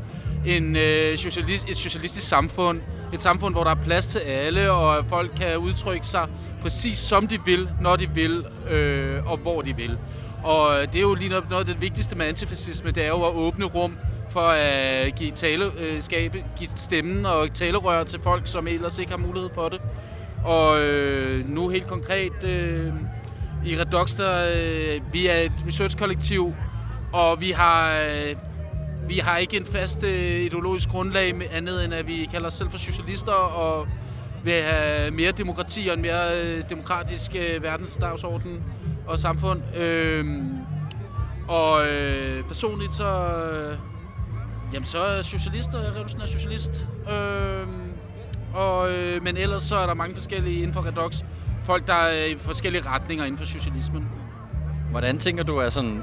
en, 0.47 0.77
øh, 0.77 1.19
socialist, 1.19 1.71
et 1.71 1.77
socialistisk 1.77 2.29
samfund. 2.29 2.81
Et 3.13 3.23
samfund, 3.23 3.55
hvor 3.55 3.65
der 3.65 3.71
er 3.71 3.85
plads 3.85 4.07
til 4.07 4.19
alle, 4.19 4.73
og 4.73 5.05
folk 5.05 5.31
kan 5.37 5.59
udtrykke 5.59 6.07
sig 6.07 6.29
præcis 6.63 6.99
som 6.99 7.27
de 7.27 7.39
vil, 7.45 7.69
når 7.81 7.97
de 7.97 8.11
vil, 8.15 8.45
øh, 8.71 9.31
og 9.31 9.37
hvor 9.37 9.63
de 9.63 9.77
vil. 9.77 9.99
Og 10.43 10.75
øh, 10.75 10.87
det 10.87 10.97
er 10.97 11.01
jo 11.01 11.15
lige 11.15 11.29
noget, 11.29 11.51
noget 11.51 11.69
af 11.69 11.75
det 11.75 11.81
vigtigste 11.81 12.17
med 12.17 12.27
antifascisme, 12.27 12.91
det 12.91 13.05
er 13.05 13.09
jo 13.09 13.25
at 13.25 13.35
åbne 13.35 13.65
rum 13.65 13.99
for 14.29 14.41
at 14.41 15.15
give, 15.15 15.31
tale, 15.31 15.65
øh, 15.79 16.03
skabe, 16.03 16.45
give 16.59 16.71
stemmen 16.77 17.27
og 17.27 17.55
talerør 17.55 18.05
til 18.05 18.21
folk, 18.21 18.43
som 18.45 18.67
ellers 18.67 18.99
ikke 18.99 19.11
har 19.11 19.19
mulighed 19.19 19.51
for 19.55 19.69
det. 19.69 19.81
Og 20.45 20.81
øh, 20.81 21.49
nu 21.49 21.69
helt 21.69 21.87
konkret 21.87 22.45
øh, 22.45 22.93
I 23.65 23.77
Redox, 23.81 24.17
der, 24.17 24.51
øh, 24.57 25.01
vi 25.13 25.27
er 25.27 25.37
et 25.37 25.53
research-kollektiv, 25.67 26.55
og 27.13 27.41
vi 27.41 27.51
har, 27.51 27.93
øh, 27.93 28.37
vi 29.11 29.19
har 29.19 29.37
ikke 29.37 29.57
en 29.57 29.67
fast 29.67 30.03
øh, 30.03 30.41
ideologisk 30.41 30.89
grundlag 30.89 31.37
med 31.37 31.47
andet 31.53 31.85
end, 31.85 31.95
at 31.95 32.07
vi 32.07 32.29
kalder 32.33 32.47
os 32.47 32.55
selv 32.55 32.71
for 32.71 32.79
socialister, 32.79 33.33
og 33.33 33.89
vil 34.45 34.53
have 34.53 35.11
mere 35.11 35.33
demokrati 35.33 35.89
og 35.89 35.95
en 35.95 36.03
mere 36.03 36.43
øh, 36.43 36.63
demokratisk 36.69 37.31
øh, 37.35 37.63
verdensdagsorden 37.63 38.65
og 39.07 39.19
samfund. 39.19 39.77
Øh, 39.77 40.27
og 41.49 41.87
øh, 41.87 42.45
personligt 42.45 42.95
så, 42.95 43.05
øh, 43.05 43.79
jamen 44.73 44.87
så 44.87 44.99
er 44.99 45.23
socialister 45.23 45.39
socialist, 45.39 45.75
og 45.75 45.85
jeg 45.85 45.93
revolutionær 45.93 46.27
socialist. 46.27 46.87
Øh, 47.13 47.67
og, 48.55 48.93
øh, 48.93 49.23
men 49.23 49.37
ellers 49.37 49.63
så 49.63 49.77
er 49.77 49.87
der 49.87 49.95
mange 49.95 50.15
forskellige 50.15 50.57
inden 50.57 50.75
for 50.75 50.87
Redox. 50.87 51.23
Folk, 51.63 51.87
der 51.87 51.95
er 51.95 52.25
i 52.25 52.37
forskellige 52.39 52.87
retninger 52.87 53.25
inden 53.25 53.39
for 53.39 53.47
socialismen. 53.47 54.09
Hvordan 54.91 55.19
tænker 55.19 55.43
du, 55.43 55.57
er 55.57 55.71
sådan 55.71 56.03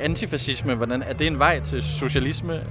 antifascisme, 0.00 0.74
hvordan, 0.74 1.02
er 1.02 1.12
det 1.12 1.26
en 1.26 1.38
vej 1.38 1.60
til 1.60 1.82
socialisme? 1.82 2.64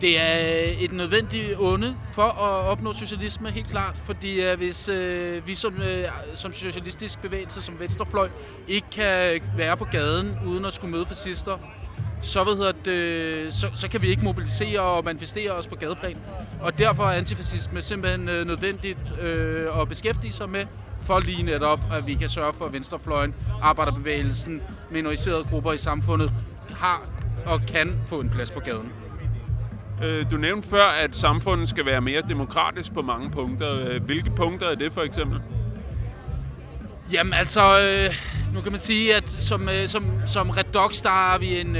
Det 0.00 0.20
er 0.20 0.72
et 0.80 0.92
nødvendigt 0.92 1.54
onde 1.58 1.96
for 2.12 2.22
at 2.22 2.70
opnå 2.70 2.92
socialisme, 2.92 3.50
helt 3.50 3.68
klart. 3.68 3.94
Fordi 4.04 4.42
øh, 4.42 4.56
hvis 4.56 4.88
øh, 4.88 5.46
vi 5.46 5.54
som, 5.54 5.82
øh, 5.82 6.04
som 6.34 6.52
socialistisk 6.52 7.22
bevægelse, 7.22 7.62
som 7.62 7.80
venstrefløj, 7.80 8.28
ikke 8.68 8.86
kan 8.92 9.40
være 9.56 9.76
på 9.76 9.84
gaden 9.84 10.38
uden 10.46 10.64
at 10.64 10.72
skulle 10.72 10.90
møde 10.90 11.06
fascister, 11.06 11.58
så, 12.20 12.44
hvad 12.44 12.56
hedder 12.56 12.72
det, 12.84 13.54
så, 13.54 13.66
så 13.74 13.88
kan 13.88 14.02
vi 14.02 14.08
ikke 14.08 14.24
mobilisere 14.24 14.80
og 14.80 15.04
manifestere 15.04 15.50
os 15.50 15.66
på 15.66 15.74
gadeplan. 15.74 16.16
Og 16.60 16.78
derfor 16.78 17.04
er 17.04 17.12
antifascisme 17.12 17.82
simpelthen 17.82 18.28
øh, 18.28 18.46
nødvendigt 18.46 19.20
øh, 19.20 19.80
at 19.80 19.88
beskæftige 19.88 20.32
sig 20.32 20.48
med, 20.48 20.64
for 21.00 21.20
lige 21.20 21.42
netop, 21.42 21.80
at 21.92 22.06
vi 22.06 22.14
kan 22.14 22.28
sørge 22.28 22.52
for, 22.52 22.64
at 22.64 22.72
venstrefløjen, 22.72 23.34
arbejderbevægelsen, 23.62 24.60
minoriserede 24.90 25.44
grupper 25.44 25.72
i 25.72 25.78
samfundet 25.78 26.32
har 26.70 27.02
og 27.46 27.60
kan 27.68 28.00
få 28.06 28.20
en 28.20 28.30
plads 28.30 28.50
på 28.50 28.60
gaden. 28.60 28.92
Øh, 30.04 30.30
Du 30.30 30.36
nævnte 30.36 30.68
før, 30.68 30.84
at 31.04 31.16
samfundet 31.16 31.68
skal 31.68 31.86
være 31.86 32.00
mere 32.00 32.22
demokratisk 32.28 32.94
på 32.94 33.02
mange 33.02 33.30
punkter. 33.30 33.88
Øh, 33.88 34.02
Hvilke 34.04 34.30
punkter 34.30 34.68
er 34.68 34.74
det 34.74 34.92
for 34.92 35.00
eksempel? 35.00 35.40
Jamen 37.12 37.32
altså, 37.32 37.60
øh, 37.80 38.14
nu 38.54 38.60
kan 38.60 38.72
man 38.72 38.78
sige, 38.80 39.14
at 39.16 39.30
som, 39.30 39.68
som, 39.86 40.06
som 40.26 40.50
Redox, 40.50 41.02
der 41.02 41.08
har 41.08 41.38
vi 41.38 41.60
en, 41.60 41.76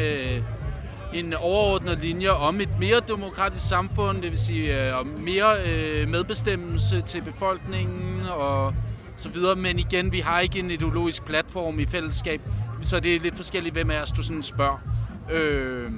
en 1.14 1.34
overordnet 1.34 1.98
linje 2.00 2.28
om 2.30 2.60
et 2.60 2.68
mere 2.80 3.00
demokratisk 3.08 3.68
samfund, 3.68 4.22
det 4.22 4.30
vil 4.30 4.38
sige 4.40 4.94
om 4.94 5.06
mere 5.06 5.54
medbestemmelse 6.06 7.00
til 7.00 7.22
befolkningen 7.22 8.22
og 8.36 8.74
så 9.18 9.28
videre. 9.28 9.56
Men 9.56 9.78
igen, 9.78 10.12
vi 10.12 10.20
har 10.20 10.40
ikke 10.40 10.58
en 10.58 10.70
ideologisk 10.70 11.24
platform 11.24 11.78
i 11.78 11.86
fællesskab, 11.86 12.40
så 12.82 13.00
det 13.00 13.16
er 13.16 13.20
lidt 13.20 13.36
forskelligt, 13.36 13.72
hvem 13.72 13.90
af 13.90 14.02
os 14.02 14.12
du 14.12 14.22
sådan 14.22 14.42
spørger. 14.42 14.78
Øh, 15.30 15.90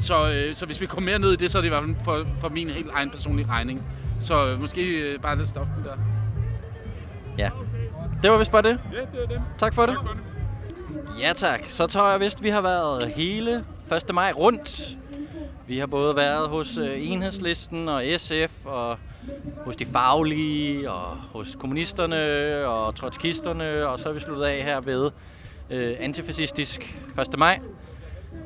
så, 0.00 0.30
øh, 0.30 0.54
så 0.54 0.66
hvis 0.66 0.80
vi 0.80 0.86
kommer 0.86 1.10
mere 1.10 1.18
ned 1.18 1.32
i 1.32 1.36
det, 1.36 1.50
så 1.50 1.58
er 1.58 1.62
det 1.62 1.66
i 1.66 1.70
hvert 1.70 1.84
fald 1.84 1.96
for, 2.04 2.26
for 2.40 2.48
min 2.48 2.70
helt 2.70 2.90
egen 2.92 3.10
personlige 3.10 3.48
regning. 3.48 3.82
Så 4.20 4.46
øh, 4.46 4.60
måske 4.60 5.00
øh, 5.00 5.20
bare 5.20 5.36
lidt 5.36 5.48
stoppe 5.48 5.72
den 5.76 5.84
der. 5.84 5.96
Ja. 7.38 7.50
Det 8.22 8.30
var 8.30 8.38
vist 8.38 8.52
bare 8.52 8.62
det. 8.62 8.80
Ja, 8.92 8.98
det 8.98 9.22
er 9.22 9.26
det. 9.26 9.42
Tak 9.58 9.74
for 9.74 9.86
det. 9.86 9.96
Ja 11.20 11.32
tak. 11.32 11.60
Så 11.68 11.86
tror 11.86 12.10
jeg 12.10 12.20
vist, 12.20 12.42
vi 12.42 12.48
har 12.48 12.60
været 12.60 13.12
hele 13.16 13.64
1. 14.08 14.14
maj 14.14 14.32
rundt. 14.36 14.96
Vi 15.66 15.78
har 15.78 15.86
både 15.86 16.16
været 16.16 16.48
hos 16.48 16.76
øh, 16.76 17.10
Enhedslisten 17.12 17.88
og 17.88 18.02
SF 18.18 18.66
og 18.66 18.98
hos 19.64 19.76
de 19.76 19.86
faglige 19.86 20.90
og 20.90 21.16
hos 21.16 21.56
kommunisterne 21.60 22.16
og 22.66 22.94
trotskisterne, 22.94 23.88
og 23.88 24.00
så 24.00 24.08
er 24.08 24.12
vi 24.12 24.20
sluttet 24.20 24.44
af 24.44 24.62
her 24.62 24.80
ved 24.80 25.10
øh, 25.70 25.96
antifascistisk 26.00 26.98
1. 27.20 27.38
maj. 27.38 27.60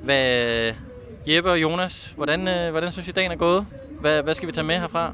Hvad, 0.03 0.73
Jeppe 1.27 1.51
og 1.51 1.63
Jonas, 1.63 2.13
hvordan, 2.17 2.49
øh, 2.49 2.71
hvordan 2.71 2.93
synes 2.93 3.09
I 3.09 3.13
dagen 3.13 3.33
er 3.33 3.37
gået? 3.37 3.67
Hvad, 4.01 4.23
hvad 4.23 4.35
skal 4.35 4.47
vi 4.47 4.53
tage 4.53 4.65
med 4.65 4.81
herfra? 4.81 5.13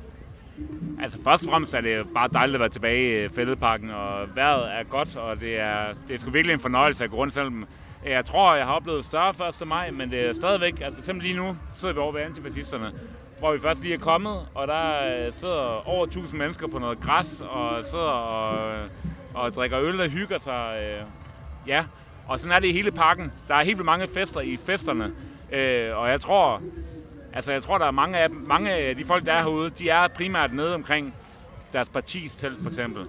Altså 1.02 1.18
først 1.24 1.44
og 1.44 1.50
fremmest 1.50 1.74
er 1.74 1.80
det 1.80 2.06
bare 2.14 2.28
dejligt 2.32 2.54
at 2.54 2.60
være 2.60 2.68
tilbage 2.68 3.24
i 3.24 3.28
Fældeparken, 3.28 3.90
og 3.90 4.36
vejret 4.36 4.74
er 4.74 4.82
godt, 4.82 5.16
og 5.16 5.40
det 5.40 5.60
er, 5.60 5.86
det 6.08 6.14
er 6.14 6.18
sgu 6.18 6.30
virkelig 6.30 6.54
en 6.54 6.60
fornøjelse 6.60 7.04
at 7.04 7.10
gå 7.10 7.16
rundt, 7.16 7.32
selvom 7.32 7.66
jeg 8.06 8.24
tror, 8.24 8.54
jeg 8.54 8.66
har 8.66 8.72
oplevet 8.72 9.04
større 9.04 9.48
1. 9.62 9.68
maj, 9.68 9.90
men 9.90 10.10
det 10.10 10.28
er 10.28 10.32
stadigvæk, 10.32 10.80
altså 10.80 11.02
simpelthen 11.02 11.36
lige 11.36 11.46
nu 11.46 11.56
sidder 11.74 11.94
vi 11.94 12.00
over 12.00 12.12
ved 12.12 12.20
antifascisterne, 12.20 12.92
hvor 13.42 13.52
vi 13.52 13.60
først 13.60 13.82
lige 13.82 13.94
er 13.94 13.98
kommet, 13.98 14.48
og 14.54 14.68
der 14.68 15.26
øh, 15.26 15.32
sidder 15.32 15.88
over 15.88 16.04
1000 16.04 16.38
mennesker 16.38 16.66
på 16.66 16.78
noget 16.78 17.00
græs, 17.00 17.40
og 17.40 17.84
sidder 17.84 18.04
og, 18.04 18.74
øh, 18.76 18.88
og 19.34 19.54
drikker 19.54 19.80
øl 19.80 20.00
og 20.00 20.08
hygger 20.08 20.38
sig. 20.38 20.78
Øh, 20.82 21.02
ja, 21.66 21.84
og 22.28 22.40
sådan 22.40 22.56
er 22.56 22.60
det 22.60 22.68
i 22.68 22.72
hele 22.72 22.90
parken. 22.90 23.32
Der 23.48 23.54
er 23.54 23.64
helt 23.64 23.78
vildt 23.78 23.86
mange 23.86 24.08
fester 24.08 24.40
i 24.40 24.56
festerne, 24.56 25.12
og 25.94 26.08
jeg 26.08 26.20
tror, 26.20 26.62
Altså, 27.34 27.52
jeg 27.52 27.62
tror, 27.62 27.78
der 27.78 27.86
er 27.86 27.90
mange 27.90 28.18
af, 28.18 28.30
mange 28.30 28.70
af 28.70 28.96
de 28.96 29.04
folk, 29.04 29.26
der 29.26 29.32
er 29.32 29.42
herude, 29.42 29.70
de 29.70 29.88
er 29.88 30.08
primært 30.08 30.52
nede 30.52 30.74
omkring 30.74 31.14
deres 31.72 31.88
partis 31.88 32.34
telt, 32.34 32.62
for 32.62 32.68
eksempel, 32.68 33.06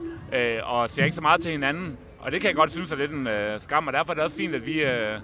og 0.64 0.90
ser 0.90 1.04
ikke 1.04 1.16
så 1.16 1.22
meget 1.22 1.42
til 1.42 1.52
hinanden. 1.52 1.98
Og 2.20 2.32
det 2.32 2.42
kan 2.42 2.48
jeg 2.48 2.56
godt 2.56 2.72
synes 2.72 2.92
er 2.92 2.96
lidt 2.96 3.12
en 3.12 3.28
øh, 3.28 3.60
skam, 3.60 3.88
og 3.88 3.94
derfor 3.94 4.12
er 4.12 4.14
det 4.14 4.24
også 4.24 4.38
fint, 4.38 4.56
at 4.56 4.66
vi, 4.66 4.82
øh, 4.82 5.20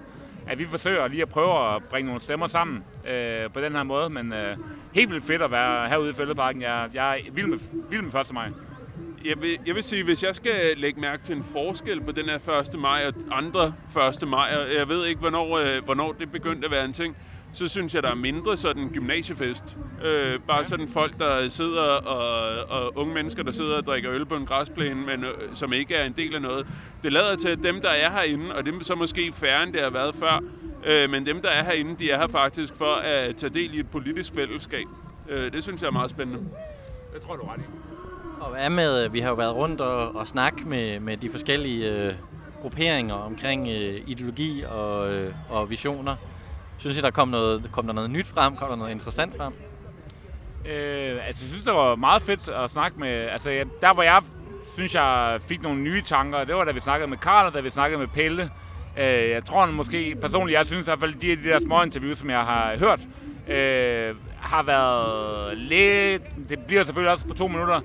at 0.46 0.58
vi 0.58 0.66
forsøger 0.66 1.08
lige 1.08 1.22
at 1.22 1.28
prøve 1.28 1.74
at 1.74 1.82
bringe 1.84 2.06
nogle 2.06 2.20
stemmer 2.20 2.46
sammen 2.46 2.84
øh, 3.10 3.50
på 3.50 3.60
den 3.60 3.72
her 3.72 3.82
måde. 3.82 4.10
Men 4.10 4.32
øh, 4.32 4.56
helt 4.92 5.10
vildt 5.10 5.24
fedt 5.24 5.42
at 5.42 5.50
være 5.50 5.88
herude 5.88 6.10
i 6.10 6.12
Fældeparken. 6.12 6.62
Jeg, 6.62 6.88
jeg 6.94 7.18
er 7.18 7.32
vild 7.32 7.46
med, 7.46 7.58
vild 7.90 8.02
med 8.02 8.20
1. 8.20 8.32
maj. 8.32 8.50
Jeg 9.24 9.42
vil, 9.42 9.58
jeg 9.66 9.74
vil 9.74 9.82
sige, 9.82 10.04
hvis 10.04 10.22
jeg 10.22 10.36
skal 10.36 10.76
lægge 10.76 11.00
mærke 11.00 11.22
til 11.24 11.36
en 11.36 11.44
forskel 11.44 12.00
på 12.00 12.12
den 12.12 12.24
her 12.24 12.60
1. 12.74 12.80
maj 12.80 13.06
og 13.06 13.38
andre 13.38 13.74
1. 14.22 14.28
maj, 14.28 14.56
og 14.56 14.74
jeg 14.78 14.88
ved 14.88 15.06
ikke, 15.06 15.20
hvornår, 15.20 15.58
øh, 15.58 15.84
hvornår 15.84 16.12
det 16.12 16.32
begyndte 16.32 16.66
at 16.66 16.70
være 16.70 16.84
en 16.84 16.92
ting, 16.92 17.16
så 17.52 17.68
synes 17.68 17.94
jeg, 17.94 18.02
der 18.02 18.10
er 18.10 18.14
mindre 18.14 18.56
sådan 18.56 18.88
gymnasiefest. 18.88 19.76
Øh, 20.04 20.40
bare 20.48 20.64
sådan 20.64 20.88
folk, 20.88 21.18
der 21.18 21.48
sidder, 21.48 21.82
og, 21.82 22.52
og 22.70 22.96
unge 22.96 23.14
mennesker, 23.14 23.42
der 23.42 23.52
sidder 23.52 23.76
og 23.76 23.86
drikker 23.86 24.12
øl 24.12 24.26
på 24.26 24.36
en 24.36 24.46
græsplæne, 24.46 25.06
men 25.06 25.24
øh, 25.24 25.30
som 25.54 25.72
ikke 25.72 25.94
er 25.94 26.04
en 26.04 26.12
del 26.12 26.34
af 26.34 26.42
noget. 26.42 26.66
Det 27.02 27.12
lader 27.12 27.36
til, 27.36 27.48
at 27.48 27.58
dem, 27.62 27.80
der 27.80 27.88
er 27.88 28.10
herinde, 28.10 28.54
og 28.54 28.66
dem 28.66 28.80
er 28.80 28.84
så 28.84 28.94
måske 28.94 29.32
færre, 29.32 29.62
end 29.62 29.72
det 29.72 29.82
har 29.82 29.90
været 29.90 30.14
før, 30.14 30.40
øh, 30.86 31.10
men 31.10 31.26
dem, 31.26 31.42
der 31.42 31.48
er 31.48 31.64
herinde, 31.64 31.96
de 31.98 32.10
er 32.10 32.18
her 32.18 32.28
faktisk 32.28 32.74
for 32.74 32.94
at 32.94 33.36
tage 33.36 33.50
del 33.50 33.74
i 33.74 33.80
et 33.80 33.90
politisk 33.90 34.34
fællesskab. 34.34 34.86
Øh, 35.28 35.52
det 35.52 35.62
synes 35.62 35.82
jeg 35.82 35.88
er 35.88 35.92
meget 35.92 36.10
spændende. 36.10 36.44
Det 37.14 37.22
tror 37.22 37.36
du 37.36 37.42
ret 37.42 37.60
i. 37.60 37.64
Og 38.40 38.50
hvad 38.50 38.70
med, 38.70 39.08
vi 39.08 39.20
har 39.20 39.28
jo 39.28 39.34
været 39.34 39.54
rundt 39.54 39.80
og, 39.80 40.14
og 40.14 40.26
snakket 40.26 40.66
med, 40.66 41.00
med 41.00 41.16
de 41.16 41.30
forskellige 41.30 42.06
øh, 42.06 42.12
grupperinger 42.60 43.14
omkring 43.14 43.68
øh, 43.68 44.02
ideologi 44.06 44.64
og, 44.68 45.12
øh, 45.12 45.34
og 45.50 45.70
visioner. 45.70 46.16
Synes 46.78 46.98
I, 46.98 47.00
der 47.00 47.10
kom, 47.10 47.28
noget, 47.28 47.70
kom 47.72 47.86
der 47.86 47.92
noget 47.92 48.10
nyt 48.10 48.26
frem? 48.26 48.56
Kom 48.56 48.68
der 48.68 48.76
noget 48.76 48.90
interessant 48.90 49.36
frem? 49.36 49.52
Øh, 50.66 51.26
altså, 51.26 51.44
jeg 51.44 51.50
synes, 51.50 51.62
det 51.64 51.74
var 51.74 51.96
meget 51.96 52.22
fedt 52.22 52.48
at 52.48 52.70
snakke 52.70 53.00
med... 53.00 53.08
Altså, 53.08 53.50
jeg, 53.50 53.66
der 53.80 53.94
hvor 53.94 54.02
jeg 54.02 54.22
synes, 54.74 54.94
jeg 54.94 55.38
fik 55.40 55.62
nogle 55.62 55.80
nye 55.80 56.02
tanker, 56.02 56.44
det 56.44 56.54
var 56.54 56.64
da 56.64 56.72
vi 56.72 56.80
snakkede 56.80 57.10
med 57.10 57.18
Karl, 57.18 57.46
og 57.46 57.54
da 57.54 57.60
vi 57.60 57.70
snakkede 57.70 57.98
med 57.98 58.08
Pelle. 58.08 58.50
Øh, 58.98 59.30
jeg 59.30 59.44
tror 59.44 59.66
måske 59.66 60.16
personligt, 60.20 60.58
jeg 60.58 60.66
synes 60.66 60.86
i 60.86 60.90
hvert 60.90 61.00
fald, 61.00 61.14
de, 61.14 61.36
de 61.36 61.48
der 61.48 61.58
små 61.58 61.82
interviews, 61.82 62.18
som 62.18 62.30
jeg 62.30 62.40
har 62.40 62.76
hørt, 62.78 63.00
øh, 63.48 64.14
har 64.40 64.62
været 64.62 65.58
lidt... 65.58 66.22
Det 66.48 66.58
bliver 66.58 66.84
selvfølgelig 66.84 67.12
også 67.12 67.26
på 67.26 67.34
to 67.34 67.48
minutter, 67.48 67.80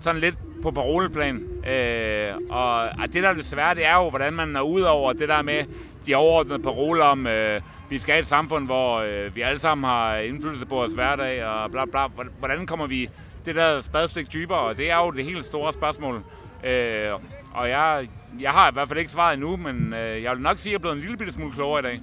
sådan 0.00 0.20
lidt 0.20 0.34
på 0.62 0.70
paroleplan. 0.70 1.42
Øh, 1.66 2.34
og, 2.50 2.74
og 2.74 3.12
det 3.12 3.22
der 3.22 3.28
er 3.28 3.34
det 3.34 3.46
svære, 3.46 3.74
det 3.74 3.86
er 3.86 3.96
jo, 3.96 4.10
hvordan 4.10 4.32
man 4.32 4.56
er 4.56 4.60
ud 4.60 4.80
over 4.80 5.12
det 5.12 5.28
der 5.28 5.42
med 5.42 5.64
de 6.06 6.14
overordnede 6.14 6.58
paroler 6.58 7.04
om, 7.04 7.26
øh, 7.26 7.60
vi 7.90 7.98
skal 7.98 8.12
have 8.12 8.20
et 8.20 8.26
samfund, 8.26 8.66
hvor 8.66 8.98
øh, 8.98 9.36
vi 9.36 9.40
alle 9.40 9.58
sammen 9.58 9.84
har 9.84 10.16
indflydelse 10.16 10.66
på 10.66 10.74
vores 10.74 10.92
hverdag, 10.92 11.44
og 11.44 11.70
bla 11.70 11.84
bla. 11.84 12.06
Hvordan 12.38 12.66
kommer 12.66 12.86
vi 12.86 13.10
det 13.44 13.54
der 13.54 13.80
spadestik 13.80 14.32
dybere? 14.32 14.58
Og 14.58 14.76
det 14.76 14.90
er 14.90 14.96
jo 14.96 15.10
det 15.10 15.24
helt 15.24 15.44
store 15.44 15.72
spørgsmål. 15.72 16.22
Øh, 16.64 17.10
og 17.54 17.68
jeg, 17.68 18.08
jeg 18.40 18.50
har 18.50 18.70
i 18.70 18.72
hvert 18.72 18.88
fald 18.88 18.98
ikke 18.98 19.10
svaret 19.10 19.34
endnu, 19.34 19.56
men 19.56 19.94
øh, 19.94 20.22
jeg 20.22 20.32
vil 20.32 20.42
nok 20.42 20.58
sige, 20.58 20.70
at 20.70 20.72
jeg 20.72 20.76
er 20.76 20.80
blevet 20.80 20.94
en 20.94 21.00
lille 21.00 21.16
bitte 21.16 21.32
smule 21.32 21.52
klogere 21.52 21.80
i 21.80 21.82
dag. 21.82 22.00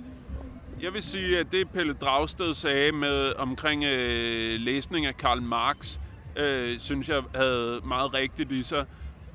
Jeg 0.82 0.93
vil 0.93 1.03
sige, 1.03 1.39
at 1.39 1.51
det 1.51 1.69
Pelle 1.69 1.93
Dragsted 1.93 2.53
sagde 2.53 2.91
med 2.91 3.34
omkring 3.38 3.84
øh, 3.84 4.59
læsning 4.59 5.05
af 5.05 5.17
Karl 5.17 5.41
Marx, 5.41 5.97
øh, 6.36 6.80
synes 6.80 7.09
jeg 7.09 7.21
havde 7.36 7.82
meget 7.84 8.13
rigtigt 8.13 8.51
i 8.51 8.63
sig. 8.63 8.86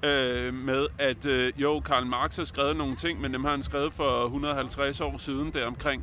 Øh, 0.02 0.54
med 0.54 0.86
at 0.98 1.26
øh, 1.26 1.52
jo, 1.56 1.80
Karl 1.80 2.06
Marx 2.06 2.36
har 2.36 2.44
skrevet 2.44 2.76
nogle 2.76 2.96
ting, 2.96 3.20
men 3.20 3.32
dem 3.32 3.44
har 3.44 3.50
han 3.50 3.62
skrevet 3.62 3.92
for 3.92 4.24
150 4.24 5.00
år 5.00 5.18
siden 5.18 5.52
deromkring. 5.52 6.02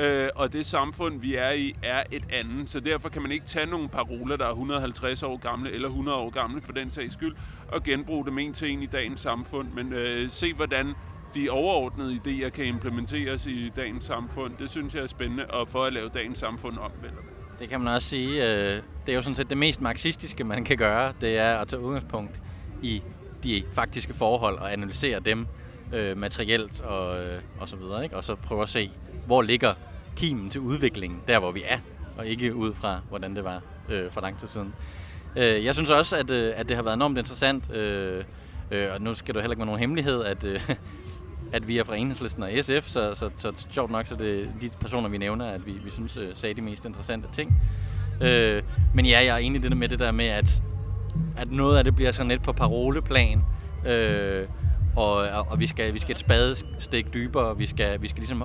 Øh, 0.00 0.28
og 0.34 0.52
det 0.52 0.66
samfund, 0.66 1.20
vi 1.20 1.34
er 1.34 1.50
i, 1.50 1.74
er 1.82 2.02
et 2.10 2.24
andet. 2.32 2.70
Så 2.70 2.80
derfor 2.80 3.08
kan 3.08 3.22
man 3.22 3.32
ikke 3.32 3.46
tage 3.46 3.66
nogle 3.66 3.88
paroler, 3.88 4.36
der 4.36 4.44
er 4.44 4.50
150 4.50 5.22
år 5.22 5.36
gamle 5.36 5.72
eller 5.72 5.88
100 5.88 6.18
år 6.18 6.30
gamle 6.30 6.60
for 6.60 6.72
den 6.72 6.90
sags 6.90 7.14
skyld, 7.14 7.36
og 7.68 7.82
genbruge 7.82 8.26
dem 8.26 8.38
en 8.38 8.52
til 8.52 8.70
en 8.70 8.82
i 8.82 8.86
dagens 8.86 9.20
samfund. 9.20 9.68
Men 9.74 9.92
øh, 9.92 10.30
se, 10.30 10.54
hvordan 10.54 10.94
de 11.34 11.50
overordnede 11.50 12.20
idéer 12.26 12.48
kan 12.48 12.64
implementeres 12.64 13.46
i 13.46 13.68
dagens 13.76 14.04
samfund. 14.04 14.52
Det 14.58 14.70
synes 14.70 14.94
jeg 14.94 15.02
er 15.02 15.06
spændende, 15.06 15.46
og 15.46 15.68
for 15.68 15.84
at 15.84 15.92
lave 15.92 16.08
dagens 16.08 16.38
samfund 16.38 16.78
om. 16.78 16.90
Vel? 17.02 17.10
Det 17.58 17.68
kan 17.68 17.80
man 17.80 17.94
også 17.94 18.08
sige. 18.08 18.44
Øh, 18.46 18.82
det 19.06 19.12
er 19.12 19.16
jo 19.16 19.22
sådan 19.22 19.34
set 19.34 19.50
det 19.50 19.58
mest 19.58 19.80
marxistiske, 19.80 20.44
man 20.44 20.64
kan 20.64 20.76
gøre. 20.76 21.12
Det 21.20 21.38
er 21.38 21.58
at 21.58 21.68
tage 21.68 21.82
udgangspunkt 21.82 22.42
i 22.82 23.02
de 23.44 23.62
faktiske 23.72 24.14
forhold 24.14 24.58
og 24.58 24.72
analysere 24.72 25.20
dem 25.20 25.46
øh, 25.94 26.16
materielt 26.16 26.80
og, 26.80 27.24
øh, 27.24 27.40
og 27.60 27.68
så 27.68 27.76
videre. 27.76 28.04
Ikke? 28.04 28.16
Og 28.16 28.24
så 28.24 28.34
prøve 28.34 28.62
at 28.62 28.68
se, 28.68 28.90
hvor 29.26 29.42
ligger 29.42 29.74
kimen 30.16 30.50
til 30.50 30.60
udviklingen, 30.60 31.20
der 31.28 31.38
hvor 31.38 31.52
vi 31.52 31.62
er, 31.68 31.78
og 32.18 32.26
ikke 32.26 32.54
ud 32.54 32.74
fra, 32.74 33.00
hvordan 33.08 33.36
det 33.36 33.44
var 33.44 33.62
øh, 33.88 34.10
for 34.12 34.20
lang 34.20 34.38
tid 34.38 34.48
siden. 34.48 34.74
Øh, 35.36 35.64
jeg 35.64 35.74
synes 35.74 35.90
også, 35.90 36.16
at, 36.16 36.30
øh, 36.30 36.52
at 36.56 36.68
det 36.68 36.76
har 36.76 36.82
været 36.82 36.94
enormt 36.94 37.18
interessant, 37.18 37.72
øh, 37.72 38.24
øh, 38.70 38.86
og 38.94 39.02
nu 39.02 39.14
skal 39.14 39.34
du 39.34 39.40
heller 39.40 39.52
ikke 39.52 39.60
være 39.60 39.66
nogen 39.66 39.80
hemmelighed, 39.80 40.24
at, 40.24 40.44
øh, 40.44 40.70
at 41.52 41.68
vi 41.68 41.78
er 41.78 41.84
fra 41.84 41.96
Enhedslisten 41.96 42.42
og 42.42 42.50
SF, 42.60 42.88
så, 42.88 43.14
så, 43.14 43.30
så 43.36 43.66
sjovt 43.70 43.90
nok, 43.90 44.06
så 44.06 44.14
det 44.14 44.42
er 44.42 44.46
de 44.60 44.70
personer, 44.80 45.08
vi 45.08 45.18
nævner, 45.18 45.46
at 45.46 45.66
vi, 45.66 45.72
vi 45.72 45.90
synes 45.90 46.16
øh, 46.16 46.28
sagde 46.34 46.54
de 46.54 46.62
mest 46.62 46.84
interessante 46.84 47.28
ting. 47.32 47.62
Øh, 48.20 48.62
men 48.94 49.06
ja, 49.06 49.24
jeg 49.24 49.34
er 49.34 49.38
enig 49.38 49.64
i 49.64 49.68
det 49.68 49.76
med 49.76 49.88
det 49.88 49.98
der 49.98 50.12
med, 50.12 50.26
at, 50.26 50.62
at 51.36 51.50
noget 51.50 51.78
af 51.78 51.84
det 51.84 51.96
bliver 51.96 52.12
sådan 52.12 52.28
lidt 52.28 52.42
på 52.42 52.52
paroleplan, 52.52 53.42
øh, 53.86 54.46
og, 54.96 55.12
og, 55.12 55.46
og 55.50 55.60
vi, 55.60 55.66
skal, 55.66 55.94
vi 55.94 55.98
skal 55.98 56.12
et 56.12 56.18
spadestik 56.18 57.14
dybere, 57.14 57.56
vi 57.56 57.66
skal, 57.66 58.02
vi 58.02 58.08
skal 58.08 58.20
ligesom 58.20 58.44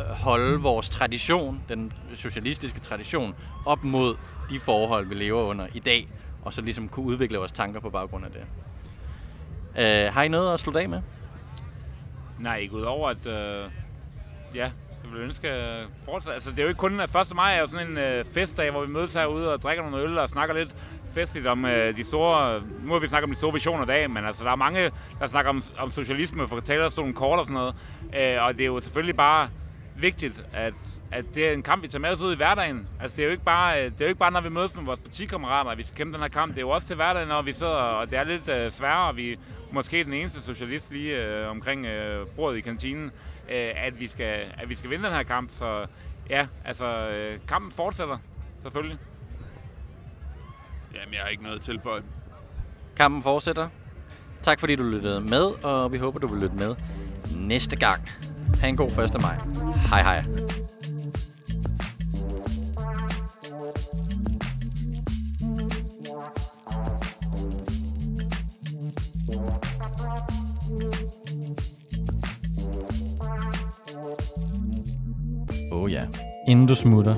Øh, 0.00 0.06
holde 0.06 0.60
vores 0.60 0.90
tradition, 0.90 1.62
den 1.68 1.92
socialistiske 2.14 2.80
tradition, 2.80 3.34
op 3.66 3.84
mod 3.84 4.16
de 4.50 4.60
forhold, 4.60 5.06
vi 5.06 5.14
lever 5.14 5.42
under 5.42 5.66
i 5.74 5.78
dag, 5.78 6.08
og 6.42 6.52
så 6.52 6.62
ligesom 6.62 6.88
kunne 6.88 7.06
udvikle 7.06 7.38
vores 7.38 7.52
tanker 7.52 7.80
på 7.80 7.90
baggrund 7.90 8.24
af 8.24 8.30
det. 8.30 8.44
Øh, 9.78 10.12
har 10.12 10.22
I 10.22 10.28
noget 10.28 10.54
at 10.54 10.60
slutte 10.60 10.80
af 10.80 10.88
med? 10.88 11.00
Nej, 12.38 12.56
ikke 12.56 12.74
udover 12.74 13.08
at... 13.08 13.26
Øh, 13.26 13.70
ja, 14.54 14.70
jeg 15.04 15.12
vil 15.12 15.20
ønske 15.20 15.50
at 15.50 15.86
fortsætte. 16.04 16.34
Altså, 16.34 16.50
det 16.50 16.58
er 16.58 16.62
jo 16.62 16.68
ikke 16.68 16.78
kun... 16.78 17.00
1. 17.00 17.10
maj 17.34 17.56
er 17.56 17.60
jo 17.60 17.66
sådan 17.66 17.90
en 17.90 17.98
øh, 17.98 18.24
festdag, 18.24 18.70
hvor 18.70 18.84
vi 18.84 18.92
mødes 18.92 19.14
herude 19.14 19.52
og 19.52 19.62
drikker 19.62 19.84
nogle 19.84 20.04
øl 20.04 20.18
og 20.18 20.28
snakker 20.28 20.54
lidt 20.54 20.76
festligt 21.14 21.46
om 21.46 21.64
øh, 21.64 21.96
de 21.96 22.04
store... 22.04 22.62
Nu 22.82 22.92
har 22.92 22.98
vi 22.98 23.06
snakket 23.06 23.24
om 23.24 23.30
de 23.30 23.36
store 23.36 23.52
visioner 23.52 23.84
i 23.84 23.86
dag, 23.86 24.10
men 24.10 24.24
altså, 24.24 24.44
der 24.44 24.50
er 24.50 24.56
mange, 24.56 24.90
der 25.20 25.26
snakker 25.26 25.50
om, 25.50 25.62
om 25.78 25.90
socialisme 25.90 26.48
for 26.48 26.60
talerstolen 26.60 27.14
kort 27.14 27.38
og 27.38 27.46
sådan 27.46 27.54
noget. 27.54 27.74
Øh, 28.16 28.44
og 28.46 28.54
det 28.54 28.60
er 28.60 28.66
jo 28.66 28.80
selvfølgelig 28.80 29.16
bare 29.16 29.48
vigtigt, 29.96 30.44
at, 30.52 30.74
at 31.10 31.24
det 31.34 31.48
er 31.48 31.52
en 31.52 31.62
kamp, 31.62 31.82
vi 31.82 31.88
tager 31.88 32.00
med 32.00 32.10
os 32.10 32.20
ud 32.20 32.32
i 32.32 32.36
hverdagen. 32.36 32.88
Altså, 33.00 33.16
det 33.16 33.22
er 33.22 33.26
jo 33.26 33.32
ikke 33.32 33.44
bare, 33.44 33.84
det 33.84 34.00
er 34.00 34.04
jo 34.04 34.08
ikke 34.08 34.18
bare 34.18 34.30
når 34.30 34.40
vi 34.40 34.48
mødes 34.48 34.74
med 34.74 34.84
vores 34.84 35.00
partikammerater, 35.00 35.70
at 35.70 35.78
vi 35.78 35.82
skal 35.82 35.96
kæmpe 35.96 36.12
den 36.12 36.22
her 36.22 36.28
kamp. 36.28 36.52
Det 36.52 36.58
er 36.58 36.62
jo 36.62 36.70
også 36.70 36.86
til 36.86 36.96
hverdagen, 36.96 37.28
når 37.28 37.42
vi 37.42 37.52
sidder, 37.52 37.72
og 37.72 38.10
det 38.10 38.18
er 38.18 38.24
lidt 38.24 38.48
uh, 38.48 38.72
sværere, 38.72 39.08
og 39.08 39.16
vi 39.16 39.32
er 39.32 39.36
måske 39.72 40.04
den 40.04 40.12
eneste 40.12 40.42
socialist 40.42 40.92
lige 40.92 41.42
uh, 41.44 41.50
omkring 41.50 41.86
uh, 41.86 42.28
bordet 42.36 42.58
i 42.58 42.60
kantinen, 42.60 43.04
uh, 43.04 43.52
at, 43.54 44.00
vi 44.00 44.08
skal, 44.08 44.44
at 44.58 44.68
vi 44.68 44.74
skal 44.74 44.90
vinde 44.90 45.04
den 45.04 45.12
her 45.12 45.22
kamp. 45.22 45.50
Så 45.52 45.86
ja, 46.30 46.46
altså, 46.64 47.08
uh, 47.08 47.46
kampen 47.46 47.72
fortsætter, 47.72 48.18
selvfølgelig. 48.62 48.98
Jamen, 50.94 51.14
jeg 51.14 51.22
har 51.22 51.28
ikke 51.28 51.42
noget 51.42 51.62
til 51.62 51.80
for 51.82 52.00
Kampen 52.96 53.22
fortsætter. 53.22 53.68
Tak 54.42 54.60
fordi 54.60 54.76
du 54.76 54.82
lyttede 54.82 55.20
med, 55.20 55.64
og 55.64 55.92
vi 55.92 55.98
håber, 55.98 56.18
du 56.18 56.26
vil 56.26 56.40
lytte 56.40 56.56
med 56.56 56.76
næste 57.36 57.76
gang. 57.76 58.08
Ha' 58.60 58.68
en 58.68 58.76
god 58.76 58.88
1. 58.88 59.20
maj. 59.22 59.36
Hej 59.90 60.02
hej. 60.02 60.24
Oh 75.72 75.92
ja. 75.92 76.06
Inden 76.48 76.66
du 76.66 76.74
smutter, 76.74 77.14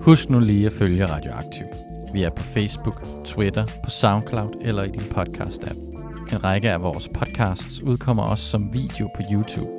husk 0.00 0.30
nu 0.30 0.40
lige 0.40 0.66
at 0.66 0.72
følge 0.72 1.06
Radioaktiv. 1.06 1.64
Vi 2.12 2.22
er 2.22 2.30
på 2.30 2.42
Facebook, 2.42 3.06
Twitter, 3.24 3.66
på 3.84 3.90
SoundCloud 3.90 4.52
eller 4.60 4.82
i 4.82 4.88
din 4.88 5.00
podcast-app. 5.00 5.78
En 6.32 6.44
række 6.44 6.70
af 6.70 6.82
vores 6.82 7.08
podcasts 7.08 7.82
udkommer 7.82 8.22
også 8.22 8.44
som 8.44 8.72
video 8.72 9.08
på 9.16 9.22
YouTube. 9.32 9.75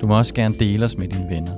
Du 0.00 0.06
må 0.06 0.18
også 0.18 0.34
gerne 0.34 0.54
dele 0.58 0.84
os 0.84 0.96
med 0.96 1.08
dine 1.08 1.30
venner. 1.30 1.52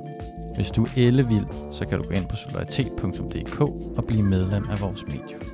Hvis 0.55 0.71
du 0.71 0.83
er 0.83 0.89
ellevild, 0.97 1.47
så 1.73 1.87
kan 1.87 1.99
du 1.99 2.05
gå 2.05 2.15
ind 2.15 2.27
på 2.29 2.37
solidaritet.dk 2.37 3.61
og 3.97 4.05
blive 4.05 4.23
medlem 4.23 4.65
af 4.71 4.81
vores 4.81 5.07
medie. 5.07 5.50